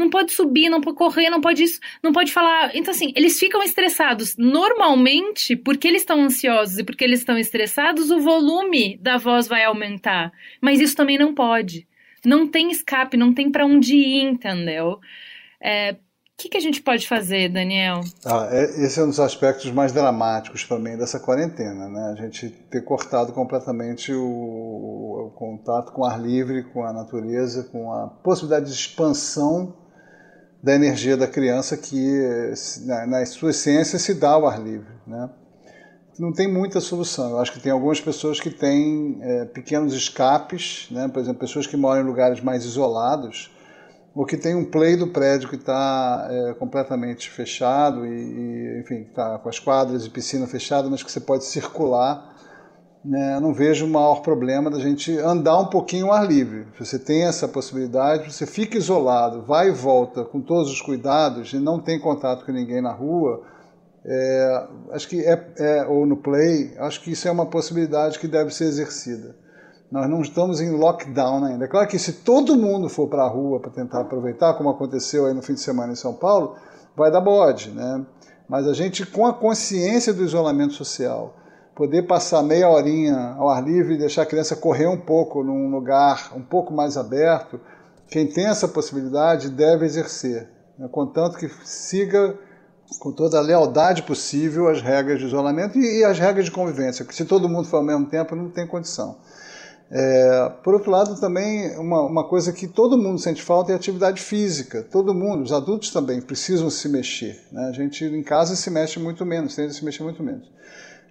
não 0.00 0.08
pode 0.08 0.32
subir, 0.32 0.70
não 0.70 0.80
pode 0.80 0.96
correr, 0.96 1.28
não 1.28 1.40
pode 1.40 1.62
isso, 1.62 1.78
não 2.02 2.12
pode 2.12 2.32
falar. 2.32 2.74
Então, 2.74 2.92
assim, 2.92 3.12
eles 3.14 3.38
ficam 3.38 3.62
estressados. 3.62 4.34
Normalmente, 4.38 5.54
porque 5.54 5.86
eles 5.86 6.02
estão 6.02 6.22
ansiosos 6.22 6.78
e 6.78 6.84
porque 6.84 7.04
eles 7.04 7.20
estão 7.20 7.38
estressados, 7.38 8.10
o 8.10 8.18
volume 8.18 8.96
da 8.96 9.18
voz 9.18 9.46
vai 9.46 9.64
aumentar. 9.64 10.32
Mas 10.60 10.80
isso 10.80 10.96
também 10.96 11.18
não 11.18 11.34
pode. 11.34 11.86
Não 12.24 12.48
tem 12.48 12.70
escape, 12.70 13.16
não 13.16 13.34
tem 13.34 13.50
para 13.50 13.66
onde 13.66 13.94
ir, 13.94 14.22
entendeu? 14.22 14.98
É, 15.62 15.92
o 15.92 15.96
que, 16.42 16.48
que, 16.48 16.56
a 16.56 16.60
gente 16.60 16.80
pode 16.80 17.06
fazer, 17.06 17.50
Daniel? 17.50 18.00
Ah, 18.24 18.48
é, 18.50 18.64
esse 18.82 18.98
é 18.98 19.02
um 19.02 19.08
dos 19.08 19.20
aspectos 19.20 19.70
mais 19.70 19.92
dramáticos 19.92 20.66
também 20.66 20.96
dessa 20.96 21.20
quarentena, 21.20 21.88
né? 21.90 22.14
A 22.16 22.22
gente 22.22 22.48
ter 22.70 22.82
cortado 22.82 23.34
completamente 23.34 24.14
o, 24.14 24.22
o, 24.22 25.30
contato 25.36 25.92
com 25.92 26.00
o 26.00 26.04
ar 26.06 26.18
livre, 26.18 26.64
com 26.72 26.82
a 26.82 26.92
natureza, 26.94 27.64
com 27.64 27.92
a 27.92 28.06
possibilidade 28.06 28.66
de 28.66 28.72
expansão 28.72 29.79
da 30.62 30.74
energia 30.74 31.16
da 31.16 31.26
criança 31.26 31.76
que, 31.76 32.54
na, 32.84 33.06
na 33.06 33.26
sua 33.26 33.50
essência, 33.50 33.98
se 33.98 34.14
dá 34.14 34.30
ao 34.30 34.46
ar 34.46 34.60
livre. 34.60 34.92
Né? 35.06 35.30
Não 36.18 36.32
tem 36.32 36.46
muita 36.46 36.80
solução. 36.80 37.30
Eu 37.30 37.38
acho 37.38 37.52
que 37.52 37.60
tem 37.60 37.72
algumas 37.72 38.00
pessoas 38.00 38.38
que 38.38 38.50
têm 38.50 39.18
é, 39.22 39.44
pequenos 39.46 39.94
escapes, 39.94 40.88
né? 40.90 41.08
por 41.08 41.20
exemplo, 41.20 41.40
pessoas 41.40 41.66
que 41.66 41.76
moram 41.76 42.02
em 42.02 42.06
lugares 42.06 42.42
mais 42.42 42.64
isolados, 42.64 43.50
ou 44.14 44.26
que 44.26 44.36
tem 44.36 44.54
um 44.54 44.64
play 44.64 44.96
do 44.96 45.06
prédio 45.06 45.48
que 45.48 45.56
está 45.56 46.28
é, 46.30 46.54
completamente 46.54 47.30
fechado 47.30 48.04
e, 48.04 48.10
e 48.10 48.80
enfim, 48.80 49.06
está 49.08 49.38
com 49.38 49.48
as 49.48 49.58
quadras 49.58 50.04
e 50.04 50.10
piscina 50.10 50.46
fechada, 50.46 50.90
mas 50.90 51.02
que 51.02 51.10
você 51.10 51.20
pode 51.20 51.44
circular 51.44 52.36
né, 53.04 53.40
não 53.40 53.52
vejo 53.52 53.86
o 53.86 53.88
maior 53.88 54.20
problema 54.20 54.70
da 54.70 54.78
gente 54.78 55.16
andar 55.18 55.58
um 55.58 55.66
pouquinho 55.66 56.06
ao 56.06 56.12
ar 56.12 56.26
livre. 56.26 56.66
Você 56.78 56.98
tem 56.98 57.24
essa 57.24 57.48
possibilidade, 57.48 58.32
você 58.32 58.46
fica 58.46 58.76
isolado, 58.76 59.42
vai 59.42 59.68
e 59.68 59.72
volta 59.72 60.24
com 60.24 60.40
todos 60.40 60.70
os 60.70 60.82
cuidados 60.82 61.52
e 61.52 61.58
não 61.58 61.78
tem 61.78 61.98
contato 61.98 62.44
com 62.44 62.52
ninguém 62.52 62.82
na 62.82 62.92
rua, 62.92 63.42
é, 64.04 64.66
acho 64.92 65.08
que 65.08 65.20
é, 65.20 65.52
é, 65.58 65.86
ou 65.86 66.06
no 66.06 66.16
play, 66.16 66.74
acho 66.78 67.02
que 67.02 67.12
isso 67.12 67.28
é 67.28 67.30
uma 67.30 67.46
possibilidade 67.46 68.18
que 68.18 68.28
deve 68.28 68.52
ser 68.52 68.64
exercida. 68.64 69.34
Nós 69.90 70.08
não 70.08 70.20
estamos 70.22 70.60
em 70.60 70.70
lockdown 70.70 71.44
ainda. 71.44 71.64
É 71.64 71.68
claro 71.68 71.88
que 71.88 71.98
se 71.98 72.12
todo 72.12 72.56
mundo 72.56 72.88
for 72.88 73.08
para 73.08 73.24
a 73.24 73.28
rua 73.28 73.58
para 73.58 73.70
tentar 73.70 74.02
aproveitar, 74.02 74.54
como 74.54 74.70
aconteceu 74.70 75.26
aí 75.26 75.34
no 75.34 75.42
fim 75.42 75.54
de 75.54 75.60
semana 75.60 75.92
em 75.92 75.96
São 75.96 76.14
Paulo, 76.14 76.54
vai 76.96 77.10
dar 77.10 77.20
bode, 77.20 77.70
né? 77.70 78.04
Mas 78.48 78.68
a 78.68 78.72
gente, 78.72 79.04
com 79.04 79.26
a 79.26 79.34
consciência 79.34 80.12
do 80.12 80.24
isolamento 80.24 80.74
social, 80.74 81.34
poder 81.80 82.02
passar 82.02 82.42
meia 82.42 82.68
horinha 82.68 83.34
ao 83.38 83.48
ar 83.48 83.64
livre 83.64 83.94
e 83.94 83.96
deixar 83.96 84.20
a 84.20 84.26
criança 84.26 84.54
correr 84.54 84.86
um 84.86 84.98
pouco 84.98 85.42
num 85.42 85.70
lugar 85.70 86.30
um 86.36 86.42
pouco 86.42 86.74
mais 86.74 86.98
aberto, 86.98 87.58
quem 88.06 88.26
tem 88.26 88.48
essa 88.48 88.68
possibilidade 88.68 89.48
deve 89.48 89.86
exercer, 89.86 90.46
né? 90.78 90.86
contanto 90.92 91.38
que 91.38 91.48
siga 91.64 92.38
com 92.98 93.10
toda 93.10 93.38
a 93.38 93.40
lealdade 93.40 94.02
possível 94.02 94.68
as 94.68 94.82
regras 94.82 95.20
de 95.20 95.24
isolamento 95.24 95.78
e, 95.78 96.00
e 96.00 96.04
as 96.04 96.18
regras 96.18 96.44
de 96.44 96.50
convivência, 96.50 97.02
porque 97.02 97.16
se 97.16 97.24
todo 97.24 97.48
mundo 97.48 97.66
for 97.66 97.78
ao 97.78 97.82
mesmo 97.82 98.04
tempo, 98.04 98.36
não 98.36 98.50
tem 98.50 98.66
condição. 98.66 99.16
É, 99.90 100.52
por 100.62 100.74
outro 100.74 100.90
lado, 100.90 101.18
também 101.18 101.78
uma, 101.78 102.02
uma 102.02 102.28
coisa 102.28 102.52
que 102.52 102.68
todo 102.68 102.98
mundo 102.98 103.18
sente 103.18 103.42
falta 103.42 103.72
é 103.72 103.74
atividade 103.74 104.20
física. 104.20 104.82
Todo 104.82 105.14
mundo, 105.14 105.42
os 105.42 105.52
adultos 105.52 105.90
também 105.90 106.20
precisam 106.20 106.68
se 106.68 106.88
mexer. 106.90 107.40
Né? 107.50 107.70
A 107.70 107.72
gente 107.72 108.04
em 108.04 108.22
casa 108.22 108.54
se 108.54 108.70
mexe 108.70 109.00
muito 109.00 109.24
menos, 109.24 109.56
tende 109.56 109.70
a 109.70 109.72
se 109.72 109.84
mexer 109.84 110.04
muito 110.04 110.22
menos. 110.22 110.46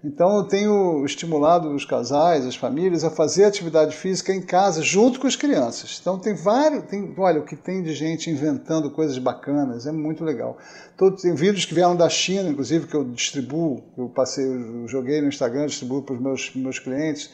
Então 0.02 0.38
eu 0.38 0.43
tenho 0.45 1.06
estimulado 1.06 1.70
os 1.74 1.84
casais, 1.84 2.45
as 2.45 2.56
famílias 2.56 3.04
a 3.04 3.10
fazer 3.10 3.43
atividade 3.43 3.95
física 3.95 4.34
em 4.34 4.41
casa 4.41 4.82
junto 4.82 5.20
com 5.20 5.28
as 5.28 5.36
crianças. 5.36 5.97
Então 6.00 6.18
tem 6.18 6.34
vários, 6.34 6.86
tem, 6.86 7.14
olha 7.18 7.41
o 7.41 7.45
que 7.45 7.56
tem 7.56 7.84
de 7.84 7.93
gente 7.93 8.30
inventando 8.30 8.89
coisas 8.91 9.18
bacanas, 9.18 9.86
é 9.86 9.91
muito 9.91 10.24
legal. 10.24 10.58
Todo, 10.97 11.18
tem 11.18 11.36
vídeos 11.36 11.66
que 11.66 11.74
vieram 11.74 11.97
da 11.97 12.08
China, 12.08 12.50
inclusive 12.50 12.88
que 12.88 12.95
eu 12.95 13.04
distribuo, 13.04 13.84
eu 13.97 14.08
passei, 14.08 14.45
eu 14.45 14.88
joguei 14.88 15.20
no 15.20 15.28
Instagram, 15.28 15.66
distribuo 15.66 16.02
para 16.02 16.16
os 16.16 16.22
meus 16.22 16.56
meus 16.56 16.80
clientes 16.80 17.30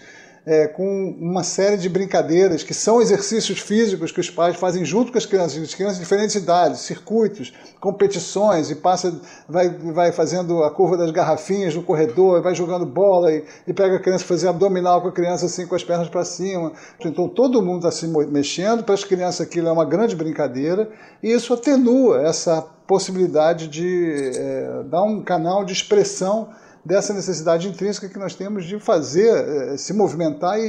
é, 0.45 0.67
com 0.67 1.15
uma 1.19 1.43
série 1.43 1.75
de 1.75 1.89
brincadeiras 1.89 2.61
que 2.61 2.73
são 2.73 3.01
exercícios 3.01 3.59
físicos 3.59 4.11
que 4.11 4.19
os 4.19 4.29
pais 4.29 4.55
fazem 4.57 4.85
junto 4.85 5.11
com 5.11 5.17
as 5.17 5.25
crianças, 5.25 5.61
as 5.61 5.73
crianças 5.73 5.97
de 5.97 6.03
diferentes 6.03 6.35
idades, 6.35 6.81
circuitos, 6.81 7.51
competições, 7.79 8.69
e 8.69 8.75
passa, 8.75 9.19
vai, 9.49 9.69
vai 9.69 10.11
fazendo 10.11 10.63
a 10.63 10.69
curva 10.69 10.97
das 10.97 11.09
garrafinhas 11.09 11.73
no 11.73 11.81
corredor, 11.81 12.43
vai 12.43 12.53
jogando 12.53 12.85
bola 12.85 13.33
e, 13.33 13.43
e 13.65 13.73
pega 13.73 13.95
a 13.95 13.99
criança 13.99 14.23
fazer 14.23 14.47
abdominal 14.47 15.01
com 15.01 15.07
a 15.07 15.11
criança 15.11 15.47
assim 15.47 15.65
com 15.65 15.73
as 15.73 15.83
pernas 15.83 16.09
para 16.09 16.23
cima. 16.23 16.73
Então 17.03 17.27
todo 17.27 17.61
mundo 17.61 17.87
está 17.87 17.91
se 17.91 18.07
mexendo, 18.07 18.83
para 18.83 18.93
as 18.93 19.03
crianças 19.03 19.41
aquilo 19.41 19.67
é 19.67 19.71
uma 19.71 19.85
grande 19.85 20.15
brincadeira, 20.15 20.89
e 21.23 21.31
isso 21.31 21.53
atenua 21.53 22.21
essa 22.21 22.61
possibilidade 22.85 23.67
de 23.67 24.31
é, 24.35 24.83
dar 24.85 25.01
um 25.01 25.23
canal 25.23 25.65
de 25.65 25.73
expressão 25.73 26.49
dessa 26.85 27.13
necessidade 27.13 27.67
intrínseca 27.67 28.07
que 28.07 28.19
nós 28.19 28.35
temos 28.35 28.65
de 28.65 28.79
fazer, 28.79 29.33
eh, 29.73 29.77
se 29.77 29.91
movimentar 29.91 30.59
e, 30.59 30.63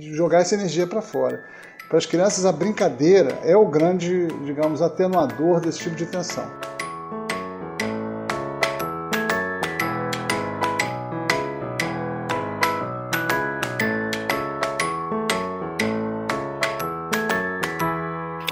e 0.00 0.14
jogar 0.14 0.40
essa 0.40 0.56
energia 0.56 0.86
para 0.86 1.00
fora. 1.00 1.44
Para 1.88 1.96
as 1.96 2.04
crianças, 2.04 2.44
a 2.44 2.52
brincadeira 2.52 3.38
é 3.44 3.56
o 3.56 3.66
grande, 3.66 4.26
digamos, 4.44 4.82
atenuador 4.82 5.60
desse 5.60 5.78
tipo 5.78 5.94
de 5.94 6.06
tensão. 6.06 6.44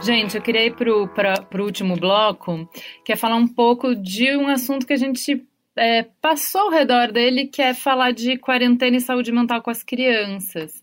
Gente, 0.02 0.36
eu 0.36 0.42
queria 0.42 0.64
ir 0.64 0.76
para 0.76 1.60
o 1.60 1.64
último 1.64 1.96
bloco, 1.96 2.68
que 3.04 3.12
é 3.12 3.16
falar 3.16 3.34
um 3.34 3.48
pouco 3.48 3.94
de 3.96 4.36
um 4.36 4.46
assunto 4.46 4.86
que 4.86 4.92
a 4.92 4.96
gente 4.96 5.44
é, 5.76 6.04
passou 6.20 6.62
ao 6.62 6.70
redor 6.70 7.12
dele, 7.12 7.46
que 7.46 7.62
é 7.62 7.74
falar 7.74 8.12
de 8.12 8.36
quarentena 8.38 8.96
e 8.96 9.00
saúde 9.00 9.30
mental 9.30 9.62
com 9.62 9.70
as 9.70 9.82
crianças. 9.82 10.82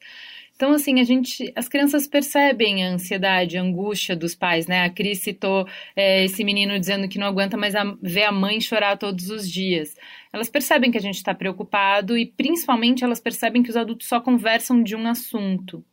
Então, 0.56 0.72
assim, 0.72 1.00
a 1.00 1.04
gente, 1.04 1.52
as 1.56 1.68
crianças 1.68 2.08
percebem 2.08 2.86
a 2.86 2.92
ansiedade, 2.92 3.58
a 3.58 3.62
angústia 3.62 4.16
dos 4.16 4.36
pais, 4.36 4.68
né? 4.68 4.84
A 4.86 4.90
Cris 4.90 5.20
citou 5.20 5.68
é, 5.96 6.24
esse 6.24 6.44
menino 6.44 6.80
dizendo 6.80 7.08
que 7.10 7.18
não 7.18 7.28
aguenta 7.28 7.58
mais 7.58 7.76
a, 7.76 7.84
ver 8.02 8.24
a 8.24 8.32
mãe 8.32 8.62
chorar 8.62 8.98
todos 8.98 9.30
os 9.30 9.50
dias. 9.50 9.96
Elas 10.32 10.50
percebem 10.50 10.92
que 10.92 10.98
a 10.98 11.02
gente 11.02 11.16
está 11.16 11.34
preocupado 11.34 12.18
e, 12.18 12.26
principalmente, 12.26 13.04
elas 13.04 13.20
percebem 13.20 13.64
que 13.64 13.70
os 13.70 13.76
adultos 13.76 14.08
só 14.08 14.22
conversam 14.22 14.84
de 14.84 14.96
um 14.96 15.08
assunto. 15.08 15.84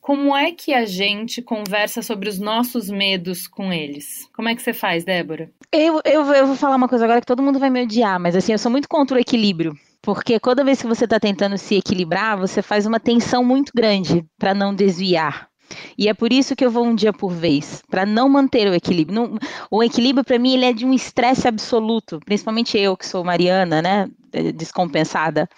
Como 0.00 0.34
é 0.36 0.52
que 0.52 0.72
a 0.72 0.84
gente 0.84 1.40
conversa 1.40 2.02
sobre 2.02 2.28
os 2.28 2.38
nossos 2.38 2.88
medos 2.90 3.46
com 3.46 3.72
eles? 3.72 4.28
Como 4.34 4.48
é 4.48 4.54
que 4.54 4.62
você 4.62 4.72
faz, 4.72 5.04
Débora? 5.04 5.50
Eu, 5.72 6.00
eu, 6.04 6.24
eu 6.32 6.46
vou 6.46 6.56
falar 6.56 6.76
uma 6.76 6.88
coisa 6.88 7.04
agora 7.04 7.20
que 7.20 7.26
todo 7.26 7.42
mundo 7.42 7.58
vai 7.58 7.70
me 7.70 7.82
odiar, 7.82 8.20
mas 8.20 8.36
assim, 8.36 8.52
eu 8.52 8.58
sou 8.58 8.70
muito 8.70 8.88
contra 8.88 9.16
o 9.16 9.20
equilíbrio. 9.20 9.74
Porque 10.02 10.38
toda 10.38 10.64
vez 10.64 10.82
que 10.82 10.86
você 10.86 11.04
está 11.04 11.18
tentando 11.18 11.56
se 11.56 11.76
equilibrar, 11.76 12.36
você 12.36 12.60
faz 12.60 12.84
uma 12.84 13.00
tensão 13.00 13.42
muito 13.42 13.72
grande 13.74 14.24
para 14.38 14.52
não 14.52 14.74
desviar. 14.74 15.48
E 15.96 16.08
é 16.08 16.14
por 16.14 16.30
isso 16.30 16.54
que 16.54 16.64
eu 16.64 16.70
vou 16.70 16.84
um 16.84 16.94
dia 16.94 17.12
por 17.12 17.32
vez, 17.32 17.82
para 17.90 18.04
não 18.04 18.28
manter 18.28 18.68
o 18.68 18.74
equilíbrio. 18.74 19.38
O 19.70 19.82
equilíbrio, 19.82 20.22
para 20.22 20.38
mim, 20.38 20.54
ele 20.54 20.66
é 20.66 20.72
de 20.74 20.84
um 20.84 20.92
estresse 20.92 21.48
absoluto, 21.48 22.20
principalmente 22.24 22.76
eu, 22.78 22.96
que 22.96 23.06
sou 23.06 23.24
mariana, 23.24 23.80
né, 23.80 24.06
descompensada. 24.54 25.48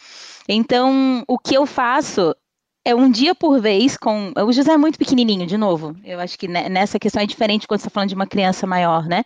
Então, 0.48 1.24
o 1.26 1.38
que 1.38 1.56
eu 1.56 1.66
faço 1.66 2.34
é 2.86 2.94
um 2.94 3.10
dia 3.10 3.34
por 3.34 3.60
vez 3.60 3.96
com. 3.96 4.32
O 4.46 4.52
José 4.52 4.72
é 4.72 4.76
muito 4.76 4.96
pequenininho, 4.96 5.44
de 5.44 5.58
novo. 5.58 5.96
Eu 6.04 6.20
acho 6.20 6.38
que 6.38 6.46
nessa 6.46 7.00
questão 7.00 7.20
é 7.20 7.26
diferente 7.26 7.66
quando 7.66 7.80
você 7.80 7.88
está 7.88 7.92
falando 7.92 8.10
de 8.10 8.14
uma 8.14 8.28
criança 8.28 8.64
maior, 8.64 9.06
né? 9.06 9.24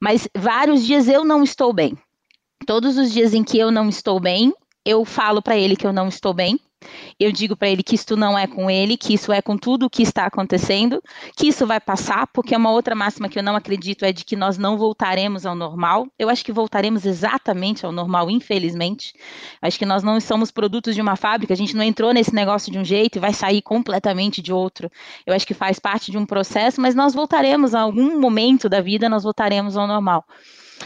Mas 0.00 0.28
vários 0.38 0.86
dias 0.86 1.08
eu 1.08 1.24
não 1.24 1.42
estou 1.42 1.72
bem. 1.72 1.98
Todos 2.64 2.96
os 2.96 3.12
dias 3.12 3.34
em 3.34 3.42
que 3.42 3.58
eu 3.58 3.72
não 3.72 3.88
estou 3.88 4.20
bem, 4.20 4.54
eu 4.84 5.04
falo 5.04 5.42
para 5.42 5.56
ele 5.56 5.74
que 5.74 5.84
eu 5.84 5.92
não 5.92 6.06
estou 6.06 6.32
bem. 6.32 6.60
Eu 7.18 7.30
digo 7.30 7.56
para 7.56 7.68
ele 7.68 7.82
que 7.82 7.94
isto 7.94 8.16
não 8.16 8.38
é 8.38 8.46
com 8.46 8.70
ele, 8.70 8.96
que 8.96 9.12
isso 9.14 9.32
é 9.32 9.42
com 9.42 9.56
tudo 9.56 9.86
o 9.86 9.90
que 9.90 10.02
está 10.02 10.26
acontecendo, 10.26 11.02
que 11.36 11.48
isso 11.48 11.66
vai 11.66 11.78
passar, 11.78 12.26
porque 12.28 12.56
uma 12.56 12.70
outra 12.70 12.94
máxima 12.94 13.28
que 13.28 13.38
eu 13.38 13.42
não 13.42 13.54
acredito 13.54 14.04
é 14.04 14.12
de 14.12 14.24
que 14.24 14.36
nós 14.36 14.56
não 14.56 14.78
voltaremos 14.78 15.44
ao 15.44 15.54
normal. 15.54 16.06
Eu 16.18 16.28
acho 16.28 16.44
que 16.44 16.52
voltaremos 16.52 17.04
exatamente 17.04 17.84
ao 17.84 17.92
normal, 17.92 18.30
infelizmente. 18.30 19.12
Acho 19.60 19.78
que 19.78 19.86
nós 19.86 20.02
não 20.02 20.18
somos 20.20 20.50
produtos 20.50 20.94
de 20.94 21.00
uma 21.00 21.16
fábrica, 21.16 21.52
a 21.52 21.56
gente 21.56 21.76
não 21.76 21.84
entrou 21.84 22.12
nesse 22.12 22.34
negócio 22.34 22.72
de 22.72 22.78
um 22.78 22.84
jeito 22.84 23.16
e 23.16 23.20
vai 23.20 23.32
sair 23.32 23.62
completamente 23.62 24.40
de 24.40 24.52
outro. 24.52 24.90
Eu 25.26 25.34
acho 25.34 25.46
que 25.46 25.54
faz 25.54 25.78
parte 25.78 26.10
de 26.10 26.18
um 26.18 26.24
processo, 26.24 26.80
mas 26.80 26.94
nós 26.94 27.14
voltaremos 27.14 27.74
a 27.74 27.80
algum 27.80 28.18
momento 28.18 28.68
da 28.68 28.80
vida, 28.80 29.08
nós 29.08 29.22
voltaremos 29.22 29.76
ao 29.76 29.86
normal. 29.86 30.24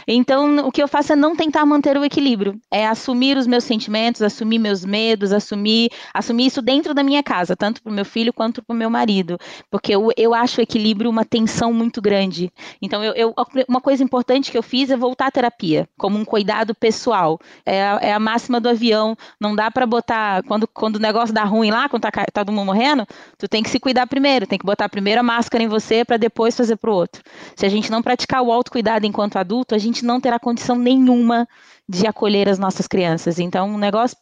Então, 0.07 0.67
o 0.67 0.71
que 0.71 0.81
eu 0.81 0.87
faço 0.87 1.13
é 1.13 1.15
não 1.15 1.35
tentar 1.35 1.65
manter 1.65 1.97
o 1.97 2.03
equilíbrio, 2.03 2.59
é 2.71 2.85
assumir 2.85 3.37
os 3.37 3.47
meus 3.47 3.63
sentimentos, 3.63 4.21
assumir 4.21 4.59
meus 4.59 4.83
medos, 4.83 5.31
assumir, 5.31 5.89
assumir 6.13 6.47
isso 6.47 6.61
dentro 6.61 6.93
da 6.93 7.03
minha 7.03 7.23
casa, 7.23 7.55
tanto 7.55 7.81
para 7.81 7.91
o 7.91 7.93
meu 7.93 8.05
filho 8.05 8.33
quanto 8.33 8.63
para 8.63 8.73
o 8.73 8.77
meu 8.77 8.89
marido, 8.89 9.37
porque 9.71 9.95
eu, 9.95 10.09
eu 10.17 10.33
acho 10.33 10.59
o 10.59 10.63
equilíbrio 10.63 11.09
uma 11.09 11.25
tensão 11.25 11.73
muito 11.73 12.01
grande. 12.01 12.51
Então, 12.81 13.03
eu, 13.03 13.13
eu, 13.13 13.33
uma 13.67 13.81
coisa 13.81 14.03
importante 14.03 14.51
que 14.51 14.57
eu 14.57 14.63
fiz 14.63 14.89
é 14.89 14.97
voltar 14.97 15.27
à 15.27 15.31
terapia, 15.31 15.87
como 15.97 16.17
um 16.17 16.25
cuidado 16.25 16.73
pessoal. 16.75 17.39
É 17.65 17.83
a, 17.83 17.99
é 18.01 18.13
a 18.13 18.19
máxima 18.19 18.59
do 18.59 18.69
avião, 18.69 19.15
não 19.39 19.55
dá 19.55 19.71
para 19.71 19.85
botar, 19.85 20.43
quando, 20.43 20.67
quando 20.67 20.97
o 20.97 20.99
negócio 20.99 21.33
dá 21.33 21.43
ruim 21.43 21.71
lá, 21.71 21.89
quando 21.89 22.03
tá, 22.03 22.11
tá 22.11 22.25
todo 22.33 22.51
mundo 22.51 22.65
morrendo, 22.65 23.05
tu 23.37 23.47
tem 23.47 23.63
que 23.63 23.69
se 23.69 23.79
cuidar 23.79 24.07
primeiro, 24.07 24.47
tem 24.47 24.59
que 24.59 24.65
botar 24.65 24.89
primeiro 24.89 25.21
a 25.21 25.23
máscara 25.23 25.63
em 25.63 25.67
você 25.67 26.03
para 26.03 26.17
depois 26.17 26.55
fazer 26.55 26.75
para 26.75 26.91
o 26.91 26.93
outro. 26.93 27.21
Se 27.55 27.65
a 27.65 27.69
gente 27.69 27.89
não 27.91 28.01
praticar 28.01 28.41
o 28.41 28.51
autocuidado 28.51 29.05
enquanto 29.05 29.37
adulto, 29.37 29.75
a 29.75 29.77
gente 29.85 30.05
não 30.05 30.19
terá 30.19 30.39
condição 30.39 30.75
nenhuma 30.75 31.47
de 31.87 32.05
acolher 32.07 32.49
as 32.49 32.59
nossas 32.59 32.87
crianças. 32.87 33.39
Então, 33.39 33.73
o 33.73 33.77
negócio 33.77 34.17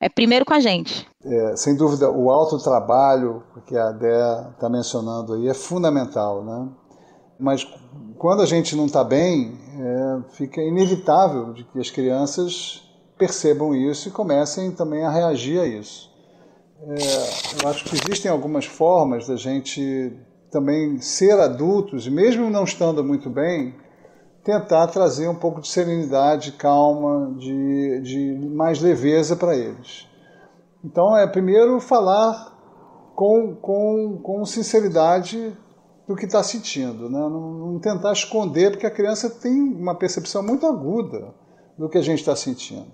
é 0.00 0.08
primeiro 0.08 0.44
com 0.44 0.54
a 0.54 0.60
gente. 0.60 1.06
É, 1.24 1.56
sem 1.56 1.76
dúvida, 1.76 2.10
o 2.10 2.30
autotrabalho 2.30 3.42
que 3.66 3.76
a 3.76 3.92
Dé 3.92 4.48
está 4.52 4.68
mencionando 4.68 5.34
aí 5.34 5.48
é 5.48 5.54
fundamental, 5.54 6.44
né? 6.44 6.68
Mas 7.38 7.66
quando 8.16 8.42
a 8.42 8.46
gente 8.46 8.76
não 8.76 8.86
está 8.86 9.02
bem, 9.02 9.58
é, 9.78 10.34
fica 10.34 10.60
inevitável 10.60 11.52
de 11.52 11.64
que 11.64 11.78
as 11.78 11.90
crianças 11.90 12.82
percebam 13.18 13.74
isso 13.74 14.08
e 14.08 14.10
comecem 14.10 14.70
também 14.72 15.04
a 15.04 15.10
reagir 15.10 15.60
a 15.60 15.66
isso. 15.66 16.10
É, 16.82 17.62
eu 17.62 17.68
acho 17.68 17.84
que 17.84 17.94
existem 17.94 18.30
algumas 18.30 18.64
formas 18.64 19.26
da 19.26 19.36
gente 19.36 20.16
também 20.50 20.98
ser 21.00 21.38
adultos, 21.38 22.08
mesmo 22.08 22.48
não 22.50 22.64
estando 22.64 23.04
muito 23.04 23.28
bem, 23.28 23.74
tentar 24.44 24.86
trazer 24.88 25.28
um 25.28 25.34
pouco 25.34 25.60
de 25.60 25.68
serenidade, 25.68 26.52
calma, 26.52 27.34
de, 27.36 28.00
de 28.00 28.48
mais 28.48 28.80
leveza 28.80 29.36
para 29.36 29.54
eles. 29.54 30.06
Então, 30.84 31.16
é 31.16 31.26
primeiro 31.26 31.80
falar 31.80 32.56
com, 33.14 33.54
com, 33.54 34.18
com 34.22 34.44
sinceridade 34.46 35.54
do 36.08 36.16
que 36.16 36.24
está 36.24 36.42
sentindo, 36.42 37.08
né? 37.08 37.18
não, 37.18 37.30
não, 37.30 37.78
tentar 37.78 38.12
esconder, 38.12 38.72
porque 38.72 38.86
a 38.86 38.90
criança 38.90 39.30
tem 39.30 39.60
uma 39.60 39.94
percepção 39.94 40.42
muito 40.42 40.66
aguda 40.66 41.34
do 41.78 41.88
que 41.88 41.98
a 41.98 42.02
gente 42.02 42.18
está 42.20 42.34
sentindo. 42.34 42.90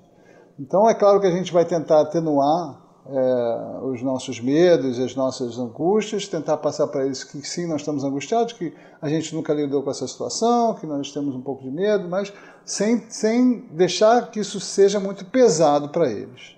Então, 0.59 0.89
é 0.89 0.95
claro 0.95 1.21
que 1.21 1.27
a 1.27 1.31
gente 1.31 1.53
vai 1.53 1.65
tentar 1.65 2.01
atenuar 2.01 2.86
é, 3.09 3.85
os 3.85 4.03
nossos 4.03 4.41
medos, 4.41 4.99
as 4.99 5.15
nossas 5.15 5.59
angústias, 5.59 6.27
tentar 6.27 6.57
passar 6.57 6.87
para 6.89 7.05
eles 7.05 7.23
que 7.23 7.41
sim, 7.47 7.67
nós 7.67 7.83
estamos 7.83 8.05
angustiados, 8.05 8.53
que 8.53 8.73
a 9.01 9.09
gente 9.09 9.35
nunca 9.35 9.53
lidou 9.53 9.83
com 9.83 9.91
essa 9.91 10.07
situação, 10.07 10.75
que 10.75 10.87
nós 10.87 11.13
temos 11.13 11.35
um 11.35 11.41
pouco 11.41 11.63
de 11.63 11.71
medo, 11.71 12.09
mas 12.09 12.33
sem, 12.65 13.05
sem 13.09 13.61
deixar 13.71 14.31
que 14.31 14.41
isso 14.41 14.59
seja 14.59 14.99
muito 14.99 15.25
pesado 15.25 15.89
para 15.89 16.11
eles. 16.11 16.57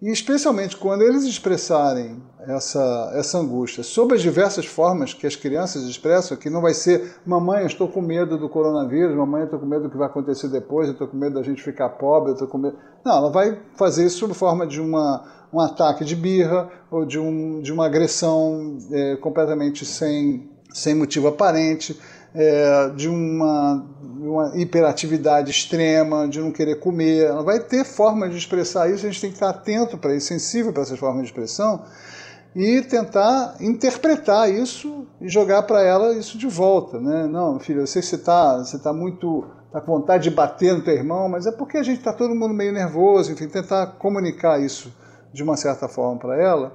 E 0.00 0.10
especialmente 0.12 0.76
quando 0.76 1.02
eles 1.02 1.24
expressarem 1.24 2.22
essa, 2.46 3.12
essa 3.14 3.36
angústia 3.36 3.82
sobre 3.82 4.14
as 4.14 4.22
diversas 4.22 4.64
formas 4.64 5.12
que 5.12 5.26
as 5.26 5.34
crianças 5.34 5.82
expressam, 5.82 6.36
que 6.36 6.48
não 6.48 6.62
vai 6.62 6.72
ser 6.72 7.16
mamãe, 7.26 7.66
estou 7.66 7.88
com 7.88 8.00
medo 8.00 8.38
do 8.38 8.48
coronavírus, 8.48 9.16
mamãe, 9.16 9.42
estou 9.42 9.58
com 9.58 9.66
medo 9.66 9.82
do 9.82 9.90
que 9.90 9.96
vai 9.96 10.06
acontecer 10.06 10.48
depois, 10.48 10.86
eu 10.86 10.92
estou 10.92 11.08
com 11.08 11.16
medo 11.16 11.34
da 11.34 11.42
gente 11.42 11.60
ficar 11.60 11.88
pobre, 11.90 12.30
eu 12.30 12.34
estou 12.34 12.46
com 12.46 12.58
medo. 12.58 12.78
Não, 13.04 13.16
ela 13.16 13.30
vai 13.30 13.60
fazer 13.74 14.06
isso 14.06 14.18
sob 14.18 14.34
forma 14.34 14.68
de 14.68 14.80
uma 14.80 15.37
um 15.52 15.60
ataque 15.60 16.04
de 16.04 16.14
birra 16.14 16.70
ou 16.90 17.04
de, 17.04 17.18
um, 17.18 17.60
de 17.60 17.72
uma 17.72 17.86
agressão 17.86 18.78
é, 18.90 19.16
completamente 19.16 19.84
sem, 19.84 20.48
sem 20.72 20.94
motivo 20.94 21.28
aparente, 21.28 21.98
é, 22.34 22.90
de 22.90 23.08
uma, 23.08 23.84
uma 24.02 24.52
hiperatividade 24.56 25.50
extrema, 25.50 26.28
de 26.28 26.40
não 26.40 26.52
querer 26.52 26.78
comer. 26.78 27.26
Ela 27.26 27.42
vai 27.42 27.60
ter 27.60 27.84
forma 27.84 28.28
de 28.28 28.36
expressar 28.36 28.90
isso, 28.90 29.06
a 29.06 29.10
gente 29.10 29.20
tem 29.20 29.30
que 29.30 29.36
estar 29.36 29.50
atento 29.50 29.96
para 29.96 30.14
isso, 30.14 30.26
sensível 30.26 30.72
para 30.72 30.82
essas 30.82 30.98
formas 30.98 31.22
de 31.22 31.28
expressão 31.28 31.84
e 32.54 32.82
tentar 32.82 33.56
interpretar 33.60 34.50
isso 34.50 35.06
e 35.20 35.28
jogar 35.28 35.62
para 35.62 35.82
ela 35.82 36.14
isso 36.14 36.36
de 36.38 36.46
volta. 36.46 36.98
Né? 36.98 37.26
Não, 37.26 37.58
filho, 37.58 37.80
eu 37.80 37.86
sei 37.86 38.02
que 38.02 38.08
você 38.08 38.16
está 38.16 38.58
você 38.58 38.78
tá 38.78 38.92
muito 38.92 39.44
tá 39.70 39.82
com 39.82 39.92
vontade 39.92 40.24
de 40.24 40.30
bater 40.30 40.74
no 40.74 40.82
teu 40.82 40.94
irmão, 40.94 41.28
mas 41.28 41.46
é 41.46 41.52
porque 41.52 41.76
a 41.76 41.82
gente 41.82 41.98
está 41.98 42.12
todo 42.12 42.34
mundo 42.34 42.54
meio 42.54 42.72
nervoso, 42.72 43.32
enfim, 43.32 43.48
tentar 43.48 43.86
comunicar 43.98 44.58
isso 44.58 44.90
de 45.38 45.42
uma 45.44 45.56
certa 45.56 45.86
forma 45.86 46.18
para 46.18 46.36
ela 46.36 46.72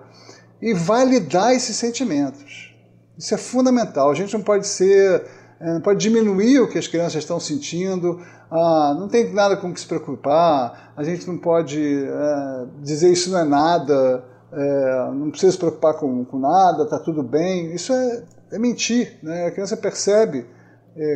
e 0.61 0.73
validar 0.73 1.53
esses 1.53 1.75
sentimentos. 1.75 2.73
Isso 3.17 3.35
é 3.35 3.37
fundamental. 3.37 4.09
A 4.09 4.13
gente 4.13 4.33
não 4.33 4.41
pode 4.41 4.65
ser, 4.65 5.25
é, 5.59 5.73
não 5.73 5.81
pode 5.81 5.99
diminuir 5.99 6.61
o 6.61 6.69
que 6.69 6.77
as 6.77 6.87
crianças 6.87 7.15
estão 7.15 7.41
sentindo. 7.41 8.21
Ah, 8.49 8.95
não 8.97 9.09
tem 9.09 9.33
nada 9.33 9.57
com 9.57 9.73
que 9.73 9.81
se 9.81 9.85
preocupar. 9.85 10.93
A 10.95 11.03
gente 11.03 11.27
não 11.27 11.37
pode 11.37 12.05
é, 12.05 12.65
dizer 12.81 13.11
isso 13.11 13.31
não 13.31 13.39
é 13.39 13.43
nada. 13.43 14.23
É, 14.53 15.11
não 15.13 15.29
precisa 15.29 15.51
se 15.51 15.57
preocupar 15.57 15.95
com, 15.95 16.23
com 16.23 16.39
nada. 16.39 16.83
Está 16.83 16.97
tudo 16.97 17.21
bem. 17.21 17.75
Isso 17.75 17.91
é, 17.91 18.23
é 18.53 18.57
mentir. 18.57 19.19
Né? 19.21 19.47
A 19.47 19.51
criança 19.51 19.75
percebe 19.75 20.45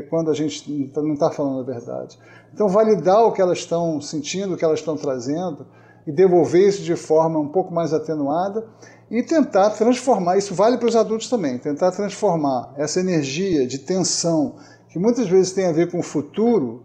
quando 0.09 0.31
a 0.31 0.33
gente 0.33 0.91
não 0.95 1.13
está 1.13 1.29
falando 1.29 1.59
a 1.59 1.63
verdade. 1.63 2.17
Então 2.51 2.67
validar 2.67 3.23
o 3.25 3.31
que 3.31 3.39
elas 3.39 3.59
estão 3.59 4.01
sentindo, 4.01 4.55
o 4.55 4.57
que 4.57 4.65
elas 4.65 4.79
estão 4.79 4.97
trazendo 4.97 5.67
e 6.07 6.11
devolver 6.11 6.69
isso 6.69 6.81
de 6.81 6.95
forma 6.95 7.37
um 7.37 7.49
pouco 7.49 7.73
mais 7.73 7.93
atenuada 7.93 8.65
e 9.11 9.21
tentar 9.21 9.69
transformar, 9.71 10.37
isso 10.37 10.55
vale 10.55 10.77
para 10.77 10.87
os 10.87 10.95
adultos 10.95 11.29
também, 11.29 11.57
tentar 11.57 11.91
transformar 11.91 12.73
essa 12.77 12.99
energia 12.99 13.67
de 13.67 13.79
tensão, 13.79 14.55
que 14.89 14.97
muitas 14.97 15.27
vezes 15.27 15.51
tem 15.51 15.65
a 15.65 15.71
ver 15.71 15.91
com 15.91 15.99
o 15.99 16.03
futuro, 16.03 16.83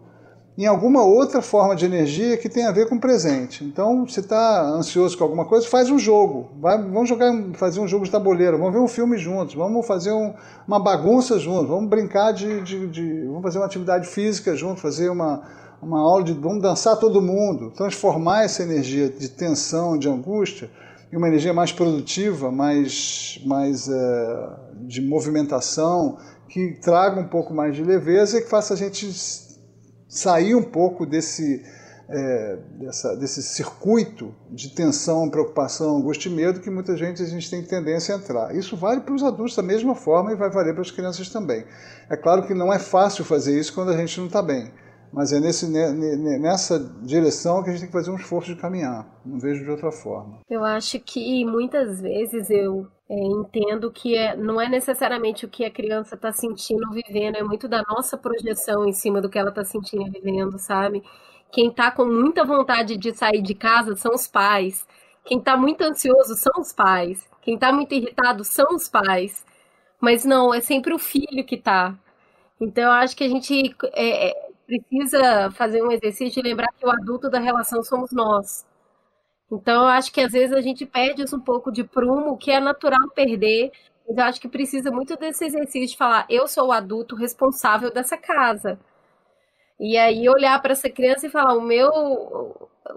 em 0.57 0.67
alguma 0.67 1.03
outra 1.03 1.41
forma 1.41 1.75
de 1.75 1.83
energia 1.83 2.37
que 2.37 2.47
tem 2.47 2.65
a 2.65 2.71
ver 2.71 2.87
com 2.87 2.95
o 2.95 2.99
presente. 2.99 3.63
Então, 3.63 4.07
se 4.07 4.19
está 4.19 4.61
ansioso 4.61 5.17
com 5.17 5.23
alguma 5.23 5.45
coisa, 5.45 5.67
faz 5.67 5.89
um 5.89 5.97
jogo. 5.97 6.51
Vai, 6.61 6.77
vamos 6.77 7.09
jogar, 7.09 7.33
fazer 7.53 7.79
um 7.79 7.87
jogo 7.87 8.05
de 8.05 8.11
tabuleiro, 8.11 8.57
vamos 8.57 8.71
ver 8.71 8.79
um 8.79 8.87
filme 8.87 9.17
juntos, 9.17 9.55
vamos 9.55 9.85
fazer 9.87 10.11
um, 10.11 10.33
uma 10.67 10.79
bagunça 10.79 11.39
juntos, 11.39 11.67
vamos 11.67 11.89
brincar 11.89 12.33
de, 12.33 12.61
de, 12.61 12.87
de, 12.87 13.25
Vamos 13.25 13.41
fazer 13.41 13.57
uma 13.57 13.65
atividade 13.65 14.07
física 14.07 14.55
juntos, 14.55 14.81
fazer 14.81 15.09
uma, 15.09 15.41
uma 15.83 15.99
aula 15.99 16.23
de. 16.23 16.33
Vamos 16.33 16.61
dançar 16.61 16.97
todo 16.97 17.21
mundo, 17.21 17.71
transformar 17.71 18.43
essa 18.43 18.63
energia 18.63 19.09
de 19.09 19.29
tensão, 19.29 19.97
de 19.97 20.07
angústia, 20.09 20.69
em 21.11 21.17
uma 21.17 21.27
energia 21.27 21.53
mais 21.53 21.71
produtiva, 21.71 22.51
mais, 22.51 23.39
mais 23.45 23.87
é, 23.87 24.49
de 24.81 25.01
movimentação, 25.01 26.17
que 26.49 26.79
traga 26.81 27.19
um 27.19 27.27
pouco 27.27 27.53
mais 27.53 27.75
de 27.75 27.83
leveza 27.83 28.39
e 28.39 28.41
que 28.41 28.49
faça 28.49 28.73
a 28.73 28.77
gente 28.77 29.11
sair 30.07 30.55
um 30.55 30.63
pouco 30.63 31.05
desse, 31.05 31.63
é, 32.07 32.57
dessa, 32.79 33.15
desse 33.15 33.41
circuito 33.41 34.33
de 34.51 34.69
tensão, 34.69 35.29
preocupação, 35.29 35.97
angústia 35.97 36.29
e 36.29 36.31
medo 36.31 36.59
que 36.59 36.69
muita 36.69 36.95
gente 36.95 37.21
a 37.21 37.25
gente 37.25 37.49
tem 37.49 37.63
tendência 37.63 38.13
a 38.13 38.17
entrar. 38.17 38.55
Isso 38.55 38.75
vale 38.75 39.01
para 39.01 39.13
os 39.13 39.23
adultos 39.23 39.55
da 39.55 39.63
mesma 39.63 39.95
forma 39.95 40.31
e 40.31 40.35
vai 40.35 40.49
valer 40.49 40.73
para 40.73 40.81
as 40.81 40.91
crianças 40.91 41.29
também. 41.29 41.65
É 42.09 42.15
claro 42.15 42.45
que 42.45 42.53
não 42.53 42.71
é 42.71 42.79
fácil 42.79 43.25
fazer 43.25 43.59
isso 43.59 43.73
quando 43.73 43.89
a 43.89 43.97
gente 43.97 44.19
não 44.19 44.27
está 44.27 44.41
bem, 44.41 44.71
mas 45.13 45.31
é 45.31 45.39
nesse, 45.39 45.67
nessa 45.67 46.79
direção 47.03 47.63
que 47.63 47.69
a 47.69 47.73
gente 47.73 47.81
tem 47.81 47.87
que 47.87 47.93
fazer 47.93 48.09
um 48.09 48.15
esforço 48.15 48.53
de 48.53 48.59
caminhar. 48.59 49.07
Não 49.23 49.39
vejo 49.39 49.63
de 49.63 49.69
outra 49.69 49.91
forma. 49.91 50.39
Eu 50.49 50.65
acho 50.65 50.99
que 50.99 51.45
muitas 51.45 52.01
vezes 52.01 52.49
eu 52.49 52.87
é, 53.07 53.15
entendo 53.15 53.91
que 53.91 54.17
é, 54.17 54.35
não 54.35 54.59
é 54.59 54.67
necessariamente 54.67 55.45
o 55.45 55.49
que 55.49 55.63
a 55.63 55.71
criança 55.71 56.15
está 56.15 56.33
sentindo 56.33 56.89
vivendo, 56.89 57.35
é 57.35 57.43
muito 57.43 57.67
da 57.67 57.83
nossa 57.87 58.17
projeção 58.17 58.87
em 58.87 58.91
cima 58.91 59.21
do 59.21 59.29
que 59.29 59.37
ela 59.37 59.49
está 59.49 59.63
sentindo 59.63 60.07
e 60.07 60.09
vivendo, 60.09 60.57
sabe? 60.57 61.03
Quem 61.51 61.69
está 61.69 61.91
com 61.91 62.05
muita 62.05 62.43
vontade 62.43 62.97
de 62.97 63.13
sair 63.13 63.43
de 63.43 63.53
casa 63.53 63.95
são 63.95 64.15
os 64.15 64.25
pais. 64.25 64.87
Quem 65.23 65.37
está 65.37 65.55
muito 65.55 65.83
ansioso 65.83 66.35
são 66.35 66.53
os 66.59 66.73
pais. 66.73 67.29
Quem 67.43 67.53
está 67.53 67.71
muito 67.71 67.93
irritado 67.93 68.43
são 68.43 68.73
os 68.73 68.89
pais. 68.89 69.45
Mas 70.01 70.25
não, 70.25 70.51
é 70.51 70.59
sempre 70.59 70.91
o 70.91 70.97
filho 70.97 71.45
que 71.45 71.55
está. 71.55 71.95
Então, 72.59 72.85
eu 72.85 72.91
acho 72.91 73.15
que 73.15 73.23
a 73.23 73.29
gente 73.29 73.75
é, 73.93 74.29
é, 74.29 74.42
precisa 74.81 75.51
fazer 75.51 75.81
um 75.83 75.91
exercício 75.91 76.41
de 76.41 76.49
lembrar 76.49 76.67
que 76.77 76.85
o 76.85 76.89
adulto 76.91 77.29
da 77.29 77.39
relação 77.39 77.83
somos 77.83 78.11
nós. 78.11 78.65
Então, 79.51 79.83
eu 79.83 79.89
acho 79.89 80.11
que 80.11 80.21
às 80.21 80.31
vezes 80.31 80.55
a 80.55 80.61
gente 80.61 80.85
perde 80.85 81.23
um 81.35 81.39
pouco 81.39 81.71
de 81.71 81.83
prumo, 81.83 82.37
que 82.37 82.51
é 82.51 82.59
natural 82.59 83.09
perder, 83.15 83.71
mas 84.07 84.17
eu 84.17 84.23
acho 84.23 84.41
que 84.41 84.47
precisa 84.49 84.91
muito 84.91 85.15
desse 85.17 85.45
exercício 85.45 85.87
de 85.89 85.97
falar: 85.97 86.25
eu 86.29 86.47
sou 86.47 86.67
o 86.67 86.71
adulto 86.71 87.15
responsável 87.15 87.91
dessa 87.93 88.17
casa. 88.17 88.79
E 89.79 89.97
aí 89.97 90.29
olhar 90.29 90.61
para 90.61 90.73
essa 90.73 90.89
criança 90.89 91.27
e 91.27 91.29
falar: 91.29 91.55
o 91.55 91.61
meu, 91.61 91.89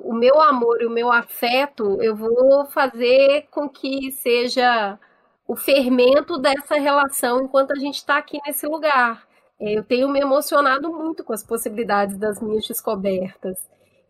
o 0.02 0.14
meu 0.14 0.40
amor 0.40 0.80
e 0.82 0.86
o 0.86 0.90
meu 0.90 1.12
afeto, 1.12 2.00
eu 2.02 2.14
vou 2.16 2.66
fazer 2.66 3.46
com 3.50 3.68
que 3.68 4.10
seja 4.12 4.98
o 5.46 5.56
fermento 5.56 6.38
dessa 6.38 6.76
relação 6.76 7.42
enquanto 7.42 7.72
a 7.72 7.76
gente 7.76 7.96
está 7.96 8.18
aqui 8.18 8.38
nesse 8.46 8.66
lugar. 8.66 9.25
Eu 9.60 9.82
tenho 9.82 10.08
me 10.08 10.20
emocionado 10.20 10.92
muito 10.92 11.24
com 11.24 11.32
as 11.32 11.42
possibilidades 11.42 12.16
das 12.16 12.40
minhas 12.40 12.66
descobertas. 12.66 13.56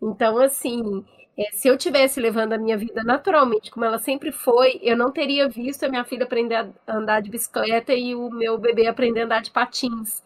Então, 0.03 0.39
assim, 0.39 1.05
é, 1.39 1.51
se 1.53 1.69
eu 1.69 1.77
tivesse 1.77 2.19
levando 2.21 2.55
a 2.55 2.59
minha 2.59 2.77
vida 2.77 3.05
naturalmente, 3.05 3.71
como 3.71 3.85
ela 3.85 3.99
sempre 3.99 4.33
foi, 4.33 4.81
eu 4.83 4.97
não 4.97 5.13
teria 5.13 5.49
visto 5.49 5.85
a 5.85 5.89
minha 5.89 6.05
filha 6.05 6.25
aprender 6.25 6.57
a 6.57 6.69
andar 6.89 7.21
de 7.21 7.31
bicicleta 7.31 7.93
e 7.93 8.15
o 8.15 8.31
meu 8.31 8.59
bebê 8.59 8.87
aprender 8.87 9.23
a 9.23 9.25
andar 9.27 9.43
de 9.43 9.51
patins. 9.51 10.23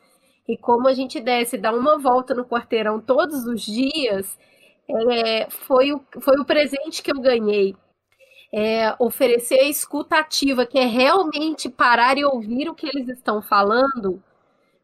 E 0.49 0.57
como 0.57 0.89
a 0.89 0.95
gente 0.95 1.21
desce, 1.21 1.59
dá 1.59 1.73
uma 1.73 1.99
volta 1.99 2.35
no 2.35 2.45
quarteirão 2.45 3.01
todos 3.01 3.47
os 3.47 3.63
dias, 3.63 4.39
é, 4.89 5.49
foi, 5.51 5.93
o, 5.93 6.01
foi 6.21 6.39
o 6.39 6.45
presente 6.45 7.03
que 7.03 7.13
eu 7.13 7.21
ganhei. 7.21 7.77
É, 8.53 8.95
oferecer 8.99 9.61
a 9.61 9.69
escuta 9.69 10.17
ativa, 10.19 10.67
que 10.67 10.79
é 10.79 10.85
realmente 10.85 11.69
parar 11.69 12.19
e 12.19 12.25
ouvir 12.25 12.69
o 12.69 12.75
que 12.75 12.87
eles 12.89 13.09
estão 13.09 13.41
falando, 13.41 14.21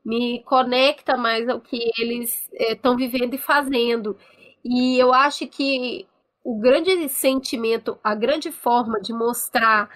me 0.07 0.41
conecta 0.45 1.17
mais 1.17 1.49
ao 1.49 1.61
que 1.61 1.91
eles 1.99 2.49
estão 2.53 2.95
é, 2.95 2.97
vivendo 2.97 3.35
e 3.35 3.39
fazendo. 3.39 4.17
E 4.65 4.97
eu 5.03 5.13
acho 5.13 5.49
que 5.49 6.07
o 6.45 6.61
grande 6.61 7.09
sentimento, 7.09 7.99
a 8.05 8.15
grande 8.15 8.53
forma 8.53 9.01
de 9.01 9.13
mostrar 9.13 9.91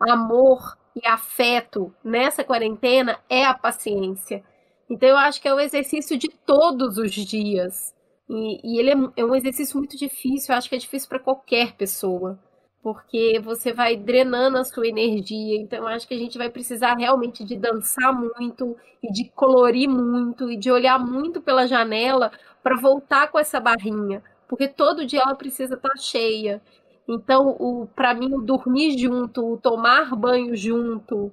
amor 0.00 0.78
e 0.94 1.04
afeto 1.04 1.92
nessa 2.04 2.44
quarentena 2.44 3.18
é 3.28 3.44
a 3.44 3.54
paciência. 3.54 4.44
Então 4.88 5.08
eu 5.08 5.16
acho 5.16 5.42
que 5.42 5.48
é 5.48 5.54
um 5.54 5.58
exercício 5.58 6.16
de 6.16 6.28
todos 6.28 6.96
os 6.96 7.10
dias. 7.10 7.92
E, 8.30 8.60
e 8.62 8.78
ele 8.78 8.90
é, 8.90 9.20
é, 9.20 9.24
um 9.24 9.34
exercício 9.34 9.76
muito 9.78 9.96
difícil, 9.96 10.52
eu 10.52 10.58
acho 10.58 10.68
que 10.68 10.76
é 10.76 10.78
difícil 10.78 11.08
para 11.08 11.18
qualquer 11.18 11.72
pessoa. 11.72 12.38
Porque 12.86 13.40
você 13.42 13.72
vai 13.72 13.96
drenando 13.96 14.58
a 14.58 14.64
sua 14.64 14.86
energia. 14.86 15.60
Então 15.60 15.88
acho 15.88 16.06
que 16.06 16.14
a 16.14 16.18
gente 16.18 16.38
vai 16.38 16.48
precisar 16.48 16.94
realmente 16.94 17.44
de 17.44 17.56
dançar 17.56 18.12
muito 18.12 18.76
e 19.02 19.12
de 19.12 19.24
colorir 19.30 19.88
muito 19.88 20.50
e 20.50 20.56
de 20.56 20.70
olhar 20.70 20.98
muito 20.98 21.40
pela 21.40 21.66
janela 21.66 22.30
para 22.62 22.76
voltar 22.76 23.28
com 23.30 23.38
essa 23.38 23.58
barrinha 23.58 24.22
porque 24.48 24.68
todo 24.68 25.06
dia 25.06 25.22
ela 25.22 25.34
precisa 25.34 25.74
estar 25.74 25.90
tá 25.90 25.96
cheia. 25.96 26.62
Então, 27.08 27.88
para 27.94 28.14
mim, 28.14 28.34
o 28.34 28.42
dormir 28.42 28.98
junto, 28.98 29.52
o 29.52 29.56
tomar 29.56 30.14
banho 30.16 30.56
junto, 30.56 31.32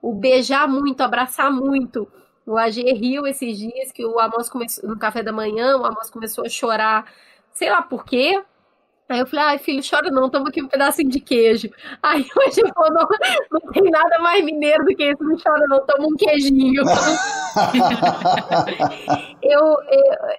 o 0.00 0.14
beijar 0.14 0.68
muito, 0.68 1.00
abraçar 1.00 1.50
muito. 1.50 2.08
O 2.46 2.56
AG 2.56 2.82
riu 2.94 3.26
esses 3.26 3.58
dias 3.58 3.92
que 3.92 4.04
o 4.06 4.18
Amos 4.18 4.48
começou 4.48 4.88
no 4.88 4.98
café 4.98 5.22
da 5.22 5.32
manhã, 5.32 5.76
o 5.76 5.84
Amos 5.84 6.08
começou 6.08 6.44
a 6.44 6.48
chorar, 6.48 7.12
sei 7.52 7.70
lá 7.70 7.82
por 7.82 8.04
quê, 8.04 8.42
Aí 9.08 9.20
eu 9.20 9.26
falei, 9.26 9.44
ai, 9.46 9.58
filho, 9.58 9.82
chora 9.88 10.10
não, 10.10 10.28
toma 10.28 10.50
aqui 10.50 10.62
um 10.62 10.68
pedacinho 10.68 11.08
de 11.08 11.18
queijo. 11.18 11.70
Aí 12.02 12.26
hoje 12.36 12.60
ele 12.60 12.72
falou, 12.74 12.92
não, 12.92 13.08
não 13.50 13.72
tem 13.72 13.90
nada 13.90 14.18
mais 14.18 14.44
mineiro 14.44 14.84
do 14.84 14.94
que 14.94 15.10
isso, 15.10 15.24
não 15.24 15.38
chora 15.38 15.66
não, 15.66 15.86
toma 15.86 16.08
um 16.08 16.16
queijinho. 16.16 16.82
eu, 19.42 19.60
eu, 19.60 19.78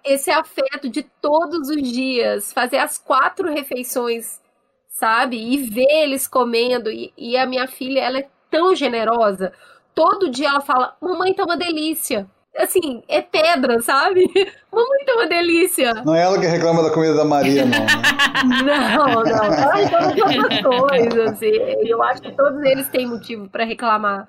esse 0.06 0.30
afeto 0.30 0.88
de 0.88 1.02
todos 1.20 1.68
os 1.70 1.82
dias, 1.82 2.54
fazer 2.54 2.78
as 2.78 3.00
quatro 3.00 3.52
refeições, 3.52 4.40
sabe? 4.88 5.38
E 5.38 5.58
ver 5.58 6.04
eles 6.04 6.28
comendo. 6.28 6.92
E, 6.92 7.12
e 7.18 7.36
a 7.38 7.48
minha 7.48 7.68
filha, 7.68 8.02
ela 8.02 8.20
é 8.20 8.30
tão 8.52 8.76
generosa. 8.76 9.52
Todo 9.96 10.30
dia 10.30 10.50
ela 10.50 10.62
fala, 10.62 10.96
mamãe 11.02 11.34
tá 11.34 11.44
uma 11.44 11.58
delícia 11.58 12.30
assim, 12.58 13.04
é 13.08 13.22
pedra, 13.22 13.82
sabe? 13.82 14.26
Tá 15.06 15.16
uma 15.16 15.28
delícia. 15.28 15.92
Não 16.06 16.14
é 16.14 16.22
ela 16.22 16.40
que 16.40 16.46
reclama 16.46 16.84
da 16.84 16.92
comida 16.92 17.16
da 17.16 17.26
Maria, 17.26 17.66
não. 17.66 17.80
Né? 17.80 18.96
não, 18.96 19.24
não. 19.24 19.44
Ela 19.44 19.74
reclama 19.74 20.14
de 20.14 20.22
outras 20.22 20.62
coisas. 20.62 21.32
Assim. 21.32 21.48
Eu 21.88 22.04
acho 22.04 22.22
que 22.22 22.32
todos 22.32 22.62
eles 22.64 22.88
têm 22.90 23.08
motivo 23.08 23.50
para 23.50 23.64
reclamar. 23.64 24.28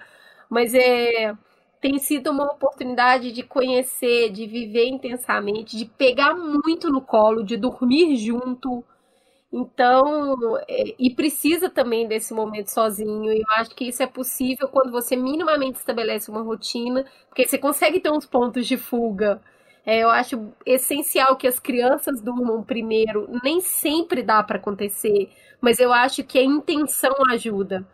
Mas 0.48 0.72
é 0.74 1.34
tem 1.80 1.98
sido 1.98 2.30
uma 2.30 2.44
oportunidade 2.44 3.32
de 3.32 3.42
conhecer, 3.42 4.30
de 4.30 4.46
viver 4.46 4.86
intensamente, 4.86 5.76
de 5.76 5.86
pegar 5.86 6.34
muito 6.34 6.90
no 6.90 7.00
colo, 7.00 7.42
de 7.42 7.56
dormir 7.56 8.16
junto, 8.16 8.84
então, 9.52 10.36
é, 10.68 10.94
e 10.98 11.10
precisa 11.14 11.68
também 11.68 12.06
desse 12.06 12.32
momento 12.32 12.68
sozinho. 12.68 13.32
E 13.32 13.40
eu 13.40 13.50
acho 13.58 13.74
que 13.74 13.88
isso 13.88 14.02
é 14.02 14.06
possível 14.06 14.68
quando 14.68 14.92
você 14.92 15.16
minimamente 15.16 15.78
estabelece 15.78 16.30
uma 16.30 16.42
rotina, 16.42 17.04
porque 17.28 17.46
você 17.46 17.58
consegue 17.58 17.98
ter 18.00 18.10
uns 18.12 18.26
pontos 18.26 18.66
de 18.66 18.76
fuga. 18.76 19.42
É, 19.84 20.00
eu 20.04 20.10
acho 20.10 20.52
essencial 20.64 21.36
que 21.36 21.48
as 21.48 21.58
crianças 21.58 22.20
durmam 22.22 22.62
primeiro. 22.62 23.28
Nem 23.42 23.60
sempre 23.60 24.22
dá 24.22 24.42
para 24.42 24.58
acontecer, 24.58 25.30
mas 25.60 25.80
eu 25.80 25.92
acho 25.92 26.22
que 26.24 26.38
a 26.38 26.44
intenção 26.44 27.12
ajuda. 27.30 27.84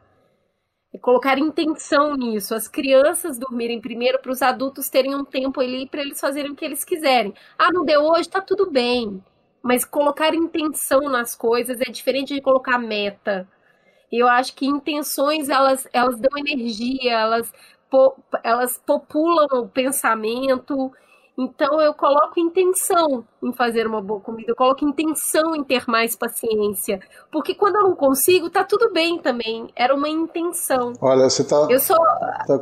É 0.93 0.99
colocar 0.99 1.39
intenção 1.39 2.17
nisso, 2.17 2.55
as 2.55 2.69
crianças 2.69 3.39
dormirem 3.39 3.81
primeiro 3.81 4.19
para 4.19 4.33
os 4.33 4.43
adultos 4.43 4.89
terem 4.89 5.15
um 5.15 5.25
tempo 5.25 5.61
ali 5.61 5.87
para 5.89 6.01
eles 6.01 6.21
fazerem 6.21 6.53
o 6.53 6.57
que 6.57 6.65
eles 6.65 6.85
quiserem. 6.85 7.35
Ah, 7.59 7.73
não 7.73 7.85
deu 7.85 8.03
hoje, 8.03 8.29
tá 8.29 8.41
tudo 8.41 8.71
bem 8.71 9.23
mas 9.67 9.85
colocar 9.85 10.35
intenção 10.35 11.01
nas 11.03 11.35
coisas 11.35 11.81
é 11.81 11.91
diferente 11.91 12.35
de 12.35 12.41
colocar 12.41 12.79
meta. 12.79 13.49
E 14.13 14.23
eu 14.23 14.29
acho 14.29 14.55
que 14.55 14.67
intenções 14.67 15.49
elas, 15.49 15.89
elas 15.93 16.19
dão 16.21 16.39
energia, 16.39 17.13
elas, 17.13 17.53
po, 17.91 18.17
elas 18.45 18.79
populam 18.79 19.49
o 19.63 19.69
pensamento. 19.69 20.93
Então 21.39 21.81
eu 21.81 21.93
coloco 21.93 22.41
intenção 22.41 23.25
em 23.43 23.53
fazer 23.53 23.87
uma 23.87 24.01
boa 24.01 24.21
comida, 24.21 24.53
eu 24.53 24.57
coloco 24.57 24.85
intenção 24.85 25.55
em 25.55 25.63
ter 25.63 25.85
mais 25.87 26.17
paciência. 26.17 26.99
Porque 27.31 27.55
quando 27.55 27.77
eu 27.77 27.83
não 27.83 27.95
consigo, 27.95 28.49
tá 28.49 28.65
tudo 28.65 28.93
bem 28.93 29.19
também. 29.19 29.69
Era 29.77 29.95
uma 29.95 30.09
intenção. 30.09 30.95
Olha, 31.01 31.29
você 31.29 31.45
tá. 31.45 31.67
Eu 31.69 31.79
sou. 31.79 31.97
Tá 32.47 32.59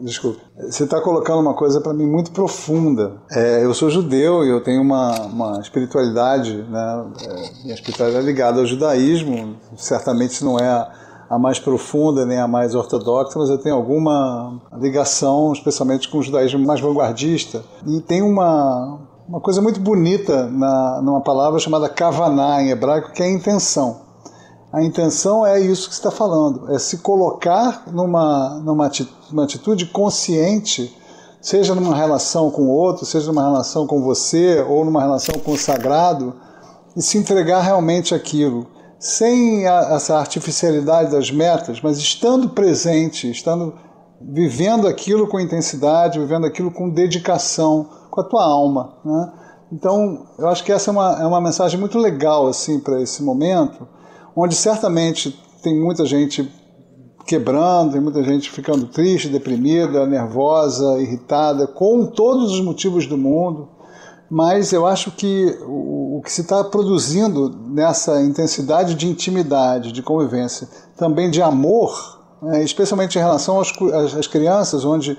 Desculpa. 0.00 0.40
Você 0.56 0.84
está 0.84 1.00
colocando 1.00 1.40
uma 1.40 1.54
coisa 1.54 1.80
para 1.80 1.92
mim 1.92 2.06
muito 2.06 2.32
profunda. 2.32 3.22
É, 3.30 3.64
eu 3.64 3.72
sou 3.72 3.88
judeu 3.88 4.44
e 4.44 4.48
eu 4.48 4.60
tenho 4.60 4.82
uma, 4.82 5.12
uma 5.26 5.60
espiritualidade, 5.60 6.56
né? 6.64 7.12
É, 7.22 7.62
minha 7.62 7.74
espiritualidade 7.74 8.24
é 8.24 8.26
ligada 8.26 8.60
ao 8.60 8.66
judaísmo. 8.66 9.56
Certamente 9.76 10.44
não 10.44 10.58
é 10.58 10.66
a, 10.66 10.92
a, 11.32 11.38
mais 11.38 11.58
profunda 11.58 12.26
nem 12.26 12.38
a 12.38 12.46
mais 12.46 12.74
ortodoxa, 12.74 13.38
mas 13.38 13.48
eu 13.48 13.58
tenho 13.58 13.74
alguma 13.74 14.60
ligação, 14.78 15.52
especialmente 15.52 16.08
com 16.08 16.18
o 16.18 16.22
judaísmo 16.22 16.64
mais 16.64 16.80
vanguardista. 16.80 17.64
E 17.86 18.00
tem 18.00 18.20
uma, 18.20 18.98
uma 19.26 19.40
coisa 19.40 19.62
muito 19.62 19.80
bonita 19.80 20.46
na, 20.48 21.00
numa 21.02 21.22
palavra 21.22 21.58
chamada 21.58 21.88
kavaná 21.88 22.62
em 22.62 22.70
hebraico, 22.70 23.12
que 23.12 23.22
é 23.22 23.30
intenção. 23.30 24.02
A 24.72 24.82
intenção 24.82 25.46
é 25.46 25.60
isso 25.60 25.88
que 25.88 25.94
você 25.94 26.00
está 26.00 26.10
falando, 26.10 26.70
é 26.74 26.78
se 26.78 26.98
colocar 26.98 27.84
numa, 27.92 28.60
numa 28.64 29.44
atitude 29.44 29.86
consciente, 29.86 30.96
seja 31.42 31.74
numa 31.74 31.94
relação 31.94 32.50
com 32.50 32.62
o 32.62 32.70
outro, 32.70 33.04
seja 33.04 33.26
numa 33.26 33.42
relação 33.42 33.86
com 33.86 34.02
você 34.02 34.60
ou 34.62 34.84
numa 34.84 35.00
relação 35.00 35.38
com 35.38 35.52
o 35.52 35.58
sagrado, 35.58 36.34
e 36.96 37.02
se 37.02 37.18
entregar 37.18 37.60
realmente 37.60 38.14
aquilo, 38.14 38.66
sem 39.02 39.66
a, 39.66 39.96
essa 39.96 40.16
artificialidade 40.16 41.10
das 41.10 41.28
metas, 41.28 41.80
mas 41.82 41.98
estando 41.98 42.50
presente, 42.50 43.28
estando 43.28 43.74
vivendo 44.20 44.86
aquilo 44.86 45.26
com 45.26 45.40
intensidade, 45.40 46.20
vivendo 46.20 46.46
aquilo 46.46 46.70
com 46.70 46.88
dedicação, 46.88 47.90
com 48.08 48.20
a 48.20 48.24
tua 48.24 48.44
alma. 48.44 48.94
Né? 49.04 49.32
Então, 49.72 50.28
eu 50.38 50.46
acho 50.46 50.62
que 50.62 50.70
essa 50.70 50.90
é 50.90 50.92
uma, 50.92 51.20
é 51.20 51.26
uma 51.26 51.40
mensagem 51.40 51.80
muito 51.80 51.98
legal 51.98 52.46
assim 52.46 52.78
para 52.78 53.02
esse 53.02 53.24
momento, 53.24 53.88
onde 54.36 54.54
certamente 54.54 55.36
tem 55.64 55.76
muita 55.76 56.06
gente 56.06 56.48
quebrando, 57.26 57.92
tem 57.92 58.00
muita 58.00 58.22
gente 58.22 58.50
ficando 58.52 58.86
triste, 58.86 59.28
deprimida, 59.28 60.06
nervosa, 60.06 61.00
irritada, 61.00 61.66
com 61.66 62.06
todos 62.06 62.52
os 62.52 62.60
motivos 62.60 63.06
do 63.06 63.18
mundo. 63.18 63.68
Mas 64.34 64.72
eu 64.72 64.86
acho 64.86 65.10
que 65.10 65.58
o, 65.60 66.16
o 66.16 66.22
que 66.22 66.32
se 66.32 66.40
está 66.40 66.64
produzindo 66.64 67.54
nessa 67.68 68.18
intensidade 68.22 68.94
de 68.94 69.06
intimidade, 69.06 69.92
de 69.92 70.02
convivência, 70.02 70.66
também 70.96 71.30
de 71.30 71.42
amor, 71.42 72.18
né, 72.40 72.64
especialmente 72.64 73.18
em 73.18 73.20
relação 73.20 73.60
às, 73.60 73.70
às, 74.16 74.26
crianças, 74.26 74.86
onde 74.86 75.18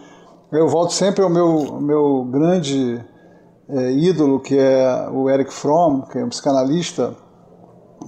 eu 0.51 0.67
volto 0.67 0.93
sempre 0.93 1.23
ao 1.23 1.29
meu, 1.29 1.79
meu 1.79 2.27
grande 2.31 3.05
é, 3.69 3.91
ídolo, 3.91 4.39
que 4.39 4.57
é 4.57 5.07
o 5.13 5.29
Eric 5.29 5.53
Fromm, 5.53 6.01
que 6.11 6.17
é 6.17 6.25
um 6.25 6.29
psicanalista, 6.29 7.15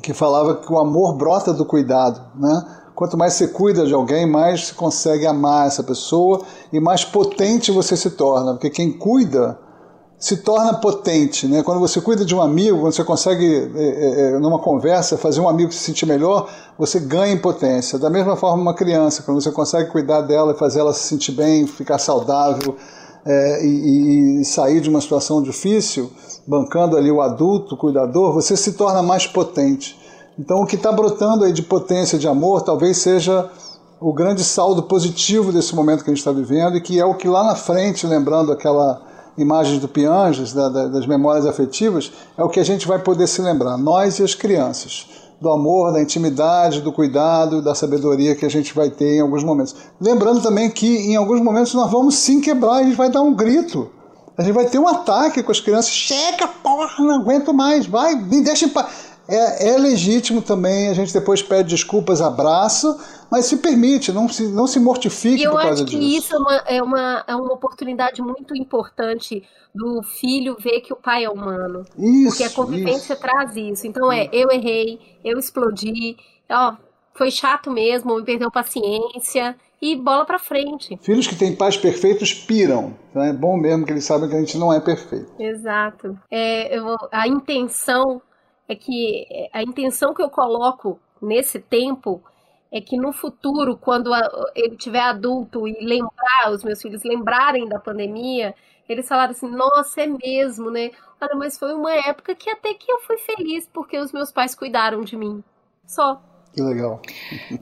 que 0.02 0.11
falava 0.11 0.56
que 0.56 0.73
o 0.73 0.80
amor 0.80 1.15
brota 1.18 1.53
do 1.53 1.65
cuidado, 1.65 2.19
né? 2.36 2.65
Quanto 2.95 3.15
mais 3.15 3.34
você 3.34 3.48
cuida 3.48 3.86
de 3.86 3.94
alguém, 3.94 4.26
mais 4.26 4.69
você 4.69 4.73
consegue 4.73 5.27
amar 5.27 5.68
essa 5.68 5.84
pessoa 5.84 6.41
e 6.73 6.80
mais 6.80 7.06
potente 7.06 7.72
você 7.72 7.95
se 7.95 8.10
torna, 8.10 8.53
porque 8.53 8.72
quem 8.72 8.91
cuida 8.91 9.60
se 10.18 10.38
torna 10.38 10.74
potente, 10.76 11.48
né? 11.48 11.62
Quando 11.62 11.80
você 11.80 12.00
cuida 12.00 12.24
de 12.24 12.34
um 12.34 12.42
amigo, 12.42 12.80
quando 12.80 12.94
você 12.94 13.04
consegue, 13.04 13.72
é, 13.76 13.84
é, 13.84 14.22
é, 14.36 14.40
numa 14.40 14.60
conversa, 14.60 15.18
fazer 15.18 15.42
um 15.42 15.50
amigo 15.50 15.72
se 15.72 15.80
sentir 15.80 16.06
melhor, 16.06 16.50
você 16.80 17.00
ganha 17.00 17.34
em 17.34 17.38
potência. 17.38 18.00
Da 18.00 18.10
mesma 18.10 18.36
forma, 18.36 18.62
uma 18.62 18.74
criança, 18.74 19.24
quando 19.24 19.42
você 19.42 19.52
consegue 19.52 19.92
cuidar 19.92 20.22
dela 20.22 20.54
e 20.54 20.58
fazer 20.58 20.80
ela 20.80 20.94
se 20.94 21.08
sentir 21.08 21.34
bem, 21.34 21.68
ficar 21.68 21.98
saudável 21.98 22.76
é, 23.26 23.66
e, 23.66 24.42
e 24.42 24.46
sair 24.46 24.80
de 24.80 24.90
uma 24.90 25.02
situação 25.02 25.42
difícil, 25.42 26.12
bancando 26.48 26.96
ali 26.96 27.12
o 27.12 27.22
adulto, 27.22 27.76
o 27.76 27.78
cuidador, 27.78 28.34
você 28.34 28.56
se 28.56 28.74
torna 28.74 29.04
mais 29.04 29.28
potente. 29.28 30.00
Então, 30.40 30.62
o 30.62 30.66
que 30.66 30.76
está 30.76 30.92
brotando 30.92 31.44
aí 31.44 31.52
de 31.52 31.62
potência, 31.62 32.18
de 32.18 32.28
amor, 32.28 32.62
talvez 32.62 32.98
seja 32.98 33.50
o 34.00 34.14
grande 34.14 34.44
saldo 34.44 34.84
positivo 34.84 35.52
desse 35.52 35.74
momento 35.74 36.04
que 36.04 36.10
a 36.10 36.14
gente 36.14 36.20
está 36.20 36.32
vivendo 36.32 36.78
e 36.78 36.82
que 36.82 37.00
é 37.00 37.06
o 37.06 37.16
que 37.16 37.28
lá 37.28 37.44
na 37.44 37.56
frente, 37.56 38.06
lembrando 38.06 38.52
aquela 38.52 39.02
imagens 39.38 39.80
do 39.80 39.88
Pianges, 39.88 40.53
da, 40.53 40.70
da, 40.70 40.88
das 40.88 41.06
memórias 41.06 41.45
afetivas, 41.45 42.12
é 42.38 42.44
o 42.44 42.49
que 42.49 42.60
a 42.60 42.64
gente 42.66 42.88
vai 42.88 42.99
poder 42.99 43.28
se 43.28 43.41
lembrar, 43.41 43.78
nós 43.78 44.20
e 44.20 44.24
as 44.24 44.34
crianças, 44.34 45.07
do 45.40 45.49
amor, 45.49 45.91
da 45.91 46.02
intimidade, 46.02 46.82
do 46.82 46.91
cuidado, 46.91 47.62
da 47.62 47.76
sabedoria 47.76 48.36
que 48.36 48.45
a 48.45 48.49
gente 48.49 48.74
vai 48.74 48.90
ter 48.90 49.18
em 49.18 49.22
alguns 49.22 49.44
momentos. 49.44 49.76
Lembrando 49.99 50.41
também 50.41 50.70
que 50.70 50.88
em 50.88 51.16
alguns 51.16 51.41
momentos 51.41 51.74
nós 51.74 51.91
vamos 51.91 52.16
sim 52.16 52.40
quebrar, 52.40 52.76
a 52.76 52.84
gente 52.84 52.95
vai 52.95 53.10
dar 53.10 53.22
um 53.22 53.34
grito. 53.34 53.90
A 54.38 54.41
gente 54.41 54.53
vai 54.53 54.66
ter 54.66 54.80
um 54.80 54.88
ataque 54.88 55.41
com 55.41 55.52
as 55.52 55.62
crianças. 55.62 55.91
Chega, 55.91 56.48
porra, 56.48 56.91
não 56.99 57.16
aguento 57.16 57.53
mais, 57.53 57.86
vai, 57.86 58.16
me 58.16 58.41
deixa 58.41 58.66
em 58.66 58.70
paz. 58.70 59.15
É, 59.27 59.69
é 59.69 59.77
legítimo 59.77 60.41
também, 60.41 60.89
a 60.89 60.93
gente 60.93 61.14
depois 61.14 61.41
pede 61.41 61.69
desculpas, 61.69 62.22
abraça, 62.22 62.97
mas 63.31 63.45
se 63.45 63.57
permite, 63.57 64.11
não 64.11 64.30
se, 64.30 64.47
não 64.47 64.68
se 64.68 64.80
mortifique 64.80 65.45
por 65.45 65.61
causa 65.61 65.84
disso. 65.84 65.97
Eu 65.97 65.99
acho 65.99 66.07
que 66.07 66.18
isso 66.18 66.35
é 66.35 66.38
uma, 66.38 66.56
é, 66.68 66.84
uma, 66.84 67.23
é 67.27 67.35
uma 67.35 67.53
oportunidade 67.53 68.22
muito 68.22 68.56
importante 68.56 69.43
do 69.73 70.02
filho 70.03 70.56
ver 70.60 70.81
que 70.81 70.93
o 70.93 70.95
pai 70.95 71.26
é 71.26 71.30
humano. 71.30 71.84
Isso, 71.97 72.30
porque 72.30 72.43
a 72.43 72.49
convivência 72.49 73.14
isso. 73.14 73.22
traz 73.22 73.56
isso. 73.56 73.85
Então 73.88 74.11
é, 74.11 74.30
eu 74.31 74.49
errei, 74.52 74.99
eu 75.23 75.38
explodi, 75.38 76.15
ó, 76.49 76.76
foi 77.14 77.31
chato 77.31 77.72
mesmo, 77.72 78.15
me 78.15 78.23
perdeu 78.23 78.52
paciência 78.52 79.56
e 79.81 79.95
bola 79.95 80.26
para 80.26 80.39
frente. 80.39 80.97
Filhos 81.02 81.27
que 81.27 81.35
têm 81.35 81.56
pais 81.56 81.77
perfeitos 81.77 82.34
piram. 82.34 82.93
Então 83.10 83.23
é 83.23 83.34
bom 83.34 83.57
mesmo 83.57 83.85
que 83.85 83.91
eles 83.91 84.06
sabem 84.06 84.30
que 84.30 84.35
a 84.35 84.39
gente 84.39 84.57
não 84.57 84.72
é 84.72 84.80
perfeito. 84.80 85.31
Exato. 85.39 86.18
É, 86.31 86.77
eu, 86.77 86.95
a 87.11 87.27
intenção 87.27 88.22
é 88.68 88.76
que 88.76 89.50
a 89.54 89.62
intenção 89.62 90.14
que 90.14 90.22
eu 90.22 90.30
coloco 90.30 91.00
nesse 91.22 91.60
tempo 91.60 92.24
é 92.72 92.82
que 92.82 92.98
no 92.98 93.14
futuro, 93.14 93.78
quando 93.78 94.12
ele 94.56 94.76
tiver 94.76 95.00
adulto 95.00 95.68
e 95.68 95.86
lembrar, 95.86 96.52
os 96.52 96.64
meus 96.64 96.82
filhos 96.82 97.04
lembrarem 97.04 97.68
da 97.68 97.80
pandemia, 97.80 98.54
eles 98.88 99.08
falaram 99.08 99.32
assim: 99.32 99.50
nossa, 99.50 100.02
é 100.02 100.08
mesmo, 100.08 100.70
né? 100.70 100.92
Olha, 101.22 101.36
mas 101.36 101.58
foi 101.58 101.74
uma 101.74 101.94
época 101.94 102.36
que 102.36 102.50
até 102.50 102.74
que 102.74 102.92
eu 102.92 103.00
fui 103.00 103.18
feliz 103.18 103.70
porque 103.72 103.98
os 103.98 104.12
meus 104.12 104.32
pais 104.32 104.54
cuidaram 104.54 105.02
de 105.02 105.16
mim. 105.16 105.44
Só. 105.88 106.22
Que 106.54 106.62
legal. 106.62 107.02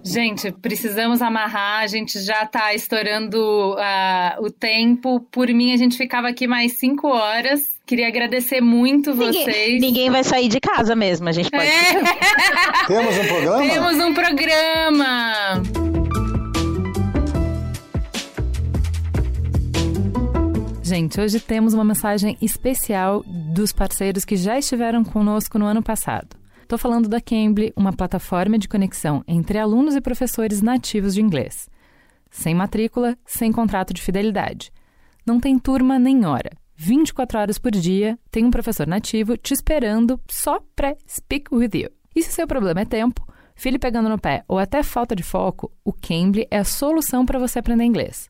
Gente, 0.03 0.51
precisamos 0.51 1.21
amarrar, 1.21 1.81
a 1.81 1.87
gente 1.87 2.19
já 2.19 2.43
está 2.43 2.73
estourando 2.75 3.73
uh, 3.73 4.43
o 4.43 4.51
tempo. 4.51 5.19
Por 5.31 5.47
mim, 5.47 5.73
a 5.73 5.77
gente 5.77 5.97
ficava 5.97 6.27
aqui 6.27 6.47
mais 6.47 6.73
cinco 6.73 7.07
horas. 7.07 7.72
Queria 7.85 8.07
agradecer 8.07 8.61
muito 8.61 9.13
ninguém, 9.13 9.43
vocês. 9.43 9.81
Ninguém 9.81 10.09
vai 10.09 10.23
sair 10.23 10.47
de 10.47 10.57
casa 10.57 10.95
mesmo, 10.95 11.27
a 11.27 11.33
gente 11.33 11.51
pode. 11.51 11.67
É. 11.67 11.93
Temos 12.87 13.17
um 13.17 13.27
programa? 13.27 13.67
Temos 13.67 13.95
um 13.97 14.13
programa. 14.13 15.63
Gente, 20.81 21.19
hoje 21.19 21.39
temos 21.41 21.73
uma 21.73 21.83
mensagem 21.83 22.37
especial 22.41 23.21
dos 23.25 23.73
parceiros 23.73 24.23
que 24.23 24.37
já 24.37 24.57
estiveram 24.57 25.03
conosco 25.03 25.59
no 25.59 25.65
ano 25.65 25.83
passado. 25.83 26.37
Estou 26.61 26.77
falando 26.77 27.09
da 27.09 27.19
Cambly, 27.19 27.73
uma 27.75 27.91
plataforma 27.91 28.57
de 28.57 28.69
conexão 28.69 29.23
entre 29.27 29.57
alunos 29.57 29.95
e 29.95 30.01
professores 30.01 30.61
nativos 30.61 31.13
de 31.13 31.21
inglês. 31.21 31.69
Sem 32.31 32.55
matrícula, 32.55 33.17
sem 33.25 33.51
contrato 33.51 33.93
de 33.93 34.01
fidelidade. 34.01 34.71
Não 35.25 35.37
tem 35.39 35.59
turma 35.59 35.99
nem 35.99 36.25
hora 36.25 36.62
24 36.75 37.39
horas 37.39 37.57
por 37.57 37.71
dia, 37.71 38.17
tem 38.31 38.45
um 38.45 38.51
professor 38.51 38.87
nativo 38.87 39.37
te 39.37 39.53
esperando 39.53 40.19
só 40.29 40.59
para 40.75 40.95
speak 41.07 41.53
with 41.53 41.71
you. 41.73 41.89
E 42.15 42.21
se 42.21 42.31
seu 42.31 42.47
problema 42.47 42.81
é 42.81 42.85
tempo, 42.85 43.25
filho 43.55 43.79
pegando 43.79 44.09
no 44.09 44.19
pé 44.19 44.43
ou 44.47 44.57
até 44.59 44.83
falta 44.83 45.15
de 45.15 45.23
foco, 45.23 45.71
o 45.83 45.93
Cambly 45.93 46.47
é 46.49 46.57
a 46.57 46.63
solução 46.63 47.25
para 47.25 47.39
você 47.39 47.59
aprender 47.59 47.83
inglês. 47.83 48.29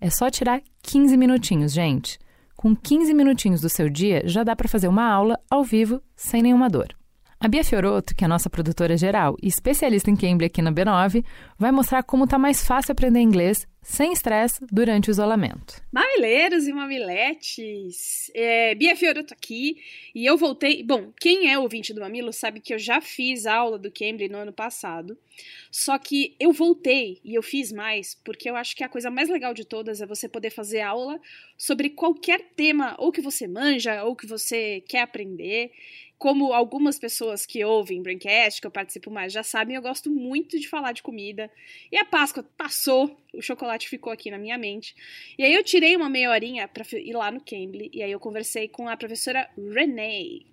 É 0.00 0.10
só 0.10 0.30
tirar 0.30 0.60
15 0.82 1.16
minutinhos, 1.16 1.72
gente. 1.72 2.18
Com 2.56 2.74
15 2.74 3.12
minutinhos 3.14 3.60
do 3.60 3.68
seu 3.68 3.88
dia, 3.88 4.22
já 4.26 4.44
dá 4.44 4.54
para 4.54 4.68
fazer 4.68 4.88
uma 4.88 5.04
aula 5.04 5.38
ao 5.50 5.64
vivo 5.64 6.00
sem 6.16 6.42
nenhuma 6.42 6.68
dor. 6.68 6.88
A 7.44 7.48
Bia 7.48 7.62
Fioroto, 7.62 8.14
que 8.16 8.24
é 8.24 8.26
nossa 8.26 8.48
produtora 8.48 8.96
geral 8.96 9.36
e 9.42 9.48
especialista 9.48 10.10
em 10.10 10.16
Cambly 10.16 10.46
aqui 10.46 10.62
na 10.62 10.72
B9, 10.72 11.22
vai 11.58 11.70
mostrar 11.70 12.02
como 12.02 12.26
tá 12.26 12.38
mais 12.38 12.66
fácil 12.66 12.92
aprender 12.92 13.20
inglês 13.20 13.68
sem 13.82 14.14
estresse 14.14 14.64
durante 14.72 15.10
o 15.10 15.12
isolamento. 15.12 15.82
Mamileiros 15.92 16.66
e 16.66 16.72
mamiletes, 16.72 18.30
é, 18.34 18.74
Bia 18.74 18.96
Fioroto 18.96 19.34
aqui 19.34 19.76
e 20.14 20.24
eu 20.24 20.38
voltei. 20.38 20.82
Bom, 20.82 21.12
quem 21.20 21.52
é 21.52 21.58
ouvinte 21.58 21.92
do 21.92 22.00
Mamilo 22.00 22.32
sabe 22.32 22.60
que 22.60 22.72
eu 22.72 22.78
já 22.78 23.02
fiz 23.02 23.44
aula 23.44 23.78
do 23.78 23.92
Cambly 23.92 24.30
no 24.30 24.38
ano 24.38 24.52
passado, 24.52 25.14
só 25.70 25.98
que 25.98 26.34
eu 26.40 26.50
voltei 26.50 27.20
e 27.22 27.34
eu 27.34 27.42
fiz 27.42 27.70
mais 27.70 28.14
porque 28.24 28.48
eu 28.48 28.56
acho 28.56 28.74
que 28.74 28.82
a 28.82 28.88
coisa 28.88 29.10
mais 29.10 29.28
legal 29.28 29.52
de 29.52 29.66
todas 29.66 30.00
é 30.00 30.06
você 30.06 30.30
poder 30.30 30.48
fazer 30.48 30.80
aula 30.80 31.20
sobre 31.58 31.90
qualquer 31.90 32.40
tema 32.56 32.96
ou 32.98 33.12
que 33.12 33.20
você 33.20 33.46
manja 33.46 34.02
ou 34.02 34.16
que 34.16 34.26
você 34.26 34.82
quer 34.88 35.02
aprender 35.02 35.72
como 36.24 36.54
algumas 36.54 36.98
pessoas 36.98 37.44
que 37.44 37.62
ouvem 37.62 38.00
Braincast, 38.00 38.58
que 38.58 38.66
eu 38.66 38.70
participo 38.70 39.10
mais, 39.10 39.30
já 39.30 39.42
sabem, 39.42 39.76
eu 39.76 39.82
gosto 39.82 40.10
muito 40.10 40.58
de 40.58 40.66
falar 40.66 40.92
de 40.92 41.02
comida. 41.02 41.50
E 41.92 41.98
a 41.98 42.04
Páscoa 42.06 42.42
passou, 42.56 43.14
o 43.34 43.42
chocolate 43.42 43.86
ficou 43.86 44.10
aqui 44.10 44.30
na 44.30 44.38
minha 44.38 44.56
mente. 44.56 44.96
E 45.36 45.44
aí 45.44 45.52
eu 45.52 45.62
tirei 45.62 45.94
uma 45.94 46.08
meia 46.08 46.30
horinha 46.30 46.66
para 46.66 46.82
ir 46.98 47.12
lá 47.12 47.30
no 47.30 47.42
Cambly, 47.42 47.90
e 47.92 48.02
aí 48.02 48.10
eu 48.10 48.18
conversei 48.18 48.68
com 48.68 48.88
a 48.88 48.96
professora 48.96 49.50
Renee. 49.54 50.46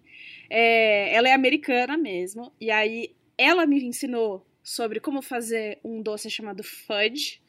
É, 0.50 1.16
ela 1.16 1.30
é 1.30 1.32
americana 1.32 1.98
mesmo, 1.98 2.52
e 2.60 2.70
aí 2.70 3.16
ela 3.38 3.66
me 3.66 3.82
ensinou 3.82 4.46
sobre 4.62 5.00
como 5.00 5.22
fazer 5.22 5.80
um 5.86 6.02
doce 6.02 6.30
chamado 6.30 6.66
fudge. 6.66 7.42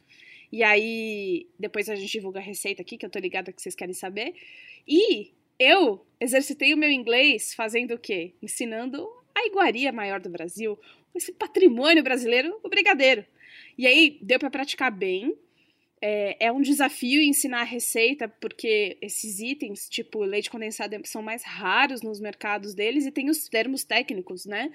E 0.53 0.63
aí, 0.63 1.49
depois 1.59 1.89
a 1.89 1.97
gente 1.97 2.13
divulga 2.13 2.39
a 2.39 2.43
receita 2.43 2.83
aqui, 2.83 2.97
que 2.97 3.05
eu 3.05 3.11
tô 3.11 3.19
ligada 3.19 3.53
que 3.53 3.61
vocês 3.61 3.75
querem 3.75 3.95
saber. 3.95 4.33
E 4.87 5.33
eu 5.63 6.05
exercitei 6.21 6.75
o 6.75 6.77
meu 6.77 6.91
inglês 6.91 7.55
fazendo 7.55 7.95
o 7.95 7.99
quê? 7.99 8.35
Ensinando 8.43 9.09
a 9.35 9.47
iguaria 9.47 9.93
maior 9.93 10.21
do 10.21 10.31
Brasil, 10.31 10.79
esse 11.15 11.33
patrimônio 11.33 12.03
brasileiro, 12.03 12.59
o 12.63 12.69
brigadeiro. 12.69 13.25
E 13.77 13.87
aí 13.87 14.19
deu 14.23 14.39
para 14.39 14.51
praticar 14.51 14.91
bem. 14.91 15.37
É, 16.01 16.47
é 16.47 16.53
um 16.53 16.61
desafio 16.61 17.23
ensinar 17.23 17.61
a 17.61 17.65
receita, 17.65 18.29
porque 18.29 18.99
esses 19.01 19.39
itens, 19.39 19.89
tipo 19.89 20.23
leite 20.25 20.51
condensado, 20.51 20.97
são 21.05 21.23
mais 21.23 21.45
raros 21.45 22.03
nos 22.03 22.21
mercados 22.21 22.75
deles 22.75 23.07
e 23.07 23.13
tem 23.13 23.31
os 23.31 23.49
termos 23.49 23.85
técnicos, 23.85 24.45
né? 24.45 24.71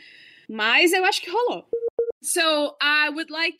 Mas 0.48 0.94
eu 0.94 1.04
acho 1.04 1.22
que 1.22 1.30
rolou. 1.30 1.68
So, 2.22 2.78
I 2.82 3.10
would 3.10 3.32
like 3.32 3.58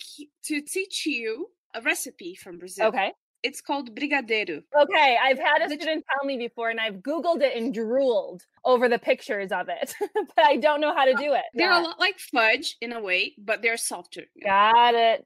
to 0.48 0.62
teach 0.62 1.10
you 1.10 1.50
a 1.74 1.80
recipe 1.80 2.36
from 2.38 2.58
Brazil. 2.58 2.88
Okay. 2.88 3.12
It's 3.44 3.62
called 3.62 3.94
brigadeiro. 3.96 4.64
Okay, 4.76 5.18
I've 5.22 5.38
had 5.40 5.62
a 5.62 5.70
student 5.70 6.04
tell 6.12 6.26
me 6.26 6.38
before, 6.38 6.70
and 6.70 6.80
I've 6.80 6.98
Googled 7.02 7.42
it 7.42 7.56
and 7.56 7.74
drooled 7.74 8.42
over 8.66 8.90
the 8.90 8.98
pictures 9.00 9.52
of 9.52 9.70
it, 9.70 9.94
but 10.36 10.44
I 10.46 10.58
don't 10.58 10.82
know 10.82 10.94
how 10.94 11.06
to 11.06 11.14
do 11.14 11.34
it. 11.34 11.44
They're 11.54 11.70
Yeah. 11.70 11.82
a 11.82 11.84
lot 11.84 12.00
like 12.00 12.20
fudge 12.20 12.76
in 12.82 12.92
a 12.94 13.00
way, 13.00 13.34
but 13.38 13.62
they're 13.62 13.78
softer. 13.78 14.26
Got 14.44 14.96
it. 14.96 15.26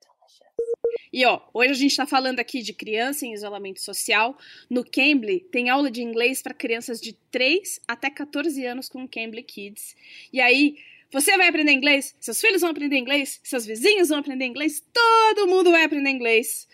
E 1.13 1.25
ó, 1.25 1.39
hoje 1.53 1.71
a 1.71 1.75
gente 1.75 1.95
tá 1.95 2.05
falando 2.05 2.39
aqui 2.39 2.61
de 2.61 2.73
criança 2.73 3.25
em 3.25 3.33
isolamento 3.33 3.81
social. 3.81 4.37
No 4.69 4.83
Cambly 4.83 5.39
tem 5.51 5.69
aula 5.69 5.89
de 5.89 6.01
inglês 6.01 6.41
para 6.41 6.53
crianças 6.53 6.99
de 7.01 7.13
3 7.31 7.79
até 7.87 8.09
14 8.09 8.65
anos 8.65 8.87
com 8.89 9.03
o 9.03 9.07
Cambly 9.09 9.43
Kids. 9.43 9.95
E 10.31 10.39
aí, 10.39 10.77
você 11.11 11.35
vai 11.37 11.47
aprender 11.47 11.71
inglês, 11.73 12.15
seus 12.19 12.39
filhos 12.39 12.61
vão 12.61 12.69
aprender 12.71 12.97
inglês, 12.97 13.39
seus 13.43 13.65
vizinhos 13.65 14.09
vão 14.09 14.19
aprender 14.19 14.45
inglês, 14.45 14.81
todo 14.93 15.47
mundo 15.47 15.71
vai 15.71 15.83
aprender 15.83 16.09
inglês. 16.09 16.67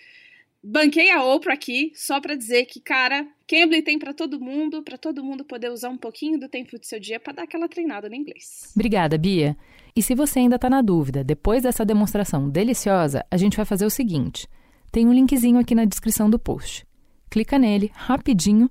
Banquei 0.64 1.12
a 1.12 1.24
Oprah 1.24 1.54
aqui 1.54 1.92
só 1.96 2.20
pra 2.20 2.36
dizer 2.36 2.66
que, 2.66 2.82
cara, 2.82 3.28
Cambly 3.48 3.82
tem 3.82 3.98
pra 4.00 4.14
todo 4.14 4.40
mundo, 4.40 4.84
pra 4.84 4.98
todo 4.98 5.24
mundo 5.24 5.46
poder 5.46 5.72
usar 5.72 5.90
um 5.90 5.98
pouquinho 5.98 6.40
do 6.40 6.50
tempo 6.50 6.78
do 6.78 6.86
seu 6.86 7.00
dia 7.00 7.20
pra 7.20 7.32
dar 7.32 7.44
aquela 7.44 7.70
treinada 7.70 8.10
no 8.10 8.16
inglês. 8.16 8.72
Obrigada, 8.76 9.18
Bia. 9.18 9.56
E 9.96 10.02
se 10.02 10.14
você 10.16 10.40
ainda 10.40 10.56
está 10.56 10.70
na 10.70 10.82
dúvida, 10.82 11.24
depois 11.24 11.64
dessa 11.64 11.86
demonstração 11.86 12.50
deliciosa, 12.50 13.26
a 13.30 13.38
gente 13.38 13.56
vai 13.56 13.66
fazer 13.66 13.86
o 13.86 13.90
seguinte: 13.90 14.48
tem 14.92 15.08
um 15.08 15.14
linkzinho 15.14 15.60
aqui 15.60 15.74
na 15.76 15.86
descrição 15.86 16.30
do 16.30 16.40
post. 16.40 16.86
Clica 17.30 17.60
nele 17.60 17.92
rapidinho, 17.94 18.70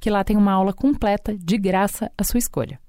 que 0.00 0.10
lá 0.10 0.24
tem 0.24 0.36
uma 0.36 0.52
aula 0.52 0.72
completa 0.72 1.36
de 1.36 1.56
graça 1.56 2.10
à 2.18 2.24
sua 2.24 2.38
escolha. 2.38 2.80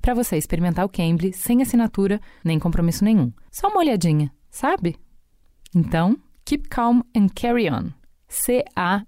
Para 0.00 0.14
você 0.14 0.36
experimentar 0.36 0.84
o 0.84 0.88
Cambly 0.88 1.32
sem 1.32 1.60
assinatura 1.60 2.20
nem 2.44 2.58
compromisso 2.58 3.04
nenhum. 3.04 3.32
Só 3.50 3.68
uma 3.68 3.80
olhadinha, 3.80 4.32
sabe? 4.50 4.96
Então, 5.74 6.16
keep 6.44 6.68
calm 6.68 7.02
and 7.14 7.28
carry 7.34 7.68
on. 7.70 7.97
C-A-M-B-L-Y.com. 8.28 9.02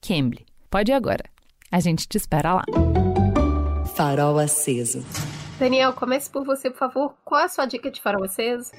Cambly. 0.00 0.46
Pode 0.70 0.90
ir 0.90 0.94
agora. 0.94 1.24
A 1.70 1.80
gente 1.80 2.08
te 2.08 2.16
espera 2.16 2.54
lá. 2.54 2.64
Farol 3.94 4.38
aceso. 4.38 5.04
Daniel, 5.58 5.92
comece 5.92 6.30
por 6.30 6.44
você, 6.44 6.70
por 6.70 6.78
favor. 6.78 7.14
Qual 7.24 7.40
é 7.40 7.44
a 7.44 7.48
sua 7.48 7.66
dica 7.66 7.90
de 7.90 8.00
farol 8.00 8.24
aceso? 8.24 8.70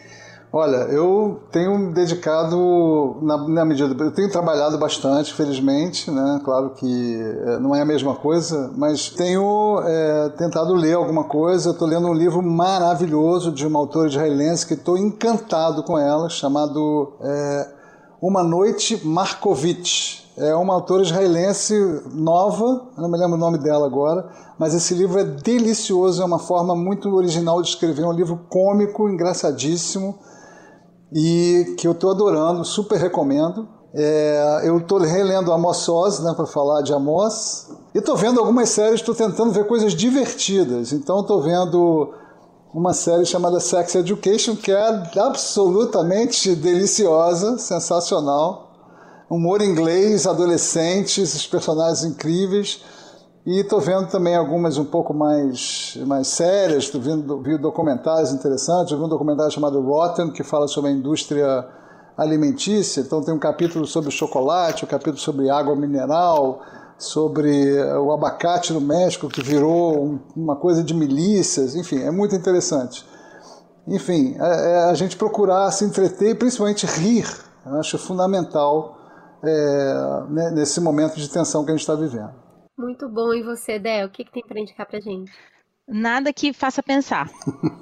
Olha, 0.52 0.78
eu 0.92 1.42
tenho 1.52 1.94
dedicado, 1.94 3.18
na, 3.22 3.38
na 3.48 3.64
medida. 3.64 4.04
Eu 4.04 4.12
tenho 4.12 4.32
trabalhado 4.32 4.80
bastante, 4.80 5.32
felizmente, 5.32 6.10
né? 6.10 6.42
Claro 6.44 6.72
que 6.72 7.22
é, 7.46 7.60
não 7.60 7.76
é 7.76 7.82
a 7.82 7.86
mesma 7.86 8.16
coisa, 8.16 8.72
mas 8.76 9.10
tenho 9.10 9.80
é, 9.86 10.30
tentado 10.30 10.74
ler 10.74 10.96
alguma 10.96 11.26
coisa. 11.26 11.70
Estou 11.70 11.88
lendo 11.88 12.08
um 12.08 12.14
livro 12.14 12.42
maravilhoso 12.42 13.52
de 13.52 13.68
uma 13.68 13.78
autora 13.78 14.08
israelense 14.10 14.66
que 14.66 14.74
estou 14.74 14.98
encantado 14.98 15.84
com 15.84 16.00
ela, 16.00 16.28
chamado 16.30 17.14
é, 17.22 17.68
Uma 18.20 18.42
Noite 18.42 19.06
Markovitch. 19.06 20.22
É 20.36 20.56
uma 20.56 20.74
autora 20.74 21.04
israelense 21.04 21.76
nova, 22.12 22.88
não 22.98 23.08
me 23.08 23.20
lembro 23.20 23.36
o 23.36 23.40
nome 23.40 23.60
dela 23.60 23.86
agora, 23.86 24.28
mas 24.58 24.74
esse 24.74 24.96
livro 24.96 25.20
é 25.20 25.24
delicioso, 25.24 26.24
é 26.24 26.26
uma 26.26 26.40
forma 26.40 26.76
muito 26.76 27.14
original 27.14 27.62
de 27.62 27.68
escrever, 27.68 28.04
é 28.04 28.08
um 28.08 28.14
livro 28.14 28.40
cômico, 28.50 29.10
engraçadíssimo 29.10 30.18
e 31.12 31.76
que 31.78 31.88
eu 31.88 31.92
estou 31.94 32.12
adorando, 32.12 32.64
super 32.64 33.00
recomendo. 33.00 33.68
É, 33.94 34.62
eu 34.66 34.78
estou 34.78 35.00
relendo 35.00 35.52
Amos 35.52 35.90
Oz, 35.90 36.20
né, 36.20 36.34
para 36.36 36.46
falar 36.46 36.82
de 36.82 36.94
Amos, 36.94 37.70
e 37.94 37.98
estou 37.98 38.16
vendo 38.16 38.40
algumas 38.40 38.70
séries, 38.70 39.00
estou 39.00 39.16
tentando 39.16 39.52
ver 39.52 39.66
coisas 39.66 39.94
divertidas. 39.94 40.94
Então 40.94 41.22
estou 41.22 41.42
vendo 41.42 42.14
uma 42.74 42.94
série 42.94 43.26
chamada 43.26 43.60
Sex 43.60 43.96
Education, 43.96 44.56
que 44.56 44.72
é 44.72 45.04
absolutamente 45.18 46.56
deliciosa, 46.56 47.58
sensacional. 47.58 48.68
Humor 49.30 49.62
inglês, 49.62 50.28
adolescentes, 50.28 51.34
os 51.34 51.48
personagens 51.48 52.04
incríveis. 52.04 52.82
E 53.50 53.62
estou 53.62 53.82
vendo 53.82 54.08
também 54.10 54.36
algumas 54.36 54.78
um 54.78 54.86
pouco 54.86 55.12
mais, 55.12 55.98
mais 56.06 56.28
sérias, 56.28 56.84
estou 56.84 57.02
vendo 57.02 57.42
vi 57.42 57.58
documentários 57.58 58.32
interessantes, 58.32 58.92
eu 58.92 59.00
vi 59.00 59.04
um 59.04 59.10
documentário 59.10 59.52
chamado 59.52 59.82
Rotten, 59.82 60.30
que 60.30 60.44
fala 60.44 60.68
sobre 60.68 60.92
a 60.92 60.94
indústria 60.94 61.68
alimentícia, 62.16 63.02
então 63.02 63.24
tem 63.24 63.34
um 63.34 63.40
capítulo 63.40 63.88
sobre 63.88 64.12
chocolate, 64.12 64.86
um 64.86 64.88
capítulo 64.88 65.18
sobre 65.18 65.50
água 65.50 65.76
mineral, 65.76 66.62
sobre 66.96 67.74
o 67.96 68.12
abacate 68.12 68.72
no 68.72 68.82
México, 68.82 69.28
que 69.28 69.42
virou 69.42 69.98
um, 70.00 70.20
uma 70.36 70.56
coisa 70.56 70.84
de 70.84 70.94
milícias, 70.94 71.74
enfim, 71.74 72.04
é 72.04 72.12
muito 72.12 72.36
interessante. 72.36 73.04
Enfim, 73.88 74.36
é, 74.40 74.74
é 74.74 74.84
a 74.92 74.94
gente 74.94 75.18
procurar 75.18 75.72
se 75.72 75.84
entreter 75.86 76.30
e 76.30 76.36
principalmente 76.36 76.86
rir, 76.86 77.26
eu 77.66 77.80
acho 77.80 77.98
fundamental 77.98 78.96
é, 79.44 80.52
nesse 80.54 80.80
momento 80.80 81.16
de 81.16 81.28
tensão 81.28 81.66
que 81.66 81.72
a 81.72 81.74
gente 81.74 81.82
está 81.82 81.96
vivendo. 81.96 82.49
Muito 82.80 83.10
bom. 83.10 83.34
E 83.34 83.44
você, 83.44 83.78
Del, 83.78 84.08
o 84.08 84.10
que, 84.10 84.24
que 84.24 84.32
tem 84.32 84.42
para 84.42 84.58
indicar 84.58 84.86
pra 84.86 85.02
gente? 85.02 85.30
Nada 85.86 86.32
que 86.32 86.54
faça 86.54 86.82
pensar. 86.82 87.30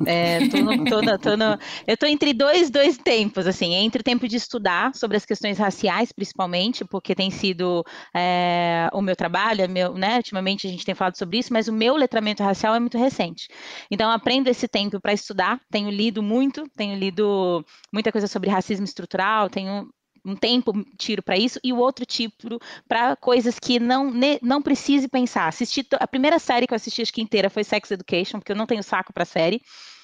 É, 0.07 0.47
tô 0.47 0.57
no, 0.61 0.85
tô 0.85 1.01
no, 1.01 1.19
tô 1.19 1.35
no, 1.35 1.59
eu 1.85 1.93
estou 1.93 2.07
entre 2.07 2.33
dois, 2.33 2.69
dois 2.69 2.97
tempos, 2.97 3.45
assim, 3.45 3.73
entre 3.73 3.99
o 3.99 4.03
tempo 4.03 4.25
de 4.25 4.37
estudar 4.37 4.95
sobre 4.95 5.17
as 5.17 5.25
questões 5.25 5.57
raciais, 5.57 6.13
principalmente, 6.13 6.85
porque 6.85 7.13
tem 7.13 7.29
sido 7.29 7.83
é, 8.15 8.89
o 8.93 9.01
meu 9.01 9.17
trabalho, 9.17 9.61
é 9.61 9.67
meu, 9.67 9.93
né, 9.95 10.15
ultimamente 10.15 10.65
a 10.65 10.69
gente 10.69 10.85
tem 10.85 10.95
falado 10.95 11.17
sobre 11.17 11.39
isso, 11.39 11.51
mas 11.51 11.67
o 11.67 11.73
meu 11.73 11.97
letramento 11.97 12.41
racial 12.41 12.73
é 12.73 12.79
muito 12.79 12.97
recente. 12.97 13.49
Então, 13.91 14.09
aprendo 14.09 14.47
esse 14.47 14.67
tempo 14.67 15.01
para 15.01 15.11
estudar, 15.11 15.59
tenho 15.69 15.89
lido 15.89 16.23
muito, 16.23 16.63
tenho 16.77 16.97
lido 16.97 17.63
muita 17.93 18.11
coisa 18.11 18.27
sobre 18.27 18.49
racismo 18.49 18.85
estrutural, 18.85 19.49
tenho 19.49 19.89
um 20.27 20.35
tempo 20.35 20.73
tiro 20.97 21.23
para 21.23 21.37
isso 21.37 21.59
e 21.63 21.71
o 21.71 21.77
outro 21.77 22.05
tipo 22.05 22.59
para 22.87 23.15
coisas 23.15 23.57
que 23.57 23.79
não 23.79 24.11
ne, 24.11 24.37
não 24.41 24.61
precise 24.61 25.07
pensar. 25.07 25.47
Assisti 25.47 25.87
a 25.93 26.07
primeira 26.07 26.37
série 26.37 26.67
que 26.67 26.73
eu 26.73 26.75
assisti 26.75 27.01
acho 27.01 27.13
que 27.13 27.21
inteira 27.21 27.49
foi 27.49 27.63
Sex 27.63 27.89
Education, 27.91 28.39
porque 28.39 28.51
eu 28.51 28.55
não 28.55 28.65
tenho 28.65 28.83
saco 28.83 29.13
para 29.13 29.23
série. 29.23 29.61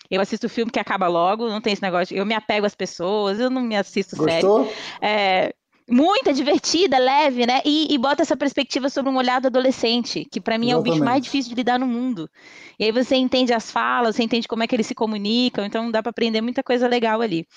Eu 0.09 0.21
assisto 0.21 0.47
filme 0.47 0.71
que 0.71 0.79
acaba 0.79 1.07
logo, 1.07 1.49
não 1.49 1.61
tem 1.61 1.73
esse 1.73 1.81
negócio. 1.81 2.15
Eu 2.15 2.25
me 2.25 2.33
apego 2.33 2.65
às 2.65 2.75
pessoas, 2.75 3.39
eu 3.39 3.49
não 3.49 3.61
me 3.61 3.75
assisto 3.75 4.15
Gostou? 4.15 4.65
série. 4.65 4.75
É, 5.01 5.55
muito 5.89 6.31
divertida, 6.33 6.97
leve, 6.97 7.45
né? 7.45 7.61
E, 7.65 7.93
e, 7.93 7.97
bota 7.97 8.21
essa 8.21 8.37
perspectiva 8.37 8.89
sobre 8.89 9.11
um 9.11 9.17
olhar 9.17 9.41
do 9.41 9.47
adolescente, 9.47 10.25
que 10.31 10.39
para 10.39 10.57
mim 10.57 10.67
Exatamente. 10.67 10.87
é 10.87 10.91
o 10.91 10.93
bicho 10.93 11.05
mais 11.05 11.21
difícil 11.21 11.49
de 11.49 11.55
lidar 11.55 11.79
no 11.79 11.87
mundo. 11.87 12.29
E 12.79 12.85
aí 12.85 12.91
você 12.91 13.15
entende 13.15 13.53
as 13.53 13.69
falas, 13.69 14.15
você 14.15 14.23
entende 14.23 14.47
como 14.47 14.63
é 14.63 14.67
que 14.67 14.75
eles 14.75 14.87
se 14.87 14.95
comunicam, 14.95 15.65
então 15.65 15.91
dá 15.91 16.01
para 16.01 16.09
aprender 16.09 16.41
muita 16.41 16.63
coisa 16.63 16.87
legal 16.87 17.21
ali. 17.21 17.47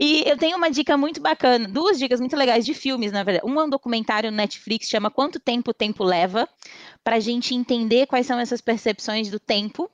E 0.00 0.22
eu 0.26 0.36
tenho 0.36 0.56
uma 0.56 0.70
dica 0.70 0.96
muito 0.96 1.20
bacana, 1.20 1.68
duas 1.68 1.98
dicas 1.98 2.20
muito 2.20 2.36
legais 2.36 2.64
de 2.64 2.74
filmes, 2.74 3.12
na 3.12 3.22
verdade. 3.22 3.46
Um 3.50 3.60
é 3.60 3.64
um 3.64 3.70
documentário 3.70 4.30
no 4.30 4.36
Netflix, 4.36 4.88
chama 4.88 5.10
Quanto 5.10 5.38
Tempo 5.38 5.70
o 5.70 5.74
Tempo 5.74 6.04
Leva, 6.04 6.48
para 7.02 7.16
a 7.16 7.20
gente 7.20 7.54
entender 7.54 8.06
quais 8.06 8.26
são 8.26 8.38
essas 8.38 8.60
percepções 8.60 9.30
do 9.30 9.38
tempo. 9.38 9.90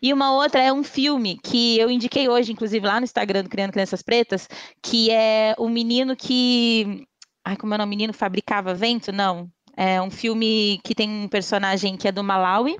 E 0.00 0.12
uma 0.12 0.34
outra 0.34 0.62
é 0.62 0.72
um 0.72 0.82
filme 0.82 1.38
que 1.42 1.78
eu 1.78 1.90
indiquei 1.90 2.28
hoje, 2.28 2.52
inclusive 2.52 2.86
lá 2.86 3.00
no 3.00 3.04
Instagram 3.04 3.42
do 3.42 3.48
Criando 3.48 3.72
Crianças 3.72 4.02
Pretas, 4.02 4.48
que 4.82 5.10
é 5.10 5.54
o 5.58 5.68
menino 5.68 6.14
que 6.14 7.06
Ai, 7.44 7.56
como 7.56 7.74
é 7.74 7.76
o 7.76 7.78
nome? 7.78 7.90
Menino 7.90 8.12
Fabricava 8.12 8.74
Vento? 8.74 9.12
Não. 9.12 9.50
É 9.76 10.00
um 10.00 10.10
filme 10.10 10.80
que 10.84 10.94
tem 10.94 11.10
um 11.10 11.28
personagem 11.28 11.96
que 11.96 12.06
é 12.06 12.12
do 12.12 12.22
Malawi 12.22 12.76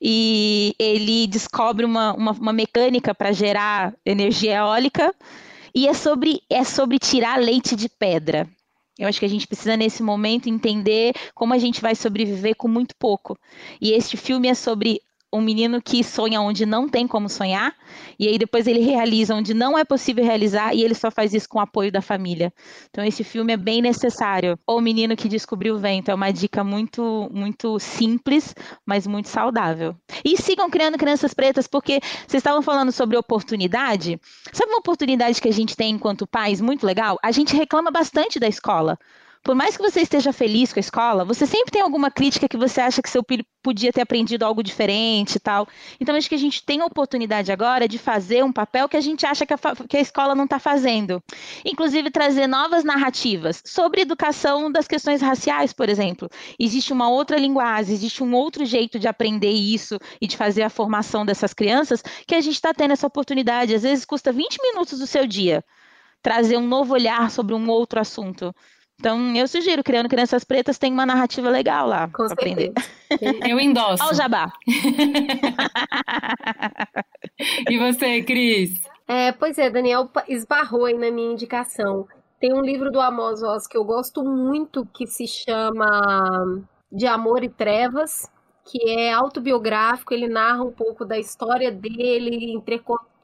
e 0.00 0.74
ele 0.78 1.26
descobre 1.26 1.86
uma, 1.86 2.12
uma, 2.12 2.32
uma 2.32 2.52
mecânica 2.52 3.14
para 3.14 3.32
gerar 3.32 3.94
energia 4.04 4.56
eólica 4.56 5.14
e 5.74 5.88
é 5.88 5.94
sobre, 5.94 6.42
é 6.50 6.64
sobre 6.64 6.98
tirar 6.98 7.38
leite 7.38 7.74
de 7.74 7.88
pedra. 7.88 8.46
Eu 8.98 9.08
acho 9.08 9.20
que 9.20 9.24
a 9.24 9.28
gente 9.28 9.46
precisa, 9.46 9.76
nesse 9.76 10.02
momento, 10.02 10.48
entender 10.48 11.14
como 11.32 11.54
a 11.54 11.58
gente 11.58 11.80
vai 11.80 11.94
sobreviver 11.94 12.56
com 12.56 12.66
muito 12.66 12.96
pouco. 12.96 13.38
E 13.80 13.92
este 13.92 14.16
filme 14.16 14.48
é 14.48 14.54
sobre 14.54 15.00
um 15.32 15.40
menino 15.40 15.80
que 15.82 16.02
sonha 16.02 16.40
onde 16.40 16.64
não 16.64 16.88
tem 16.88 17.06
como 17.06 17.28
sonhar, 17.28 17.74
e 18.18 18.26
aí 18.26 18.38
depois 18.38 18.66
ele 18.66 18.80
realiza 18.80 19.34
onde 19.34 19.52
não 19.52 19.78
é 19.78 19.84
possível 19.84 20.24
realizar, 20.24 20.74
e 20.74 20.82
ele 20.82 20.94
só 20.94 21.10
faz 21.10 21.34
isso 21.34 21.48
com 21.48 21.58
o 21.58 21.62
apoio 21.62 21.92
da 21.92 22.00
família. 22.00 22.52
Então 22.90 23.04
esse 23.04 23.22
filme 23.22 23.52
é 23.52 23.56
bem 23.56 23.82
necessário. 23.82 24.58
O 24.66 24.80
menino 24.80 25.16
que 25.16 25.28
descobriu 25.28 25.74
o 25.74 25.78
vento 25.78 26.10
é 26.10 26.14
uma 26.14 26.30
dica 26.30 26.64
muito, 26.64 27.28
muito 27.32 27.78
simples, 27.78 28.54
mas 28.86 29.06
muito 29.06 29.28
saudável. 29.28 29.94
E 30.24 30.36
sigam 30.36 30.70
criando 30.70 30.98
crianças 30.98 31.34
pretas, 31.34 31.66
porque 31.66 32.00
vocês 32.26 32.40
estavam 32.40 32.62
falando 32.62 32.92
sobre 32.92 33.16
oportunidade. 33.16 34.18
Sabe 34.52 34.70
uma 34.70 34.80
oportunidade 34.80 35.40
que 35.40 35.48
a 35.48 35.52
gente 35.52 35.76
tem 35.76 35.92
enquanto 35.94 36.26
pais 36.26 36.60
muito 36.60 36.86
legal? 36.86 37.18
A 37.22 37.32
gente 37.32 37.54
reclama 37.54 37.90
bastante 37.90 38.40
da 38.40 38.48
escola. 38.48 38.98
Por 39.48 39.54
mais 39.54 39.78
que 39.78 39.82
você 39.82 40.02
esteja 40.02 40.30
feliz 40.30 40.74
com 40.74 40.78
a 40.78 40.80
escola, 40.80 41.24
você 41.24 41.46
sempre 41.46 41.72
tem 41.72 41.80
alguma 41.80 42.10
crítica 42.10 42.46
que 42.46 42.58
você 42.58 42.82
acha 42.82 43.00
que 43.00 43.08
seu 43.08 43.24
filho 43.26 43.42
podia 43.62 43.90
ter 43.90 44.02
aprendido 44.02 44.44
algo 44.44 44.62
diferente 44.62 45.36
e 45.36 45.40
tal. 45.40 45.66
Então, 45.98 46.14
acho 46.14 46.28
que 46.28 46.34
a 46.34 46.38
gente 46.38 46.62
tem 46.62 46.82
a 46.82 46.84
oportunidade 46.84 47.50
agora 47.50 47.88
de 47.88 47.96
fazer 47.96 48.44
um 48.44 48.52
papel 48.52 48.86
que 48.90 48.96
a 48.98 49.00
gente 49.00 49.24
acha 49.24 49.46
que 49.46 49.54
a, 49.54 49.58
que 49.88 49.96
a 49.96 50.00
escola 50.02 50.34
não 50.34 50.44
está 50.44 50.58
fazendo. 50.58 51.22
Inclusive, 51.64 52.10
trazer 52.10 52.46
novas 52.46 52.84
narrativas 52.84 53.62
sobre 53.64 54.02
educação 54.02 54.70
das 54.70 54.86
questões 54.86 55.22
raciais, 55.22 55.72
por 55.72 55.88
exemplo. 55.88 56.28
Existe 56.60 56.92
uma 56.92 57.08
outra 57.08 57.38
linguagem, 57.38 57.94
existe 57.94 58.22
um 58.22 58.34
outro 58.34 58.66
jeito 58.66 58.98
de 58.98 59.08
aprender 59.08 59.52
isso 59.52 59.98
e 60.20 60.26
de 60.26 60.36
fazer 60.36 60.62
a 60.62 60.68
formação 60.68 61.24
dessas 61.24 61.54
crianças 61.54 62.02
que 62.26 62.34
a 62.34 62.40
gente 62.42 62.56
está 62.56 62.74
tendo 62.74 62.92
essa 62.92 63.06
oportunidade. 63.06 63.74
Às 63.74 63.82
vezes 63.82 64.04
custa 64.04 64.30
20 64.30 64.58
minutos 64.62 64.98
do 64.98 65.06
seu 65.06 65.26
dia 65.26 65.64
trazer 66.22 66.56
um 66.58 66.66
novo 66.66 66.92
olhar 66.92 67.30
sobre 67.30 67.54
um 67.54 67.70
outro 67.70 68.00
assunto. 68.00 68.54
Então, 69.00 69.32
eu 69.36 69.46
sugiro, 69.46 69.84
Criando 69.84 70.08
Crianças 70.08 70.42
Pretas 70.42 70.76
tem 70.76 70.92
uma 70.92 71.06
narrativa 71.06 71.48
legal 71.48 71.86
lá 71.86 72.08
para 72.08 72.32
aprender. 72.32 72.72
Eu 73.48 73.60
endosso. 73.60 74.02
Olha 74.02 74.12
o 74.12 74.16
jabá. 74.16 74.52
e 77.70 77.78
você, 77.78 78.20
Cris? 78.22 78.72
É, 79.06 79.30
pois 79.30 79.56
é, 79.56 79.70
Daniel 79.70 80.10
esbarrou 80.26 80.84
aí 80.84 80.98
na 80.98 81.12
minha 81.12 81.32
indicação. 81.32 82.08
Tem 82.40 82.52
um 82.52 82.60
livro 82.60 82.90
do 82.90 83.00
Amos 83.00 83.40
Oz 83.40 83.68
que 83.68 83.76
eu 83.76 83.84
gosto 83.84 84.24
muito 84.24 84.84
que 84.86 85.06
se 85.06 85.28
chama 85.28 86.64
De 86.90 87.06
Amor 87.06 87.44
e 87.44 87.48
Trevas, 87.48 88.28
que 88.64 88.90
é 88.90 89.12
autobiográfico, 89.12 90.12
ele 90.12 90.26
narra 90.26 90.64
um 90.64 90.72
pouco 90.72 91.04
da 91.04 91.16
história 91.16 91.70
dele, 91.70 92.60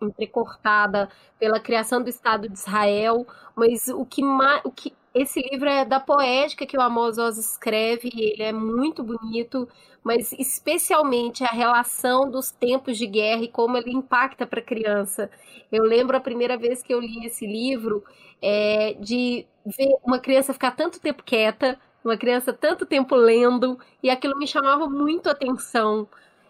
entrecortada 0.00 1.08
pela 1.38 1.58
criação 1.58 2.00
do 2.00 2.08
Estado 2.08 2.48
de 2.48 2.56
Israel, 2.56 3.26
mas 3.56 3.88
o 3.88 4.06
que, 4.06 4.22
o 4.64 4.70
que 4.70 4.94
esse 5.14 5.40
livro 5.40 5.68
é 5.68 5.84
da 5.84 6.00
poética 6.00 6.66
que 6.66 6.76
o 6.76 6.80
Amos 6.80 7.18
Oz 7.18 7.38
escreve, 7.38 8.10
ele 8.14 8.42
é 8.42 8.52
muito 8.52 9.02
bonito, 9.04 9.68
mas 10.02 10.32
especialmente 10.32 11.44
a 11.44 11.48
relação 11.48 12.28
dos 12.28 12.50
tempos 12.50 12.98
de 12.98 13.06
guerra 13.06 13.42
e 13.42 13.48
como 13.48 13.76
ele 13.76 13.92
impacta 13.92 14.44
para 14.44 14.58
a 14.58 14.64
criança. 14.64 15.30
Eu 15.70 15.84
lembro 15.84 16.16
a 16.16 16.20
primeira 16.20 16.56
vez 16.58 16.82
que 16.82 16.92
eu 16.92 17.00
li 17.00 17.24
esse 17.24 17.46
livro 17.46 18.04
é, 18.42 18.94
de 18.94 19.46
ver 19.64 19.94
uma 20.04 20.18
criança 20.18 20.52
ficar 20.52 20.72
tanto 20.72 21.00
tempo 21.00 21.22
quieta, 21.22 21.78
uma 22.04 22.16
criança 22.16 22.52
tanto 22.52 22.84
tempo 22.84 23.14
lendo, 23.14 23.78
e 24.02 24.10
aquilo 24.10 24.36
me 24.36 24.48
chamava 24.48 24.88
muito 24.88 25.28
a 25.28 25.32
atenção. 25.32 26.08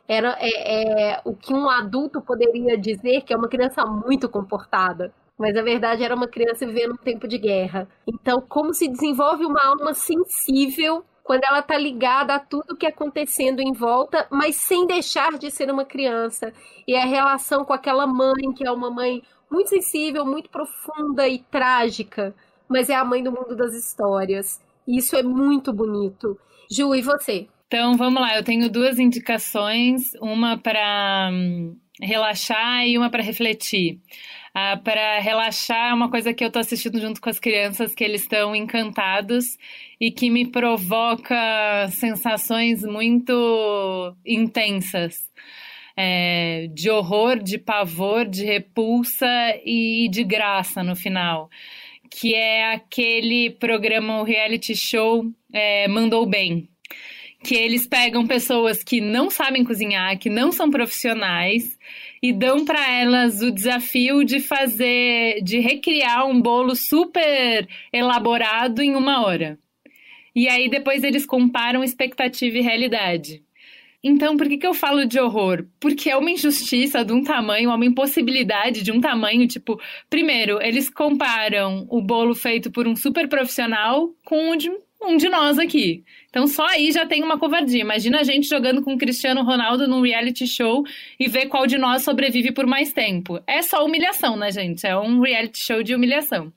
Era 0.09 0.37
é, 0.41 1.13
é, 1.13 1.21
o 1.25 1.35
que 1.35 1.53
um 1.53 1.69
adulto 1.69 2.21
poderia 2.23 2.79
dizer 2.79 3.23
que 3.23 3.33
é 3.33 3.37
uma 3.37 3.49
criança 3.49 3.85
muito 3.85 4.29
comportada 4.29 5.13
mas 5.39 5.55
na 5.55 5.63
verdade 5.63 6.03
era 6.03 6.15
uma 6.15 6.29
criança 6.29 6.67
vivendo 6.67 6.93
um 6.93 7.05
tempo 7.05 7.27
de 7.27 7.39
guerra. 7.39 7.89
Então, 8.07 8.41
como 8.41 8.73
se 8.73 8.89
desenvolve 8.89 9.45
uma 9.45 9.65
alma 9.65 9.95
sensível 9.95 11.05
quando 11.23 11.43
ela 11.45 11.61
está 11.61 11.79
ligada 11.79 12.35
a 12.35 12.39
tudo 12.39 12.77
que 12.77 12.85
é 12.85 12.91
acontecendo 12.91 13.61
em 13.61 13.73
volta, 13.73 14.27
mas 14.31 14.57
sem 14.57 14.87
deixar 14.87 15.39
de 15.39 15.51
ser 15.51 15.71
uma 15.71 15.85
criança. 15.85 16.53
E 16.87 16.95
a 16.95 17.07
relação 17.07 17.65
com 17.65 17.73
aquela 17.73 18.07
mãe, 18.07 18.53
que 18.55 18.67
é 18.67 18.71
uma 18.71 18.91
mãe 18.91 19.23
muito 19.51 19.71
sensível, 19.71 20.27
muito 20.27 20.51
profunda 20.51 21.27
e 21.27 21.39
trágica, 21.39 22.35
mas 22.69 22.91
é 22.91 22.95
a 22.95 23.05
mãe 23.05 23.23
do 23.23 23.33
mundo 23.33 23.57
das 23.57 23.75
histórias. 23.75 24.61
E 24.87 24.99
isso 24.99 25.17
é 25.17 25.23
muito 25.23 25.73
bonito. 25.73 26.39
Ju, 26.71 26.95
e 26.95 27.01
você? 27.01 27.49
Então, 27.67 27.97
vamos 27.97 28.21
lá. 28.21 28.37
Eu 28.37 28.45
tenho 28.45 28.71
duas 28.71 28.99
indicações, 28.99 30.13
uma 30.21 30.59
para 30.59 31.31
hum, 31.33 31.77
relaxar 32.01 32.87
e 32.87 32.99
uma 32.99 33.09
para 33.09 33.23
refletir. 33.23 34.01
Ah, 34.57 34.77
para 34.77 35.19
relaxar 35.19 35.91
é 35.91 35.95
uma 35.95 36.09
coisa 36.09 36.33
que 36.33 36.45
eu 36.45 36.47
estou 36.47 36.61
assistindo 36.61 37.01
junto 37.01 37.21
com 37.21 37.29
as 37.29 37.41
crianças, 37.41 37.93
que 37.93 38.05
eles 38.05 38.23
estão 38.23 38.55
encantados 38.55 39.59
e 40.01 40.13
que 40.13 40.31
me 40.31 40.47
provoca 40.47 41.35
sensações 41.91 42.83
muito 42.85 44.15
intensas. 44.25 45.17
É, 45.97 46.69
de 46.73 46.91
horror, 46.91 47.41
de 47.41 47.57
pavor, 47.57 48.27
de 48.27 48.45
repulsa 48.45 49.27
e 49.65 50.09
de 50.11 50.25
graça 50.25 50.83
no 50.83 50.97
final. 50.97 51.49
Que 52.11 52.35
é 52.35 52.73
aquele 52.73 53.51
programa, 53.51 54.21
o 54.21 54.25
reality 54.25 54.75
show 54.77 55.25
é, 55.53 55.89
Mandou 55.89 56.27
Bem 56.27 56.69
que 57.45 57.55
eles 57.55 57.87
pegam 57.87 58.27
pessoas 58.27 58.83
que 58.83 59.03
não 59.03 59.29
sabem 59.29 59.63
cozinhar, 59.63 60.19
que 60.19 60.31
não 60.31 60.51
são 60.51 60.71
profissionais 60.71 61.79
e 62.25 62.33
dão 62.33 62.65
para 62.65 62.91
elas 62.91 63.43
o 63.43 63.51
desafio 63.51 64.25
de 64.25 64.41
fazer, 64.41 65.43
de 65.43 65.59
recriar 65.59 66.27
um 66.27 66.41
bolo 66.41 66.75
super 66.75 67.69
elaborado 67.93 68.81
em 68.81 68.97
uma 68.97 69.23
hora. 69.23 69.59
E 70.35 70.49
aí 70.49 70.71
depois 70.71 71.05
eles 71.05 71.27
comparam 71.27 71.85
expectativa 71.85 72.57
e 72.57 72.63
realidade. 72.63 73.43
Então, 74.03 74.39
por 74.39 74.49
que, 74.49 74.57
que 74.57 74.67
eu 74.67 74.73
falo 74.73 75.05
de 75.05 75.21
horror? 75.21 75.67
Porque 75.79 76.09
é 76.09 76.17
uma 76.17 76.31
injustiça 76.31 77.05
de 77.05 77.13
um 77.13 77.23
tamanho, 77.23 77.69
uma 77.69 77.85
impossibilidade 77.85 78.83
de 78.83 78.91
um 78.91 79.03
tamanho, 79.03 79.47
tipo, 79.47 79.79
primeiro, 80.09 80.59
eles 80.63 80.89
comparam 80.89 81.87
o 81.91 82.01
bolo 82.01 82.35
feito 82.35 82.71
por 82.71 82.89
um 82.89 82.97
super 82.97 83.29
profissional 83.29 84.09
com 84.25 84.53
o 84.53 84.57
de 84.57 84.73
um 85.03 85.19
de 85.19 85.29
nós 85.29 85.59
aqui. 85.59 86.03
Então 86.35 86.49
só 86.49 86.67
aí 86.67 86.91
já 86.91 87.07
tem 87.07 87.23
uma 87.23 87.39
covardia. 87.39 87.81
Imagina 87.81 88.19
a 88.19 88.25
gente 88.25 88.49
jogando 88.49 88.83
com 88.83 88.95
o 88.95 88.99
Cristiano 88.99 89.45
Ronaldo 89.45 89.87
num 89.87 90.01
reality 90.01 90.49
show 90.49 90.85
e 91.17 91.29
ver 91.29 91.47
qual 91.47 91.65
de 91.65 91.79
nós 91.79 92.03
sobrevive 92.03 92.51
por 92.51 92.67
mais 92.67 92.93
tempo. 92.93 93.41
É 93.47 93.63
só 93.63 93.85
humilhação, 93.85 94.37
né, 94.37 94.51
gente? 94.51 94.85
É 94.85 94.97
um 94.99 95.21
reality 95.21 95.61
show 95.61 95.81
de 95.81 95.95
humilhação. 95.95 96.53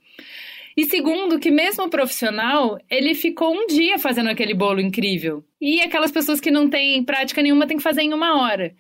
E 0.76 0.86
segundo, 0.86 1.38
que 1.38 1.52
mesmo 1.52 1.88
profissional, 1.92 2.80
ele 2.90 3.14
ficou 3.14 3.54
um 3.54 3.68
dia 3.68 4.00
fazendo 4.00 4.32
aquele 4.32 4.56
bolo 4.56 4.82
incrível. 4.82 5.44
E 5.62 5.80
aquelas 5.80 6.12
pessoas 6.12 6.40
que 6.40 6.50
não 6.50 6.68
têm 6.68 7.04
prática 7.04 7.44
nenhuma 7.44 7.68
têm 7.68 7.78
que 7.78 7.84
fazer 7.84 8.02
em 8.02 8.16
uma 8.16 8.42
hora. 8.42 8.74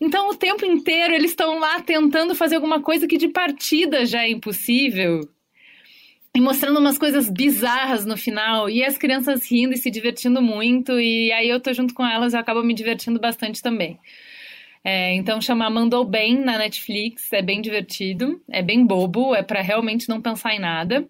Então, 0.00 0.28
o 0.28 0.34
tempo 0.34 0.66
inteiro 0.66 1.14
eles 1.14 1.30
estão 1.30 1.60
lá 1.60 1.80
tentando 1.80 2.34
fazer 2.34 2.56
alguma 2.56 2.82
coisa 2.82 3.06
que 3.06 3.16
de 3.16 3.28
partida 3.28 4.04
já 4.04 4.24
é 4.24 4.30
impossível 4.30 5.20
e 6.34 6.40
mostrando 6.40 6.78
umas 6.80 6.96
coisas 6.98 7.28
bizarras 7.28 8.06
no 8.06 8.16
final, 8.16 8.70
e 8.70 8.82
as 8.82 8.96
crianças 8.96 9.50
rindo 9.50 9.74
e 9.74 9.76
se 9.76 9.90
divertindo 9.90 10.40
muito, 10.40 10.98
e 10.98 11.30
aí 11.32 11.48
eu 11.48 11.60
tô 11.60 11.72
junto 11.72 11.92
com 11.92 12.06
elas 12.06 12.32
e 12.32 12.36
acabo 12.36 12.62
me 12.62 12.72
divertindo 12.74 13.20
bastante 13.20 13.62
também. 13.62 13.98
É, 14.84 15.14
então 15.14 15.40
chama 15.40 15.68
Mandou 15.70 16.04
Bem 16.04 16.38
na 16.40 16.58
Netflix, 16.58 17.32
é 17.32 17.42
bem 17.42 17.60
divertido, 17.60 18.42
é 18.50 18.62
bem 18.62 18.84
bobo, 18.84 19.34
é 19.34 19.42
para 19.42 19.60
realmente 19.60 20.08
não 20.08 20.20
pensar 20.20 20.54
em 20.54 20.58
nada. 20.58 21.06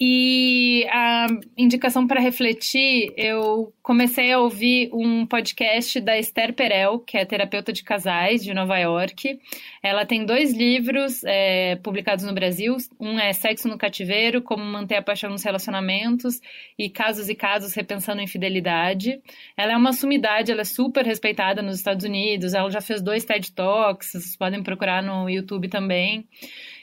E 0.00 0.86
a 0.92 1.26
indicação 1.56 2.06
para 2.06 2.20
refletir, 2.20 3.12
eu 3.16 3.72
comecei 3.82 4.30
a 4.30 4.38
ouvir 4.38 4.90
um 4.92 5.26
podcast 5.26 6.00
da 6.00 6.16
Esther 6.16 6.54
Perel, 6.54 7.00
que 7.00 7.18
é 7.18 7.24
terapeuta 7.24 7.72
de 7.72 7.82
casais 7.82 8.44
de 8.44 8.54
Nova 8.54 8.78
York. 8.78 9.40
Ela 9.82 10.06
tem 10.06 10.24
dois 10.24 10.54
livros 10.54 11.24
é, 11.24 11.74
publicados 11.82 12.24
no 12.24 12.32
Brasil. 12.32 12.76
Um 13.00 13.18
é 13.18 13.32
Sexo 13.32 13.66
no 13.66 13.76
Cativeiro, 13.76 14.40
Como 14.40 14.62
Manter 14.62 14.98
a 14.98 15.02
Paixão 15.02 15.30
nos 15.30 15.42
Relacionamentos, 15.42 16.40
e 16.78 16.88
Casos 16.88 17.28
e 17.28 17.34
Casos 17.34 17.74
Repensando 17.74 18.22
Infidelidade. 18.22 19.20
Ela 19.56 19.72
é 19.72 19.76
uma 19.76 19.92
sumidade, 19.92 20.52
ela 20.52 20.60
é 20.60 20.64
super 20.64 21.04
respeitada 21.04 21.60
nos 21.60 21.78
Estados 21.78 22.04
Unidos. 22.04 22.54
Ela 22.54 22.70
já 22.70 22.80
fez 22.80 23.02
dois 23.02 23.24
TED 23.24 23.50
Talks, 23.50 24.12
vocês 24.12 24.36
podem 24.36 24.62
procurar 24.62 25.02
no 25.02 25.28
YouTube 25.28 25.68
também. 25.68 26.24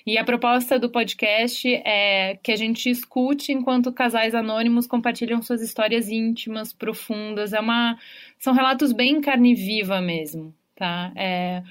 E 0.05 0.19
a 0.19 0.23
proposta 0.23 0.77
do 0.77 0.89
podcast 0.89 1.67
é 1.83 2.37
que 2.43 2.51
a 2.51 2.55
gente 2.55 2.89
escute 2.89 3.51
enquanto 3.51 3.91
casais 3.91 4.35
anônimos 4.35 4.85
compartilham 4.85 5.41
suas 5.41 5.61
histórias 5.61 6.09
íntimas, 6.09 6.71
profundas. 6.71 7.53
É 7.53 7.59
uma, 7.59 7.97
são 8.37 8.53
relatos 8.53 8.91
bem 8.91 9.19
carne 9.19 9.55
viva 9.55 9.99
mesmo, 10.01 10.53
tá? 10.75 11.11
É, 11.15 11.63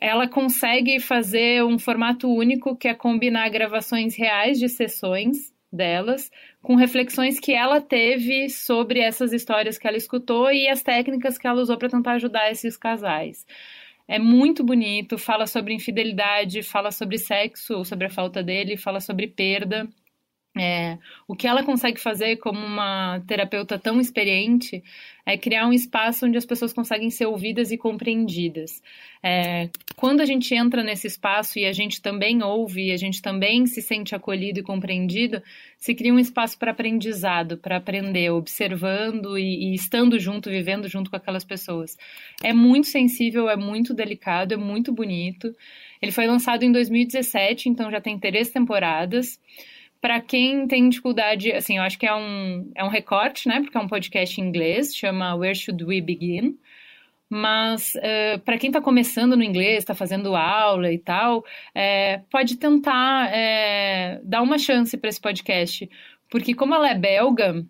ela 0.00 0.26
consegue 0.26 0.98
fazer 0.98 1.62
um 1.62 1.78
formato 1.78 2.28
único 2.28 2.74
que 2.74 2.88
é 2.88 2.94
combinar 2.94 3.48
gravações 3.48 4.16
reais 4.16 4.58
de 4.58 4.68
sessões 4.68 5.52
delas 5.72 6.30
com 6.60 6.74
reflexões 6.74 7.40
que 7.40 7.52
ela 7.52 7.80
teve 7.80 8.48
sobre 8.50 9.00
essas 9.00 9.32
histórias 9.32 9.78
que 9.78 9.86
ela 9.86 9.96
escutou 9.96 10.50
e 10.50 10.68
as 10.68 10.82
técnicas 10.82 11.38
que 11.38 11.46
ela 11.46 11.62
usou 11.62 11.78
para 11.78 11.88
tentar 11.88 12.12
ajudar 12.12 12.50
esses 12.50 12.76
casais. 12.76 13.46
É 14.12 14.18
muito 14.18 14.62
bonito, 14.62 15.16
fala 15.16 15.46
sobre 15.46 15.72
infidelidade, 15.72 16.62
fala 16.62 16.90
sobre 16.92 17.16
sexo, 17.16 17.82
sobre 17.82 18.08
a 18.08 18.10
falta 18.10 18.42
dele, 18.42 18.76
fala 18.76 19.00
sobre 19.00 19.26
perda. 19.26 19.88
É, 20.54 20.98
o 21.26 21.34
que 21.34 21.46
ela 21.46 21.62
consegue 21.62 21.98
fazer 21.98 22.36
como 22.36 22.58
uma 22.58 23.22
terapeuta 23.26 23.78
tão 23.78 23.98
experiente 23.98 24.84
é 25.24 25.38
criar 25.38 25.66
um 25.66 25.72
espaço 25.72 26.26
onde 26.26 26.36
as 26.36 26.44
pessoas 26.44 26.74
conseguem 26.74 27.08
ser 27.08 27.24
ouvidas 27.24 27.70
e 27.70 27.78
compreendidas. 27.78 28.82
É, 29.22 29.70
quando 29.96 30.20
a 30.20 30.26
gente 30.26 30.54
entra 30.54 30.82
nesse 30.82 31.06
espaço 31.06 31.58
e 31.58 31.64
a 31.64 31.72
gente 31.72 32.02
também 32.02 32.42
ouve, 32.42 32.88
e 32.88 32.92
a 32.92 32.98
gente 32.98 33.22
também 33.22 33.64
se 33.66 33.80
sente 33.80 34.14
acolhido 34.14 34.60
e 34.60 34.62
compreendido, 34.62 35.42
se 35.78 35.94
cria 35.94 36.12
um 36.12 36.18
espaço 36.18 36.58
para 36.58 36.72
aprendizado, 36.72 37.56
para 37.56 37.78
aprender, 37.78 38.30
observando 38.30 39.38
e, 39.38 39.70
e 39.70 39.74
estando 39.74 40.18
junto, 40.18 40.50
vivendo 40.50 40.86
junto 40.86 41.08
com 41.08 41.16
aquelas 41.16 41.44
pessoas. 41.44 41.96
É 42.42 42.52
muito 42.52 42.88
sensível, 42.88 43.48
é 43.48 43.56
muito 43.56 43.94
delicado, 43.94 44.52
é 44.52 44.56
muito 44.58 44.92
bonito. 44.92 45.54
Ele 46.02 46.12
foi 46.12 46.26
lançado 46.26 46.62
em 46.62 46.72
2017, 46.72 47.70
então 47.70 47.90
já 47.90 48.02
tem 48.02 48.18
três 48.18 48.50
temporadas 48.50 49.40
para 50.02 50.20
quem 50.20 50.66
tem 50.66 50.88
dificuldade, 50.88 51.52
assim, 51.52 51.78
eu 51.78 51.84
acho 51.84 51.96
que 51.96 52.06
é 52.06 52.12
um, 52.12 52.68
é 52.74 52.82
um 52.82 52.88
recorte, 52.88 53.48
né? 53.48 53.60
Porque 53.60 53.78
é 53.78 53.80
um 53.80 53.86
podcast 53.86 54.40
em 54.40 54.44
inglês, 54.44 54.96
chama 54.96 55.36
Where 55.36 55.54
Should 55.54 55.84
We 55.84 56.00
Begin? 56.00 56.58
Mas 57.30 57.94
uh, 57.94 58.40
para 58.44 58.58
quem 58.58 58.68
está 58.68 58.80
começando 58.80 59.36
no 59.36 59.44
inglês, 59.44 59.78
está 59.78 59.94
fazendo 59.94 60.34
aula 60.34 60.92
e 60.92 60.98
tal, 60.98 61.44
é, 61.72 62.20
pode 62.30 62.56
tentar 62.56 63.32
é, 63.32 64.20
dar 64.24 64.42
uma 64.42 64.58
chance 64.58 64.96
para 64.98 65.08
esse 65.08 65.20
podcast, 65.20 65.88
porque 66.28 66.52
como 66.52 66.74
ela 66.74 66.90
é 66.90 66.94
belga, 66.96 67.64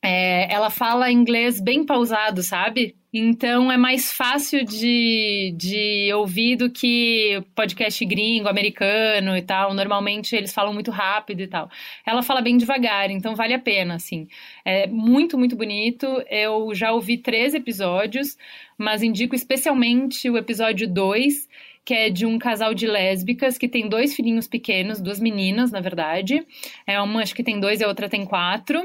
é, 0.00 0.54
ela 0.54 0.70
fala 0.70 1.10
inglês 1.10 1.60
bem 1.60 1.84
pausado, 1.84 2.40
sabe? 2.40 2.96
Então 3.16 3.70
é 3.70 3.76
mais 3.76 4.12
fácil 4.12 4.64
de, 4.64 5.54
de 5.56 6.12
ouvir 6.14 6.56
do 6.56 6.68
que 6.68 7.40
podcast 7.54 8.04
gringo, 8.04 8.48
americano 8.48 9.36
e 9.36 9.42
tal. 9.42 9.72
Normalmente 9.72 10.34
eles 10.34 10.52
falam 10.52 10.74
muito 10.74 10.90
rápido 10.90 11.40
e 11.40 11.46
tal. 11.46 11.70
Ela 12.04 12.24
fala 12.24 12.40
bem 12.40 12.56
devagar, 12.56 13.12
então 13.12 13.36
vale 13.36 13.54
a 13.54 13.58
pena, 13.60 13.94
assim. 13.94 14.26
É 14.64 14.88
muito, 14.88 15.38
muito 15.38 15.54
bonito. 15.54 16.06
Eu 16.28 16.74
já 16.74 16.90
ouvi 16.90 17.16
três 17.16 17.54
episódios, 17.54 18.36
mas 18.76 19.00
indico 19.00 19.36
especialmente 19.36 20.28
o 20.28 20.36
episódio 20.36 20.92
2, 20.92 21.48
que 21.84 21.92
é 21.92 22.08
de 22.08 22.24
um 22.24 22.38
casal 22.38 22.72
de 22.72 22.86
lésbicas 22.86 23.58
que 23.58 23.68
tem 23.68 23.88
dois 23.88 24.14
filhinhos 24.14 24.48
pequenos, 24.48 25.00
duas 25.00 25.20
meninas, 25.20 25.70
na 25.70 25.80
verdade. 25.80 26.44
É 26.86 27.00
uma 27.00 27.22
acho 27.22 27.34
que 27.34 27.44
tem 27.44 27.60
dois 27.60 27.80
e 27.80 27.84
a 27.84 27.88
outra 27.88 28.08
tem 28.08 28.24
quatro 28.24 28.82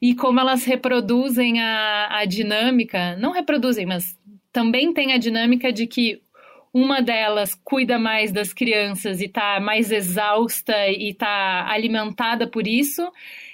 e 0.00 0.14
como 0.14 0.40
elas 0.40 0.64
reproduzem 0.64 1.60
a, 1.60 2.18
a 2.18 2.24
dinâmica, 2.24 3.16
não 3.16 3.32
reproduzem, 3.32 3.84
mas 3.84 4.18
também 4.50 4.92
tem 4.94 5.12
a 5.12 5.18
dinâmica 5.18 5.72
de 5.72 5.86
que 5.86 6.22
uma 6.72 7.02
delas 7.02 7.54
cuida 7.54 7.98
mais 7.98 8.32
das 8.32 8.52
crianças 8.52 9.20
e 9.20 9.26
está 9.26 9.60
mais 9.60 9.90
exausta 9.90 10.88
e 10.88 11.10
está 11.10 11.68
alimentada 11.68 12.46
por 12.46 12.66
isso, 12.66 13.10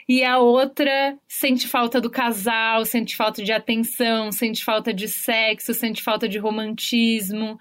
e 0.08 0.22
a 0.22 0.38
outra 0.38 1.18
sente 1.26 1.66
falta 1.66 2.00
do 2.00 2.10
casal, 2.10 2.84
sente 2.84 3.16
falta 3.16 3.42
de 3.42 3.52
atenção, 3.52 4.30
sente 4.30 4.62
falta 4.62 4.92
de 4.92 5.08
sexo, 5.08 5.74
sente 5.74 6.02
falta 6.02 6.28
de 6.28 6.38
romantismo 6.38 7.58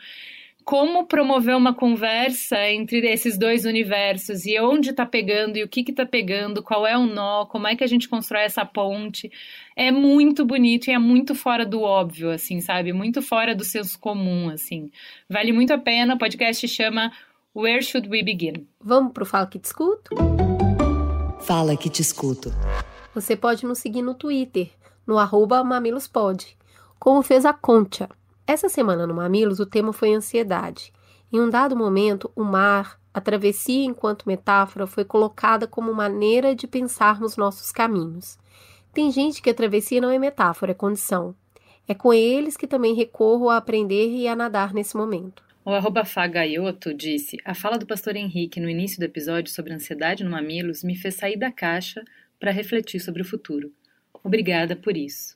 como 0.66 1.06
promover 1.06 1.56
uma 1.56 1.76
conversa 1.76 2.58
entre 2.72 3.08
esses 3.08 3.38
dois 3.38 3.66
universos 3.66 4.48
e 4.48 4.60
onde 4.60 4.90
está 4.90 5.06
pegando 5.06 5.58
e 5.58 5.64
o 5.64 5.70
que 5.70 5.86
está 5.88 6.08
pegando, 6.08 6.64
qual 6.64 6.88
é 6.88 6.98
o 6.98 7.06
nó, 7.06 7.46
como 7.46 7.68
é 7.68 7.76
que 7.76 7.84
a 7.84 7.88
gente 7.88 8.10
constrói 8.10 8.42
essa 8.42 8.66
ponte. 8.66 9.32
É 9.76 9.92
muito 9.92 10.44
bonito 10.44 10.88
e 10.88 10.92
é 10.92 10.98
muito 10.98 11.36
fora 11.36 11.68
do 11.68 11.82
óbvio, 11.82 12.32
assim, 12.32 12.60
sabe? 12.62 12.92
Muito 12.92 13.22
fora 13.22 13.54
do 13.54 13.64
senso 13.64 14.00
comum, 14.00 14.50
assim. 14.50 14.90
Vale 15.30 15.54
muito 15.54 15.72
a 15.72 15.78
pena. 15.78 16.16
O 16.16 16.18
podcast 16.18 16.68
chama 16.68 17.12
Where 17.56 17.84
Should 17.84 18.10
We 18.10 18.24
Begin? 18.24 18.68
Vamos 18.82 19.14
pro 19.14 19.24
Fala 19.24 19.46
Que 19.46 19.60
Te 19.60 19.66
Escuto? 19.66 20.16
Fala 21.42 21.78
Que 21.78 21.92
Te 21.92 22.02
Escuto. 22.02 22.52
Você 23.14 23.36
pode 23.36 23.68
nos 23.68 23.78
seguir 23.78 24.02
no 24.02 24.16
Twitter, 24.16 24.72
no 25.06 25.20
arroba 25.20 25.64
mamilospod, 25.64 26.44
como 27.00 27.22
fez 27.22 27.46
a 27.46 27.54
Concha. 27.54 28.10
Essa 28.48 28.70
semana 28.70 29.08
no 29.08 29.14
Mamilos 29.16 29.60
o 29.60 29.66
tema 29.66 29.92
foi 29.92 30.14
ansiedade. 30.14 30.94
Em 31.34 31.40
um 31.40 31.50
dado 31.50 31.76
momento, 31.76 32.32
o 32.36 32.44
mar, 32.44 33.00
a 33.12 33.20
travessia 33.20 33.84
enquanto 33.84 34.28
metáfora, 34.28 34.86
foi 34.86 35.04
colocada 35.04 35.66
como 35.66 35.94
maneira 35.94 36.54
de 36.54 36.68
pensarmos 36.68 37.36
nossos 37.36 37.72
caminhos. 37.72 38.38
Tem 38.94 39.12
gente 39.12 39.42
que 39.42 39.50
a 39.50 39.54
travessia 39.54 40.00
não 40.00 40.12
é 40.12 40.20
metáfora, 40.20 40.72
é 40.72 40.76
condição. 40.76 41.36
É 41.88 41.96
com 41.96 42.14
eles 42.14 42.56
que 42.56 42.68
também 42.68 42.94
recorro 42.94 43.50
a 43.50 43.58
aprender 43.58 44.10
e 44.10 44.28
a 44.28 44.36
nadar 44.36 44.74
nesse 44.74 44.96
momento. 44.96 45.44
O 45.64 45.72
arroba 45.72 46.06
Fagaioto 46.06 46.94
disse: 46.94 47.38
A 47.44 47.56
fala 47.56 47.80
do 47.80 47.88
pastor 47.88 48.16
Henrique 48.16 48.60
no 48.60 48.70
início 48.70 49.00
do 49.00 49.06
episódio 49.06 49.52
sobre 49.52 49.74
ansiedade 49.74 50.24
no 50.24 50.30
Mamilos 50.30 50.84
me 50.84 50.96
fez 50.96 51.16
sair 51.16 51.38
da 51.38 51.52
caixa 51.52 52.04
para 52.40 52.52
refletir 52.52 53.00
sobre 53.00 53.24
o 53.24 53.26
futuro. 53.26 53.74
Obrigada 54.24 54.76
por 54.76 54.96
isso. 54.96 55.36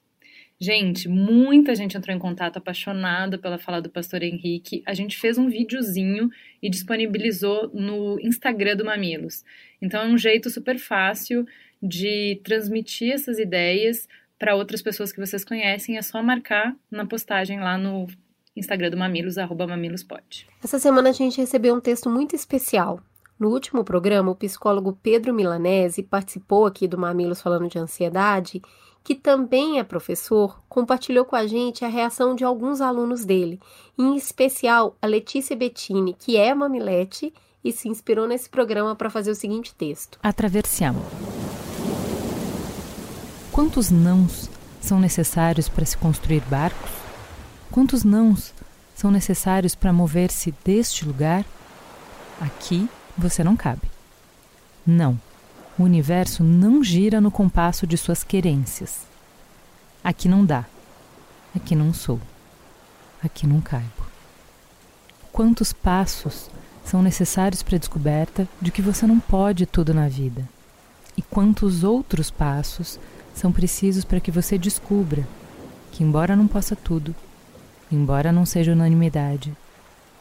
Gente, 0.62 1.08
muita 1.08 1.74
gente 1.74 1.96
entrou 1.96 2.14
em 2.14 2.20
contato 2.20 2.58
apaixonada 2.58 3.38
pela 3.38 3.58
fala 3.58 3.82
do 3.82 3.90
pastor 3.90 4.22
Henrique. 4.22 4.84
A 4.86 4.94
gente 4.94 5.18
fez 5.18 5.38
um 5.38 5.48
videozinho 5.48 6.30
e 6.62 6.70
disponibilizou 6.70 7.70
no 7.74 8.20
Instagram 8.20 8.76
do 8.76 8.84
Mamilos. 8.84 9.46
Então 9.82 10.02
é 10.02 10.06
um 10.06 10.18
jeito 10.18 10.50
super 10.50 10.78
fácil 10.78 11.46
de 11.82 12.42
transmitir 12.44 13.14
essas 13.14 13.40
ideias 13.40 14.06
para 14.38 14.54
outras 14.54 14.82
pessoas 14.82 15.14
que 15.14 15.20
vocês 15.20 15.46
conhecem. 15.46 15.98
É 15.98 16.02
só 16.02 16.22
marcar 16.22 16.76
na 16.92 17.06
postagem 17.06 17.62
lá 17.62 17.78
no 17.78 18.08
Instagram 18.54 18.90
do 18.90 18.98
Mamilos, 18.98 19.38
arroba 19.38 19.66
mamilospod. 19.66 20.46
Essa 20.62 20.78
semana 20.78 21.12
a 21.12 21.14
gente 21.14 21.40
recebeu 21.40 21.74
um 21.74 21.80
texto 21.80 22.10
muito 22.10 22.36
especial. 22.36 23.02
No 23.40 23.48
último 23.48 23.86
programa, 23.86 24.32
o 24.32 24.36
psicólogo 24.36 25.00
Pedro 25.02 25.34
Milanese 25.34 26.04
participou 26.04 26.66
aqui 26.66 26.86
do 26.86 26.98
Mamilos 26.98 27.42
falando 27.42 27.70
de 27.70 27.80
ansiedade 27.80 28.62
que 29.04 29.16
também 29.16 29.80
é 29.80 29.84
professor, 29.84 30.62
compartilhou 30.70 31.26
com 31.26 31.36
a 31.36 31.48
gente 31.48 31.84
a 31.84 31.88
reação 31.88 32.36
de 32.36 32.44
alguns 32.44 32.82
alunos 32.82 33.26
dele, 33.26 33.60
em 33.98 34.16
especial 34.16 34.96
a 35.02 35.08
Letícia 35.08 35.56
Bettini, 35.56 36.14
que 36.14 36.38
é 36.38 36.54
mamilete 36.54 37.34
e 37.64 37.72
se 37.72 37.90
inspirou 37.90 38.28
nesse 38.28 38.50
programa 38.50 38.96
para 38.96 39.10
fazer 39.10 39.32
o 39.32 39.36
seguinte 39.36 39.74
texto: 39.76 40.20
Atravessiamo. 40.22 41.04
Quantos 43.52 43.90
nãos 43.90 44.50
são 44.80 45.00
necessários 45.00 45.68
para 45.68 45.86
se 45.86 45.98
construir 45.98 46.42
barcos? 46.42 46.92
Quantos 47.72 48.04
nãos 48.04 48.54
são 48.96 49.12
necessários 49.12 49.76
para 49.76 49.92
mover-se 49.92 50.54
deste 50.64 51.06
lugar? 51.06 51.46
Aqui 52.40 52.90
você 53.18 53.44
não 53.44 53.56
cabe. 53.56 53.90
Não. 54.86 55.20
O 55.80 55.84
universo 55.84 56.44
não 56.44 56.84
gira 56.84 57.22
no 57.22 57.32
compasso 57.32 57.88
de 57.88 57.96
suas 57.96 58.22
querências. 58.22 59.08
Aqui 60.04 60.28
não 60.28 60.44
dá. 60.44 60.66
Aqui 61.56 61.74
não 61.74 61.94
sou. 61.94 62.20
Aqui 63.24 63.48
não 63.48 63.62
caibo. 63.62 64.04
Quantos 65.32 65.72
passos 65.72 66.50
são 66.84 67.02
necessários 67.02 67.64
para 67.64 67.78
a 67.78 67.80
descoberta 67.80 68.46
de 68.62 68.72
que 68.72 68.82
você 68.82 69.08
não 69.08 69.22
pode 69.22 69.66
tudo 69.66 69.94
na 69.94 70.10
vida? 70.10 70.44
E 71.16 71.22
quantos 71.22 71.82
outros 71.82 72.30
passos 72.30 73.00
são 73.34 73.50
precisos 73.50 74.04
para 74.04 74.20
que 74.20 74.32
você 74.32 74.58
descubra 74.58 75.26
que, 75.94 76.04
embora 76.04 76.36
não 76.36 76.46
possa 76.46 76.76
tudo, 76.76 77.16
embora 77.90 78.34
não 78.34 78.46
seja 78.46 78.74
unanimidade, 78.74 79.56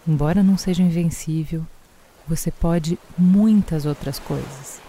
embora 0.06 0.40
não 0.40 0.56
seja 0.56 0.84
invencível, 0.84 1.66
você 2.28 2.48
pode 2.48 2.96
muitas 3.18 3.86
outras 3.86 4.20
coisas 4.20 4.86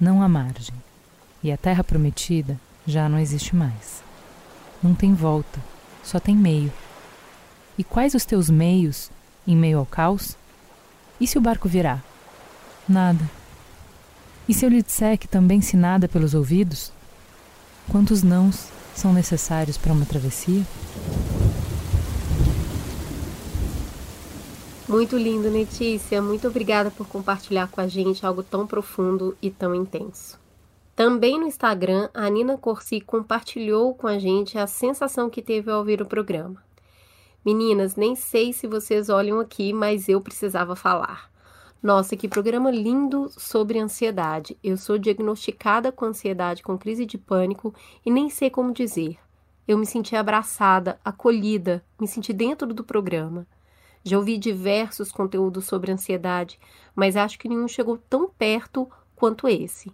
não 0.00 0.22
há 0.22 0.28
margem, 0.28 0.74
e 1.42 1.50
a 1.50 1.56
terra 1.56 1.82
prometida 1.82 2.58
já 2.86 3.08
não 3.08 3.18
existe 3.18 3.54
mais. 3.54 4.02
Não 4.82 4.94
tem 4.94 5.14
volta, 5.14 5.58
só 6.04 6.18
tem 6.20 6.36
meio. 6.36 6.72
E 7.76 7.84
quais 7.84 8.14
os 8.14 8.24
teus 8.24 8.48
meios 8.48 9.10
em 9.46 9.56
meio 9.56 9.78
ao 9.78 9.86
caos? 9.86 10.36
E 11.20 11.26
se 11.26 11.36
o 11.38 11.40
barco 11.40 11.68
virar? 11.68 12.02
Nada. 12.88 13.28
E 14.48 14.54
se 14.54 14.64
eu 14.64 14.70
lhe 14.70 14.82
disser 14.82 15.18
que 15.18 15.28
também 15.28 15.60
se 15.60 15.76
nada 15.76 16.08
pelos 16.08 16.32
ouvidos? 16.32 16.92
Quantos 17.88 18.22
nãos 18.22 18.68
são 18.94 19.12
necessários 19.12 19.76
para 19.76 19.92
uma 19.92 20.06
travessia? 20.06 20.64
Muito 24.88 25.18
lindo, 25.18 25.50
Letícia. 25.50 26.22
Muito 26.22 26.48
obrigada 26.48 26.90
por 26.90 27.06
compartilhar 27.06 27.70
com 27.70 27.78
a 27.78 27.86
gente 27.86 28.24
algo 28.24 28.42
tão 28.42 28.66
profundo 28.66 29.36
e 29.42 29.50
tão 29.50 29.74
intenso. 29.74 30.40
Também 30.96 31.38
no 31.38 31.46
Instagram, 31.46 32.08
a 32.14 32.26
Nina 32.30 32.56
Corsi 32.56 32.98
compartilhou 32.98 33.94
com 33.94 34.06
a 34.06 34.18
gente 34.18 34.56
a 34.56 34.66
sensação 34.66 35.28
que 35.28 35.42
teve 35.42 35.70
ao 35.70 35.80
ouvir 35.80 36.00
o 36.00 36.06
programa. 36.06 36.64
Meninas, 37.44 37.96
nem 37.96 38.16
sei 38.16 38.50
se 38.54 38.66
vocês 38.66 39.10
olham 39.10 39.38
aqui, 39.38 39.74
mas 39.74 40.08
eu 40.08 40.22
precisava 40.22 40.74
falar. 40.74 41.30
Nossa, 41.82 42.16
que 42.16 42.26
programa 42.26 42.70
lindo 42.70 43.30
sobre 43.36 43.78
ansiedade. 43.78 44.56
Eu 44.64 44.78
sou 44.78 44.96
diagnosticada 44.96 45.92
com 45.92 46.06
ansiedade 46.06 46.62
com 46.62 46.78
crise 46.78 47.04
de 47.04 47.18
pânico 47.18 47.74
e 48.06 48.10
nem 48.10 48.30
sei 48.30 48.48
como 48.48 48.72
dizer. 48.72 49.18
Eu 49.68 49.76
me 49.76 49.84
senti 49.84 50.16
abraçada, 50.16 50.98
acolhida, 51.04 51.84
me 52.00 52.08
senti 52.08 52.32
dentro 52.32 52.72
do 52.72 52.82
programa. 52.82 53.46
Já 54.08 54.16
ouvi 54.16 54.38
diversos 54.38 55.12
conteúdos 55.12 55.66
sobre 55.66 55.92
ansiedade, 55.92 56.58
mas 56.96 57.14
acho 57.14 57.38
que 57.38 57.46
nenhum 57.46 57.68
chegou 57.68 57.98
tão 58.08 58.26
perto 58.26 58.90
quanto 59.14 59.46
esse. 59.46 59.92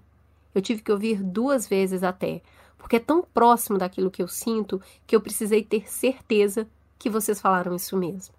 Eu 0.54 0.62
tive 0.62 0.82
que 0.82 0.92
ouvir 0.92 1.20
duas 1.20 1.66
vezes 1.66 2.04
até, 2.04 2.40
porque 2.78 2.94
é 2.94 3.00
tão 3.00 3.24
próximo 3.24 3.76
daquilo 3.76 4.12
que 4.12 4.22
eu 4.22 4.28
sinto 4.28 4.80
que 5.04 5.16
eu 5.16 5.20
precisei 5.20 5.64
ter 5.64 5.90
certeza 5.90 6.68
que 6.96 7.10
vocês 7.10 7.40
falaram 7.40 7.74
isso 7.74 7.96
mesmo. 7.96 8.32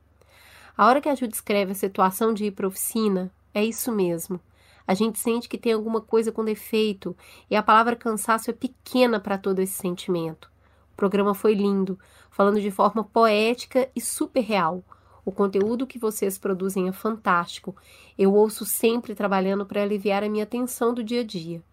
A 0.77 0.87
hora 0.87 1.01
que 1.01 1.09
a 1.09 1.15
Ju 1.15 1.27
descreve 1.27 1.73
a 1.73 1.75
situação 1.75 2.33
de 2.33 2.45
ir 2.45 2.51
para 2.51 2.69
oficina, 2.69 3.29
é 3.53 3.61
isso 3.61 3.91
mesmo. 3.91 4.39
A 4.87 4.93
gente 4.93 5.19
sente 5.19 5.49
que 5.49 5.57
tem 5.57 5.73
alguma 5.73 5.99
coisa 5.99 6.31
com 6.31 6.45
defeito 6.45 7.17
e 7.51 7.55
a 7.57 7.61
palavra 7.61 7.97
cansaço 7.97 8.49
é 8.49 8.53
pequena 8.53 9.19
para 9.19 9.37
todo 9.37 9.59
esse 9.59 9.73
sentimento. 9.73 10.49
O 10.93 10.95
programa 10.95 11.33
foi 11.35 11.53
lindo, 11.53 11.99
falando 12.31 12.61
de 12.61 12.71
forma 12.71 13.03
poética 13.03 13.89
e 13.93 13.99
super 13.99 14.39
real 14.39 14.81
O 15.25 15.31
conteúdo 15.31 15.87
que 15.87 15.97
vocês 15.97 16.37
produzem 16.37 16.87
é 16.87 16.91
fantástico. 16.91 17.75
Eu 18.15 18.33
ouço 18.33 18.63
sempre 18.63 19.15
trabalhando 19.15 19.65
para 19.65 19.81
aliviar 19.81 20.23
a 20.23 20.29
minha 20.29 20.45
tensão 20.45 20.93
do 20.93 21.03
dia 21.03 21.21
a 21.21 21.23
dia. 21.23 21.63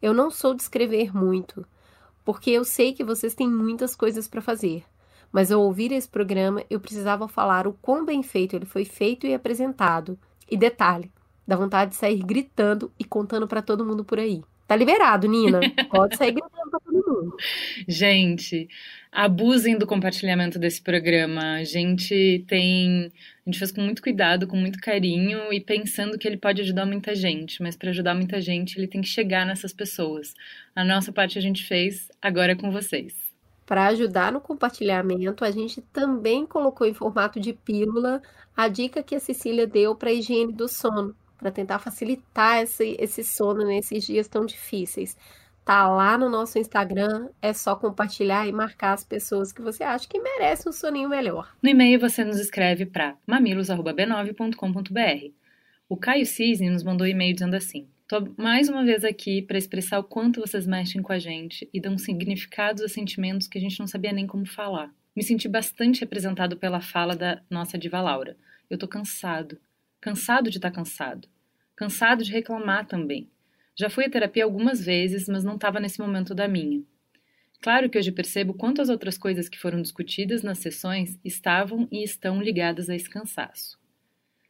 Eu 0.00 0.14
não 0.14 0.30
sou 0.30 0.54
de 0.54 0.62
escrever 0.62 1.12
muito, 1.12 1.66
porque 2.24 2.50
eu 2.50 2.64
sei 2.64 2.92
que 2.92 3.02
vocês 3.02 3.34
têm 3.34 3.50
muitas 3.50 3.96
coisas 3.96 4.28
para 4.28 4.40
fazer. 4.40 4.84
Mas 5.32 5.50
ao 5.50 5.60
ouvir 5.60 5.90
esse 5.90 6.08
programa, 6.08 6.62
eu 6.70 6.78
precisava 6.78 7.26
falar 7.26 7.66
o 7.66 7.72
quão 7.82 8.04
bem 8.04 8.22
feito 8.22 8.54
ele 8.54 8.64
foi 8.64 8.84
feito 8.84 9.26
e 9.26 9.34
apresentado. 9.34 10.16
E 10.48 10.56
detalhe, 10.56 11.10
dá 11.46 11.56
vontade 11.56 11.90
de 11.90 11.96
sair 11.96 12.22
gritando 12.22 12.92
e 12.96 13.04
contando 13.04 13.48
para 13.48 13.60
todo 13.60 13.84
mundo 13.84 14.04
por 14.04 14.20
aí. 14.20 14.44
Tá 14.68 14.76
liberado, 14.76 15.26
Nina. 15.26 15.60
Pode 15.90 16.16
sair 16.16 16.32
gritando 16.32 16.70
pra 16.70 16.87
mundo. 17.08 17.36
Gente, 17.86 18.68
abusem 19.10 19.78
do 19.78 19.86
compartilhamento 19.86 20.58
desse 20.58 20.82
programa. 20.82 21.54
A 21.54 21.64
gente 21.64 22.44
tem. 22.46 23.12
A 23.46 23.50
gente 23.50 23.58
faz 23.58 23.72
com 23.72 23.80
muito 23.80 24.02
cuidado, 24.02 24.46
com 24.46 24.56
muito 24.56 24.78
carinho 24.78 25.52
e 25.52 25.60
pensando 25.60 26.18
que 26.18 26.28
ele 26.28 26.36
pode 26.36 26.60
ajudar 26.60 26.86
muita 26.86 27.14
gente. 27.14 27.62
Mas 27.62 27.76
para 27.76 27.90
ajudar 27.90 28.14
muita 28.14 28.40
gente, 28.40 28.78
ele 28.78 28.86
tem 28.86 29.00
que 29.00 29.08
chegar 29.08 29.46
nessas 29.46 29.72
pessoas. 29.72 30.34
A 30.74 30.84
nossa 30.84 31.12
parte 31.12 31.38
a 31.38 31.42
gente 31.42 31.64
fez, 31.64 32.08
agora 32.20 32.52
é 32.52 32.56
com 32.56 32.70
vocês. 32.70 33.14
Para 33.64 33.88
ajudar 33.88 34.32
no 34.32 34.40
compartilhamento, 34.40 35.44
a 35.44 35.50
gente 35.50 35.82
também 35.82 36.46
colocou 36.46 36.86
em 36.86 36.94
formato 36.94 37.38
de 37.38 37.52
pílula 37.52 38.22
a 38.56 38.66
dica 38.68 39.02
que 39.02 39.14
a 39.14 39.20
Cecília 39.20 39.66
deu 39.66 39.94
para 39.94 40.10
a 40.10 40.12
higiene 40.12 40.52
do 40.52 40.66
sono 40.66 41.14
para 41.38 41.52
tentar 41.52 41.78
facilitar 41.78 42.62
esse, 42.62 42.96
esse 42.98 43.22
sono 43.22 43.64
nesses 43.64 44.04
dias 44.04 44.26
tão 44.26 44.44
difíceis. 44.44 45.16
Tá 45.68 45.86
lá 45.86 46.16
no 46.16 46.30
nosso 46.30 46.58
Instagram, 46.58 47.28
é 47.42 47.52
só 47.52 47.76
compartilhar 47.76 48.48
e 48.48 48.52
marcar 48.52 48.94
as 48.94 49.04
pessoas 49.04 49.52
que 49.52 49.60
você 49.60 49.84
acha 49.84 50.08
que 50.08 50.18
merecem 50.18 50.70
um 50.70 50.72
soninho 50.72 51.10
melhor. 51.10 51.54
No 51.62 51.68
e-mail 51.68 52.00
você 52.00 52.24
nos 52.24 52.40
escreve 52.40 52.86
para 52.86 53.18
mamilos@b9.com.br. 53.26 55.30
O 55.86 55.94
Caio 55.94 56.24
Cisne 56.24 56.70
nos 56.70 56.82
mandou 56.82 57.06
e-mail 57.06 57.34
dizendo 57.34 57.54
assim: 57.54 57.86
Tô 58.08 58.32
mais 58.38 58.70
uma 58.70 58.82
vez 58.82 59.04
aqui 59.04 59.42
para 59.42 59.58
expressar 59.58 59.98
o 59.98 60.04
quanto 60.04 60.40
vocês 60.40 60.66
mexem 60.66 61.02
com 61.02 61.12
a 61.12 61.18
gente 61.18 61.68
e 61.70 61.78
dão 61.78 61.98
significados 61.98 62.82
a 62.82 62.88
sentimentos 62.88 63.46
que 63.46 63.58
a 63.58 63.60
gente 63.60 63.78
não 63.78 63.86
sabia 63.86 64.10
nem 64.10 64.26
como 64.26 64.46
falar. 64.46 64.90
Me 65.14 65.22
senti 65.22 65.48
bastante 65.48 66.00
representado 66.00 66.56
pela 66.56 66.80
fala 66.80 67.14
da 67.14 67.42
nossa 67.50 67.76
diva 67.76 68.00
Laura. 68.00 68.38
Eu 68.70 68.78
tô 68.78 68.88
cansado, 68.88 69.58
cansado 70.00 70.50
de 70.50 70.56
estar 70.56 70.70
tá 70.70 70.76
cansado, 70.76 71.28
cansado 71.76 72.24
de 72.24 72.32
reclamar 72.32 72.86
também. 72.86 73.28
Já 73.78 73.88
fui 73.88 74.04
à 74.04 74.10
terapia 74.10 74.42
algumas 74.42 74.84
vezes, 74.84 75.28
mas 75.28 75.44
não 75.44 75.54
estava 75.54 75.78
nesse 75.78 76.00
momento 76.00 76.34
da 76.34 76.48
minha. 76.48 76.82
Claro 77.60 77.88
que 77.88 77.96
hoje 77.96 78.10
percebo 78.10 78.52
quantas 78.52 78.88
outras 78.88 79.16
coisas 79.16 79.48
que 79.48 79.58
foram 79.58 79.80
discutidas 79.80 80.42
nas 80.42 80.58
sessões 80.58 81.16
estavam 81.24 81.86
e 81.88 82.02
estão 82.02 82.42
ligadas 82.42 82.90
a 82.90 82.96
esse 82.96 83.08
cansaço. 83.08 83.78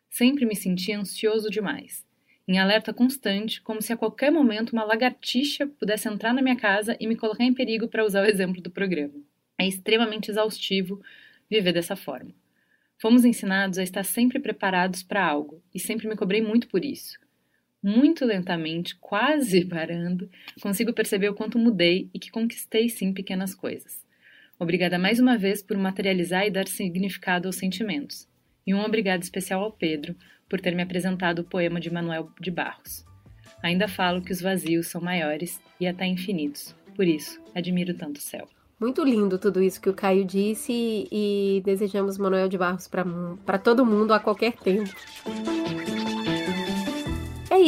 Sempre 0.08 0.46
me 0.46 0.56
senti 0.56 0.94
ansioso 0.94 1.50
demais, 1.50 2.06
em 2.46 2.58
alerta 2.58 2.90
constante, 2.90 3.60
como 3.60 3.82
se 3.82 3.92
a 3.92 3.98
qualquer 3.98 4.32
momento 4.32 4.70
uma 4.72 4.84
lagartixa 4.84 5.66
pudesse 5.66 6.08
entrar 6.08 6.32
na 6.32 6.40
minha 6.40 6.56
casa 6.56 6.96
e 6.98 7.06
me 7.06 7.14
colocar 7.14 7.44
em 7.44 7.52
perigo 7.52 7.86
para 7.86 8.06
usar 8.06 8.22
o 8.22 8.30
exemplo 8.30 8.62
do 8.62 8.70
programa. 8.70 9.14
É 9.58 9.68
extremamente 9.68 10.30
exaustivo 10.30 11.02
viver 11.50 11.74
dessa 11.74 11.96
forma. 11.96 12.34
Fomos 12.98 13.26
ensinados 13.26 13.76
a 13.76 13.82
estar 13.82 14.04
sempre 14.04 14.40
preparados 14.40 15.02
para 15.02 15.22
algo, 15.22 15.62
e 15.74 15.78
sempre 15.78 16.08
me 16.08 16.16
cobrei 16.16 16.40
muito 16.40 16.66
por 16.66 16.82
isso. 16.82 17.27
Muito 17.82 18.24
lentamente, 18.24 18.96
quase 18.96 19.64
parando, 19.66 20.28
consigo 20.60 20.92
perceber 20.92 21.28
o 21.28 21.34
quanto 21.34 21.58
mudei 21.58 22.10
e 22.12 22.18
que 22.18 22.30
conquistei 22.30 22.88
sim 22.88 23.12
pequenas 23.12 23.54
coisas. 23.54 24.04
Obrigada 24.58 24.98
mais 24.98 25.20
uma 25.20 25.38
vez 25.38 25.62
por 25.62 25.76
materializar 25.76 26.46
e 26.46 26.50
dar 26.50 26.66
significado 26.66 27.46
aos 27.46 27.56
sentimentos. 27.56 28.28
E 28.66 28.74
um 28.74 28.80
obrigado 28.80 29.22
especial 29.22 29.62
ao 29.62 29.72
Pedro 29.72 30.16
por 30.48 30.60
ter 30.60 30.74
me 30.74 30.82
apresentado 30.82 31.40
o 31.40 31.44
poema 31.44 31.78
de 31.78 31.92
Manuel 31.92 32.30
de 32.40 32.50
Barros. 32.50 33.06
Ainda 33.62 33.86
falo 33.86 34.22
que 34.22 34.32
os 34.32 34.40
vazios 34.40 34.88
são 34.88 35.00
maiores 35.00 35.60
e 35.80 35.86
até 35.86 36.06
infinitos. 36.06 36.74
Por 36.96 37.06
isso, 37.06 37.40
admiro 37.54 37.94
tanto 37.94 38.16
o 38.16 38.20
céu. 38.20 38.48
Muito 38.80 39.02
lindo 39.04 39.38
tudo 39.38 39.62
isso 39.62 39.80
que 39.80 39.90
o 39.90 39.94
Caio 39.94 40.24
disse 40.24 40.72
e 41.10 41.62
desejamos 41.64 42.18
Manuel 42.18 42.48
de 42.48 42.58
Barros 42.58 42.88
para 42.88 43.58
todo 43.58 43.84
mundo 43.84 44.12
a 44.12 44.20
qualquer 44.20 44.52
tempo. 44.52 44.90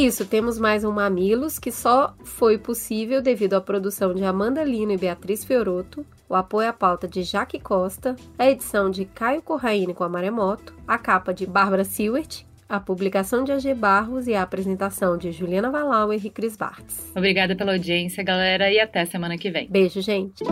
Isso, 0.01 0.25
temos 0.25 0.59
mais 0.59 0.83
um 0.83 0.91
Mamilos 0.91 1.59
que 1.59 1.71
só 1.71 2.15
foi 2.25 2.57
possível 2.57 3.21
devido 3.21 3.53
à 3.53 3.61
produção 3.61 4.15
de 4.15 4.25
Amanda 4.25 4.65
Lino 4.65 4.93
e 4.93 4.97
Beatriz 4.97 5.45
Fioroto, 5.45 6.07
o 6.27 6.35
apoio 6.35 6.71
à 6.71 6.73
pauta 6.73 7.07
de 7.07 7.23
Jaque 7.23 7.61
Costa, 7.61 8.17
a 8.39 8.49
edição 8.49 8.91
de 8.91 9.05
Caio 9.05 9.43
Corraine 9.43 9.93
com 9.93 10.03
a 10.03 10.09
Maremoto, 10.09 10.75
a 10.89 10.97
capa 10.97 11.35
de 11.35 11.47
Bárbara 11.47 11.85
Seward, 11.85 12.47
a 12.67 12.81
publicação 12.81 13.45
de 13.45 13.53
AG 13.53 13.75
Barros 13.75 14.27
e 14.27 14.33
a 14.35 14.41
apresentação 14.41 15.19
de 15.19 15.33
Juliana 15.33 15.71
Valauer 15.71 16.25
e 16.25 16.31
Cris 16.31 16.57
Bartz. 16.57 17.13
Obrigada 17.15 17.55
pela 17.55 17.73
audiência, 17.73 18.25
galera, 18.25 18.73
e 18.73 18.81
até 18.81 19.05
semana 19.05 19.37
que 19.37 19.51
vem. 19.51 19.69
Beijo, 19.69 20.01
gente. 20.01 20.43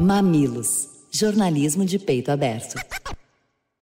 Mamilos. 0.00 0.88
Jornalismo 1.12 1.84
de 1.84 1.96
peito 1.96 2.32
aberto. 2.32 2.74